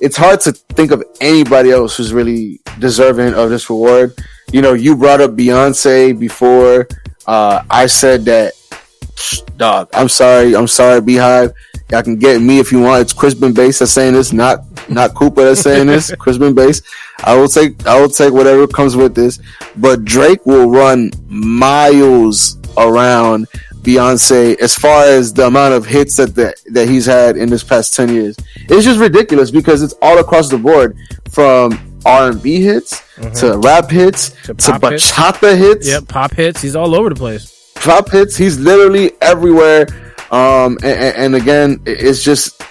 it's 0.00 0.16
hard 0.16 0.40
to 0.42 0.52
think 0.52 0.90
of 0.90 1.04
anybody 1.20 1.70
else 1.70 1.96
who's 1.96 2.12
really 2.12 2.60
deserving 2.78 3.34
of 3.34 3.50
this 3.50 3.68
reward. 3.70 4.16
You 4.52 4.62
know, 4.62 4.72
you 4.72 4.96
brought 4.96 5.20
up 5.20 5.32
Beyonce 5.32 6.18
before. 6.18 6.88
Uh, 7.26 7.62
I 7.70 7.86
said 7.86 8.24
that, 8.26 8.52
dog. 9.56 9.88
I'm 9.94 10.08
sorry. 10.08 10.54
I'm 10.54 10.68
sorry, 10.68 11.00
BeyHive. 11.00 11.54
Y'all 11.90 12.02
can 12.02 12.16
get 12.16 12.40
me 12.40 12.58
if 12.58 12.72
you 12.72 12.80
want. 12.80 13.02
It's 13.02 13.12
Crispin 13.12 13.52
Base 13.52 13.78
that's 13.78 13.92
saying 13.92 14.14
this, 14.14 14.32
not 14.32 14.60
not 14.88 15.14
Cooper 15.14 15.44
that's 15.44 15.60
saying 15.60 15.86
this. 15.86 16.14
Crispin 16.18 16.54
Base. 16.54 16.82
I 17.22 17.36
will 17.36 17.48
take 17.48 17.86
I 17.86 18.00
will 18.00 18.08
take 18.08 18.32
whatever 18.32 18.66
comes 18.66 18.96
with 18.96 19.14
this. 19.14 19.38
But 19.76 20.04
Drake 20.04 20.44
will 20.46 20.70
run 20.70 21.10
miles 21.28 22.58
around 22.76 23.46
Beyonce 23.82 24.58
as 24.60 24.74
far 24.74 25.04
as 25.04 25.32
the 25.32 25.46
amount 25.46 25.74
of 25.74 25.84
hits 25.84 26.16
that 26.16 26.34
the, 26.34 26.54
that 26.72 26.88
he's 26.88 27.06
had 27.06 27.36
in 27.36 27.50
this 27.50 27.62
past 27.62 27.94
ten 27.94 28.08
years. 28.08 28.36
It's 28.56 28.84
just 28.84 28.98
ridiculous 28.98 29.50
because 29.50 29.82
it's 29.82 29.94
all 30.00 30.18
across 30.18 30.48
the 30.48 30.58
board 30.58 30.96
from 31.30 31.93
R 32.06 32.30
and 32.30 32.42
B 32.42 32.60
hits 32.62 33.02
to 33.40 33.58
rap 33.58 33.90
hits 33.90 34.30
to, 34.44 34.54
Mm-hmm. 34.54 34.80
pop 34.80 34.92
hits. 34.92 35.10
bachata 35.12 35.56
hits 35.58 35.88
Yep, 35.88 36.08
pop 36.08 36.32
hits. 36.32 36.60
He's 36.62 36.76
all 36.76 36.94
over 36.94 37.08
the 37.08 37.14
place. 37.14 37.72
pop 37.76 38.10
hits. 38.10 38.36
He's 38.36 38.58
literally 38.58 39.12
everywhere. 39.20 39.86
Um, 40.30 40.78
and, 40.82 41.16
and- 41.16 41.34
again, 41.36 41.80
it's 41.86 42.22
just, 42.24 42.62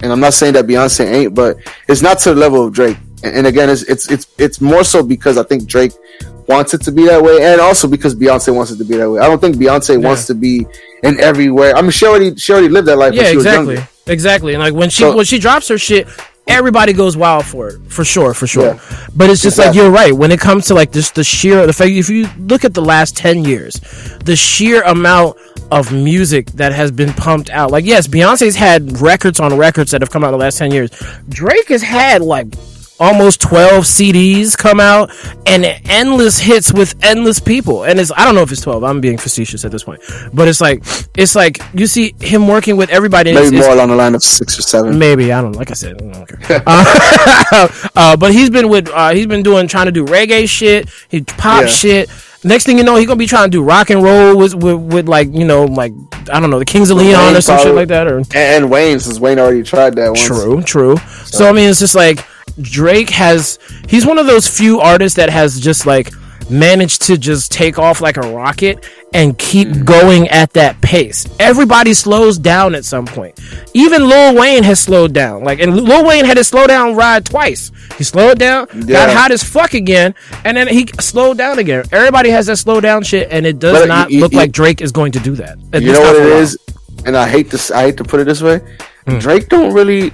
and 0.00 0.10
I'm 0.12 0.20
not 0.20 0.34
saying 0.34 0.54
that 0.54 0.66
Beyonce 0.66 1.04
ain't, 1.06 1.34
but 1.34 1.56
it's 1.88 2.02
not 2.02 2.18
to 2.20 2.30
the 2.34 2.40
level 2.40 2.64
of 2.66 2.72
Drake. 2.72 2.96
And, 3.24 3.48
again, 3.48 3.68
it's 3.68 3.82
it's 3.82 4.08
it's 4.12 4.26
it's 4.38 4.60
more 4.60 4.84
so 4.84 5.02
because 5.02 5.38
I 5.38 5.42
think 5.42 5.66
Drake 5.66 5.90
wants 6.46 6.72
it 6.72 6.82
to 6.82 6.92
be 6.92 7.04
that 7.06 7.20
way, 7.20 7.42
and 7.42 7.60
also 7.60 7.88
because 7.88 8.14
Beyonce 8.14 8.54
wants 8.54 8.70
it 8.70 8.76
to 8.78 8.84
be 8.84 8.96
that 8.96 9.10
way. 9.10 9.18
I 9.18 9.26
don't 9.26 9.40
think 9.40 9.56
Beyonce 9.56 10.00
wants 10.00 10.26
to 10.28 10.34
be 10.36 10.66
in 11.02 11.18
everywhere. 11.18 11.74
I 11.76 11.82
mean, 11.82 11.90
she 11.90 12.06
already 12.06 12.36
she 12.36 12.52
already 12.52 12.68
lived 12.68 12.86
that 12.86 12.96
life. 12.96 13.10
when 13.14 13.24
Yeah, 13.24 13.30
she 13.30 13.36
was 13.38 13.44
exactly. 13.46 13.78
Exactly. 14.06 14.54
And 14.54 14.62
like 14.62 14.72
when 14.72 14.88
she 14.88 15.02
So- 15.02 15.16
when 15.16 15.24
she 15.24 15.40
drops 15.40 15.66
her 15.66 15.78
shit, 15.78 16.06
everybody 16.48 16.92
goes 16.92 17.16
wild 17.16 17.44
for 17.44 17.68
it. 17.68 17.78
For 17.88 18.04
sure, 18.04 18.34
for 18.34 18.46
sure. 18.46 18.74
Yeah. 18.74 19.06
But 19.14 19.30
it's 19.30 19.42
just 19.42 19.58
like 19.58 19.74
you're 19.74 19.90
right. 19.90 20.12
When 20.12 20.32
it 20.32 20.40
comes 20.40 20.66
to 20.66 20.74
like 20.74 20.92
just 20.92 21.14
the 21.14 21.22
sheer 21.24 21.66
the 21.66 21.72
fact 21.72 21.90
if 21.90 22.08
you 22.08 22.28
look 22.38 22.64
at 22.64 22.74
the 22.74 22.82
last 22.82 23.16
ten 23.16 23.44
years, 23.44 23.74
the 24.24 24.34
sheer 24.34 24.82
amount 24.82 25.36
of 25.70 25.92
music 25.92 26.46
that 26.52 26.72
has 26.72 26.90
been 26.90 27.12
pumped 27.12 27.50
out. 27.50 27.70
Like 27.70 27.84
yes, 27.84 28.08
Beyonce's 28.08 28.56
had 28.56 29.00
records 29.00 29.38
on 29.38 29.56
records 29.56 29.90
that 29.92 30.00
have 30.00 30.10
come 30.10 30.24
out 30.24 30.28
in 30.28 30.32
the 30.32 30.38
last 30.38 30.58
ten 30.58 30.72
years. 30.72 30.90
Drake 31.28 31.68
has 31.68 31.82
had 31.82 32.22
like 32.22 32.46
almost 33.00 33.40
12 33.40 33.84
CDs 33.84 34.56
come 34.56 34.80
out 34.80 35.10
and 35.46 35.64
endless 35.88 36.38
hits 36.38 36.72
with 36.72 36.94
endless 37.04 37.38
people. 37.38 37.84
And 37.84 37.98
it's, 38.00 38.10
I 38.16 38.24
don't 38.24 38.34
know 38.34 38.42
if 38.42 38.50
it's 38.52 38.60
12. 38.62 38.82
I'm 38.84 39.00
being 39.00 39.18
facetious 39.18 39.64
at 39.64 39.70
this 39.70 39.84
point, 39.84 40.00
but 40.32 40.48
it's 40.48 40.60
like, 40.60 40.82
it's 41.16 41.34
like 41.34 41.60
you 41.74 41.86
see 41.86 42.14
him 42.20 42.48
working 42.48 42.76
with 42.76 42.90
everybody. 42.90 43.32
Maybe 43.32 43.46
it's- 43.48 43.52
more 43.52 43.60
it's- 43.62 43.74
along 43.76 43.90
the 43.90 43.96
line 43.96 44.14
of 44.14 44.22
six 44.22 44.58
or 44.58 44.62
seven. 44.62 44.98
Maybe 44.98 45.32
I 45.32 45.40
don't. 45.42 45.52
Like 45.56 45.70
I 45.70 45.74
said, 45.74 46.00
I 46.02 46.12
don't 46.12 46.26
care. 46.42 46.62
uh, 46.66 47.68
uh, 47.96 48.16
but 48.16 48.32
he's 48.32 48.50
been 48.50 48.68
with. 48.68 48.88
Uh, 48.88 49.10
he's 49.14 49.26
been 49.26 49.42
doing 49.42 49.68
trying 49.68 49.86
to 49.86 49.92
do 49.92 50.04
reggae 50.04 50.48
shit. 50.48 50.88
He 51.08 51.22
pop 51.22 51.62
Yeah. 51.62 51.66
shit. 51.66 52.10
Next 52.44 52.64
thing 52.64 52.78
you 52.78 52.84
know, 52.84 52.94
he's 52.96 53.06
gonna 53.06 53.16
be 53.18 53.26
trying 53.26 53.50
to 53.50 53.50
do 53.50 53.62
rock 53.64 53.90
and 53.90 54.02
roll 54.02 54.36
with 54.36 54.54
with, 54.54 54.76
with 54.76 55.08
like 55.08 55.32
you 55.32 55.44
know 55.44 55.64
like 55.64 55.92
I 56.32 56.38
don't 56.38 56.50
know 56.50 56.58
the 56.60 56.64
Kings 56.64 56.88
of 56.90 56.96
Leon 56.98 57.26
Wayne 57.26 57.36
or 57.36 57.40
some 57.40 57.58
shit 57.58 57.74
like 57.74 57.88
that 57.88 58.06
or 58.06 58.18
And, 58.18 58.36
and 58.36 58.70
Wayne, 58.70 59.00
since 59.00 59.18
Wayne 59.18 59.38
already 59.40 59.64
tried 59.64 59.96
that 59.96 60.08
once. 60.08 60.24
True, 60.24 60.62
true. 60.62 60.96
So 61.24 61.48
I 61.48 61.52
mean, 61.52 61.68
it's 61.68 61.80
just 61.80 61.96
like 61.96 62.24
Drake 62.60 63.10
has. 63.10 63.58
He's 63.88 64.06
one 64.06 64.18
of 64.18 64.26
those 64.26 64.46
few 64.48 64.80
artists 64.80 65.16
that 65.16 65.30
has 65.30 65.60
just 65.60 65.86
like 65.86 66.10
managed 66.50 67.02
to 67.02 67.18
just 67.18 67.52
take 67.52 67.78
off 67.78 68.00
like 68.00 68.16
a 68.16 68.22
rocket 68.22 68.88
and 69.12 69.36
keep 69.38 69.68
Mm-hmm. 69.68 69.84
going 69.84 70.28
at 70.28 70.52
that 70.54 70.80
pace. 70.80 71.26
Everybody 71.38 71.92
slows 71.94 72.38
down 72.38 72.74
at 72.74 72.84
some 72.86 73.04
point. 73.06 73.38
Even 73.74 74.06
Lil 74.08 74.34
Wayne 74.34 74.62
has 74.64 74.80
slowed 74.80 75.12
down. 75.12 75.44
Like, 75.44 75.60
and 75.60 75.74
Lil 75.76 76.06
Wayne 76.06 76.24
had 76.24 76.36
his 76.38 76.48
slow 76.48 76.66
down 76.66 76.94
ride 76.96 77.24
twice. 77.26 77.70
He 77.98 78.04
slowed 78.04 78.38
down, 78.38 78.66
got 78.86 79.10
hot 79.10 79.30
as 79.30 79.42
fuck 79.42 79.74
again, 79.74 80.14
and 80.44 80.56
then 80.56 80.68
he 80.68 80.86
slowed 81.00 81.36
down 81.38 81.58
again. 81.58 81.84
Everybody 81.92 82.30
has 82.30 82.46
that 82.46 82.56
slow 82.56 82.80
down 82.80 83.02
shit, 83.02 83.28
and 83.30 83.46
it 83.46 83.58
does 83.58 83.78
But 83.80 83.88
not 83.88 84.10
you- 84.10 84.20
look 84.20 84.32
you- 84.32 84.38
like 84.38 84.52
Drake 84.52 84.80
is 84.80 84.90
going 84.92 85.12
to 85.12 85.20
do 85.20 85.34
that. 85.36 85.58
At 85.74 85.82
You 85.82 85.92
know 85.92 86.00
what 86.00 86.16
it 86.16 86.26
is, 86.26 86.58
and 87.04 87.14
I 87.16 87.28
hate 87.28 87.50
this. 87.50 87.70
I 87.70 87.82
hate 87.82 87.96
to 87.98 88.04
put 88.04 88.20
it 88.20 88.24
this 88.24 88.40
way. 88.42 88.60
Hmm. 89.06 89.18
Drake 89.18 89.48
don't 89.50 89.72
really. 89.74 90.12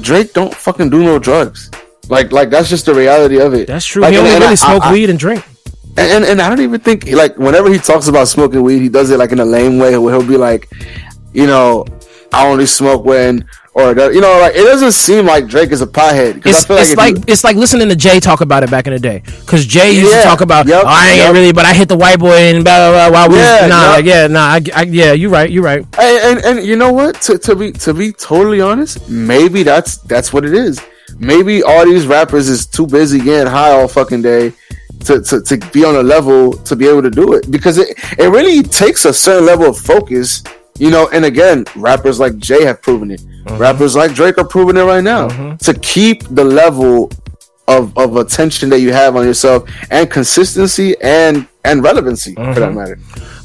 Drake 0.00 0.32
don't 0.32 0.54
fucking 0.54 0.90
do 0.90 1.02
no 1.04 1.18
drugs. 1.18 1.70
Like, 2.08 2.32
like 2.32 2.50
that's 2.50 2.68
just 2.68 2.86
the 2.86 2.94
reality 2.94 3.38
of 3.40 3.52
it. 3.54 3.66
That's 3.66 3.84
true. 3.84 4.02
Like, 4.02 4.12
he 4.12 4.18
only 4.18 4.30
and 4.30 4.40
really 4.40 4.52
I- 4.52 4.56
smoke 4.56 4.84
I- 4.84 4.92
weed 4.92 5.10
and 5.10 5.18
drink. 5.18 5.44
And, 5.96 6.06
and 6.12 6.24
and 6.24 6.40
I 6.40 6.48
don't 6.48 6.60
even 6.60 6.78
think 6.80 7.10
like 7.10 7.36
whenever 7.38 7.68
he 7.72 7.78
talks 7.78 8.06
about 8.06 8.28
smoking 8.28 8.62
weed, 8.62 8.78
he 8.80 8.88
does 8.88 9.10
it 9.10 9.18
like 9.18 9.32
in 9.32 9.40
a 9.40 9.44
lame 9.44 9.78
way 9.78 9.98
where 9.98 10.14
he'll 10.16 10.26
be 10.28 10.36
like, 10.36 10.68
you 11.32 11.46
know, 11.46 11.84
I 12.32 12.46
only 12.46 12.66
smoke 12.66 13.04
when 13.04 13.44
or 13.78 13.92
you 14.12 14.20
know, 14.20 14.38
like 14.40 14.54
it 14.56 14.64
doesn't 14.64 14.92
seem 14.92 15.24
like 15.26 15.46
Drake 15.46 15.70
is 15.70 15.80
a 15.82 15.86
pothead. 15.86 16.44
It's, 16.44 16.66
it's 16.68 16.96
like 16.96 17.16
you- 17.16 17.24
it's 17.28 17.44
like 17.44 17.56
listening 17.56 17.88
to 17.88 17.96
Jay 17.96 18.18
talk 18.20 18.40
about 18.40 18.62
it 18.62 18.70
back 18.70 18.86
in 18.86 18.92
the 18.92 18.98
day. 18.98 19.22
Because 19.40 19.64
Jay 19.64 19.92
used 19.92 20.12
to 20.12 20.22
talk 20.22 20.40
about, 20.40 20.66
yep, 20.66 20.82
oh, 20.84 20.88
I 20.88 21.08
ain't 21.10 21.16
yep. 21.18 21.32
really, 21.32 21.52
but 21.52 21.64
I 21.64 21.72
hit 21.74 21.88
the 21.88 21.96
white 21.96 22.18
boy 22.18 22.36
and 22.36 22.64
blah 22.64 22.90
blah 22.90 23.08
blah. 23.10 23.18
While 23.20 23.28
we, 23.30 23.36
Yeah, 23.36 23.66
nah, 23.68 23.82
yep. 23.82 23.96
like, 23.96 24.04
yeah, 24.04 24.26
nah, 24.26 24.40
I, 24.40 24.60
I, 24.74 24.82
yeah, 24.82 25.12
you 25.12 25.28
right, 25.30 25.48
you 25.48 25.62
right. 25.62 25.86
and, 25.98 26.38
and 26.38 26.58
and 26.58 26.66
you 26.66 26.76
know 26.76 26.92
what? 26.92 27.20
To 27.22 27.38
to 27.38 27.54
be 27.54 27.72
to 27.72 27.94
be 27.94 28.12
totally 28.12 28.60
honest, 28.60 29.08
maybe 29.08 29.62
that's 29.62 29.98
that's 29.98 30.32
what 30.32 30.44
it 30.44 30.54
is. 30.54 30.80
Maybe 31.18 31.62
all 31.62 31.84
these 31.86 32.06
rappers 32.06 32.48
is 32.48 32.66
too 32.66 32.86
busy 32.86 33.18
getting 33.20 33.50
high 33.50 33.70
all 33.70 33.88
fucking 33.88 34.22
day 34.22 34.52
to, 35.06 35.20
to, 35.22 35.40
to 35.40 35.56
be 35.72 35.84
on 35.84 35.96
a 35.96 36.02
level 36.02 36.52
to 36.52 36.76
be 36.76 36.86
able 36.86 37.02
to 37.02 37.10
do 37.10 37.32
it 37.34 37.50
because 37.50 37.78
it, 37.78 37.96
it 38.18 38.28
really 38.28 38.62
takes 38.62 39.04
a 39.04 39.12
certain 39.14 39.46
level 39.46 39.66
of 39.66 39.78
focus, 39.78 40.42
you 40.78 40.90
know. 40.90 41.08
And 41.12 41.24
again, 41.24 41.64
rappers 41.76 42.20
like 42.20 42.36
Jay 42.38 42.64
have 42.64 42.82
proven 42.82 43.10
it. 43.10 43.22
Mm-hmm. 43.48 43.62
Rappers 43.62 43.96
like 43.96 44.14
Drake 44.14 44.38
are 44.38 44.46
proving 44.46 44.76
it 44.76 44.82
right 44.82 45.02
now 45.02 45.28
mm-hmm. 45.28 45.56
to 45.56 45.78
keep 45.80 46.22
the 46.24 46.44
level 46.44 47.10
of, 47.66 47.96
of 47.98 48.16
attention 48.16 48.70
that 48.70 48.80
you 48.80 48.92
have 48.92 49.16
on 49.16 49.26
yourself 49.26 49.68
and 49.90 50.10
consistency 50.10 50.94
and 51.02 51.46
and 51.64 51.82
relevancy 51.82 52.34
for 52.34 52.54
that 52.54 52.56
mm-hmm. 52.56 52.78
matter. 52.78 52.98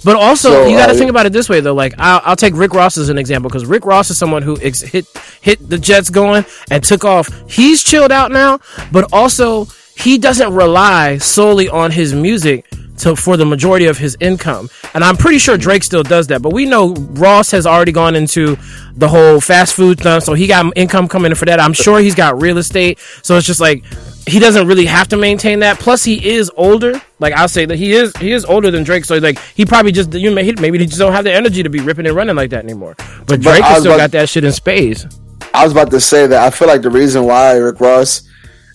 But 0.06 0.16
also, 0.16 0.50
So, 0.50 0.68
you 0.68 0.78
got 0.78 0.88
to 0.88 0.94
uh, 0.94 0.96
think 0.96 1.10
about 1.10 1.26
it 1.26 1.34
this 1.34 1.50
way 1.50 1.62
though. 1.62 1.74
Like, 1.74 1.94
I'll, 1.98 2.22
I'll 2.24 2.36
take 2.36 2.54
Rick 2.56 2.74
Ross 2.74 2.98
as 2.98 3.10
an 3.10 3.18
example 3.18 3.50
because 3.50 3.66
Rick 3.66 3.86
Ross 3.86 4.10
is 4.10 4.18
someone 4.18 4.42
who 4.42 4.58
ex- 4.62 4.82
hit 4.82 5.06
hit 5.42 5.70
the 5.70 5.78
Jets 5.78 6.10
going 6.10 6.46
and 6.72 6.84
took 6.84 7.06
off. 7.06 7.30
He's 7.50 7.84
chilled 7.84 8.12
out 8.12 8.32
now, 8.32 8.60
but 8.92 9.12
also 9.14 9.66
he 9.96 10.18
doesn't 10.18 10.54
rely 10.54 11.18
solely 11.18 11.70
on 11.70 11.92
his 11.92 12.14
music 12.14 12.66
to 12.98 13.16
for 13.16 13.38
the 13.38 13.46
majority 13.46 13.86
of 13.86 13.98
his 13.98 14.18
income. 14.20 14.70
And 14.94 15.04
I'm 15.04 15.18
pretty 15.18 15.38
sure 15.38 15.58
Drake 15.58 15.84
still 15.84 16.04
does 16.04 16.28
that. 16.28 16.42
But 16.42 16.54
we 16.54 16.66
know 16.66 16.94
Ross 16.94 17.52
has 17.52 17.66
already 17.66 17.92
gone 17.92 18.16
into 18.16 18.58
the 18.96 19.08
whole 19.08 19.42
fast 19.42 19.76
food 19.76 20.00
thing, 20.00 20.22
so 20.22 20.34
he 20.34 20.48
got 20.48 20.72
income 20.78 21.08
coming 21.08 21.32
in 21.32 21.36
for 21.36 21.46
that. 21.46 21.60
I'm 21.60 21.74
sure 21.74 22.00
he's 22.00 22.16
got 22.16 22.42
real 22.42 22.58
estate, 22.58 23.00
so 23.22 23.38
it's 23.38 23.48
just 23.48 23.60
like 23.60 23.84
he 24.28 24.40
doesn't 24.40 24.68
really 24.68 24.86
have 24.86 25.08
to 25.10 25.18
maintain 25.18 25.60
that. 25.60 25.80
Plus, 25.80 26.04
he 26.04 26.26
is 26.26 26.52
older. 26.56 27.02
Like 27.20 27.34
I'll 27.34 27.48
say 27.48 27.66
that 27.66 27.78
he 27.78 27.94
is 27.94 28.16
he 28.18 28.32
is 28.32 28.46
older 28.46 28.72
than 28.72 28.84
Drake, 28.84 29.06
so 29.06 29.18
like 29.18 29.40
he 29.40 29.66
probably 29.66 29.92
just 29.92 30.14
you 30.14 30.30
know 30.30 30.36
maybe 30.36 30.78
he 30.78 30.86
just 30.86 31.00
don't 31.00 31.14
have 31.14 31.24
the 31.24 31.34
energy 31.34 31.64
to 31.64 31.70
be 31.70 31.80
ripping 31.80 32.06
and 32.06 32.16
running 32.16 32.36
like 32.36 32.52
that 32.52 32.64
anymore. 32.64 32.96
But 33.26 33.42
Drake 33.42 33.64
I 33.64 33.70
has 33.70 33.80
still 33.82 33.98
got 33.98 34.12
that 34.12 34.30
shit 34.30 34.44
in 34.44 34.52
spades. 34.52 35.08
I 35.54 35.64
was 35.64 35.72
about 35.72 35.92
to 35.92 36.00
say 36.00 36.26
that 36.28 36.42
I 36.42 36.50
feel 36.50 36.68
like 36.68 36.82
the 36.82 36.90
reason 36.90 37.26
why 37.26 37.56
Rick 37.58 37.80
Ross 37.80 38.28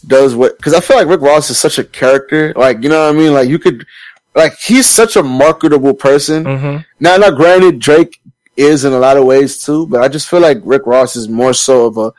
does 0.06 0.34
what 0.34 0.56
because 0.56 0.74
I 0.74 0.80
feel 0.80 0.96
like 0.96 1.08
Rick 1.08 1.20
Ross 1.20 1.50
is 1.50 1.58
such 1.58 1.78
a 1.78 1.84
character. 1.84 2.52
Like 2.54 2.82
you 2.82 2.88
know 2.88 3.06
what 3.06 3.14
I 3.14 3.18
mean? 3.18 3.32
Like 3.32 3.48
you 3.48 3.58
could 3.58 3.86
like 4.38 4.54
he's 4.58 4.88
such 4.88 5.16
a 5.16 5.22
marketable 5.22 5.94
person. 5.94 6.44
Mhm. 6.44 6.84
Now, 7.00 7.16
not 7.16 7.36
granted, 7.36 7.78
Drake 7.78 8.20
is 8.56 8.84
in 8.84 8.92
a 8.92 8.98
lot 8.98 9.16
of 9.16 9.24
ways 9.24 9.62
too, 9.64 9.86
but 9.86 10.02
I 10.02 10.08
just 10.08 10.28
feel 10.28 10.40
like 10.40 10.58
Rick 10.64 10.82
Ross 10.86 11.14
is 11.16 11.28
more 11.28 11.52
so 11.54 11.86
of 11.86 11.96
a 11.98 12.12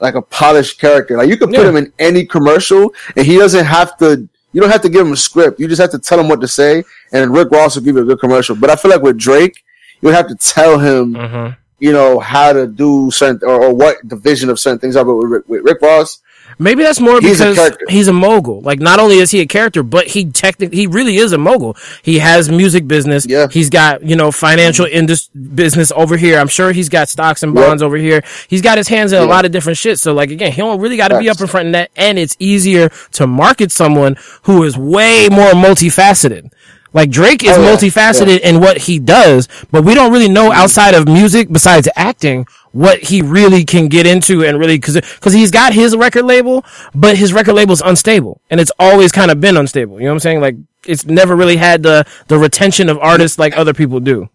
like 0.00 0.14
a 0.14 0.22
polished 0.22 0.78
character. 0.80 1.16
Like 1.16 1.28
you 1.28 1.36
could 1.36 1.50
put 1.50 1.58
Yeah. 1.60 1.68
him 1.70 1.76
in 1.76 1.92
any 1.98 2.24
commercial, 2.26 2.92
and 3.16 3.24
he 3.26 3.36
doesn't 3.38 3.64
have 3.64 3.96
to. 3.98 4.28
You 4.52 4.60
don't 4.62 4.70
have 4.70 4.82
to 4.82 4.88
give 4.88 5.06
him 5.06 5.12
a 5.12 5.16
script. 5.16 5.60
You 5.60 5.68
just 5.68 5.80
have 5.80 5.90
to 5.90 5.98
tell 5.98 6.18
him 6.20 6.28
what 6.28 6.40
to 6.40 6.48
say, 6.48 6.82
and 7.12 7.32
Rick 7.34 7.50
Ross 7.50 7.76
will 7.76 7.82
give 7.82 7.96
you 7.96 8.02
a 8.02 8.04
good 8.06 8.20
commercial. 8.20 8.56
But 8.56 8.70
I 8.70 8.76
feel 8.76 8.90
like 8.90 9.02
with 9.02 9.18
Drake, 9.18 9.56
you 10.00 10.06
would 10.06 10.14
have 10.14 10.28
to 10.28 10.34
tell 10.34 10.78
him, 10.78 11.14
Mhm. 11.14 11.56
you 11.78 11.92
know, 11.92 12.18
how 12.20 12.52
to 12.52 12.66
do 12.66 13.10
certain 13.10 13.40
or, 13.48 13.64
or 13.64 13.74
what 13.74 13.96
the 14.04 14.16
vision 14.16 14.48
of 14.50 14.58
certain 14.58 14.78
things 14.78 14.96
are. 14.96 15.04
But 15.04 15.16
with, 15.16 15.28
Rick- 15.30 15.48
with 15.48 15.62
Rick 15.62 15.80
Ross, 15.82 16.18
Maybe 16.58 16.82
that's 16.82 17.00
more 17.00 17.20
He's 17.20 17.40
a 17.40 17.50
because 17.50 17.56
character. 17.56 17.86
he's 17.90 18.08
a 18.08 18.12
mogul. 18.14 18.62
Like, 18.62 18.80
not 18.80 18.98
only 18.98 19.18
is 19.18 19.30
he 19.30 19.40
a 19.40 19.46
character, 19.46 19.82
but 19.82 20.06
he 20.06 20.24
technically, 20.30 20.76
he 20.76 20.86
really 20.86 21.16
is 21.16 21.32
a 21.32 21.38
mogul. 21.38 21.76
He 22.02 22.18
has 22.18 22.50
music 22.50 22.88
business. 22.88 23.26
Yeah. 23.26 23.46
He's 23.50 23.68
got, 23.68 24.02
you 24.02 24.16
know, 24.16 24.32
financial 24.32 24.86
indus- 24.86 25.28
business 25.28 25.92
over 25.94 26.16
here. 26.16 26.38
I'm 26.38 26.48
sure 26.48 26.72
he's 26.72 26.88
got 26.88 27.10
stocks 27.10 27.42
and 27.42 27.54
Yep. 27.54 27.64
bonds 27.66 27.82
over 27.82 27.96
here. 27.96 28.22
He's 28.48 28.62
got 28.62 28.78
his 28.78 28.88
hands 28.88 29.12
in 29.12 29.22
a 29.22 29.26
lot 29.26 29.44
of 29.44 29.52
different 29.52 29.76
shit. 29.76 29.98
So, 29.98 30.14
like, 30.14 30.30
again, 30.30 30.50
he 30.52 30.58
don't 30.58 30.80
really 30.80 30.96
got 30.96 31.08
to 31.08 31.18
be 31.18 31.28
up 31.28 31.40
in 31.40 31.46
front 31.46 31.66
of 31.66 31.72
that. 31.72 31.90
And 31.94 32.18
it's 32.18 32.36
easier 32.38 32.90
to 33.12 33.26
market 33.26 33.70
someone 33.70 34.16
who 34.44 34.62
is 34.62 34.78
way 34.78 35.28
more 35.30 35.52
multifaceted. 35.52 36.50
Like 36.96 37.10
Drake 37.10 37.44
is 37.44 37.56
Oh, 37.56 37.62
yeah. 37.62 37.68
multifaceted 37.76 38.40
in 38.40 38.58
what 38.60 38.78
he 38.78 38.98
does, 38.98 39.48
but 39.70 39.84
we 39.84 39.94
don't 39.94 40.10
really 40.12 40.28
know 40.28 40.50
outside 40.50 40.94
of 40.94 41.06
music, 41.06 41.48
besides 41.52 41.88
acting, 41.94 42.46
what 42.72 42.98
he 42.98 43.22
really 43.22 43.64
can 43.64 43.88
get 43.88 44.06
into 44.06 44.44
and 44.44 44.58
really 44.58 44.76
because 44.78 44.94
because 44.94 45.32
he's 45.32 45.50
got 45.50 45.72
his 45.72 45.94
record 45.96 46.24
label, 46.24 46.64
but 46.94 47.16
his 47.16 47.32
record 47.32 47.54
label 47.54 47.72
is 47.72 47.82
unstable 47.82 48.40
and 48.50 48.60
it's 48.60 48.72
always 48.78 49.12
kind 49.12 49.30
of 49.30 49.40
been 49.40 49.56
unstable. 49.56 49.98
You 50.00 50.06
know 50.06 50.10
what 50.12 50.16
I'm 50.16 50.20
saying? 50.20 50.40
Like 50.40 50.56
it's 50.86 51.04
never 51.06 51.36
really 51.36 51.56
had 51.56 51.82
the 51.82 52.04
the 52.28 52.38
retention 52.38 52.88
of 52.88 52.98
artists 52.98 53.38
like 53.38 53.56
other 53.56 53.74
people 53.74 54.00
do. 54.00 54.28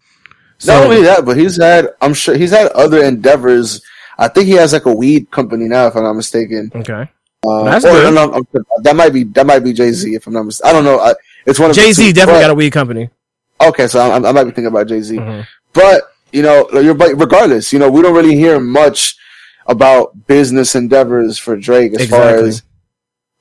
So 0.60 0.74
not 0.74 0.84
only 0.86 1.02
that, 1.04 1.26
but 1.26 1.38
he's 1.38 1.58
had. 1.60 1.88
I'm 2.02 2.14
sure 2.14 2.36
he's 2.38 2.52
had 2.52 2.72
other 2.74 3.04
endeavors. 3.04 3.82
I 4.20 4.28
think 4.28 4.46
he 4.46 4.54
has 4.54 4.72
like 4.74 4.86
a 4.86 4.94
weed 4.94 5.32
company 5.32 5.68
now, 5.68 5.88
if 5.88 5.96
I'm 5.96 6.04
not 6.04 6.14
mistaken. 6.14 6.72
okay, 6.76 7.10
Uh, 7.48 7.64
That's 7.64 7.86
or, 7.86 7.90
good. 7.94 8.14
no, 8.14 8.44
that 8.84 8.96
might 8.96 9.14
be 9.14 9.24
that 9.36 9.48
might 9.48 9.64
be 9.64 9.74
Jay 9.74 9.92
Z, 9.92 10.14
if 10.14 10.28
I'm 10.28 10.34
not 10.34 10.44
mistaken. 10.46 10.70
I 10.70 10.74
don't 10.74 10.84
know. 10.84 11.00
I, 11.00 11.14
it's 11.46 11.60
one 11.60 11.70
of 11.70 11.76
Jay 11.76 11.92
Z 11.92 12.12
definitely 12.14 12.40
but- 12.40 12.48
got 12.48 12.52
a 12.52 12.56
weed 12.56 12.72
company. 12.72 13.10
Okay, 13.62 13.88
so 13.88 14.00
I, 14.00 14.16
I 14.16 14.32
might 14.32 14.44
be 14.46 14.52
thinking 14.52 14.66
about 14.68 14.88
Jay 14.88 15.02
Z, 15.02 15.18
Mhm. 15.18 15.46
but 15.74 16.04
you 16.32 16.42
know, 16.42 16.68
but 16.96 17.14
regardless, 17.20 17.72
you 17.74 17.80
know, 17.80 17.90
we 17.92 18.02
don't 18.02 18.16
really 18.16 18.36
hear 18.36 18.60
much 18.60 19.16
about 19.68 20.26
business 20.28 20.74
endeavors 20.76 21.38
for 21.38 21.56
Drake 21.56 21.94
as 21.94 22.10
far 22.10 22.30
as. 22.48 22.64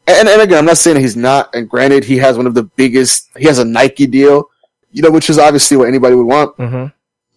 And, 0.07 0.29
and 0.29 0.43
again, 0.43 0.59
I'm 0.59 0.65
not 0.67 0.77
saying 0.77 0.99
he's 1.01 1.17
not. 1.17 1.55
And 1.55 1.69
granted, 1.71 2.05
he 2.05 2.17
has 2.19 2.37
one 2.37 2.47
of 2.47 2.55
the 2.55 2.65
biggest. 2.65 3.29
He 3.37 3.45
has 3.45 3.59
a 3.61 3.65
Nike 3.65 4.07
deal, 4.07 4.51
you 4.91 5.03
know, 5.03 5.11
which 5.11 5.31
is 5.31 5.39
obviously 5.39 5.77
what 5.77 5.89
anybody 5.89 6.15
would 6.17 6.27
want. 6.27 6.57
hmm 6.57 6.87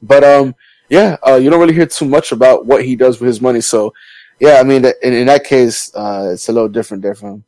But 0.02 0.24
um, 0.24 0.56
yeah, 0.90 1.18
uh, 1.26 1.36
you 1.36 1.50
don't 1.50 1.60
really 1.60 1.74
hear 1.76 1.86
too 1.86 2.06
much 2.06 2.32
about 2.32 2.66
what 2.66 2.84
he 2.84 2.96
does 2.96 3.20
with 3.20 3.28
his 3.28 3.40
money. 3.40 3.62
So, 3.62 3.94
yeah, 4.40 4.56
I 4.60 4.64
mean, 4.64 4.84
in, 5.04 5.14
in 5.14 5.28
that 5.28 5.44
case, 5.44 5.94
uh, 5.96 6.32
it's 6.34 6.50
a 6.50 6.52
little 6.52 6.68
different 6.70 7.04
there 7.04 7.16
for 7.16 7.30
him. 7.30 7.44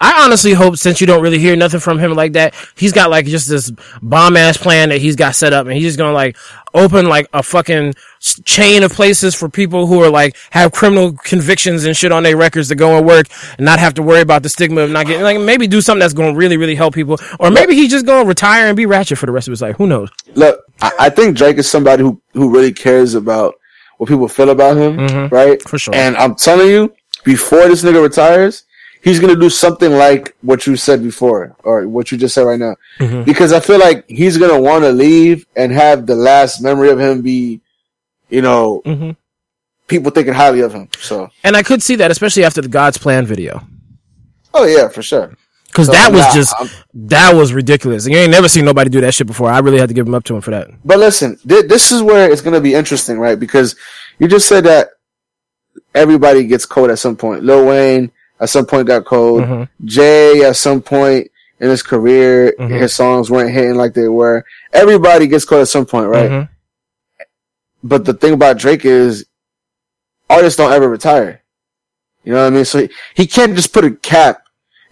I 0.00 0.24
honestly 0.24 0.52
hope 0.52 0.76
since 0.76 1.00
you 1.00 1.06
don't 1.06 1.22
really 1.22 1.38
hear 1.38 1.56
nothing 1.56 1.80
from 1.80 1.98
him 1.98 2.12
like 2.14 2.32
that, 2.34 2.54
he's 2.76 2.92
got 2.92 3.10
like 3.10 3.26
just 3.26 3.48
this 3.48 3.70
bomb 4.02 4.36
ass 4.36 4.56
plan 4.56 4.90
that 4.90 5.00
he's 5.00 5.16
got 5.16 5.34
set 5.34 5.52
up 5.52 5.66
and 5.66 5.74
he's 5.74 5.84
just 5.84 5.98
gonna 5.98 6.12
like 6.12 6.36
open 6.74 7.08
like 7.08 7.28
a 7.32 7.42
fucking 7.42 7.94
chain 8.44 8.82
of 8.82 8.92
places 8.92 9.34
for 9.34 9.48
people 9.48 9.86
who 9.86 10.02
are 10.02 10.10
like 10.10 10.36
have 10.50 10.70
criminal 10.72 11.12
convictions 11.24 11.84
and 11.84 11.96
shit 11.96 12.12
on 12.12 12.22
their 12.22 12.36
records 12.36 12.68
to 12.68 12.74
go 12.74 12.96
and 12.98 13.06
work 13.06 13.26
and 13.56 13.64
not 13.64 13.78
have 13.78 13.94
to 13.94 14.02
worry 14.02 14.20
about 14.20 14.42
the 14.42 14.48
stigma 14.48 14.82
of 14.82 14.90
not 14.90 15.06
getting 15.06 15.22
like 15.22 15.40
maybe 15.40 15.66
do 15.66 15.80
something 15.80 16.00
that's 16.00 16.14
gonna 16.14 16.34
really, 16.34 16.56
really 16.56 16.74
help 16.74 16.94
people. 16.94 17.18
Or 17.40 17.50
maybe 17.50 17.74
he's 17.74 17.90
just 17.90 18.06
gonna 18.06 18.28
retire 18.28 18.66
and 18.68 18.76
be 18.76 18.86
ratchet 18.86 19.18
for 19.18 19.26
the 19.26 19.32
rest 19.32 19.48
of 19.48 19.52
his 19.52 19.62
life. 19.62 19.76
Who 19.76 19.86
knows? 19.86 20.10
Look, 20.34 20.60
I, 20.80 21.10
think 21.10 21.36
Drake 21.36 21.58
is 21.58 21.68
somebody 21.68 22.02
who 22.02 22.20
who 22.34 22.50
really 22.52 22.72
cares 22.72 23.14
about 23.14 23.54
what 23.96 24.08
people 24.08 24.28
feel 24.28 24.50
about 24.50 24.76
him, 24.76 24.96
Mhm. 24.96 25.32
right? 25.32 25.60
For 25.68 25.76
sure. 25.78 25.92
And 25.94 26.16
I'm 26.16 26.36
telling 26.36 26.68
you, 26.68 26.92
before 27.24 27.66
this 27.66 27.82
nigga 27.82 28.00
retires, 28.00 28.62
he's 29.08 29.20
gonna 29.20 29.36
do 29.36 29.50
something 29.50 29.92
like 29.92 30.34
what 30.42 30.66
you 30.66 30.76
said 30.76 31.02
before, 31.02 31.56
or 31.64 31.86
what 31.88 32.10
you 32.12 32.18
just 32.18 32.34
said 32.34 32.42
right 32.42 32.58
now, 32.58 32.74
Mhm. 33.00 33.24
because 33.24 33.52
I 33.52 33.60
feel 33.60 33.78
like 33.78 34.04
he's 34.08 34.36
gonna 34.38 34.60
want 34.60 34.84
to 34.84 34.92
leave 34.92 35.46
and 35.56 35.72
have 35.72 36.06
the 36.06 36.14
last 36.14 36.60
memory 36.62 36.90
of 36.90 36.98
him 37.00 37.22
be, 37.22 37.60
you 38.28 38.42
know, 38.42 38.82
hmm 38.84 39.10
people 39.86 40.10
thinking 40.10 40.34
highly 40.34 40.60
of 40.60 40.70
him. 40.74 40.86
So, 41.00 41.30
And 41.42 41.56
I 41.56 41.62
could 41.62 41.82
see 41.82 41.96
that, 41.96 42.10
especially 42.10 42.44
after 42.44 42.60
the 42.60 42.68
God's 42.68 42.98
Plan 42.98 43.24
video. 43.24 43.62
oh 44.52 44.66
yeah, 44.66 44.88
for 44.88 45.02
sure. 45.02 45.34
Cause 45.72 45.86
So, 45.86 45.92
that 45.92 46.12
was 46.12 46.22
nah, 46.22 46.34
just, 46.34 46.54
I'm- 46.58 46.68
that 46.94 47.34
was 47.34 47.52
ridiculous. 47.54 48.06
You 48.06 48.16
ain't 48.16 48.30
never 48.30 48.48
seen 48.48 48.64
nobody 48.66 48.90
do 48.90 49.00
that 49.02 49.14
shit 49.14 49.26
before. 49.26 49.50
I 49.50 49.58
really 49.60 49.78
had 49.78 49.88
to 49.88 49.94
give 49.94 50.06
him 50.06 50.14
up 50.14 50.24
to 50.24 50.34
him 50.34 50.40
for 50.42 50.50
that. 50.50 50.68
But 50.84 50.98
listen, 50.98 51.38
th- 51.48 51.68
this 51.68 51.90
is 51.92 52.02
where 52.02 52.30
it's 52.30 52.40
going 52.42 52.54
to 52.54 52.60
be 52.60 52.74
interesting, 52.74 53.18
right? 53.18 53.38
Because 53.38 53.76
you 54.18 54.28
just 54.28 54.46
said 54.48 54.64
that 54.64 54.88
everybody 55.94 56.44
gets 56.44 56.66
cold 56.66 56.90
at 56.90 56.98
some 56.98 57.16
point. 57.16 57.44
Lil 57.44 57.66
Wayne 57.66 58.10
at 58.40 58.48
some 58.50 58.66
point 58.66 58.86
got 58.86 59.04
cold. 59.04 59.42
Mhm. 59.42 59.68
Jay 59.84 60.42
at 60.44 60.56
some 60.56 60.80
point 60.80 61.30
in 61.60 61.68
his 61.70 61.82
career, 61.82 62.54
Mhm. 62.58 62.80
his 62.80 62.94
songs 62.94 63.30
weren't 63.30 63.50
hitting 63.50 63.74
like 63.74 63.94
they 63.94 64.08
were. 64.08 64.44
Everybody 64.72 65.26
gets 65.26 65.44
cold 65.44 65.62
at 65.62 65.68
some 65.68 65.86
point, 65.86 66.08
right? 66.08 66.30
Mhm. 66.30 66.48
But 67.82 68.04
the 68.04 68.14
thing 68.14 68.32
about 68.34 68.58
Drake 68.58 68.84
is 68.84 69.24
artists 70.28 70.56
don't 70.56 70.72
ever 70.72 70.88
retire. 70.88 71.42
You 72.24 72.32
know 72.34 72.40
what 72.42 72.46
I 72.48 72.50
mean? 72.50 72.64
So 72.64 72.80
he, 72.80 72.90
he 73.14 73.26
can't 73.26 73.54
just 73.56 73.72
put 73.72 73.84
a 73.84 73.90
cap 73.92 74.42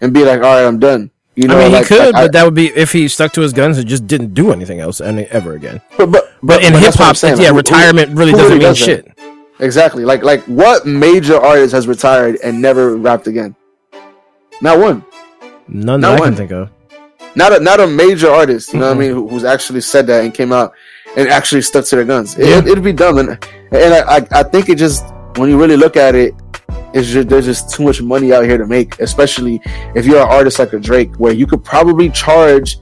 and 0.01 0.13
be 0.13 0.23
like, 0.23 0.37
all 0.41 0.55
right, 0.55 0.65
I'm 0.65 0.79
done. 0.79 1.11
You 1.35 1.47
know, 1.47 1.57
I 1.59 1.63
mean, 1.65 1.71
like, 1.73 1.83
he 1.87 1.95
could, 1.95 1.99
like, 2.13 2.15
I- 2.15 2.21
but 2.23 2.31
that 2.31 2.45
would 2.45 2.55
be 2.55 2.67
if 2.75 2.91
he 2.93 3.07
stuck 3.07 3.31
to 3.33 3.41
his 3.41 3.53
guns 3.53 3.77
and 3.77 3.87
just 3.87 4.07
didn't 4.07 4.33
do 4.33 4.51
anything 4.51 4.79
else 4.79 4.99
any, 4.99 5.25
ever 5.25 5.53
again. 5.53 5.81
but, 5.97 6.09
but, 6.11 6.31
But 6.41 6.63
in 6.63 6.73
hip 6.73 6.81
that's 6.81 6.97
what 6.97 7.09
I'm 7.09 7.15
hop, 7.15 7.39
yeah, 7.39 7.45
Like, 7.45 7.47
who- 7.51 7.57
retirement 7.57 8.17
really 8.17 8.31
who 8.31 8.37
doesn't 8.37 8.57
really 8.57 8.65
mean 8.65 8.73
does 8.73 8.85
that? 8.85 9.05
Exactly. 9.59 10.05
Like 10.05 10.23
like 10.23 10.43
what 10.43 10.85
major 10.85 11.37
artist 11.37 11.73
has 11.73 11.87
retired 11.87 12.37
and 12.43 12.61
never 12.61 12.95
rapped 12.97 13.27
again? 13.27 13.55
Not 14.61 14.79
one. 14.79 15.03
None 15.67 16.01
No 16.01 16.11
that 16.11 16.21
I 16.21 16.25
can 16.25 16.35
think 16.35 16.51
of. 16.51 16.69
Not 17.35 17.53
a 17.53 17.59
not 17.59 17.79
a 17.79 17.87
major 17.87 18.29
artist. 18.29 18.73
You 18.73 18.79
know 18.79 18.85
Mhm. 18.85 18.89
what 18.89 18.97
I 18.97 18.99
mean? 19.07 19.11
Who, 19.11 19.27
who's 19.27 19.43
actually 19.43 19.81
said 19.81 20.07
that 20.07 20.23
and 20.23 20.33
came 20.33 20.51
out 20.53 20.73
and 21.15 21.27
actually 21.29 21.61
stuck 21.61 21.85
to 21.85 21.95
their 21.95 22.05
guns. 22.05 22.37
It, 22.37 22.47
Yeah. 22.47 22.57
It'd 22.71 22.83
be 22.83 22.93
dumb, 22.93 23.17
and 23.17 23.29
and 23.71 23.93
I, 23.93 24.17
I 24.17 24.27
I 24.31 24.43
think 24.43 24.69
it 24.69 24.75
just 24.77 25.05
when 25.37 25.49
you 25.49 25.59
really 25.59 25.77
look 25.77 25.97
at 25.97 26.15
it, 26.15 26.33
it's 26.93 27.07
just 27.07 27.27
there's 27.29 27.45
just 27.45 27.69
too 27.73 27.83
much 27.83 28.01
money 28.01 28.33
out 28.33 28.43
here 28.45 28.57
to 28.57 28.65
make, 28.65 28.99
especially 28.99 29.61
if 29.95 30.05
you're 30.05 30.21
an 30.21 30.27
artist 30.27 30.57
like 30.59 30.73
a 30.73 30.79
Drake, 30.79 31.15
where 31.17 31.33
you 31.33 31.45
could 31.47 31.63
probably 31.63 32.09
charge 32.09 32.77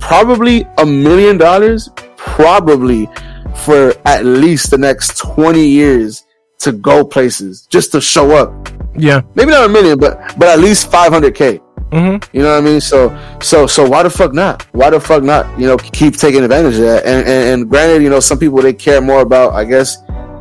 probably 0.00 0.66
a 0.78 0.84
million 0.86 1.38
dollars, 1.38 1.88
probably 2.16 3.08
for 3.56 3.94
at 4.04 4.24
least 4.24 4.70
the 4.70 4.78
next 4.78 5.18
twenty 5.18 5.66
years 5.66 6.24
to 6.58 6.72
go 6.72 7.04
places 7.04 7.66
just 7.70 7.92
to 7.92 8.00
show 8.00 8.32
up. 8.32 8.68
Yeah. 8.96 9.22
Maybe 9.34 9.50
not 9.50 9.64
a 9.64 9.68
million, 9.68 9.98
but 9.98 10.18
but 10.38 10.48
at 10.48 10.58
least 10.60 10.90
five 10.90 11.12
hundred 11.12 11.34
k. 11.34 11.60
hmm 11.92 12.16
You 12.32 12.42
know 12.42 12.52
what 12.52 12.58
I 12.58 12.60
mean? 12.60 12.80
So 12.80 13.10
so 13.40 13.66
so 13.66 13.88
why 13.88 14.02
the 14.02 14.10
fuck 14.10 14.32
not? 14.32 14.66
Why 14.72 14.90
the 14.90 15.00
fuck 15.00 15.22
not? 15.22 15.58
You 15.58 15.66
know, 15.66 15.76
keep 15.76 16.16
taking 16.16 16.42
advantage 16.42 16.74
of 16.74 16.82
that. 16.82 17.04
And 17.04 17.26
and, 17.26 17.48
and 17.62 17.70
granted, 17.70 18.02
you 18.02 18.10
know, 18.10 18.20
some 18.20 18.38
people 18.38 18.62
they 18.62 18.72
care 18.72 19.00
more 19.00 19.20
about, 19.20 19.52
I 19.52 19.64
guess, 19.64 19.98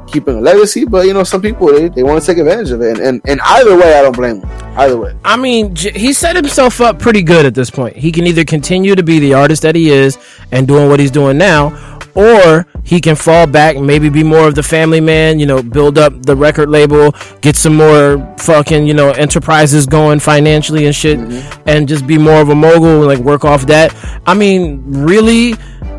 keeping 0.07 0.38
a 0.38 0.41
legacy, 0.41 0.86
but 0.86 1.07
you 1.07 1.14
know, 1.14 1.24
some 1.24 1.41
people 1.41 1.68
they, 1.68 1.89
they 1.89 2.03
want 2.03 2.22
to 2.22 2.28
take 2.28 2.38
advantage 2.38 2.70
of 2.70 2.82
it. 2.82 2.91
And, 2.91 2.99
and 2.99 3.22
and 3.28 3.41
either 3.41 3.76
way, 3.76 3.97
I 3.97 4.01
don't 4.03 4.16
blame 4.16 4.41
them. 4.41 4.49
Either 4.78 4.97
way. 4.97 5.16
I 5.24 5.38
mean, 5.38 5.76
he 5.76 6.14
set 6.14 6.36
himself 6.36 6.82
up 6.82 6.99
pretty 6.99 7.22
good 7.22 7.45
at 7.45 7.53
this 7.53 7.70
point. 7.70 7.95
He 7.95 8.11
can 8.11 8.26
either 8.26 8.43
continue 8.43 8.95
to 8.95 9.03
be 9.03 9.20
the 9.20 9.34
artist 9.36 9.61
that 9.61 9.76
he 9.76 9.89
is 9.91 10.18
and 10.51 10.68
doing 10.68 10.89
what 10.89 10.99
he's 10.99 11.11
doing 11.11 11.38
now, 11.38 11.92
or 12.16 12.68
he 12.84 12.99
can 12.99 13.16
fall 13.16 13.47
back 13.47 13.76
and 13.76 13.88
maybe 13.88 14.09
be 14.09 14.24
more 14.24 14.47
of 14.47 14.55
the 14.55 14.64
family 14.64 15.01
man, 15.01 15.39
you 15.39 15.45
know, 15.45 15.61
build 15.61 15.97
up 15.97 16.26
the 16.26 16.36
record 16.36 16.70
label, 16.70 17.14
get 17.41 17.55
some 17.55 17.76
more 17.76 18.36
fucking, 18.39 18.86
you 18.86 18.93
know, 18.93 19.11
enterprises 19.11 19.86
going 19.86 20.20
financially 20.20 20.86
and 20.86 20.95
shit, 20.95 21.20
mm-hmm. 21.20 21.70
and 21.70 21.88
just 21.88 22.05
be 22.05 22.18
more 22.18 22.41
of 22.41 22.49
a 22.49 22.55
mogul 22.55 22.99
and 22.99 23.07
like 23.07 23.20
work 23.20 23.45
off 23.45 23.66
that. 23.68 23.95
I 24.26 24.34
mean, 24.34 24.84
really, 24.86 25.55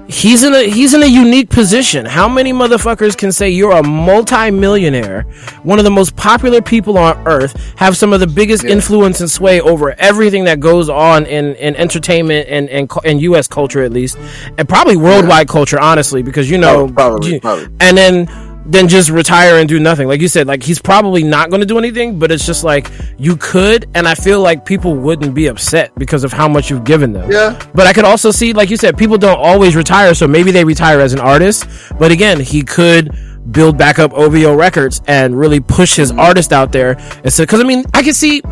he's 0.09 0.43
in 0.45 0.55
a 0.55 0.63
he's 0.69 0.95
in 0.95 1.03
a 1.03 1.07
unique 1.07 1.51
position. 1.51 2.05
How 2.07 2.29
many 2.29 2.53
motherfuckers 2.53 3.17
can 3.17 3.33
say 3.33 3.51
you're 3.51 3.73
a 3.73 3.83
multi-millionaire, 3.83 5.23
one 5.63 5.79
of 5.79 5.85
the 5.85 5.91
most 5.91 6.17
popular 6.17 6.61
people 6.61 6.99
on 6.99 7.17
earth, 7.27 7.75
have 7.77 7.97
some 7.97 8.13
of 8.13 8.21
the 8.21 8.27
biggest 8.27 8.65
influence 8.65 9.21
and 9.21 9.31
sway 9.31 9.61
over 9.61 9.93
everything 9.99 10.45
that 10.45 10.61
goes 10.61 10.89
on 10.89 11.27
in, 11.27 11.55
in 11.57 11.75
entertainment 11.77 12.49
and 12.49 12.69
and 13.05 13.21
U.S. 13.23 13.49
culture 13.49 13.83
at 13.83 13.93
least, 13.93 14.19
and 14.59 14.69
probably 14.69 14.97
worldwide 14.97 15.49
culture, 15.49 15.81
honestly, 15.81 16.23
because 16.23 16.51
you 16.51 16.59
know, 16.59 16.89
probably, 16.89 17.35
you- 17.35 17.41
probably. 17.41 17.67
and 17.81 17.97
then 17.97 18.27
then 18.67 18.89
just 18.89 19.11
retire 19.11 19.59
and 19.59 19.69
do 19.69 19.79
nothing. 19.79 20.09
Like 20.09 20.21
you 20.21 20.29
said, 20.29 20.47
like 20.47 20.63
he's 20.63 20.81
probably 20.81 21.23
not 21.23 21.51
going 21.51 21.61
to 21.61 21.67
do 21.67 21.79
anything, 21.79 22.19
but 22.19 22.31
it's 22.33 22.47
just 22.47 22.65
like 22.65 22.91
you 23.19 23.37
could, 23.37 23.89
and 23.95 24.09
I 24.09 24.15
feel 24.15 24.41
like 24.41 24.65
people 24.65 24.95
wouldn't 24.95 25.35
be 25.35 25.47
upset 25.47 25.95
because 25.97 26.25
of 26.25 26.33
how 26.33 26.49
much 26.49 26.71
you've 26.71 26.85
given 26.85 27.13
them. 27.13 27.31
Yeah. 27.31 27.61
But 27.75 27.87
I 27.87 27.93
could 27.93 28.05
also 28.05 28.31
see, 28.31 28.53
like 28.53 28.71
you 28.71 28.77
said, 28.77 28.97
people 28.97 29.19
don't 29.19 29.39
always 29.39 29.77
retire, 29.77 30.15
so 30.15 30.27
maybe 30.27 30.51
they 30.51 30.65
retire 30.65 31.01
as 31.01 31.13
an 31.13 31.21
artist. 31.21 31.67
But 31.99 32.11
again, 32.11 32.41
he 32.41 32.63
could 32.63 33.15
build 33.51 33.77
back 33.77 33.99
up 33.99 34.13
OVO 34.13 34.55
Records 34.55 35.03
and 35.07 35.39
really 35.39 35.61
push 35.61 35.97
his 35.97 36.11
artist 36.13 36.53
out 36.53 36.73
there. 36.73 36.97
And 37.23 37.33
so, 37.33 37.43
because 37.45 37.61
I 37.61 37.65
mean, 37.65 37.85
I 37.93 38.03
can 38.03 38.15
see 38.15 38.43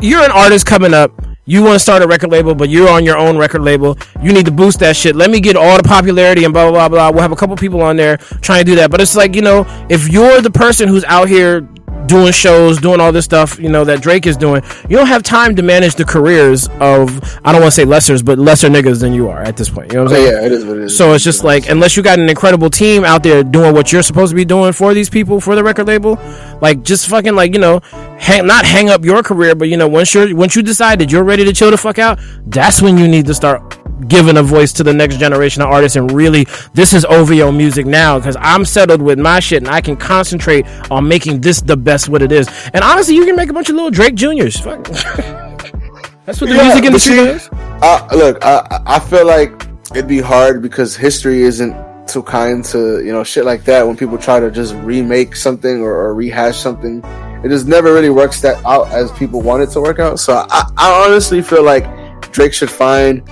you're 0.00 0.22
an 0.22 0.30
artist 0.30 0.66
coming 0.66 0.94
up. 0.94 1.12
You 1.50 1.64
want 1.64 1.74
to 1.74 1.80
start 1.80 2.00
a 2.00 2.06
record 2.06 2.30
label, 2.30 2.54
but 2.54 2.68
you're 2.68 2.88
on 2.88 3.04
your 3.04 3.18
own 3.18 3.36
record 3.36 3.62
label. 3.62 3.98
You 4.22 4.32
need 4.32 4.44
to 4.44 4.52
boost 4.52 4.78
that 4.78 4.94
shit. 4.94 5.16
Let 5.16 5.32
me 5.32 5.40
get 5.40 5.56
all 5.56 5.76
the 5.76 5.82
popularity 5.82 6.44
and 6.44 6.52
blah 6.52 6.70
blah 6.70 6.88
blah 6.88 6.88
blah. 6.88 7.10
We'll 7.10 7.22
have 7.22 7.32
a 7.32 7.36
couple 7.36 7.56
people 7.56 7.82
on 7.82 7.96
there 7.96 8.18
trying 8.40 8.60
to 8.60 8.64
do 8.64 8.76
that. 8.76 8.92
But 8.92 9.00
it's 9.00 9.16
like 9.16 9.34
you 9.34 9.42
know, 9.42 9.66
if 9.88 10.08
you're 10.08 10.40
the 10.42 10.52
person 10.52 10.88
who's 10.88 11.02
out 11.02 11.28
here 11.28 11.68
doing 12.10 12.32
shows, 12.32 12.78
doing 12.78 13.00
all 13.00 13.12
this 13.12 13.24
stuff, 13.24 13.58
you 13.58 13.70
know, 13.70 13.84
that 13.84 14.02
Drake 14.02 14.26
is 14.26 14.36
doing, 14.36 14.62
you 14.88 14.96
don't 14.96 15.06
have 15.06 15.22
time 15.22 15.56
to 15.56 15.62
manage 15.62 15.94
the 15.94 16.04
careers 16.04 16.68
of, 16.80 17.08
I 17.44 17.52
don't 17.52 17.62
want 17.62 17.72
to 17.72 17.80
say 17.80 17.84
lessers, 17.84 18.22
but 18.24 18.38
lesser 18.38 18.68
niggas 18.68 19.00
than 19.00 19.14
you 19.14 19.28
are 19.30 19.40
at 19.42 19.56
this 19.56 19.70
point. 19.70 19.92
You 19.92 19.98
know 19.98 20.04
what 20.04 20.12
I'm 20.12 20.18
Oh, 20.18 20.24
saying? 20.26 20.36
yeah, 20.42 20.46
it 20.46 20.52
is 20.52 20.64
what 20.66 20.76
it 20.76 20.82
is. 20.84 20.96
So 20.96 21.12
it's 21.14 21.24
just 21.24 21.44
like, 21.44 21.70
unless 21.70 21.96
you 21.96 22.02
got 22.02 22.18
an 22.18 22.28
incredible 22.28 22.68
team 22.68 23.04
out 23.04 23.22
there 23.22 23.42
doing 23.42 23.72
what 23.74 23.92
you're 23.92 24.02
supposed 24.02 24.30
to 24.30 24.36
be 24.36 24.44
doing 24.44 24.72
for 24.72 24.92
these 24.92 25.08
people 25.08 25.40
for 25.40 25.54
the 25.54 25.62
record 25.64 25.86
label, 25.86 26.18
like 26.60 26.82
just 26.82 27.08
fucking 27.08 27.34
like 27.34 27.54
you 27.54 27.60
know, 27.60 27.80
hang, 28.18 28.46
not 28.46 28.64
hang 28.66 28.90
up 28.90 29.04
your 29.04 29.22
career, 29.22 29.54
but 29.54 29.68
you 29.68 29.76
know, 29.76 29.88
once 29.88 30.12
you're 30.12 30.34
once 30.36 30.54
you 30.56 30.62
decide 30.62 30.98
that 30.98 31.10
you're 31.10 31.24
ready 31.24 31.44
to 31.44 31.52
chill 31.52 31.70
the 31.70 31.78
fuck 31.78 31.98
out, 31.98 32.18
that's 32.46 32.82
when 32.82 32.98
you 32.98 33.06
need 33.08 33.24
to 33.26 33.34
start 33.34 33.69
giving 34.08 34.36
a 34.36 34.42
voice 34.42 34.72
to 34.74 34.82
the 34.82 34.92
next 34.92 35.18
generation 35.18 35.62
of 35.62 35.68
artists 35.68 35.96
and 35.96 36.10
really 36.12 36.46
this 36.74 36.92
is 36.92 37.04
OVO 37.04 37.52
music 37.52 37.86
now 37.86 38.18
because 38.18 38.36
I'm 38.40 38.64
settled 38.64 39.02
with 39.02 39.18
my 39.18 39.40
shit 39.40 39.62
and 39.62 39.70
I 39.70 39.80
can 39.80 39.96
concentrate 39.96 40.66
on 40.90 41.06
making 41.08 41.40
this 41.40 41.60
the 41.60 41.76
best 41.76 42.08
what 42.08 42.22
it 42.22 42.32
is. 42.32 42.48
And 42.72 42.82
honestly, 42.84 43.14
you 43.14 43.24
can 43.24 43.36
make 43.36 43.50
a 43.50 43.52
bunch 43.52 43.68
of 43.68 43.76
little 43.76 43.90
Drake 43.90 44.14
Juniors. 44.14 44.58
Fuck. 44.58 44.84
That's 46.26 46.40
what 46.40 46.48
the 46.50 46.56
Yeah, 46.56 46.62
music 46.64 46.84
industry 46.84 47.16
see, 47.16 47.24
does. 47.24 47.48
Uh, 47.82 48.06
look, 48.12 48.44
I 48.44 48.82
I 48.86 48.98
feel 49.00 49.26
like 49.26 49.50
it'd 49.92 50.06
be 50.08 50.20
hard 50.20 50.62
because 50.62 50.94
history 50.96 51.42
isn't 51.42 51.74
too 52.06 52.22
kind 52.22 52.64
to 52.66 53.02
you 53.04 53.12
know 53.12 53.24
shit 53.24 53.44
like 53.44 53.64
that. 53.64 53.86
When 53.86 53.96
people 53.96 54.18
try 54.18 54.38
to 54.40 54.50
just 54.50 54.74
remake 54.76 55.34
something 55.34 55.80
or, 55.80 55.92
or 55.94 56.14
rehash 56.14 56.58
something, 56.58 57.02
it 57.44 57.48
just 57.48 57.66
never 57.66 57.92
really 57.92 58.10
works 58.10 58.40
that 58.42 58.64
out 58.64 58.88
as 58.88 59.10
people 59.12 59.40
want 59.40 59.62
it 59.62 59.70
to 59.70 59.80
work 59.80 59.98
out. 59.98 60.20
So 60.20 60.46
I, 60.50 60.70
I 60.76 61.06
honestly 61.06 61.42
feel 61.42 61.62
like 61.64 61.84
Drake 62.32 62.52
should 62.52 62.70
find 62.70 63.26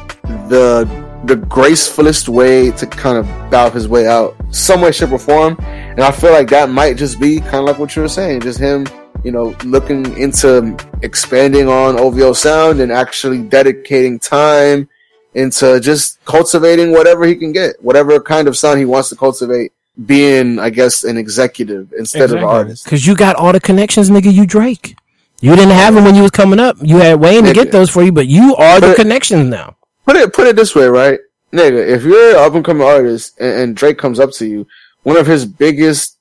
the 0.49 0.89
the 1.25 1.37
gracefulest 1.37 2.29
way 2.29 2.71
to 2.71 2.87
kind 2.87 3.19
of 3.19 3.27
bow 3.51 3.71
his 3.71 3.89
way 3.89 4.07
out, 4.07 4.37
some 4.51 4.81
way, 4.81 4.93
shape, 4.93 5.11
or 5.11 5.19
form. 5.19 5.57
And 5.61 6.01
I 6.01 6.13
feel 6.13 6.31
like 6.33 6.49
that 6.51 6.71
might 6.71 6.97
just 6.97 7.19
be 7.19 7.41
kind 7.41 7.57
of 7.57 7.65
like 7.65 7.79
what 7.79 7.97
you 7.97 8.03
were 8.03 8.09
saying, 8.09 8.43
just 8.43 8.59
him 8.59 8.87
you 9.25 9.33
know, 9.33 9.55
looking 9.65 10.17
into 10.17 10.77
expanding 11.03 11.69
on 11.69 11.99
OVO 11.99 12.33
sound 12.33 12.81
and 12.81 12.93
actually 12.93 13.43
dedicating 13.43 14.19
time 14.19 14.89
into 15.35 15.81
just 15.81 16.25
cultivating 16.25 16.93
whatever 16.93 17.27
he 17.27 17.35
can 17.35 17.53
get, 17.53 17.83
whatever 17.83 18.21
kind 18.21 18.49
of 18.49 18.57
sound 18.57 18.79
he 18.79 18.85
wants 18.85 19.09
to 19.09 19.17
cultivate, 19.17 19.73
being, 20.07 20.59
I 20.59 20.71
guess, 20.71 21.05
an 21.05 21.17
executive 21.17 21.93
instead 21.93 22.31
of 22.31 22.39
an 22.39 22.45
artist. 22.45 22.85
Because 22.85 23.07
you 23.07 23.15
got 23.15 23.37
all 23.37 23.53
the 23.53 23.61
connections, 23.61 24.11
nigga. 24.11 24.33
You 24.33 24.47
Drake. 24.47 24.97
You 25.41 25.55
didn't 25.55 25.75
have 25.75 25.95
them 25.95 26.05
when 26.05 26.15
you 26.15 26.23
was 26.23 26.31
coming 26.33 26.59
up. 26.59 26.77
You 26.83 26.97
had 26.99 27.21
Wayne 27.21 27.45
to 27.45 27.53
get 27.53 27.71
those 27.71 27.91
for 27.91 28.03
you, 28.03 28.11
but 28.13 28.27
you 28.27 28.57
are 28.57 28.81
the 28.81 28.95
connections 28.95 29.49
now. 29.49 29.77
Put 30.05 30.17
it, 30.17 30.33
put 30.33 30.47
it 30.47 30.57
this 30.57 30.75
way, 30.75 30.87
right? 30.87 31.21
Nigga, 31.53 31.87
if 31.87 32.03
you're 32.03 32.31
an 32.37 32.45
up 32.45 32.55
and 32.55 32.65
coming 32.65 32.87
artist 32.87 33.39
and, 33.41 33.61
and 33.61 33.77
Drake 33.77 33.99
comes 33.99 34.19
up 34.21 34.33
to 34.33 34.47
you, 34.47 34.67
one 35.03 35.17
of 35.17 35.27
his 35.27 35.47
biggest, 35.47 36.19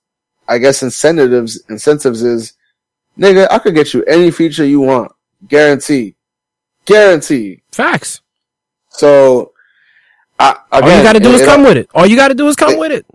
I 0.47 0.57
guess, 0.57 0.83
incentives, 0.83 1.61
incentives 1.69 2.21
is, 2.21 2.53
nigga, 3.17 3.47
I 3.49 3.59
could 3.59 3.75
get 3.75 3.93
you 3.93 4.03
any 4.05 4.29
feature 4.31 4.65
you 4.65 4.81
want. 4.81 5.11
Guaranteed. 5.47 6.15
Guaranteed. 6.85 7.61
Facts. 7.71 8.21
So, 8.89 9.51
I, 10.39 10.57
All 10.71 10.81
you 10.81 11.03
got 11.03 11.13
to 11.13 11.19
do 11.19 11.31
is 11.31 11.45
come 11.45 11.63
with 11.63 11.77
it. 11.77 11.89
All 11.93 12.05
you 12.05 12.15
got 12.15 12.27
to 12.29 12.35
do 12.35 12.47
is 12.47 12.55
come 12.55 12.71
It- 12.73 12.79
with 12.79 12.91
it. 12.91 13.05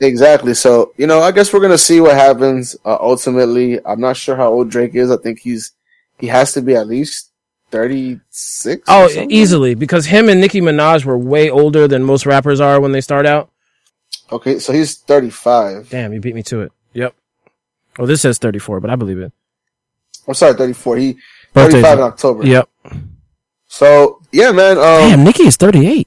Exactly. 0.00 0.54
So, 0.54 0.92
you 0.96 1.06
know, 1.06 1.20
I 1.20 1.32
guess 1.32 1.52
we're 1.52 1.60
gonna 1.60 1.78
see 1.78 2.00
what 2.00 2.14
happens. 2.14 2.76
Uh, 2.84 2.96
ultimately, 3.00 3.84
I'm 3.84 4.00
not 4.00 4.16
sure 4.16 4.36
how 4.36 4.48
old 4.48 4.70
Drake 4.70 4.94
is. 4.94 5.10
I 5.10 5.16
think 5.16 5.40
he's 5.40 5.72
he 6.18 6.28
has 6.28 6.52
to 6.52 6.62
be 6.62 6.74
at 6.74 6.86
least 6.86 7.30
36. 7.70 8.84
Oh, 8.88 9.08
easily 9.28 9.74
because 9.74 10.06
him 10.06 10.28
and 10.28 10.40
Nicki 10.40 10.60
Minaj 10.60 11.04
were 11.04 11.18
way 11.18 11.50
older 11.50 11.88
than 11.88 12.02
most 12.02 12.26
rappers 12.26 12.60
are 12.60 12.80
when 12.80 12.92
they 12.92 13.00
start 13.00 13.26
out. 13.26 13.50
Okay, 14.30 14.58
so 14.58 14.72
he's 14.72 14.96
35. 14.96 15.88
Damn, 15.90 16.12
you 16.12 16.20
beat 16.20 16.34
me 16.34 16.42
to 16.44 16.62
it. 16.62 16.72
Yep. 16.92 17.14
Oh, 17.98 18.06
this 18.06 18.20
says 18.20 18.38
34, 18.38 18.80
but 18.80 18.90
I 18.90 18.96
believe 18.96 19.18
it. 19.18 19.32
I'm 20.26 20.34
sorry, 20.34 20.54
34. 20.54 20.96
He 20.96 21.18
Birthday 21.52 21.82
35 21.82 21.98
in. 21.98 22.04
October. 22.04 22.46
Yep. 22.46 22.68
So 23.66 24.20
yeah, 24.32 24.52
man. 24.52 24.78
Um, 24.78 24.84
Damn, 24.84 25.24
Nicki 25.24 25.44
is 25.44 25.56
38. 25.56 26.06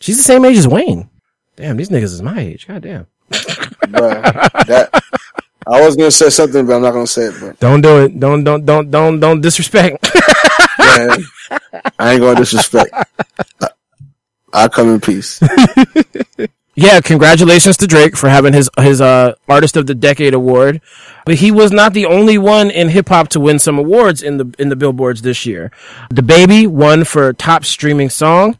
She's 0.00 0.16
the 0.16 0.22
same 0.22 0.44
age 0.44 0.56
as 0.56 0.68
Wayne. 0.68 1.08
Damn, 1.56 1.76
these 1.76 1.88
niggas 1.88 2.04
is 2.04 2.22
my 2.22 2.38
age. 2.38 2.66
God 2.66 2.82
damn. 2.82 3.06
Bruh, 3.30 4.22
that 4.66 5.02
I 5.66 5.80
was 5.80 5.96
gonna 5.96 6.10
say 6.10 6.30
something, 6.30 6.66
but 6.66 6.76
I'm 6.76 6.82
not 6.82 6.92
gonna 6.92 7.06
say 7.06 7.24
it. 7.26 7.34
But 7.40 7.60
Don't 7.60 7.80
do 7.80 8.04
it. 8.04 8.18
Don't 8.18 8.42
don't 8.44 8.64
don't 8.64 8.90
don't 8.90 9.20
don't 9.20 9.40
disrespect. 9.40 10.08
man, 10.78 11.10
I 11.98 12.12
ain't 12.12 12.20
gonna 12.20 12.36
disrespect. 12.36 12.90
I, 13.60 13.68
I 14.52 14.68
come 14.68 14.88
in 14.94 15.00
peace. 15.00 15.40
yeah, 16.74 17.00
congratulations 17.00 17.76
to 17.78 17.86
Drake 17.86 18.16
for 18.16 18.28
having 18.30 18.54
his 18.54 18.70
his 18.78 19.00
uh 19.00 19.34
artist 19.48 19.76
of 19.76 19.86
the 19.86 19.94
decade 19.94 20.32
award. 20.32 20.80
But 21.26 21.36
he 21.36 21.50
was 21.50 21.70
not 21.70 21.92
the 21.92 22.06
only 22.06 22.38
one 22.38 22.70
in 22.70 22.88
hip 22.88 23.08
hop 23.10 23.28
to 23.28 23.40
win 23.40 23.58
some 23.58 23.78
awards 23.78 24.22
in 24.22 24.38
the 24.38 24.54
in 24.58 24.70
the 24.70 24.76
billboards 24.76 25.20
this 25.20 25.44
year. 25.44 25.70
DaBaby 26.12 26.66
won 26.66 27.04
for 27.04 27.34
top 27.34 27.66
streaming 27.66 28.08
song, 28.08 28.56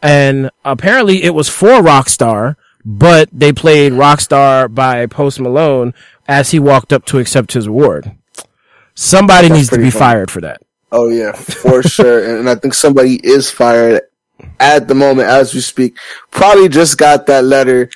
and 0.00 0.50
apparently 0.64 1.24
it 1.24 1.34
was 1.34 1.48
for 1.48 1.80
Rockstar, 1.80 2.54
but 2.84 3.28
they 3.32 3.52
played 3.52 3.92
Rockstar 3.92 4.72
by 4.72 5.06
Post 5.06 5.40
Malone 5.40 5.94
as 6.28 6.50
he 6.50 6.58
walked 6.58 6.92
up 6.92 7.04
to 7.06 7.18
accept 7.18 7.52
his 7.52 7.66
award. 7.66 8.12
Somebody 8.94 9.48
That's 9.48 9.58
needs 9.58 9.68
to 9.70 9.76
be 9.78 9.90
funny. 9.90 10.00
fired 10.00 10.30
for 10.30 10.40
that. 10.42 10.60
Oh 10.90 11.08
yeah, 11.08 11.32
for 11.32 11.82
sure. 11.88 12.24
And, 12.28 12.40
and 12.40 12.50
I 12.50 12.54
think 12.56 12.74
somebody 12.74 13.16
is 13.22 13.50
fired 13.50 14.02
at 14.60 14.88
the 14.88 14.94
moment 14.94 15.28
as 15.28 15.54
we 15.54 15.60
speak. 15.60 15.96
Probably 16.30 16.68
just 16.68 16.98
got 16.98 17.26
that 17.26 17.44
letter 17.44 17.88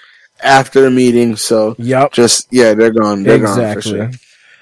after 0.43 0.81
the 0.83 0.91
meeting. 0.91 1.37
So 1.37 1.75
Yep. 1.79 2.13
just 2.13 2.49
yeah, 2.51 2.75
they're 2.75 2.93
gone. 2.93 3.23
They're 3.23 3.39
gone 3.39 3.75
for 3.75 3.83
sure. 3.83 4.11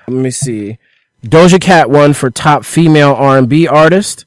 Let 0.08 0.16
me 0.16 0.30
see. 0.30 0.78
Doja 1.24 1.60
Cat 1.60 1.88
won 1.88 2.12
for 2.12 2.28
top 2.30 2.64
female 2.64 3.14
R&B 3.14 3.66
artist. 3.66 4.26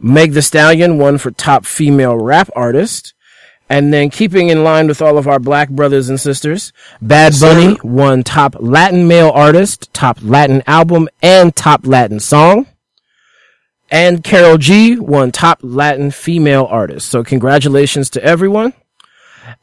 Meg 0.00 0.32
Thee 0.32 0.40
Stallion 0.40 0.98
won 0.98 1.18
for 1.18 1.30
top 1.30 1.64
female 1.64 2.16
rap 2.16 2.50
artist. 2.56 3.13
And 3.68 3.92
then 3.92 4.10
keeping 4.10 4.50
in 4.50 4.62
line 4.62 4.88
with 4.88 5.00
all 5.00 5.16
of 5.16 5.26
our 5.26 5.38
black 5.38 5.70
brothers 5.70 6.08
and 6.10 6.20
sisters, 6.20 6.72
Bad 7.00 7.34
Bunny 7.40 7.78
won 7.82 8.22
top 8.22 8.56
Latin 8.60 9.08
male 9.08 9.30
artist, 9.30 9.92
top 9.94 10.18
Latin 10.20 10.62
album, 10.66 11.08
and 11.22 11.54
top 11.56 11.86
Latin 11.86 12.20
song. 12.20 12.66
And 13.90 14.22
Karol 14.22 14.58
G 14.58 14.98
won 14.98 15.32
top 15.32 15.60
Latin 15.62 16.10
female 16.10 16.66
artist. 16.68 17.08
So 17.08 17.24
congratulations 17.24 18.10
to 18.10 18.22
everyone. 18.22 18.74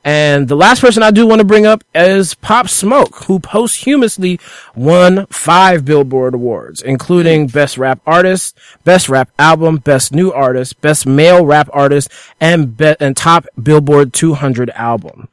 And 0.04 0.48
the 0.48 0.56
last 0.56 0.82
person 0.82 1.04
I 1.04 1.12
do 1.12 1.26
want 1.28 1.40
to 1.40 1.46
bring 1.46 1.66
up 1.66 1.84
is 1.94 2.34
Pop 2.36 2.68
Smoke, 2.70 3.16
who 3.26 3.40
posthumously 3.40 4.40
won 4.76 5.26
five 5.28 5.86
Billboard 5.86 6.34
Awards, 6.34 6.82
including 6.82 7.48
Best 7.48 7.78
Rap 7.78 8.00
Artist, 8.06 8.58
Best 8.84 9.10
Rap 9.10 9.30
Album, 9.40 9.78
Best 9.78 10.14
New 10.14 10.32
Artist, 10.32 10.80
Best 10.82 11.06
Male 11.06 11.46
Rap 11.46 11.70
Artist, 11.74 12.10
and 12.40 12.76
be- 12.78 12.96
and 13.00 13.16
Top 13.16 13.46
Billboard 13.62 14.14
200 14.14 14.70
Album. 14.72 15.28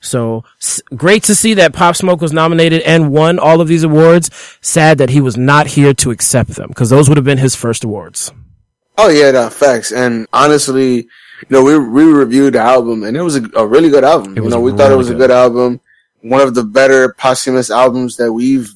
So 0.00 0.44
s- 0.60 0.82
great 0.96 1.22
to 1.24 1.34
see 1.34 1.54
that 1.54 1.72
Pop 1.72 1.94
Smoke 1.96 2.20
was 2.20 2.32
nominated 2.32 2.82
and 2.82 3.12
won 3.12 3.38
all 3.38 3.60
of 3.60 3.68
these 3.68 3.84
awards. 3.84 4.30
Sad 4.60 4.98
that 4.98 5.10
he 5.10 5.20
was 5.20 5.36
not 5.36 5.68
here 5.68 5.94
to 5.94 6.10
accept 6.10 6.50
them 6.50 6.68
because 6.68 6.90
those 6.90 7.08
would 7.08 7.16
have 7.18 7.24
been 7.24 7.38
his 7.38 7.54
first 7.54 7.84
awards. 7.84 8.32
Oh 8.98 9.08
yeah, 9.08 9.30
no, 9.30 9.48
facts. 9.48 9.92
And 9.92 10.26
honestly, 10.32 11.08
you 11.42 11.56
know, 11.56 11.62
we 11.64 11.78
we 11.78 12.04
reviewed 12.04 12.54
the 12.54 12.60
album 12.60 13.02
and 13.02 13.16
it 13.16 13.22
was 13.22 13.36
a, 13.36 13.42
a 13.56 13.66
really 13.66 13.90
good 13.90 14.04
album. 14.04 14.36
You 14.36 14.48
know, 14.48 14.60
we 14.60 14.72
thought 14.72 14.92
it 14.92 14.96
was 14.96 15.08
a 15.10 15.12
good. 15.12 15.28
good 15.28 15.30
album. 15.30 15.80
One 16.20 16.40
of 16.40 16.54
the 16.54 16.62
better 16.62 17.12
posthumous 17.14 17.70
albums 17.70 18.16
that 18.16 18.32
we've 18.32 18.70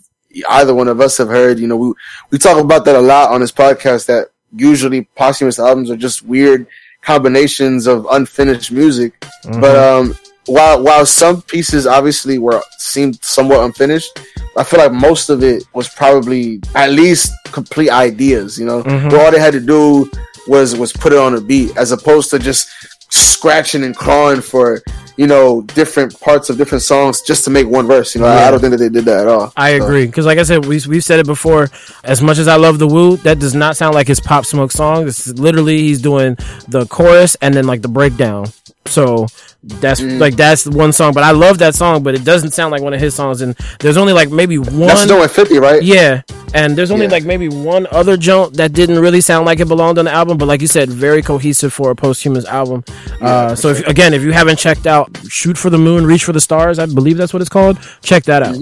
either 0.50 0.74
one 0.74 0.88
of 0.88 1.00
us 1.00 1.16
have 1.18 1.28
heard. 1.28 1.58
You 1.58 1.68
know, 1.68 1.76
we 1.76 1.92
we 2.30 2.38
talk 2.38 2.58
about 2.58 2.84
that 2.84 2.96
a 2.96 3.00
lot 3.00 3.30
on 3.30 3.40
this 3.40 3.52
podcast 3.52 4.06
that 4.06 4.28
usually 4.54 5.02
posthumous 5.16 5.58
albums 5.58 5.90
are 5.90 5.96
just 5.96 6.22
weird 6.22 6.66
combinations 7.02 7.86
of 7.86 8.06
unfinished 8.10 8.72
music. 8.72 9.18
Mm-hmm. 9.44 9.60
But 9.60 9.76
um 9.76 10.14
while 10.46 10.82
while 10.82 11.06
some 11.06 11.42
pieces 11.42 11.86
obviously 11.86 12.38
were 12.38 12.62
seemed 12.78 13.22
somewhat 13.22 13.64
unfinished, 13.64 14.10
I 14.56 14.64
feel 14.64 14.80
like 14.80 14.92
most 14.92 15.28
of 15.28 15.42
it 15.42 15.64
was 15.72 15.88
probably 15.88 16.60
at 16.74 16.90
least 16.90 17.32
complete 17.52 17.90
ideas, 17.90 18.58
you 18.58 18.66
know. 18.66 18.82
Mhm. 18.82 19.10
Where 19.10 19.24
all 19.24 19.30
they 19.32 19.40
had 19.40 19.52
to 19.54 19.60
do 19.60 20.10
was 20.46 20.76
was 20.76 20.92
put 20.92 21.12
it 21.12 21.18
on 21.18 21.34
a 21.34 21.40
beat 21.40 21.76
as 21.76 21.92
opposed 21.92 22.30
to 22.30 22.38
just 22.38 22.68
scratching 23.08 23.84
and 23.84 23.96
clawing 23.96 24.40
for, 24.40 24.82
you 25.16 25.26
know, 25.26 25.62
different 25.62 26.18
parts 26.20 26.50
of 26.50 26.56
different 26.58 26.82
songs 26.82 27.22
just 27.22 27.44
to 27.44 27.50
make 27.50 27.66
one 27.66 27.86
verse. 27.86 28.14
You 28.14 28.20
know, 28.20 28.26
I, 28.26 28.34
Yeah. 28.40 28.48
I 28.48 28.50
don't 28.50 28.60
think 28.60 28.72
that 28.72 28.78
they 28.78 28.88
did 28.88 29.04
that 29.04 29.20
at 29.20 29.28
all. 29.28 29.52
I 29.56 29.78
So, 29.78 29.84
agree 29.84 30.06
because, 30.06 30.26
like 30.26 30.38
I 30.38 30.42
said, 30.42 30.64
we 30.66 30.80
we've 30.88 31.04
said 31.04 31.20
it 31.20 31.26
before. 31.26 31.70
As 32.04 32.20
much 32.20 32.38
as 32.38 32.48
I 32.48 32.56
love 32.56 32.78
the 32.78 32.86
Woo, 32.88 33.16
that 33.18 33.38
does 33.38 33.54
not 33.54 33.76
sound 33.76 33.94
like 33.94 34.08
his 34.08 34.20
Pop 34.20 34.44
Smoke 34.44 34.72
song. 34.72 35.06
It's 35.06 35.28
literally 35.28 35.78
he's 35.78 36.00
doing 36.02 36.36
the 36.68 36.86
chorus 36.86 37.36
and 37.40 37.54
then 37.54 37.66
like 37.66 37.82
the 37.82 37.88
breakdown. 37.88 38.46
So 38.86 39.26
that's 39.62 40.00
Mm. 40.00 40.20
like 40.20 40.36
that's 40.36 40.66
one 40.66 40.92
song. 40.92 41.12
But 41.12 41.24
I 41.24 41.30
love 41.32 41.58
that 41.58 41.74
song, 41.74 42.02
but 42.02 42.14
it 42.14 42.24
doesn't 42.24 42.52
sound 42.52 42.70
like 42.72 42.82
one 42.82 42.94
of 42.94 43.00
his 43.00 43.14
songs. 43.14 43.40
And 43.40 43.56
there's 43.80 43.96
only 43.96 44.12
like 44.12 44.30
maybe 44.30 44.58
one. 44.58 44.86
That's 44.88 45.10
with 45.10 45.32
50, 45.32 45.58
right? 45.58 45.82
Yeah, 45.82 46.22
And 46.54 46.76
there's 46.76 46.90
only 46.90 47.06
Yeah. 47.06 47.12
like 47.12 47.24
maybe 47.24 47.48
one 47.48 47.86
other 47.90 48.16
jump 48.16 48.54
that 48.54 48.72
didn't 48.72 48.98
really 49.00 49.20
sound 49.20 49.46
like 49.46 49.60
it 49.60 49.66
belonged 49.68 49.98
on 49.98 50.04
the 50.06 50.12
album, 50.12 50.38
but 50.38 50.46
like 50.46 50.60
you 50.60 50.68
said, 50.68 50.88
very 50.90 51.22
cohesive 51.22 51.72
for 51.72 51.90
a 51.90 51.94
posthumous 51.96 52.44
album. 52.46 52.84
uh, 53.20 53.54
so 53.54 53.68
if, 53.70 53.86
again, 53.86 54.14
if 54.14 54.22
you 54.22 54.32
haven't 54.32 54.56
checked 54.58 54.86
out 54.86 55.08
"Shoot 55.28 55.58
for 55.58 55.70
the 55.70 55.78
Moon, 55.78 56.06
Reach 56.06 56.24
for 56.24 56.32
the 56.32 56.40
Stars," 56.40 56.78
I 56.78 56.86
believe 56.86 57.16
that's 57.16 57.32
what 57.32 57.40
it's 57.42 57.48
called. 57.50 57.78
Check 58.02 58.24
that 58.24 58.42
out. 58.42 58.56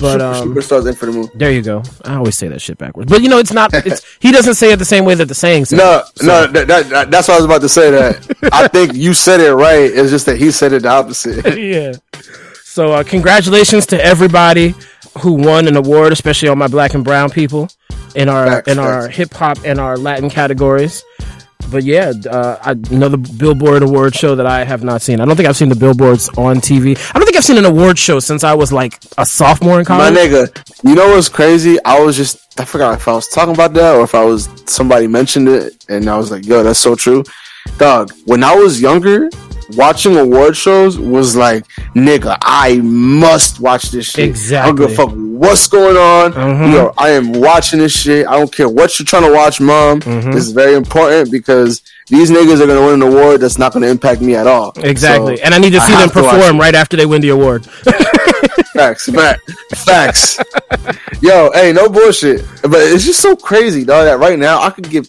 But 0.00 0.20
um, 0.20 0.54
Superstars 0.54 0.88
in 0.88 0.94
for 0.96 1.06
the 1.06 1.12
moon. 1.12 1.28
there 1.36 1.52
you 1.52 1.62
go. 1.62 1.84
I 2.04 2.14
always 2.16 2.36
say 2.36 2.48
that 2.48 2.60
shit 2.60 2.78
backwards, 2.78 3.08
but 3.08 3.22
you 3.22 3.28
know 3.28 3.38
it's 3.38 3.52
not. 3.52 3.72
It's 3.86 4.02
he 4.20 4.32
doesn't 4.32 4.54
say 4.54 4.72
it 4.72 4.76
the 4.78 4.84
same 4.84 5.04
way 5.04 5.14
that 5.14 5.26
the 5.26 5.34
saying 5.36 5.66
says. 5.66 5.78
No, 5.78 6.02
it. 6.16 6.22
no, 6.24 6.46
that, 6.64 6.88
that- 6.90 7.10
that's 7.12 7.28
what 7.28 7.34
I 7.34 7.36
was 7.36 7.44
about 7.44 7.60
to 7.60 7.68
say. 7.68 7.92
That 7.92 8.50
I 8.52 8.66
think 8.74 8.94
you 8.94 9.14
said 9.14 9.38
it 9.40 9.54
right. 9.54 9.84
It's 9.84 10.10
just 10.10 10.26
that 10.26 10.36
he 10.36 10.50
said 10.50 10.72
it 10.72 10.82
the 10.82 10.88
opposite. 10.88 11.56
yeah. 11.58 11.92
So 12.64 12.92
uh, 12.92 13.04
congratulations 13.04 13.86
to 13.86 14.04
everybody 14.04 14.74
who 15.20 15.32
won 15.32 15.66
an 15.68 15.76
award, 15.76 16.12
especially 16.12 16.48
on 16.48 16.58
my 16.58 16.68
black 16.68 16.94
and 16.94 17.04
brown 17.04 17.30
people 17.30 17.68
in 18.14 18.28
our 18.28 18.60
in 18.60 18.78
our 18.78 19.08
hip 19.08 19.32
hop 19.34 19.58
and 19.64 19.78
our 19.78 19.96
Latin 19.96 20.30
categories. 20.30 21.04
But 21.70 21.84
yeah, 21.84 22.12
uh, 22.30 22.56
I- 22.62 22.94
another 22.94 23.18
Billboard 23.18 23.82
award 23.82 24.14
show 24.14 24.34
that 24.36 24.46
I 24.46 24.64
have 24.64 24.82
not 24.82 25.02
seen. 25.02 25.20
I 25.20 25.26
don't 25.26 25.36
think 25.36 25.48
I've 25.48 25.56
seen 25.56 25.68
the 25.68 25.76
billboards 25.76 26.30
on 26.38 26.56
TV. 26.62 26.96
I 27.14 27.18
don't 27.18 27.26
think 27.26 27.36
I've 27.36 27.44
seen 27.44 27.58
an 27.58 27.66
award 27.66 27.98
show 27.98 28.20
since 28.20 28.42
I 28.42 28.54
was 28.54 28.72
like 28.72 28.98
a 29.18 29.26
sophomore 29.26 29.78
in 29.78 29.84
college. 29.84 30.14
My 30.14 30.18
nigga, 30.18 30.88
you 30.88 30.94
know 30.94 31.08
what's 31.08 31.28
crazy? 31.28 31.76
I 31.84 32.00
was 32.00 32.16
just 32.16 32.38
I 32.58 32.64
forgot 32.64 32.94
if 32.94 33.06
I 33.06 33.12
was 33.12 33.28
talking 33.28 33.52
about 33.54 33.74
that 33.74 33.96
or 33.96 34.02
if 34.04 34.14
I 34.14 34.24
was 34.24 34.48
somebody 34.64 35.06
mentioned 35.06 35.48
it 35.48 35.84
and 35.90 36.08
I 36.08 36.16
was 36.16 36.30
like, 36.30 36.46
yo, 36.46 36.62
that's 36.62 36.78
so 36.78 36.94
true. 36.94 37.22
Dog, 37.76 38.12
when 38.24 38.42
I 38.42 38.54
was 38.54 38.80
younger, 38.80 39.28
watching 39.76 40.16
award 40.16 40.56
shows 40.56 40.98
was 40.98 41.36
like, 41.36 41.64
nigga, 41.94 42.36
I 42.42 42.76
must 42.82 43.60
watch 43.60 43.90
this 43.90 44.06
shit. 44.06 44.28
Exactly. 44.28 44.58
I 44.58 44.66
don't 44.66 44.76
give 44.76 44.90
a 44.90 44.94
fuck 44.94 45.14
what's 45.14 45.66
going 45.68 45.96
on. 45.96 46.32
Mhm. 46.32 46.72
Yo, 46.72 46.92
I 46.98 47.10
am 47.10 47.32
watching 47.32 47.78
this 47.80 47.92
shit. 47.92 48.26
I 48.26 48.32
don't 48.38 48.52
care 48.52 48.68
what 48.68 48.98
you're 48.98 49.06
trying 49.06 49.24
to 49.24 49.32
watch, 49.32 49.60
mom. 49.60 50.00
Mhm. 50.00 50.32
This 50.32 50.44
is 50.46 50.52
very 50.52 50.74
important 50.74 51.30
because 51.30 51.82
these 52.08 52.30
niggas 52.30 52.60
are 52.60 52.66
gonna 52.66 52.80
win 52.84 52.94
an 52.94 53.02
award 53.02 53.40
that's 53.40 53.58
not 53.58 53.72
gonna 53.72 53.86
impact 53.88 54.20
me 54.20 54.34
at 54.34 54.46
all. 54.46 54.72
Exactly, 54.76 55.36
So, 55.36 55.42
and 55.44 55.54
I 55.54 55.58
need 55.58 55.70
to 55.74 55.78
I 55.78 55.86
see 55.86 55.92
them 55.92 56.00
have 56.02 56.12
to 56.14 56.22
watch 56.22 56.34
perform 56.36 56.58
right 56.58 56.74
after 56.74 56.96
they 56.96 57.06
win 57.06 57.20
the 57.20 57.28
award. 57.30 57.66
Facts, 58.74 59.06
fact, 59.10 59.40
facts. 59.74 60.38
Yo, 61.20 61.50
hey, 61.52 61.72
no 61.72 61.88
bullshit. 61.88 62.44
But 62.62 62.80
it's 62.80 63.04
just 63.04 63.20
so 63.20 63.34
crazy, 63.34 63.84
dog. 63.84 64.04
That 64.04 64.18
right 64.20 64.38
now 64.38 64.62
I 64.62 64.70
could 64.70 64.88
give 64.88 65.08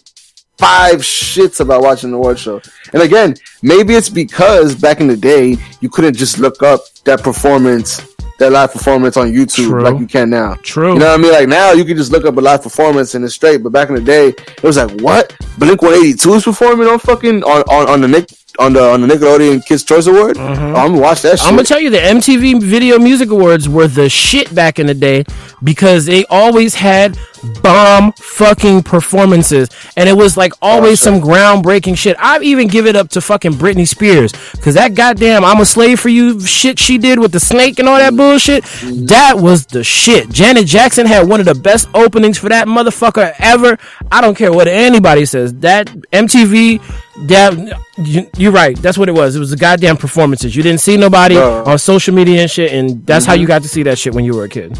five 0.60 1.00
shits 1.00 1.60
about 1.60 1.82
watching 1.82 2.10
the 2.10 2.16
award 2.18 2.38
show. 2.38 2.60
And 2.92 3.02
again, 3.02 3.34
maybe 3.62 3.94
it's 3.94 4.10
because 4.10 4.74
back 4.74 5.00
in 5.00 5.06
the 5.06 5.16
day 5.16 5.56
you 5.80 5.88
couldn't 5.88 6.14
just 6.14 6.38
look 6.38 6.62
up 6.62 6.82
that 7.04 7.22
performance, 7.22 8.06
that 8.38 8.52
live 8.52 8.70
performance 8.72 9.16
on 9.16 9.32
YouTube 9.32 9.68
True. 9.70 9.82
like 9.82 9.98
you 9.98 10.06
can 10.06 10.28
now. 10.28 10.54
True. 10.62 10.92
You 10.92 10.98
know 10.98 11.06
what 11.06 11.20
I 11.20 11.22
mean? 11.22 11.32
Like 11.32 11.48
now 11.48 11.72
you 11.72 11.84
can 11.86 11.96
just 11.96 12.12
look 12.12 12.26
up 12.26 12.36
a 12.36 12.40
live 12.40 12.62
performance 12.62 13.14
and 13.14 13.24
it's 13.24 13.34
straight. 13.34 13.62
But 13.62 13.72
back 13.72 13.88
in 13.88 13.94
the 13.94 14.02
day, 14.02 14.28
it 14.28 14.62
was 14.62 14.76
like, 14.76 15.00
what? 15.00 15.34
Blink 15.58 15.80
182 15.80 16.34
is 16.34 16.44
performing 16.44 16.86
on 16.86 16.98
fucking 16.98 17.42
on 17.42 17.62
on, 17.62 17.88
on 17.88 18.00
the 18.02 18.08
Nick 18.08 18.30
on 18.58 18.74
the 18.74 18.82
on 18.82 19.00
the 19.00 19.06
Nickelodeon 19.06 19.64
Kids 19.64 19.82
Choice 19.82 20.06
Award. 20.06 20.36
Mm-hmm. 20.36 20.62
Oh, 20.62 20.74
I'm 20.74 20.92
gonna 20.92 21.00
watch 21.00 21.22
that 21.22 21.38
shit. 21.38 21.48
I'm 21.48 21.54
gonna 21.54 21.64
tell 21.64 21.80
you 21.80 21.90
the 21.90 21.98
MTV 21.98 22.62
Video 22.62 22.98
Music 22.98 23.30
Awards 23.30 23.68
were 23.68 23.88
the 23.88 24.08
shit 24.08 24.54
back 24.54 24.78
in 24.78 24.86
the 24.86 24.94
day 24.94 25.24
because 25.62 26.04
they 26.04 26.24
always 26.26 26.74
had 26.74 27.18
bomb 27.62 28.12
fucking 28.12 28.82
performances 28.82 29.68
and 29.96 30.08
it 30.08 30.12
was 30.12 30.36
like 30.36 30.52
always 30.60 31.00
oh, 31.02 31.04
some 31.04 31.20
groundbreaking 31.20 31.96
shit. 31.96 32.16
I've 32.18 32.42
even 32.42 32.68
given 32.68 32.90
it 32.90 32.96
up 32.96 33.08
to 33.10 33.20
fucking 33.20 33.52
Britney 33.52 33.86
Spears 33.86 34.32
because 34.52 34.74
that 34.74 34.94
goddamn 34.94 35.44
I'm 35.44 35.60
a 35.60 35.66
slave 35.66 36.00
for 36.00 36.08
you 36.08 36.40
shit 36.40 36.78
she 36.78 36.98
did 36.98 37.18
with 37.18 37.32
the 37.32 37.40
snake 37.40 37.78
and 37.78 37.88
all 37.88 37.98
that 37.98 38.16
bullshit. 38.16 38.64
That 39.08 39.34
was 39.36 39.66
the 39.66 39.84
shit. 39.84 40.28
Janet 40.30 40.66
Jackson 40.66 41.06
had 41.06 41.28
one 41.28 41.40
of 41.40 41.46
the 41.46 41.54
best 41.54 41.88
openings 41.94 42.38
for 42.38 42.48
that 42.48 42.66
motherfucker 42.66 43.34
ever. 43.38 43.78
I 44.10 44.20
don't 44.20 44.36
care 44.36 44.52
what 44.52 44.68
anybody 44.68 45.24
says. 45.24 45.54
That 45.54 45.86
MTV 46.12 46.80
that 47.28 47.78
you, 47.98 48.30
you're 48.36 48.52
right. 48.52 48.76
That's 48.76 48.96
what 48.96 49.08
it 49.08 49.12
was. 49.12 49.36
It 49.36 49.38
was 49.38 49.50
the 49.50 49.56
goddamn 49.56 49.96
performances. 49.96 50.56
You 50.56 50.62
didn't 50.62 50.80
see 50.80 50.96
nobody 50.96 51.36
on 51.36 51.78
social 51.78 52.14
media 52.14 52.42
and 52.42 52.50
shit, 52.50 52.72
and 52.72 53.04
that's 53.06 53.26
how 53.26 53.34
you 53.34 53.40
mm-hmm. 53.40 53.48
got 53.48 53.62
to 53.62 53.68
see 53.68 53.82
that 53.84 53.98
shit 53.98 54.14
when 54.14 54.24
you 54.24 54.34
were 54.34 54.44
a 54.44 54.48
kid. 54.48 54.78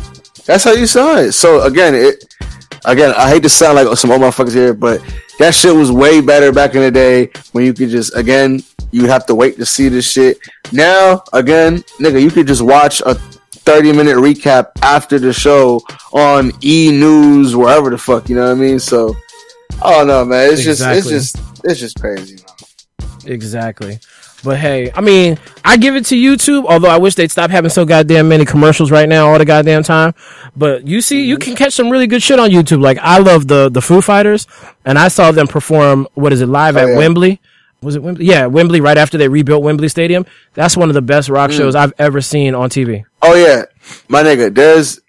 That's 0.51 0.64
how 0.64 0.72
you 0.72 0.86
saw 0.86 1.16
it. 1.16 1.30
So 1.32 1.62
again, 1.62 1.94
it 1.94 2.24
again, 2.84 3.14
I 3.16 3.28
hate 3.30 3.44
to 3.44 3.48
sound 3.48 3.76
like 3.76 3.96
some 3.96 4.11
old 4.11 4.20
motherfuckers 4.20 4.53
here, 4.53 4.74
but 4.74 5.01
that 5.38 5.55
shit 5.55 5.72
was 5.72 5.92
way 5.92 6.20
better 6.20 6.51
back 6.51 6.74
in 6.74 6.80
the 6.80 6.90
day 6.90 7.30
when 7.53 7.64
you 7.64 7.72
could 7.72 7.88
just 7.88 8.16
again 8.16 8.61
you 8.90 9.07
have 9.07 9.24
to 9.26 9.34
wait 9.36 9.57
to 9.59 9.64
see 9.64 9.88
this 9.88 10.11
shit. 10.11 10.38
Now, 10.72 11.22
again, 11.32 11.78
nigga, 12.01 12.20
you 12.20 12.32
could 12.32 12.48
just 12.48 12.62
watch 12.62 13.01
a 13.07 13.14
30 13.14 13.92
minute 13.92 14.16
recap 14.16 14.70
after 14.82 15.20
the 15.20 15.32
show 15.32 15.80
on 16.12 16.51
E 16.64 16.90
News, 16.90 17.55
wherever 17.55 17.88
the 17.90 17.98
fuck, 17.98 18.28
you 18.28 18.34
know 18.34 18.46
what 18.46 18.51
I 18.51 18.55
mean? 18.55 18.80
So 18.80 19.14
I 19.80 19.92
don't 19.92 20.09
know, 20.09 20.24
man. 20.24 20.53
It's 20.53 20.66
Exactly. 20.66 21.12
just 21.12 21.36
it's 21.36 21.36
just 21.36 21.64
it's 21.64 21.78
just 21.80 22.01
crazy, 22.01 22.36
man. 22.98 23.32
Exactly. 23.32 24.01
But 24.43 24.59
hey, 24.59 24.91
I 24.93 25.01
mean, 25.01 25.38
I 25.64 25.76
give 25.76 25.97
it 25.97 26.07
to 26.07 26.14
YouTube, 26.14 26.64
although 26.66 26.88
I 26.88 26.97
wish 26.97 27.14
they'd 27.14 27.30
stop 27.30 27.51
having 27.51 27.70
so 27.70 27.84
goddamn 27.84 28.28
many 28.28 28.45
commercials 28.45 28.91
right 28.91 29.09
now 29.09 29.30
all 29.30 29.38
the 29.38 29.45
goddamn 29.45 29.82
time. 29.82 30.14
But 30.57 30.86
you 30.86 31.01
see, 31.01 31.24
you 31.24 31.36
mhm. 31.36 31.43
can 31.43 31.57
catch 31.57 31.74
some 31.74 31.91
really 31.91 32.07
good 32.07 32.22
shit 32.22 32.38
on 32.38 32.51
YouTube. 32.51 32.82
Like 32.82 32.99
I 32.99 33.18
love 33.18 33.49
the 33.49 33.68
the 33.68 33.82
Foo 33.82 34.01
Fighters, 34.01 34.47
and 34.84 34.99
I 34.99 35.09
saw 35.09 35.30
them 35.30 35.47
perform. 35.47 36.09
What 36.14 36.32
is 36.32 36.41
it? 36.41 36.47
Live 36.47 36.76
oh, 36.76 36.80
at 36.80 36.88
yeah. 36.88 36.97
Wembley. 36.97 37.41
Was 37.82 37.97
it 37.97 38.03
Wembley? 38.03 38.24
Yeah, 38.24 38.47
Wembley. 38.47 38.80
Right 38.80 38.99
after 38.99 39.18
they 39.18 39.28
rebuilt 39.28 39.62
Wembley 39.62 39.88
Stadium. 39.88 40.24
That's 40.55 40.76
one 40.76 40.88
of 40.88 40.95
the 40.95 41.03
best 41.03 41.28
rock 41.28 41.51
mm. 41.51 41.57
shows 41.57 41.74
I've 41.74 41.93
ever 41.99 42.20
seen 42.20 42.55
on 42.55 42.70
TV. 42.70 43.05
Oh 43.22 43.34
yeah, 43.34 43.64
my 44.09 44.22
nigga. 44.22 44.55
There's 44.55 45.01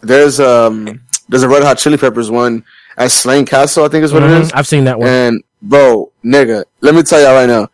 there's 0.00 0.40
um 0.40 1.02
there's 1.28 1.42
a 1.42 1.48
Red 1.48 1.62
Hot 1.62 1.78
Chili 1.78 1.98
Peppers 1.98 2.30
one 2.30 2.64
at 2.96 3.10
Slane 3.10 3.46
Castle, 3.46 3.84
I 3.84 3.88
think 3.88 4.04
is 4.04 4.12
what 4.12 4.22
it 4.22 4.26
mm-hmm. 4.26 4.42
is. 4.42 4.52
I've 4.52 4.66
seen 4.66 4.84
that 4.84 4.98
one. 4.98 5.08
And 5.08 5.44
bro, 5.62 6.12
nigga, 6.24 6.64
let 6.80 6.94
me 6.94 7.02
tell 7.02 7.20
y'all 7.20 7.34
right 7.34 7.48
now, 7.48 7.68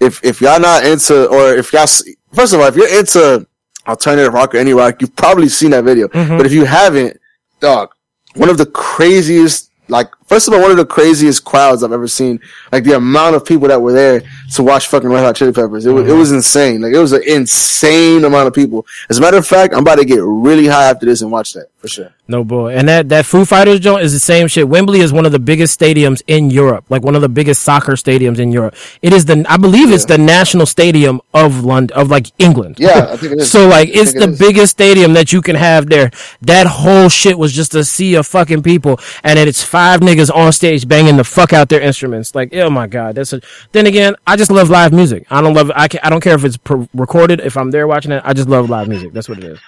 if 0.00 0.24
if 0.24 0.40
y'all 0.40 0.60
not 0.60 0.84
into 0.84 1.28
or 1.28 1.54
if 1.54 1.72
y'all 1.72 1.86
first 2.32 2.52
of 2.52 2.60
all, 2.60 2.66
if 2.66 2.76
you're 2.76 2.98
into 2.98 3.46
alternative 3.86 4.32
rock 4.32 4.54
or 4.54 4.58
any 4.58 4.72
rock, 4.72 5.00
you've 5.00 5.16
probably 5.16 5.48
seen 5.48 5.70
that 5.70 5.84
video. 5.84 6.08
Mm-hmm. 6.08 6.36
But 6.36 6.46
if 6.46 6.52
you 6.52 6.64
haven't, 6.64 7.18
dog, 7.60 7.90
one 8.34 8.48
of 8.48 8.58
the 8.58 8.66
craziest. 8.66 9.66
Like, 9.90 10.10
first 10.26 10.46
of 10.46 10.52
all, 10.52 10.60
one 10.60 10.70
of 10.70 10.76
the 10.76 10.84
craziest 10.84 11.46
crowds 11.46 11.82
I've 11.82 11.92
ever 11.92 12.08
seen. 12.08 12.38
Like, 12.70 12.84
the 12.84 12.96
amount 12.96 13.36
of 13.36 13.46
people 13.46 13.68
that 13.68 13.80
were 13.80 13.94
there 13.94 14.22
to 14.52 14.62
watch 14.62 14.86
fucking 14.88 15.08
Red 15.08 15.24
Hot 15.24 15.36
Chili 15.36 15.52
Peppers. 15.52 15.84
It 15.84 15.92
was, 15.92 16.04
it 16.04 16.08
mm-hmm. 16.08 16.18
was 16.18 16.32
insane. 16.32 16.80
Like, 16.80 16.94
it 16.94 16.98
was 16.98 17.12
an 17.12 17.22
insane 17.26 18.24
amount 18.24 18.48
of 18.48 18.54
people. 18.54 18.86
As 19.10 19.18
a 19.18 19.20
matter 19.20 19.36
of 19.36 19.46
fact, 19.46 19.74
I'm 19.74 19.80
about 19.80 19.96
to 19.96 20.04
get 20.04 20.20
really 20.22 20.66
high 20.66 20.90
after 20.90 21.06
this 21.06 21.22
and 21.22 21.30
watch 21.30 21.52
that, 21.52 21.68
for 21.78 21.88
sure. 21.88 22.12
No 22.30 22.44
boy. 22.44 22.74
And 22.74 22.86
that, 22.88 23.08
that 23.08 23.24
Foo 23.24 23.46
Fighters 23.46 23.80
joint 23.80 24.02
is 24.02 24.12
the 24.12 24.18
same 24.18 24.48
shit. 24.48 24.68
Wembley 24.68 25.00
is 25.00 25.12
one 25.12 25.24
of 25.24 25.32
the 25.32 25.38
biggest 25.38 25.78
stadiums 25.78 26.22
in 26.26 26.50
Europe, 26.50 26.84
like 26.90 27.02
one 27.02 27.14
of 27.14 27.22
the 27.22 27.28
biggest 27.28 27.62
soccer 27.62 27.92
stadiums 27.92 28.38
in 28.38 28.52
Europe. 28.52 28.74
It 29.00 29.14
is 29.14 29.24
the, 29.24 29.44
I 29.48 29.56
believe 29.56 29.90
it's 29.90 30.04
the 30.04 30.18
national 30.18 30.66
stadium 30.66 31.22
of 31.32 31.64
London, 31.64 31.96
of 31.96 32.10
like 32.10 32.30
England. 32.38 32.76
Yeah, 32.78 33.08
I 33.10 33.16
think 33.18 33.32
it 33.32 33.38
is. 33.40 33.50
So 33.50 33.66
like, 33.66 33.88
it's 33.88 34.12
think 34.12 34.24
it 34.24 34.30
the 34.30 34.36
biggest 34.36 34.72
stadium 34.72 35.14
that 35.14 35.32
you 35.32 35.40
can 35.40 35.56
have 35.56 35.88
there. 35.88 36.10
That 36.42 36.66
whole 36.66 37.08
shit 37.08 37.38
was 37.38 37.52
just 37.52 37.74
a 37.74 37.82
sea 37.84 38.14
of 38.14 38.26
fucking 38.26 38.62
people. 38.62 39.00
And 39.24 39.38
then 39.38 39.48
it's 39.48 39.62
five 39.62 40.00
niggas 40.00 40.34
on 40.34 40.52
stage 40.52 40.86
banging 40.86 41.16
the 41.16 41.24
fuck 41.24 41.54
out 41.54 41.70
their 41.70 41.80
instruments. 41.80 42.34
Like, 42.34 42.54
oh 42.54 42.68
my 42.68 42.86
God. 42.86 43.14
That's 43.14 43.32
a, 43.32 43.40
then 43.72 43.86
again, 43.86 44.16
I 44.26 44.36
just 44.38 44.50
love 44.50 44.70
live 44.70 44.92
music. 44.92 45.26
I 45.30 45.42
don't 45.42 45.52
love, 45.54 45.70
I, 45.74 45.88
I 46.02 46.08
don't 46.08 46.20
care 46.22 46.34
if 46.34 46.44
it's 46.44 46.56
recorded. 46.94 47.40
If 47.40 47.56
I'm 47.58 47.70
there 47.70 47.86
watching 47.86 48.12
it, 48.12 48.22
I 48.24 48.32
just 48.32 48.48
love 48.48 48.70
live 48.70 48.88
music. 48.88 49.12
That's 49.12 49.28
what 49.28 49.38
it 49.38 49.44
is. 49.44 49.58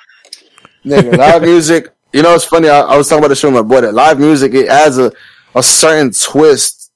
Nigga, 0.84 1.16
live 1.18 1.42
music. 1.42 1.90
You 2.12 2.22
know, 2.22 2.34
it's 2.34 2.44
funny. 2.44 2.68
I, 2.68 2.80
I 2.80 2.96
was 2.96 3.08
talking 3.08 3.20
about 3.22 3.28
the 3.28 3.36
show 3.36 3.48
with 3.50 3.56
my 3.56 3.68
boy. 3.74 3.82
That 3.82 3.92
live 3.94 4.18
music 4.18 4.54
it 4.54 4.68
adds 4.68 4.98
a 4.98 5.12
a 5.54 5.62
certain 5.62 6.10
twist 6.12 6.90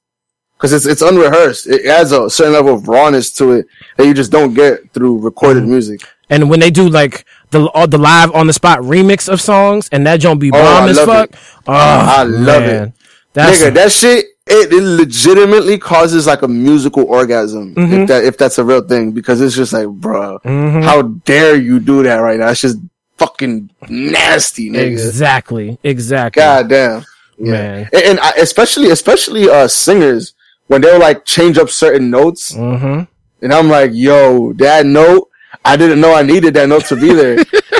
because 0.56 0.72
it's 0.72 0.86
it's 0.86 1.02
unrehearsed. 1.02 1.66
It 1.66 1.84
adds 1.86 2.12
a 2.12 2.30
certain 2.30 2.54
level 2.54 2.74
of 2.74 2.88
rawness 2.88 3.30
to 3.32 3.52
it 3.52 3.66
that 3.96 4.06
you 4.06 4.14
just 4.14 4.32
don't 4.32 4.54
get 4.54 4.92
through 4.92 5.20
recorded 5.20 5.62
Mm-hmm. 5.64 5.72
music. 5.72 6.00
And 6.30 6.48
when 6.48 6.58
they 6.58 6.70
do 6.70 6.88
like 6.88 7.26
the 7.50 7.66
all 7.74 7.86
the 7.86 7.98
live 7.98 8.32
on 8.32 8.46
the 8.46 8.52
spot 8.54 8.78
remix 8.80 9.28
of 9.32 9.40
songs, 9.40 9.88
and 9.92 10.06
that 10.06 10.20
don't 10.22 10.38
be 10.38 10.50
bomb 10.50 10.84
I 10.84 10.88
as 10.88 10.98
fuck. 10.98 11.30
it. 11.30 11.36
Oh, 11.66 11.72
I 11.72 12.22
love 12.24 12.62
man. 12.62 12.88
it. 12.88 12.92
That's 13.34 13.58
Nigga, 13.62 13.74
that 13.74 13.92
shit 13.92 14.24
it, 14.46 14.72
it 14.72 14.82
legitimately 14.82 15.78
causes 15.78 16.26
like 16.26 16.42
a 16.42 16.48
musical 16.48 17.04
orgasm 17.04 17.74
Mm-hmm. 17.74 17.92
if 18.02 18.08
that 18.08 18.24
if 18.24 18.38
that's 18.38 18.58
a 18.58 18.64
real 18.64 18.82
thing 18.82 19.12
because 19.12 19.40
it's 19.40 19.56
just 19.56 19.72
like, 19.72 19.88
bro, 19.88 20.38
how 20.44 21.02
dare 21.02 21.56
you 21.56 21.80
do 21.80 22.02
that 22.02 22.16
right 22.16 22.38
now? 22.38 22.48
It's 22.48 22.60
just 22.60 22.78
fucking 23.16 23.70
nasty, 23.88 24.70
nigga. 24.70 24.92
exactly, 24.92 25.78
exactly. 25.82 26.40
God 26.40 26.68
damn. 26.68 27.04
Yeah. 27.38 27.52
Man. 27.52 27.88
And, 27.92 28.02
and 28.04 28.20
I, 28.20 28.30
especially, 28.32 28.90
especially, 28.90 29.48
uh, 29.48 29.66
singers, 29.68 30.34
when 30.66 30.80
they'll 30.82 31.00
like 31.00 31.24
change 31.24 31.58
up 31.58 31.70
certain 31.70 32.10
notes, 32.10 32.54
hmm 32.54 33.02
and 33.42 33.52
I'm 33.52 33.68
like, 33.68 33.90
yo, 33.92 34.52
that 34.54 34.86
note, 34.86 35.28
I 35.64 35.76
didn't 35.76 36.00
know 36.00 36.14
I 36.14 36.22
needed 36.22 36.54
that 36.54 36.68
note 36.68 36.86
to 36.86 36.96
be 36.96 37.12
there. 37.12 37.36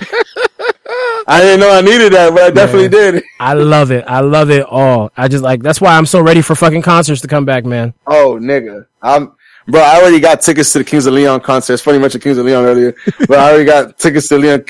I 1.27 1.41
didn't 1.41 1.61
know 1.61 1.70
I 1.70 1.81
needed 1.81 2.12
that, 2.12 2.35
but 2.35 2.43
I 2.43 2.51
definitely 2.51 2.89
did. 2.89 3.25
I 3.41 3.55
love 3.55 3.91
it. 3.91 4.05
I 4.07 4.20
love 4.20 4.51
it 4.51 4.64
all. 4.66 5.11
I 5.16 5.29
just 5.29 5.43
like 5.43 5.62
that's 5.62 5.81
why 5.81 5.97
I'm 5.97 6.07
so 6.07 6.20
ready 6.20 6.43
for 6.43 6.55
fucking 6.55 6.83
concerts 6.83 7.20
to 7.22 7.29
come 7.29 7.45
back, 7.45 7.64
man. 7.64 7.95
Oh, 8.07 8.39
nigga. 8.41 8.87
I'm, 9.03 9.33
Bro, 9.66 9.81
I 9.81 9.97
already 9.99 10.20
got 10.20 10.43
tickets 10.43 10.75
to 10.75 10.81
the 10.81 10.85
Kings 10.85 11.07
of 11.07 11.14
Leon 11.14 11.41
concert. 11.41 11.72
It's 11.72 11.83
funny 11.83 11.97
you 11.97 12.03
mentioned 12.03 12.22
Kings 12.22 12.37
of 12.37 12.45
Leon 12.45 12.64
earlier, 12.66 12.95
but 13.20 13.39
I 13.39 13.49
already 13.49 13.64
got 13.64 13.97
tickets 13.99 14.29
to 14.29 14.37
Leon. 14.37 14.62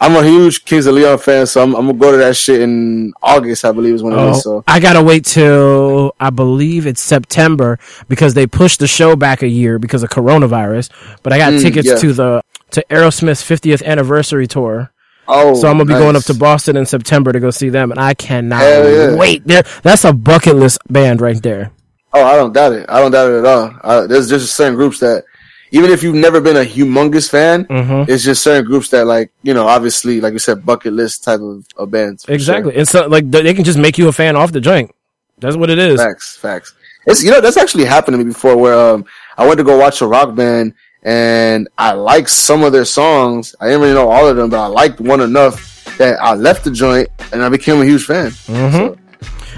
I'm 0.00 0.16
a 0.16 0.26
huge 0.26 0.64
Kings 0.64 0.86
of 0.86 0.94
Leon 0.94 1.18
fan, 1.18 1.46
so 1.46 1.62
I'm, 1.62 1.74
I'm 1.76 1.84
gonna 1.86 1.98
go 1.98 2.12
to 2.12 2.16
that 2.16 2.34
shit 2.34 2.62
in 2.62 3.12
August, 3.22 3.66
I 3.66 3.72
believe 3.72 3.92
is 3.96 4.02
when 4.02 4.14
it 4.14 4.16
Oh, 4.16 4.30
is. 4.30 4.42
So 4.42 4.64
I 4.66 4.80
gotta 4.80 5.02
wait 5.02 5.26
till 5.26 6.14
I 6.18 6.30
believe 6.30 6.86
it's 6.86 7.02
September 7.02 7.78
because 8.08 8.32
they 8.32 8.46
pushed 8.46 8.78
the 8.80 8.86
show 8.88 9.16
back 9.16 9.42
a 9.42 9.48
year 9.48 9.78
because 9.78 10.02
of 10.02 10.08
coronavirus. 10.08 10.88
But 11.22 11.34
I 11.34 11.38
got 11.38 11.52
Mm, 11.52 11.60
tickets 11.62 11.88
yeah. 11.88 11.96
to 11.96 12.12
the 12.14 12.42
to 12.70 12.82
Aerosmith's 12.88 13.42
50th 13.42 13.84
anniversary 13.84 14.46
tour. 14.46 14.90
Oh, 15.28 15.54
So 15.54 15.68
I'm 15.68 15.78
gonna 15.78 15.84
be 15.86 15.94
going 15.94 16.16
up 16.16 16.24
to 16.24 16.34
Boston 16.34 16.76
in 16.76 16.86
September 16.86 17.32
to 17.32 17.40
go 17.40 17.50
see 17.50 17.68
them, 17.68 17.90
and 17.90 18.00
I 18.00 18.14
cannot 18.14 18.62
yeah. 18.62 19.16
wait. 19.16 19.44
There, 19.46 19.62
that's 19.82 20.04
a 20.04 20.12
bucket 20.12 20.56
list 20.56 20.78
band 20.90 21.20
right 21.20 21.40
there. 21.42 21.70
Oh, 22.14 22.24
I 22.24 22.36
don't 22.36 22.52
doubt 22.52 22.72
it. 22.72 22.86
I 22.88 23.00
don't 23.00 23.10
doubt 23.12 23.30
it 23.30 23.38
at 23.40 23.44
all. 23.44 23.72
I, 23.84 24.06
there's 24.06 24.28
just 24.28 24.56
certain 24.56 24.74
groups 24.74 25.00
that, 25.00 25.24
even 25.72 25.90
if 25.90 26.02
you've 26.02 26.14
never 26.14 26.40
been 26.40 26.56
a 26.56 26.64
humongous 26.64 27.28
fan, 27.30 27.66
Mm-hmm. 27.66 28.10
it's 28.10 28.24
just 28.24 28.42
certain 28.42 28.64
groups 28.64 28.88
that, 28.90 29.06
like, 29.06 29.30
you 29.42 29.52
know, 29.52 29.66
obviously, 29.68 30.20
like 30.20 30.32
you 30.32 30.38
said, 30.38 30.64
bucket 30.64 30.94
list 30.94 31.22
type 31.24 31.40
of, 31.40 31.66
of 31.76 31.90
bands. 31.90 32.24
Exactly. 32.26 32.72
sure. 32.72 32.80
It's 32.80 32.94
not 32.94 33.10
like 33.10 33.30
they 33.30 33.42
they 33.42 33.52
can 33.54 33.64
just 33.64 33.78
make 33.78 33.98
you 33.98 34.08
a 34.08 34.12
fan 34.12 34.36
off 34.36 34.52
the 34.52 34.60
joint. 34.60 34.90
That's 35.38 35.56
what 35.56 35.68
it 35.70 35.78
is. 35.78 36.00
Facts, 36.00 36.36
facts. 36.36 36.74
It's, 37.06 37.22
you 37.22 37.30
know, 37.30 37.40
that's 37.40 37.56
actually 37.58 37.84
happened 37.84 38.14
to 38.14 38.18
me 38.18 38.32
before 38.32 38.56
where, 38.56 38.74
um, 38.94 39.04
I 39.36 39.46
went 39.46 39.58
to 39.58 39.64
go 39.64 39.76
watch 39.78 40.00
a 40.00 40.06
rock 40.06 40.34
band 40.34 40.74
and 41.02 41.68
I 41.78 41.92
liked 41.92 42.30
some 42.30 42.62
of 42.62 42.72
their 42.72 42.84
songs. 42.84 43.54
I 43.60 43.66
didn't 43.66 43.82
really 43.82 43.94
know 43.94 44.10
all 44.10 44.28
of 44.28 44.36
them, 44.36 44.50
but 44.50 44.60
I 44.60 44.66
liked 44.66 45.00
one 45.00 45.20
enough 45.20 45.96
that 45.98 46.20
I 46.20 46.34
left 46.34 46.64
the 46.64 46.70
joint 46.70 47.08
and 47.32 47.42
I 47.42 47.48
became 47.48 47.80
a 47.80 47.84
huge 47.84 48.04
fan. 48.04 48.30
Mm-hmm. 48.30 49.04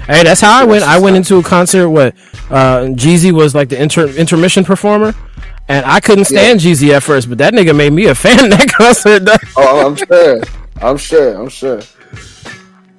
Hey, 0.05 0.23
that's 0.23 0.41
how 0.41 0.59
I 0.59 0.63
went. 0.65 0.83
I 0.83 0.99
went 0.99 1.15
into 1.15 1.37
a 1.37 1.43
concert. 1.43 1.89
What 1.89 2.15
uh, 2.49 2.87
Jeezy 2.95 3.31
was 3.31 3.53
like 3.53 3.69
the 3.69 3.81
inter- 3.81 4.09
intermission 4.09 4.63
performer, 4.63 5.13
and 5.67 5.85
I 5.85 5.99
couldn't 5.99 6.25
stand 6.25 6.59
Jeezy 6.59 6.89
at 6.89 7.03
first, 7.03 7.29
but 7.29 7.37
that 7.37 7.53
nigga 7.53 7.75
made 7.75 7.93
me 7.93 8.07
a 8.07 8.15
fan 8.23 8.49
that 8.49 8.67
concert. 8.69 9.27
Oh, 9.55 9.87
I'm 9.87 9.95
sure. 9.95 10.41
I'm 10.81 10.97
sure. 10.97 11.35
I'm 11.35 11.49
sure. 11.49 11.81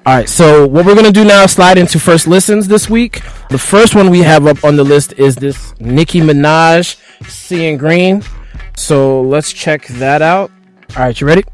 All 0.05 0.13
right, 0.13 0.29
so 0.29 0.67
what 0.67 0.85
we're 0.85 0.97
gonna 0.97 1.13
do 1.13 1.25
now 1.25 1.45
is 1.45 1.53
slide 1.53 1.79
into 1.79 2.01
first 2.01 2.27
listens 2.27 2.67
this 2.67 2.91
week. 2.91 3.23
The 3.51 3.59
first 3.59 3.95
one 3.95 4.11
we 4.11 4.19
have 4.19 4.49
up 4.49 4.65
on 4.65 4.75
the 4.75 4.83
list 4.83 5.13
is 5.17 5.37
this 5.37 5.75
Nicki 5.79 6.21
Minaj, 6.21 6.97
"Seeing 7.29 7.79
Green." 7.79 8.25
So 8.77 9.21
let's 9.23 9.53
check 9.53 9.87
that 10.03 10.21
out. 10.21 10.51
All 10.97 11.05
right, 11.05 11.21
you 11.21 11.25
ready? 11.25 11.45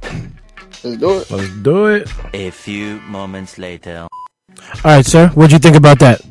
Let's 0.82 0.96
do 0.96 1.18
it. 1.18 1.30
Let's 1.30 1.50
do 1.60 1.86
it. 1.86 2.08
A 2.32 2.48
few 2.48 3.00
moments 3.00 3.58
later. 3.58 4.06
All 4.82 4.92
right, 4.96 5.04
sir. 5.04 5.28
What'd 5.34 5.52
you 5.52 5.58
think 5.58 5.76
about 5.76 5.98
that? 5.98 6.22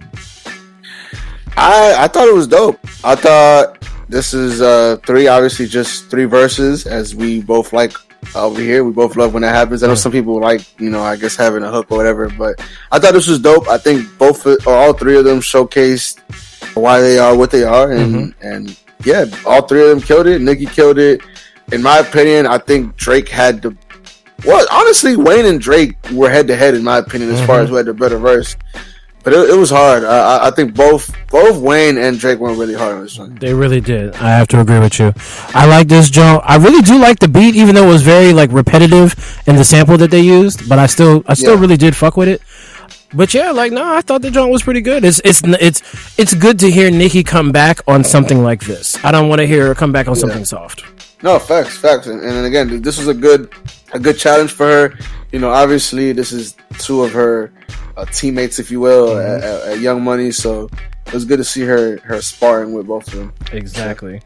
I 1.56 1.96
I 2.00 2.08
thought 2.08 2.28
it 2.28 2.34
was 2.34 2.48
dope. 2.48 2.80
I 3.04 3.14
thought 3.14 3.78
this 4.10 4.34
is 4.34 4.60
uh 4.60 4.98
three 5.06 5.28
obviously 5.28 5.68
just 5.68 6.10
three 6.10 6.26
verses 6.26 6.88
as 6.88 7.14
we 7.14 7.42
both 7.42 7.74
like 7.74 7.94
over 8.36 8.62
here. 8.62 8.84
We 8.84 8.92
both 8.92 9.16
love 9.16 9.34
when 9.34 9.44
that 9.44 9.56
happens. 9.56 9.84
I 9.84 9.88
know 9.88 9.96
some 9.96 10.12
people 10.12 10.40
like 10.40 10.62
you 10.80 10.90
know 10.90 11.02
I 11.02 11.16
guess 11.16 11.36
having 11.36 11.64
a 11.64 11.72
hook 11.72 11.92
or 11.92 11.98
whatever, 11.98 12.30
but 12.30 12.60
I 12.92 13.00
thought 13.00 13.14
this 13.14 13.28
was 13.28 13.40
dope. 13.40 13.68
I 13.68 13.78
think 13.78 14.18
both 14.18 14.46
or 14.46 14.74
all 14.74 14.94
three 14.94 15.18
of 15.18 15.26
them 15.26 15.40
showcased 15.40 16.20
why 16.76 17.02
they 17.02 17.20
are 17.20 17.36
what 17.36 17.52
they 17.52 17.64
are, 17.64 17.92
and 17.92 18.16
mm-hmm. 18.16 18.46
and 18.46 18.80
yeah, 19.04 19.26
all 19.46 19.68
three 19.68 19.82
of 19.82 19.90
them 19.90 20.02
killed 20.02 20.28
it. 20.28 20.42
Nicki 20.42 20.66
killed 20.66 20.98
it. 21.00 21.22
In 21.72 21.82
my 21.82 22.00
opinion, 22.00 22.48
I 22.48 22.58
think 22.58 22.96
Drake 22.96 23.30
had 23.30 23.62
the 23.62 23.76
well, 24.46 24.66
honestly, 24.72 25.16
Wayne 25.16 25.46
and 25.46 25.60
Drake 25.60 25.96
were 26.12 26.30
head 26.30 26.48
to 26.48 26.56
head 26.56 26.76
in 26.76 26.84
my 26.84 27.00
opinion 27.00 27.32
as 27.32 27.40
far 27.46 27.58
mm-hmm. 27.58 27.64
as 27.64 27.70
who 27.70 27.76
had 27.76 27.86
the 27.88 27.94
better 27.94 28.18
verse. 28.18 28.56
But 29.28 29.34
it, 29.36 29.50
it 29.50 29.58
was 29.58 29.70
hard. 29.70 30.06
I, 30.06 30.20
I- 30.38 30.48
I 30.48 30.52
think 30.52 30.74
both 30.74 31.14
both 31.30 31.58
Wayne 31.62 31.98
and 31.98 32.18
Drake 32.18 32.40
went 32.40 32.58
really 32.58 32.76
hard 32.76 32.96
on 32.96 33.02
this 33.04 33.20
one. 33.20 33.36
They 33.36 33.54
really 33.54 33.82
did. 33.82 34.16
I 34.16 34.30
have 34.30 34.48
to 34.54 34.62
agree 34.62 34.80
with 34.80 34.98
you. 35.00 35.12
I 35.54 35.66
like 35.66 35.90
this 35.90 36.10
joint. 36.10 36.42
I 36.46 36.56
really 36.56 36.82
do 36.82 36.98
like 36.98 37.20
the 37.20 37.28
beat, 37.28 37.54
even 37.56 37.76
though 37.76 37.84
it 37.90 37.92
was 37.98 38.04
very 38.04 38.32
like 38.32 38.50
repetitive 38.54 39.14
in 39.46 39.58
the 39.58 39.66
sample 39.66 39.98
that 39.98 40.12
they 40.12 40.22
used. 40.22 40.70
But 40.70 40.80
I 40.80 40.86
still, 40.86 41.26
I 41.28 41.34
still 41.34 41.56
Yeah. 41.56 41.60
really 41.60 41.76
did 41.76 41.94
fuck 41.94 42.16
with 42.16 42.30
it. 42.30 42.42
But 43.14 43.34
yeah, 43.34 43.52
like 43.52 43.74
no, 43.74 43.84
I 43.84 44.00
thought 44.00 44.22
the 44.22 44.32
joint 44.32 44.50
was 44.50 44.64
pretty 44.64 44.80
good. 44.80 45.04
It's 45.04 45.20
it's 45.26 45.42
it's 45.44 45.82
it's 46.18 46.34
good 46.34 46.58
to 46.60 46.72
hear 46.72 46.90
Nicki 46.90 47.22
come 47.22 47.52
back 47.52 47.82
on 47.86 48.06
something 48.06 48.44
like 48.44 48.62
this. 48.62 48.96
I 49.04 49.12
don't 49.12 49.28
want 49.28 49.40
to 49.42 49.48
hear 49.48 49.68
her 49.68 49.76
come 49.76 49.92
back 49.92 50.08
on 50.08 50.16
something 50.16 50.46
soft. 50.46 50.86
No 51.22 51.38
facts, 51.38 51.78
facts, 51.78 52.08
and, 52.08 52.22
and 52.24 52.46
again, 52.46 52.82
this 52.82 52.98
was 52.98 53.10
a 53.10 53.14
good 53.14 53.50
a 53.92 54.00
good 54.00 54.18
challenge 54.18 54.52
for 54.52 54.68
her. 54.68 54.94
You 55.32 55.40
know, 55.40 55.50
obviously, 55.50 56.14
this 56.14 56.32
is 56.32 56.56
two 56.80 57.04
of 57.04 57.12
her 57.12 57.52
uh, 57.98 58.06
teammates, 58.06 58.60
if 58.60 58.72
you 58.72 58.80
will, 58.80 59.18
at, 59.18 59.44
at, 59.44 59.62
at 59.64 59.80
Young 59.80 60.04
Money. 60.04 60.32
So 60.32 60.70
it 61.06 61.14
was 61.14 61.26
good 61.26 61.38
to 61.38 61.44
see 61.44 61.62
her 61.62 61.98
her 62.04 62.22
sparring 62.22 62.74
with 62.74 62.88
both 62.88 63.08
of 63.10 63.14
them. 63.14 63.34
Exactly. 63.52 64.22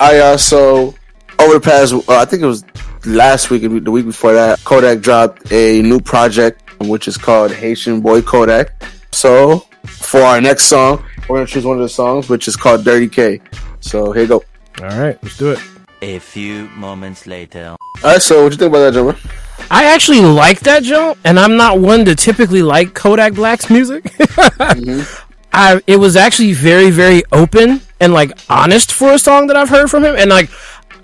I 0.00 0.18
uh 0.18 0.36
so 0.36 0.94
over 1.38 1.54
the 1.54 1.60
past, 1.60 1.94
uh, 1.94 2.02
I 2.08 2.24
think 2.24 2.42
it 2.42 2.46
was 2.46 2.64
last 3.06 3.50
week, 3.50 3.62
and 3.62 3.84
the 3.84 3.90
week 3.90 4.06
before 4.06 4.34
that, 4.34 4.62
Kodak 4.64 5.00
dropped 5.00 5.52
a 5.52 5.82
new 5.82 6.00
project 6.00 6.62
which 6.80 7.08
is 7.08 7.16
called 7.16 7.52
Haitian 7.52 8.00
Boy 8.00 8.20
Kodak. 8.20 8.82
So 9.12 9.60
for 9.86 10.20
our 10.20 10.40
next 10.40 10.64
song, 10.64 11.02
we're 11.28 11.36
gonna 11.36 11.46
choose 11.46 11.64
one 11.64 11.76
of 11.76 11.82
the 11.82 11.88
songs, 11.88 12.28
which 12.28 12.48
is 12.48 12.56
called 12.56 12.84
Dirty 12.84 13.08
K. 13.08 13.40
So 13.80 14.12
here 14.12 14.22
you 14.22 14.28
go. 14.28 14.44
All 14.82 14.98
right, 14.98 15.18
let's 15.22 15.38
do 15.38 15.52
it. 15.52 15.60
A 16.02 16.18
few 16.18 16.68
moments 16.68 17.26
later. 17.26 17.74
All 18.04 18.10
right, 18.10 18.20
so 18.20 18.42
what 18.42 18.52
you 18.52 18.58
think 18.58 18.68
about 18.68 18.92
that, 18.92 18.94
Jumper? 18.94 19.18
I 19.70 19.84
actually 19.92 20.20
like 20.20 20.60
that 20.60 20.82
jump, 20.82 21.18
and 21.24 21.38
I'm 21.38 21.56
not 21.56 21.80
one 21.80 22.04
to 22.04 22.14
typically 22.14 22.62
like 22.62 22.94
Kodak 22.94 23.34
Black's 23.34 23.70
music. 23.70 24.04
Mm-hmm. 24.56 25.22
I 25.52 25.80
it 25.86 25.96
was 25.96 26.16
actually 26.16 26.52
very 26.52 26.90
very 26.90 27.22
open 27.32 27.80
and 28.00 28.12
like 28.12 28.32
honest 28.50 28.92
for 28.92 29.12
a 29.12 29.18
song 29.18 29.46
that 29.46 29.56
I've 29.56 29.70
heard 29.70 29.88
from 29.90 30.04
him, 30.04 30.14
and 30.16 30.28
like 30.28 30.50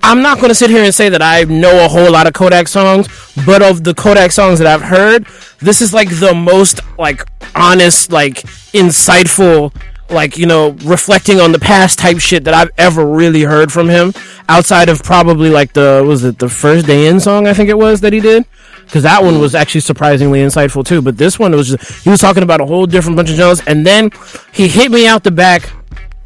I'm 0.03 0.21
not 0.21 0.39
going 0.39 0.49
to 0.49 0.55
sit 0.55 0.69
here 0.69 0.83
and 0.83 0.95
say 0.95 1.09
that 1.09 1.23
I 1.23 1.45
know 1.45 1.85
a 1.85 1.89
whole 1.89 2.11
lot 2.11 2.27
of 2.27 2.33
Kodak 2.33 2.67
songs, 2.69 3.09
but 3.47 3.63
of 3.63 3.85
the 3.85 3.95
Kodak 3.95 4.33
songs 4.33 4.59
that 4.59 4.67
I've 4.67 4.83
heard, 4.83 5.27
this 5.61 5.81
is 5.81 5.95
like 5.95 6.09
the 6.11 6.35
most 6.35 6.81
like 6.99 7.25
honest, 7.55 8.11
like 8.11 8.43
insightful, 8.73 9.73
like 10.13 10.37
you 10.39 10.47
know, 10.47 10.71
reflecting 10.85 11.41
on 11.41 11.53
the 11.53 11.59
past 11.59 11.99
type 11.99 12.19
shit 12.19 12.45
that 12.45 12.55
I've 12.55 12.71
ever 12.79 13.05
really 13.07 13.43
heard 13.43 13.73
from 13.73 13.89
him. 13.89 14.13
Outside 14.49 14.89
of 14.89 15.03
probably 15.03 15.51
like 15.51 15.73
the 15.73 16.05
was 16.07 16.25
it 16.25 16.39
the 16.39 16.49
first 16.49 16.87
day 16.87 17.07
in 17.07 17.21
song 17.21 17.47
I 17.47 17.55
think 17.55 17.69
it 17.69 17.79
was 17.79 18.01
that 18.01 18.13
he 18.13 18.21
did 18.21 18.45
because 18.85 19.05
that 19.05 19.23
one 19.23 19.39
was 19.39 19.55
actually 19.55 19.81
surprisingly 19.81 20.41
insightful 20.41 20.85
too. 20.85 21.01
But 21.01 21.17
this 21.17 21.39
one 21.39 21.53
was 21.53 21.71
just 21.71 22.05
he 22.05 22.11
was 22.11 22.21
talking 22.21 22.43
about 22.43 22.61
a 22.61 22.67
whole 22.67 22.87
different 22.87 23.17
bunch 23.17 23.31
of 23.31 23.37
genres, 23.37 23.63
and 23.67 23.87
then 23.87 24.11
he 24.53 24.69
hit 24.69 24.91
me 24.91 25.07
out 25.07 25.25
the 25.25 25.31
back 25.31 25.73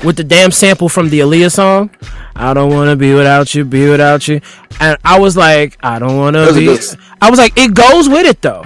with 0.05 0.17
the 0.17 0.25
damn 0.25 0.51
sample 0.51 0.89
from 0.89 1.09
the 1.09 1.21
Aaliyah 1.21 1.53
song. 1.53 1.91
I 2.35 2.53
don't 2.55 2.73
want 2.73 2.91
to 2.91 2.97
be 2.97 3.15
without 3.15 3.55
you, 3.55 3.65
be 3.65 3.89
without 3.89 4.29
you, 4.29 4.41
and 4.81 4.99
I 5.05 5.19
was 5.21 5.37
like, 5.37 5.79
I 5.83 5.99
don't 5.99 6.17
want 6.17 6.37
to 6.37 6.53
be. 6.55 6.69
I 7.23 7.31
was 7.31 7.39
like, 7.39 7.57
it 7.57 7.75
goes 7.75 8.09
with 8.09 8.27
it 8.27 8.43
though, 8.43 8.65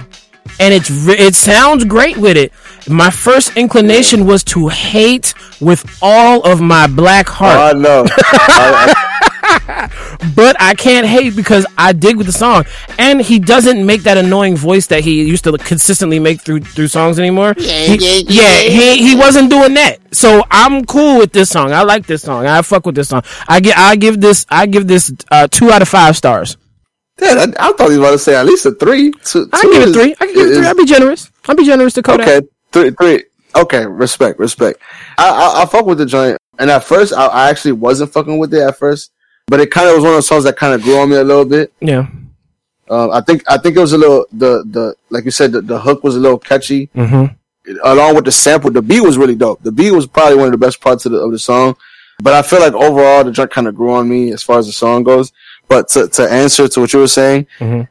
and 0.59 0.75
it's 0.75 0.91
it 0.91 1.35
sounds 1.35 1.85
great 1.85 2.17
with 2.17 2.37
it. 2.37 2.53
My 2.89 3.11
first 3.11 3.57
inclination 3.57 4.27
was 4.27 4.43
to 4.45 4.69
hate 4.69 5.35
with 5.61 5.85
all 6.03 6.43
of 6.43 6.61
my 6.61 6.87
black 6.87 7.29
heart 7.29 7.57
Oh, 7.59 7.63
I 7.63 7.73
know. 7.73 8.05
I, 8.09 8.95
I, 9.43 10.23
but 10.37 10.57
I 10.61 10.75
can't 10.75 11.07
hate 11.07 11.35
because 11.37 11.67
I 11.77 11.93
dig 11.93 12.17
with 12.17 12.27
the 12.27 12.33
song, 12.33 12.65
and 12.99 13.21
he 13.21 13.39
doesn't 13.39 13.85
make 13.85 14.03
that 14.05 14.17
annoying 14.17 14.57
voice 14.57 14.87
that 14.89 15.03
he 15.03 15.23
used 15.25 15.45
to 15.45 15.57
consistently 15.59 16.19
make 16.19 16.41
through 16.41 16.61
through 16.61 16.89
songs 16.89 17.19
anymore. 17.19 17.55
He- 17.59 18.25
yeah, 18.29 18.57
he 18.61 18.99
he 19.09 19.17
wasn't 19.17 19.51
doing 19.51 19.75
that. 19.75 19.99
So 20.15 20.43
I'm 20.51 20.85
cool 20.85 21.19
with 21.19 21.33
this 21.33 21.51
song. 21.51 21.73
I 21.73 21.83
like 21.83 22.07
this 22.07 22.23
song. 22.23 22.47
I 22.47 22.63
fuck 22.63 22.87
with 22.87 22.95
this 22.95 23.09
song. 23.09 23.23
I 23.49 23.61
get 23.61 23.77
I 23.77 23.97
give 23.97 24.21
this 24.21 24.47
I 24.51 24.67
give 24.67 24.87
this 24.87 25.13
uh, 25.31 25.49
two 25.49 25.71
out 25.71 25.83
of 25.83 25.89
five 25.89 26.17
stars. 26.17 26.57
Damn, 27.17 27.39
I, 27.39 27.43
I 27.69 27.73
thought 27.73 27.91
he 27.91 27.97
was 27.97 27.99
about 27.99 28.11
to 28.13 28.19
say 28.19 28.35
at 28.35 28.47
least 28.47 28.65
a 28.67 28.73
three. 28.73 29.13
Two, 29.25 29.49
I 29.53 29.61
two 29.61 29.71
can 29.71 29.73
give 29.73 29.83
it 29.83 29.89
is- 29.89 29.95
three. 29.97 30.17
I 30.21 30.27
give 30.27 30.37
it 30.37 30.47
is- 30.51 30.57
three. 30.59 30.67
I'll 30.67 30.75
be 30.75 30.85
generous. 30.87 31.31
I'll 31.49 31.57
be 31.57 31.65
generous 31.67 31.95
to 31.95 32.03
Kodak. 32.03 32.29
Okay, 32.29 32.47
three, 32.73 32.91
three. 32.91 33.25
Okay, 33.57 33.85
respect, 33.87 34.39
respect. 34.39 34.81
I, 35.19 35.29
I, 35.29 35.63
I 35.63 35.67
fuck 35.67 35.85
with 35.87 35.99
the 35.99 36.07
joint, 36.07 36.39
and 36.59 36.71
at 36.71 36.85
first, 36.85 37.13
I, 37.13 37.27
I 37.27 37.51
actually 37.51 37.73
wasn't 37.73 38.13
fucking 38.13 38.39
with 38.39 38.55
it 38.55 38.61
at 38.63 38.79
first, 38.79 39.11
but 39.49 39.59
it 39.61 39.71
kind 39.71 39.89
of 39.89 39.95
was 39.97 40.03
one 40.05 40.13
of 40.13 40.17
those 40.19 40.29
songs 40.29 40.45
that 40.45 40.57
kind 40.57 40.75
of 40.75 40.83
grew 40.83 40.99
on 40.99 41.11
me 41.11 41.17
a 41.17 41.25
little 41.25 41.45
bit. 41.45 41.73
Yeah. 41.81 42.07
Um, 42.89 43.11
I 43.13 43.21
think, 43.21 43.43
I 43.49 43.57
think 43.59 43.77
it 43.77 43.81
was 43.81 43.93
a 43.93 43.99
little 43.99 44.27
the 44.33 44.65
the 44.69 44.95
like 45.11 45.25
you 45.25 45.31
said, 45.31 45.53
the, 45.53 45.61
the 45.63 45.79
hook 45.81 46.03
was 46.05 46.17
a 46.17 46.21
little 46.21 46.39
catchy, 46.39 46.89
Mm-hmm. 46.95 47.75
along 47.85 48.15
with 48.17 48.25
the 48.25 48.33
sample. 48.33 48.71
The 48.71 48.83
beat 48.83 49.01
was 49.01 49.17
really 49.19 49.37
dope. 49.37 49.63
The 49.63 49.71
beat 49.73 49.91
was 49.93 50.07
probably 50.07 50.37
one 50.37 50.47
of 50.47 50.53
the 50.53 50.59
best 50.59 50.81
parts 50.81 51.07
of 51.07 51.13
the 51.13 51.19
of 51.19 51.31
the 51.33 51.39
song, 51.39 51.77
but 52.23 52.35
I 52.35 52.43
feel 52.43 52.61
like 52.61 52.73
overall 52.73 53.23
the 53.25 53.33
joint 53.33 53.51
kind 53.51 53.67
of 53.69 53.75
grew 53.77 53.93
on 53.93 54.09
me 54.09 54.33
as 54.33 54.43
far 54.43 54.59
as 54.59 54.67
the 54.67 54.73
song 54.73 55.03
goes. 55.05 55.33
But 55.69 55.89
to 55.91 56.09
to 56.09 56.23
answer 56.31 56.67
to 56.69 56.81
what 56.81 56.93
you 56.93 56.99
were 57.01 57.07
saying, 57.09 57.47
Mhm. 57.61 57.89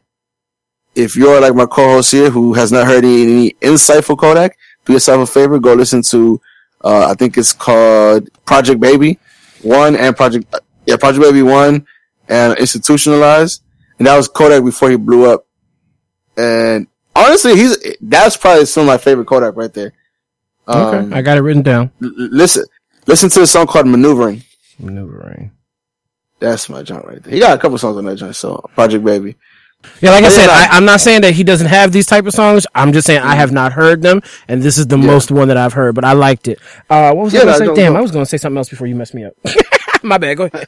if 0.95 1.15
you're 1.15 1.39
like 1.39 1.55
my 1.55 1.65
co-host 1.65 2.11
here 2.11 2.29
who 2.29 2.53
has 2.53 2.71
not 2.71 2.85
heard 2.87 3.03
any, 3.05 3.23
any 3.23 3.51
insightful 3.61 4.17
Kodak, 4.17 4.57
do 4.89 4.93
yourself 4.93 5.29
a 5.29 5.31
favor, 5.31 5.59
go 5.59 5.73
listen 5.75 6.01
to, 6.01 6.41
uh, 6.83 7.07
I 7.09 7.13
think 7.13 7.37
it's 7.37 7.53
called 7.53 8.27
Project 8.45 8.79
Baby 8.81 9.19
One 9.61 9.95
and 9.95 10.15
Project, 10.17 10.53
yeah, 10.87 10.97
Project 10.97 11.21
Baby 11.23 11.43
One 11.43 11.85
and 12.27 12.57
Institutionalized. 12.57 13.61
And 13.99 14.07
that 14.07 14.17
was 14.17 14.27
Kodak 14.27 14.63
before 14.63 14.89
he 14.89 14.95
blew 14.95 15.31
up. 15.31 15.45
And 16.37 16.87
honestly, 17.15 17.55
he's, 17.55 17.77
that's 18.01 18.35
probably 18.37 18.65
some 18.65 18.81
of 18.81 18.87
my 18.87 18.97
favorite 18.97 19.25
Kodak 19.27 19.55
right 19.55 19.71
there. 19.73 19.93
Um, 20.67 20.81
Okay. 20.81 21.15
I 21.15 21.21
got 21.21 21.37
it 21.37 21.41
written 21.41 21.61
down. 21.63 21.91
l- 22.01 22.11
listen, 22.17 22.63
Listen 23.07 23.29
to 23.29 23.41
a 23.41 23.47
song 23.47 23.65
called 23.67 23.87
Maneuvering. 23.87 24.43
Maneuvering. 24.79 25.51
That's 26.39 26.69
my 26.69 26.83
joint 26.83 27.05
right 27.05 27.21
there. 27.23 27.33
He 27.33 27.39
got 27.39 27.57
a 27.57 27.61
couple 27.61 27.77
songs 27.77 27.97
on 27.97 28.05
that 28.05 28.15
joint. 28.17 28.35
So 28.35 28.63
Project 28.75 29.03
Baby. 29.03 29.35
Yeah, 30.01 30.11
like 30.11 30.25
I 30.25 30.29
said, 30.29 30.49
I, 30.49 30.67
I'm 30.71 30.85
not 30.85 30.99
saying 30.99 31.21
that 31.21 31.33
he 31.33 31.43
doesn't 31.43 31.67
have 31.67 31.91
these 31.91 32.05
type 32.05 32.25
of 32.25 32.33
songs. 32.33 32.67
I'm 32.75 32.91
just 32.91 33.07
saying 33.07 33.21
I 33.21 33.35
have 33.35 33.51
not 33.51 33.71
heard 33.71 34.01
them, 34.01 34.21
and 34.47 34.61
this 34.61 34.77
is 34.77 34.87
the 34.87 34.97
most 34.97 35.31
one 35.31 35.47
that 35.47 35.57
I've 35.57 35.73
heard. 35.73 35.95
But 35.95 36.03
I 36.03 36.13
liked 36.13 36.47
it. 36.49 36.59
Uh, 36.89 37.13
what 37.13 37.25
was 37.25 37.33
Yeah, 37.33 37.41
I 37.41 37.43
no, 37.45 37.51
going 37.57 37.69
to 37.69 37.75
say? 37.75 37.81
Damn, 37.83 37.95
I 37.95 38.01
was 38.01 38.11
going 38.11 38.25
to 38.25 38.29
say 38.29 38.37
something 38.37 38.57
else 38.57 38.69
before 38.69 38.87
you 38.87 38.95
messed 38.95 39.13
me 39.13 39.23
up. 39.25 39.33
My 40.03 40.17
bad. 40.17 40.35
Go 40.37 40.45
ahead. 40.45 40.67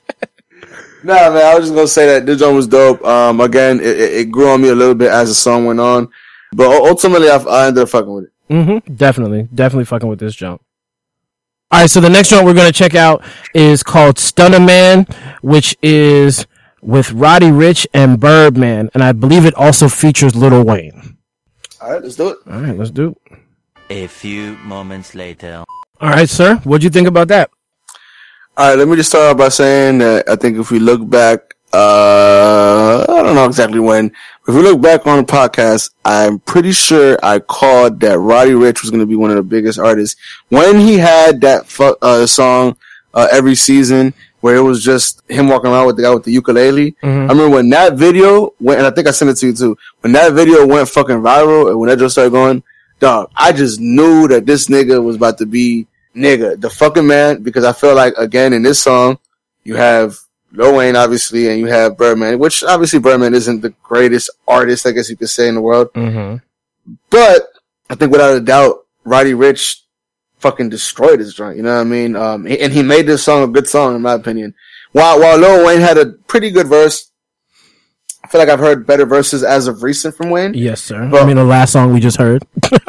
Nah, 1.04 1.14
man, 1.34 1.38
I 1.38 1.56
was 1.56 1.64
just 1.66 1.74
gonna 1.76 1.88
say 1.88 2.06
that 2.06 2.26
this 2.28 2.40
joint 2.40 2.56
was 2.56 2.68
dope. 2.68 3.04
Um, 3.04 3.40
again, 3.42 3.80
it, 3.80 3.86
it 4.00 4.14
it 4.14 4.32
grew 4.32 4.50
on 4.50 4.62
me 4.62 4.70
a 4.70 4.76
little 4.76 4.94
bit 4.94 5.10
as 5.10 5.30
the 5.30 5.34
song 5.34 5.66
went 5.66 5.80
on, 5.80 6.10
but 6.54 6.68
ultimately, 6.68 7.28
I, 7.28 7.38
I 7.38 7.68
ended 7.68 7.82
up 7.82 7.90
fucking 7.90 8.14
with 8.14 8.26
it. 8.26 8.32
Mm-hmm. 8.54 8.94
Definitely, 8.94 9.50
definitely 9.54 9.86
fucking 9.86 10.08
with 10.08 10.20
this 10.20 10.36
jump. 10.36 10.62
All 11.72 11.82
right, 11.82 11.90
so 11.90 12.02
the 12.02 12.10
next 12.10 12.30
joint 12.30 12.46
we're 12.46 12.54
gonna 12.54 12.72
check 12.72 12.94
out 12.94 13.24
is 13.56 13.82
called 13.82 14.20
Stunner 14.20 14.60
Man, 14.60 15.08
which 15.42 15.76
is 15.82 16.46
with 16.82 17.12
Roddy 17.12 17.48
Ricch 17.48 17.86
and 17.94 18.20
Birdman, 18.20 18.90
and 18.94 19.04
I 19.04 19.12
believe 19.12 19.46
it 19.46 19.54
also 19.56 19.88
features 19.88 20.36
Lil 20.36 20.64
Wayne. 20.64 21.18
All 21.82 21.92
right, 21.92 22.02
let's 22.04 22.16
do 22.16 22.30
it. 22.30 22.38
All 22.50 22.60
right, 22.60 22.78
let's 22.78 22.92
do. 22.92 23.16
it. 23.32 23.38
A 23.90 24.08
few 24.08 24.58
moments 24.58 25.16
later. 25.16 25.64
All 26.00 26.10
right, 26.10 26.30
sir, 26.30 26.56
what'd 26.64 26.84
you 26.84 26.90
think 26.90 27.08
about 27.08 27.28
that? 27.30 27.52
All 28.58 28.70
right, 28.70 28.78
let 28.78 28.88
me 28.88 28.96
just 28.96 29.10
start 29.10 29.32
off 29.32 29.38
by 29.38 29.50
saying 29.50 30.00
that 30.00 30.28
I 30.30 30.36
think 30.36 30.58
if 30.58 30.72
we 30.72 30.80
look 30.80 31.08
back, 31.10 31.56
uh, 31.74 33.06
I 33.08 33.24
don't 33.24 33.36
know 33.36 33.46
exactly 33.46 33.80
when, 33.80 34.08
if 34.48 34.54
we 34.56 34.62
look 34.62 34.82
back 34.82 35.08
on 35.08 35.18
the 35.18 35.32
podcast, 35.32 35.92
I'm 36.04 36.40
pretty 36.40 36.72
sure 36.72 37.18
I 37.24 37.40
called 37.40 38.00
that 38.02 38.20
Roddy 38.20 38.52
Ricch 38.52 38.82
was 38.82 38.90
going 38.92 39.00
to 39.00 39.06
be 39.06 39.16
one 39.16 39.30
of 39.30 39.38
the 39.38 39.44
biggest 39.44 39.80
artists 39.80 40.20
when 40.50 40.80
he 40.80 40.98
had 40.98 41.42
that 41.42 41.68
fu- 41.68 41.96
uh, 42.02 42.26
song 42.26 42.76
uh, 43.14 43.28
every 43.32 43.56
season 43.56 44.14
where 44.42 44.56
it 44.58 44.62
was 44.62 44.84
just 44.84 45.22
him 45.30 45.48
walking 45.48 45.72
around 45.72 45.88
with 45.88 45.96
the 45.96 46.02
guy 46.04 46.14
with 46.14 46.24
the 46.24 46.32
ukulele. 46.32 46.96
I 47.02 47.08
remember 47.08 47.50
when 47.50 47.70
that 47.70 47.94
video 47.94 48.54
went, 48.60 48.80
and 48.80 48.88
I 48.88 48.92
think 48.92 49.08
I 49.08 49.12
sent 49.12 49.32
it 49.32 49.36
to 49.38 49.48
you 49.48 49.54
too. 49.54 49.78
When 50.02 50.12
that 50.14 50.34
video 50.34 50.66
went 50.68 50.90
fucking 50.90 51.18
viral, 51.18 51.70
and 51.70 51.80
when 51.80 51.90
that 51.90 52.00
just 52.00 52.16
started 52.16 52.32
going, 52.32 52.62
dog, 53.00 53.30
I 53.36 53.52
just 53.54 53.80
knew 53.80 54.28
that 54.28 54.46
this 54.46 54.68
nigga 54.68 55.02
was 55.04 55.16
about 55.16 55.38
to 55.40 55.46
be 55.46 55.88
nigga, 56.16 56.60
the 56.60 56.70
fucking 56.70 57.08
man, 57.08 57.42
because 57.42 57.64
I 57.64 57.72
feel 57.74 57.96
like 57.96 58.14
again 58.18 58.52
in 58.54 58.62
this 58.64 58.82
song, 58.82 59.18
you 59.64 59.76
have 59.76 60.18
Lil 60.52 60.76
Wayne 60.76 60.96
obviously, 60.98 61.48
and 61.50 61.60
you 61.60 61.68
have 61.68 61.96
Birdman, 61.98 62.38
which 62.40 62.64
obviously 62.64 63.00
Birdman 63.00 63.34
isn't 63.34 63.62
the 63.62 63.74
greatest 63.84 64.30
artist, 64.48 64.86
I 64.86 64.92
guess 64.92 65.10
you 65.10 65.16
could 65.16 65.30
say 65.30 65.48
in 65.48 65.56
the 65.56 65.62
world, 65.62 65.94
Mm-hmm. 65.94 66.38
but 67.10 67.48
I 67.90 67.96
think 67.96 68.12
without 68.12 68.36
a 68.36 68.42
doubt, 68.42 68.86
Roddy 69.04 69.34
Ricch 69.34 69.81
fucking 70.42 70.70
destroyed 70.70 71.20
his 71.20 71.34
joint. 71.34 71.58
You 71.58 71.64
know 71.64 71.76
what 71.76 71.82
I 71.82 71.86
mean? 71.86 72.16
Um, 72.16 72.48
and 72.48 72.74
he 72.74 72.84
made 72.84 73.06
this 73.08 73.24
song 73.24 73.44
a 73.44 73.48
good 73.48 73.68
song 73.68 73.96
in 73.96 74.02
my 74.02 74.14
opinion. 74.14 74.54
While 74.92 75.20
while 75.20 75.38
Lil 75.38 75.66
Wayne 75.66 75.80
had 75.80 75.98
a 75.98 76.08
pretty 76.28 76.52
good 76.52 76.68
verse, 76.68 77.12
I 78.24 78.28
feel 78.28 78.40
like 78.40 78.50
I've 78.50 78.60
heard 78.60 78.86
better 78.86 79.06
verses 79.06 79.44
as 79.44 79.68
of 79.68 79.84
recent 79.84 80.16
from 80.16 80.30
Wayne. 80.30 80.54
Yes, 80.54 80.82
sir. 80.82 81.04
I 81.04 81.26
mean, 81.26 81.38
the 81.38 81.44
last 81.44 81.74
song 81.74 81.94
we 81.94 82.00
just 82.00 82.18
heard. 82.18 82.44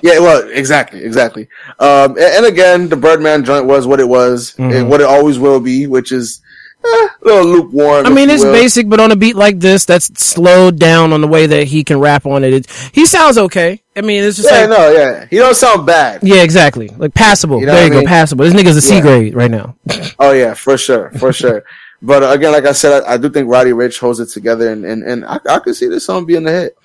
Yeah, 0.00 0.20
well, 0.20 0.48
exactly, 0.50 1.02
exactly. 1.02 1.48
Um, 1.80 2.12
and, 2.12 2.18
and 2.18 2.46
again, 2.46 2.88
the 2.88 2.96
Birdman 2.96 3.44
joint 3.44 3.66
was 3.66 3.86
what 3.86 3.98
it 3.98 4.08
was, 4.08 4.54
and 4.58 4.88
what 4.88 5.00
it 5.00 5.06
always 5.06 5.38
will 5.40 5.58
be, 5.60 5.88
which 5.88 6.12
is 6.12 6.40
eh, 6.84 6.88
a 6.88 7.08
little 7.24 7.44
lukewarm. 7.46 8.06
I 8.06 8.10
mean, 8.10 8.30
it's 8.30 8.42
will. 8.44 8.52
basic, 8.52 8.88
but 8.88 9.00
on 9.00 9.10
a 9.12 9.16
beat 9.16 9.36
like 9.36 9.58
this, 9.60 9.84
that's 9.84 10.06
slowed 10.22 10.78
down 10.78 11.12
on 11.12 11.20
the 11.20 11.26
way 11.28 11.46
that 11.46 11.64
he 11.68 11.84
can 11.84 11.98
rap 12.00 12.26
on 12.26 12.44
it. 12.44 12.52
it 12.54 12.90
he 12.92 13.06
sounds 13.06 13.38
okay. 13.38 13.82
I 13.96 14.00
mean, 14.00 14.22
it's 14.24 14.36
just 14.36 14.50
Yeah, 14.50 14.60
like, 14.66 14.70
no, 14.70 14.90
yeah, 14.92 15.26
he 15.28 15.36
don't 15.38 15.56
sound 15.56 15.84
bad. 15.86 16.20
yeah, 16.22 16.42
exactly. 16.42 16.88
Like 16.96 17.14
passable. 17.14 17.60
You 17.60 17.66
know 17.66 17.72
there 17.74 17.86
you 17.92 17.98
I 17.98 18.02
go, 18.02 18.06
passable. 18.06 18.44
This 18.44 18.54
nigga's 18.54 18.76
a 18.76 18.80
C 18.82 18.96
Yeah. 18.96 19.00
grade 19.02 19.34
right 19.34 19.50
now. 19.50 19.76
Oh 20.20 20.32
yeah, 20.32 20.54
for 20.54 20.76
sure, 20.78 21.10
for 21.18 21.32
sure. 21.32 21.64
But 22.00 22.22
again, 22.32 22.52
like 22.52 22.64
I 22.64 22.70
said, 22.72 23.02
I, 23.02 23.14
I 23.14 23.16
do 23.16 23.28
think 23.28 23.50
Roddy 23.50 23.70
Ricch 23.72 23.98
holds 23.98 24.20
it 24.20 24.26
together, 24.28 24.70
and 24.70 24.84
and, 24.84 25.02
and 25.02 25.24
I, 25.24 25.40
I 25.50 25.58
could 25.58 25.74
see 25.74 25.88
this 25.88 26.04
song 26.04 26.26
being 26.26 26.44
the 26.44 26.52
hit. 26.52 26.78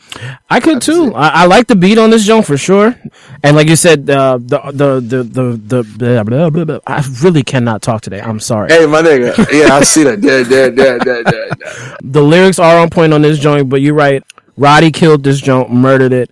I 0.50 0.60
could 0.60 0.82
too. 0.82 1.14
I, 1.14 1.44
I 1.44 1.46
like 1.46 1.68
the 1.68 1.76
beat 1.76 2.00
on 2.00 2.10
this 2.10 2.26
joint 2.26 2.48
for 2.48 2.58
sure. 2.58 2.96
And 3.44 3.56
like 3.56 3.68
you 3.68 3.76
said, 3.76 4.10
uh, 4.10 4.40
the 4.42 4.60
the 4.74 5.00
the 5.02 5.24
the 5.24 5.58
the 5.62 5.84
blah, 6.00 6.24
blah, 6.24 6.50
blah, 6.50 6.66
blah. 6.66 6.80
I 6.88 7.04
really 7.22 7.44
cannot 7.44 7.84
talk 7.84 8.02
today. 8.02 8.22
I'm 8.22 8.40
sorry. 8.40 8.72
Hey, 8.72 8.88
my 8.88 9.04
nigga, 9.04 9.38
yeah, 9.52 9.76
I 9.76 9.84
see 9.84 10.04
that. 10.04 10.20
Yeah, 10.24 10.40
yeah, 10.50 10.70
yeah, 10.74 10.98
yeah, 11.06 11.22
yeah, 11.32 11.54
yeah. 11.62 11.98
The 12.02 12.24
lyrics 12.24 12.58
are 12.58 12.80
on 12.80 12.90
point 12.90 13.14
on 13.14 13.22
this 13.22 13.38
joint, 13.38 13.70
but 13.70 13.82
you're 13.82 13.94
right. 13.94 14.24
Roddy 14.58 14.92
killed 14.92 15.24
this 15.24 15.40
joint, 15.40 15.72
murdered 15.72 16.14
it. 16.14 16.32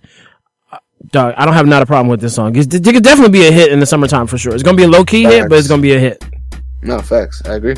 Dog, 1.12 1.34
I 1.36 1.44
don't 1.44 1.54
have 1.54 1.66
not 1.66 1.82
a 1.82 1.86
problem 1.86 2.08
with 2.08 2.20
this 2.20 2.34
song. 2.34 2.56
It's- 2.56 2.74
It 2.74 2.82
could 2.92 3.02
definitely 3.04 3.32
be 3.32 3.46
a 3.46 3.52
hit 3.52 3.70
in 3.70 3.78
the 3.80 3.86
summertime 3.86 4.26
for 4.26 4.38
sure. 4.38 4.54
It's 4.54 4.62
gonna 4.62 4.76
be 4.76 4.84
a 4.84 4.88
low 4.88 5.04
key 5.04 5.22
hit, 5.24 5.48
but 5.48 5.58
it's 5.58 5.68
gonna 5.68 5.82
be 5.82 5.92
a 5.94 5.98
hit. 6.00 6.24
No 6.82 7.00
facts, 7.00 7.42
I 7.44 7.54
agree. 7.54 7.74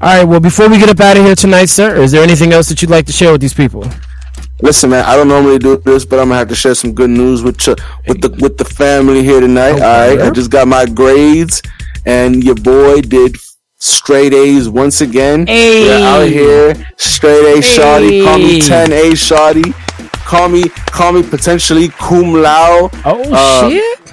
All 0.00 0.08
right. 0.14 0.24
Well, 0.24 0.40
before 0.40 0.68
we 0.68 0.78
get 0.78 0.88
up 0.88 1.00
out 1.00 1.16
of 1.16 1.24
here 1.24 1.34
tonight, 1.34 1.66
sir, 1.66 1.96
is 1.96 2.12
there 2.12 2.22
anything 2.22 2.52
else 2.52 2.68
that 2.68 2.82
you'd 2.82 2.90
like 2.90 3.06
to 3.06 3.12
share 3.12 3.32
with 3.32 3.40
these 3.40 3.54
people? 3.54 3.84
Listen, 4.62 4.90
man, 4.90 5.04
I 5.04 5.16
don't 5.16 5.28
normally 5.28 5.58
do 5.58 5.76
this, 5.78 6.04
but 6.04 6.18
I'm 6.18 6.28
gonna 6.28 6.38
have 6.38 6.48
to 6.48 6.54
share 6.54 6.74
some 6.74 6.92
good 6.94 7.10
news 7.10 7.42
with 7.42 7.66
you, 7.66 7.76
with 8.08 8.20
the 8.22 8.30
with 8.40 8.56
the 8.56 8.64
family 8.64 9.22
here 9.22 9.40
tonight. 9.40 9.72
all 9.72 9.78
right, 9.80 10.18
I 10.18 10.30
just 10.30 10.50
got 10.50 10.66
my 10.66 10.86
grades, 10.86 11.60
and 12.06 12.42
your 12.42 12.54
boy 12.54 13.02
did 13.02 13.36
straight 13.78 14.32
A's 14.32 14.68
once 14.70 15.02
again. 15.02 15.46
Hey. 15.46 15.84
We're 15.88 16.06
out 16.06 16.28
here, 16.28 16.74
straight 16.96 17.58
A, 17.58 17.60
shawty. 17.60 18.24
Call 18.24 18.38
me 18.38 18.60
ten 18.62 18.92
A, 18.92 19.10
shawty. 19.12 19.74
Call 20.24 20.48
me, 20.48 20.68
call 20.86 21.12
me 21.12 21.22
potentially 21.22 21.88
cum 21.88 22.32
laude. 22.32 22.90
Oh 23.04 23.22
Uh, 23.32 23.68
shit! 23.68 24.05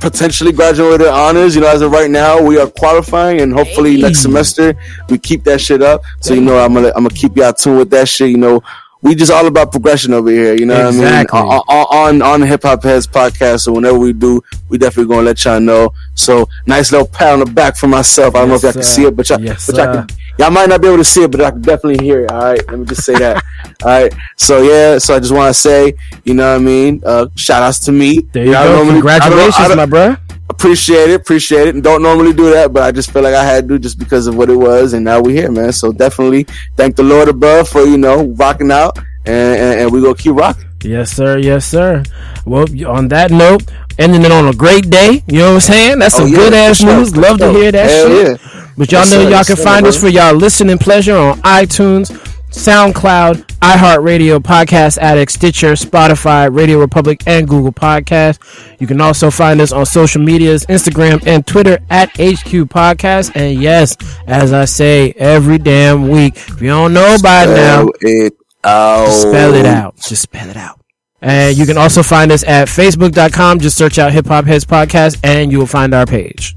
Potentially 0.00 0.52
graduated 0.52 1.00
with 1.00 1.10
honors. 1.10 1.54
You 1.54 1.62
know, 1.62 1.68
as 1.68 1.82
of 1.82 1.90
right 1.92 2.10
now, 2.10 2.40
we 2.42 2.58
are 2.58 2.66
qualifying, 2.68 3.40
and 3.40 3.52
hopefully 3.52 3.96
Hey. 3.96 4.02
next 4.02 4.20
semester 4.22 4.74
we 5.08 5.18
keep 5.18 5.44
that 5.44 5.60
shit 5.60 5.82
up. 5.82 6.02
So 6.20 6.34
you 6.34 6.40
know, 6.40 6.58
I'm 6.58 6.74
gonna 6.74 6.88
I'm 6.88 7.04
gonna 7.04 7.10
keep 7.10 7.36
y'all 7.36 7.52
tuned 7.52 7.78
with 7.78 7.90
that 7.90 8.08
shit. 8.08 8.30
You 8.30 8.38
know, 8.38 8.62
we 9.02 9.14
just 9.14 9.30
all 9.30 9.46
about 9.46 9.70
progression 9.70 10.12
over 10.14 10.30
here. 10.30 10.54
You 10.54 10.66
know 10.66 10.88
Exactly. 10.88 11.00
what 11.04 11.12
I 11.12 11.48
mean? 11.48 11.48
On 11.50 11.58
uh, 11.58 11.60
uh, 11.68 11.82
uh, 11.82 11.96
on, 12.08 12.22
on 12.22 12.40
the 12.40 12.46
Hip 12.46 12.62
Hop 12.62 12.82
Heads 12.82 13.06
podcast. 13.06 13.60
So 13.60 13.72
whenever 13.72 13.98
we 13.98 14.12
do, 14.12 14.42
we 14.68 14.78
definitely 14.78 15.14
gonna 15.14 15.26
let 15.26 15.44
y'all 15.44 15.60
know. 15.60 15.92
So 16.14 16.48
nice 16.66 16.90
little 16.92 17.06
pat 17.06 17.34
on 17.34 17.40
the 17.40 17.46
back 17.46 17.76
for 17.76 17.86
myself. 17.88 18.34
I 18.34 18.40
don't 18.40 18.50
Yes, 18.50 18.62
know 18.62 18.68
if 18.68 18.74
y'all 18.74 18.82
can 18.82 18.90
see 18.90 19.04
it, 19.04 19.16
but 19.16 19.28
y'all, 19.28 19.40
Yes, 19.40 19.66
but 19.66 19.76
y'all 19.76 19.94
sir. 19.94 20.06
can. 20.06 20.16
Y'all 20.38 20.50
might 20.50 20.68
not 20.68 20.80
be 20.82 20.88
able 20.88 20.98
to 20.98 21.04
see 21.04 21.22
it, 21.22 21.30
but 21.30 21.40
I 21.40 21.50
can 21.50 21.62
definitely 21.62 22.04
hear 22.04 22.24
it. 22.24 22.30
All 22.30 22.40
right, 22.42 22.66
let 22.68 22.78
me 22.78 22.84
just 22.84 23.04
say 23.04 23.14
that. 23.14 23.42
all 23.84 23.88
right, 23.88 24.14
so 24.36 24.60
yeah, 24.62 24.98
so 24.98 25.14
I 25.16 25.18
just 25.20 25.32
want 25.32 25.54
to 25.54 25.58
say, 25.60 25.94
you 26.24 26.34
know 26.34 26.50
what 26.52 26.60
I 26.60 26.64
mean? 26.64 27.02
Uh, 27.04 27.26
shout 27.36 27.62
outs 27.62 27.78
to 27.86 27.92
me. 27.92 28.20
There 28.32 28.44
you 28.44 28.52
go. 28.52 28.62
normally- 28.64 28.82
I 28.82 28.84
don't- 28.84 28.92
Congratulations, 28.94 29.56
I 29.58 29.68
don't- 29.68 29.76
my 29.78 29.86
bruh. 29.86 30.18
appreciate 30.50 31.10
it, 31.10 31.20
appreciate 31.20 31.68
it. 31.68 31.74
And 31.74 31.82
don't 31.82 32.02
normally 32.02 32.32
do 32.34 32.50
that, 32.50 32.72
but 32.72 32.82
I 32.82 32.92
just 32.92 33.10
feel 33.10 33.22
like 33.22 33.34
I 33.34 33.44
had 33.44 33.66
to 33.68 33.78
just 33.78 33.98
because 33.98 34.26
of 34.26 34.36
what 34.36 34.50
it 34.50 34.56
was, 34.56 34.92
and 34.92 35.04
now 35.04 35.20
we 35.20 35.32
here, 35.34 35.50
man. 35.50 35.72
So 35.72 35.90
definitely 35.92 36.46
thank 36.76 36.96
the 36.96 37.02
Lord 37.02 37.28
above 37.28 37.68
for 37.68 37.82
you 37.84 37.96
know 37.98 38.24
rocking 38.36 38.70
out, 38.70 38.98
and 39.24 39.58
and, 39.58 39.80
and 39.80 39.92
we 39.92 40.00
gonna 40.02 40.14
keep 40.14 40.34
rocking. 40.34 40.64
Yes, 40.84 41.10
sir. 41.12 41.38
Yes, 41.38 41.64
sir. 41.66 42.04
Well, 42.44 42.66
on 42.86 43.08
that 43.08 43.30
note, 43.32 43.64
ending 43.98 44.22
it 44.22 44.30
on 44.30 44.46
a 44.46 44.52
great 44.52 44.88
day. 44.90 45.24
You 45.26 45.38
know 45.40 45.48
what 45.48 45.54
I'm 45.54 45.60
saying? 45.60 45.98
That's 45.98 46.14
some 46.14 46.24
Oh, 46.26 46.28
yeah, 46.28 46.36
good 46.36 46.54
ass 46.54 46.76
sure, 46.76 46.96
news. 46.96 47.16
Love 47.16 47.38
to 47.38 47.50
hear 47.50 47.72
that 47.72 47.90
Hell 47.90 48.06
shit. 48.08 48.40
yeah. 48.40 48.65
But 48.78 48.92
y'all 48.92 49.00
Yes, 49.02 49.10
know 49.12 49.16
sir. 49.16 49.22
y'all 49.22 49.30
Yes, 49.30 49.46
can 49.46 49.56
sir, 49.56 49.62
find 49.64 49.86
us 49.86 50.00
for 50.00 50.08
y'all 50.08 50.34
listening 50.34 50.78
pleasure 50.78 51.16
on 51.16 51.38
iTunes, 51.40 52.10
SoundCloud, 52.50 53.44
iHeartRadio, 53.60 54.38
Podcast 54.40 54.98
Addict, 54.98 55.30
Stitcher, 55.32 55.72
Spotify, 55.72 56.54
Radio 56.54 56.78
Republic, 56.78 57.22
and 57.26 57.48
Google 57.48 57.72
Podcast. 57.72 58.38
You 58.80 58.86
can 58.86 59.00
also 59.00 59.30
find 59.30 59.60
us 59.60 59.72
on 59.72 59.86
social 59.86 60.22
medias, 60.22 60.64
Instagram 60.66 61.26
and 61.26 61.46
Twitter 61.46 61.78
at 61.90 62.08
HQ 62.10 62.68
Podcast. 62.68 63.32
And 63.34 63.60
yes, 63.60 63.96
as 64.26 64.52
I 64.52 64.64
say 64.64 65.12
every 65.16 65.58
damn 65.58 66.08
week, 66.08 66.36
if 66.36 66.60
you 66.60 66.68
don't 66.68 66.92
know 66.92 67.16
by 67.22 67.46
now, 67.46 67.86
Spell 67.86 67.90
it 68.02 68.32
out. 68.64 69.08
spell 69.10 69.54
it 69.54 69.66
out. 69.66 69.96
Just 69.96 70.22
spell 70.22 70.48
it 70.50 70.56
out. 70.56 70.80
And 71.22 71.56
you 71.56 71.66
can 71.66 71.78
also 71.78 72.02
find 72.02 72.30
us 72.30 72.44
at 72.44 72.68
facebook.com. 72.68 73.60
Just 73.60 73.76
search 73.76 73.98
out 73.98 74.12
Hip 74.12 74.26
Hop 74.26 74.44
Heads 74.44 74.64
Podcast 74.64 75.18
and 75.24 75.50
you 75.50 75.58
will 75.58 75.66
find 75.66 75.94
our 75.94 76.06
page. 76.06 76.54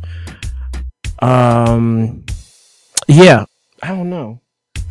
Um, 1.22 2.26
yeah, 3.08 3.46
I 3.82 3.90
don't 3.90 4.10
know. 4.10 4.42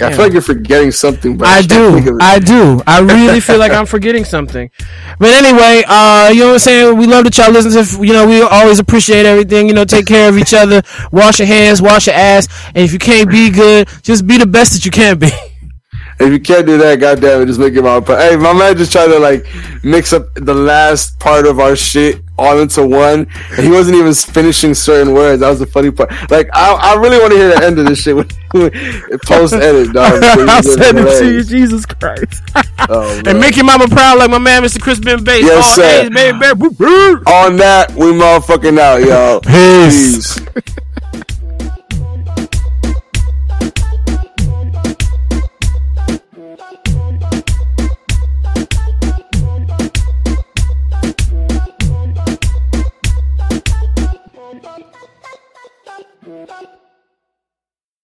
I 0.01 0.13
feel 0.13 0.25
like 0.25 0.33
you're 0.33 0.43
forgetting 0.43 0.93
something, 0.93 1.37
but 1.37 1.49
I 1.49 1.63
can't 1.63 2.05
do. 2.05 2.19
I 2.21 2.39
do. 2.39 2.81
I 2.87 3.01
really 3.01 3.41
feel 3.41 3.59
like 3.59 3.73
I'm 3.73 3.87
forgetting 3.87 4.25
something. 4.25 4.71
But 5.19 5.31
anyway, 5.31 5.83
uh, 5.89 6.31
you 6.33 6.41
know 6.41 6.47
what 6.49 6.53
I'm 6.55 6.59
saying? 6.61 6.97
We 6.99 7.07
love 7.07 7.25
that 7.25 7.37
y'all 7.37 7.51
listen 7.51 7.73
to, 7.73 8.07
you 8.07 8.13
know, 8.13 8.27
we 8.27 8.41
always 8.41 8.79
appreciate 8.79 9.27
everything. 9.27 9.67
You 9.67 9.75
know, 9.75 9.85
take 9.85 10.07
care 10.07 10.29
of 10.29 10.39
each 10.39 10.55
other. 10.55 10.83
Wash 11.11 11.41
your 11.41 11.49
hands, 11.49 11.83
wash 11.83 12.07
your 12.07 12.15
ass. 12.15 12.47
And 12.69 12.79
if 12.85 12.93
you 12.93 13.01
can't 13.01 13.29
be 13.29 13.51
good, 13.51 13.89
just 14.03 14.25
be 14.27 14.39
the 14.39 14.47
best 14.47 14.73
that 14.75 14.85
you 14.85 14.93
can 14.93 15.19
be. 15.19 15.31
If 16.21 16.33
you 16.33 16.41
can't 16.41 16.67
do 16.67 16.77
that, 16.79 16.99
goddamn 16.99 17.43
it, 17.43 17.47
just 17.47 17.61
make 17.61 17.75
it 17.75 17.83
my 17.83 18.01
part. 18.01 18.21
Hey, 18.21 18.37
my 18.37 18.53
man 18.53 18.77
just 18.77 18.91
tried 18.91 19.07
to 19.07 19.19
like 19.19 19.47
mix 19.85 20.13
up 20.13 20.35
the 20.35 20.55
last 20.55 21.19
part 21.21 21.47
of 21.47 21.61
our 21.61 21.77
shit 21.77 22.21
all 22.39 22.59
into 22.61 22.87
one, 22.87 23.27
and 23.57 23.67
he 23.67 23.71
wasn't 23.71 23.97
even 23.97 24.15
finishing 24.15 24.73
certain 24.75 25.13
words. 25.13 25.41
That 25.41 25.51
was 25.51 25.59
the 25.59 25.67
funny 25.67 25.91
part. 25.91 26.11
Like, 26.31 26.49
I, 26.53 26.73
I 26.73 26.95
really 26.95 27.19
want 27.19 27.33
to 27.33 27.39
hear 27.39 27.49
the 27.49 27.65
end 27.65 27.79
of 27.79 27.87
this 27.87 28.01
shit 28.03 28.17
post 29.27 29.55
edit, 29.55 29.93
dog. 29.93 30.23
I'll 30.23 30.63
send 30.63 30.99
it 30.99 31.19
to 31.19 31.33
you, 31.33 31.43
Jesus 31.43 31.85
Christ. 31.85 32.43
oh, 32.89 33.23
and 33.27 33.41
make 33.41 33.57
your 33.57 33.65
mama 33.65 33.89
proud 33.89 34.19
like 34.19 34.31
my 34.31 34.39
man, 34.39 34.63
Mr. 34.63 34.81
Chris 34.81 35.01
Ben 35.01 35.23
Bass. 35.23 35.45
Yes, 35.45 35.75
sir. 35.75 36.03
Days, 36.03 36.11
baby, 36.11 36.39
baby. 36.39 36.85
On 37.27 37.57
that, 37.57 37.93
we 37.93 38.07
motherfucking 38.07 38.79
out, 38.79 39.03
y'all. 39.03 39.41
Peace. 39.41 40.39
Peace. 40.39 40.75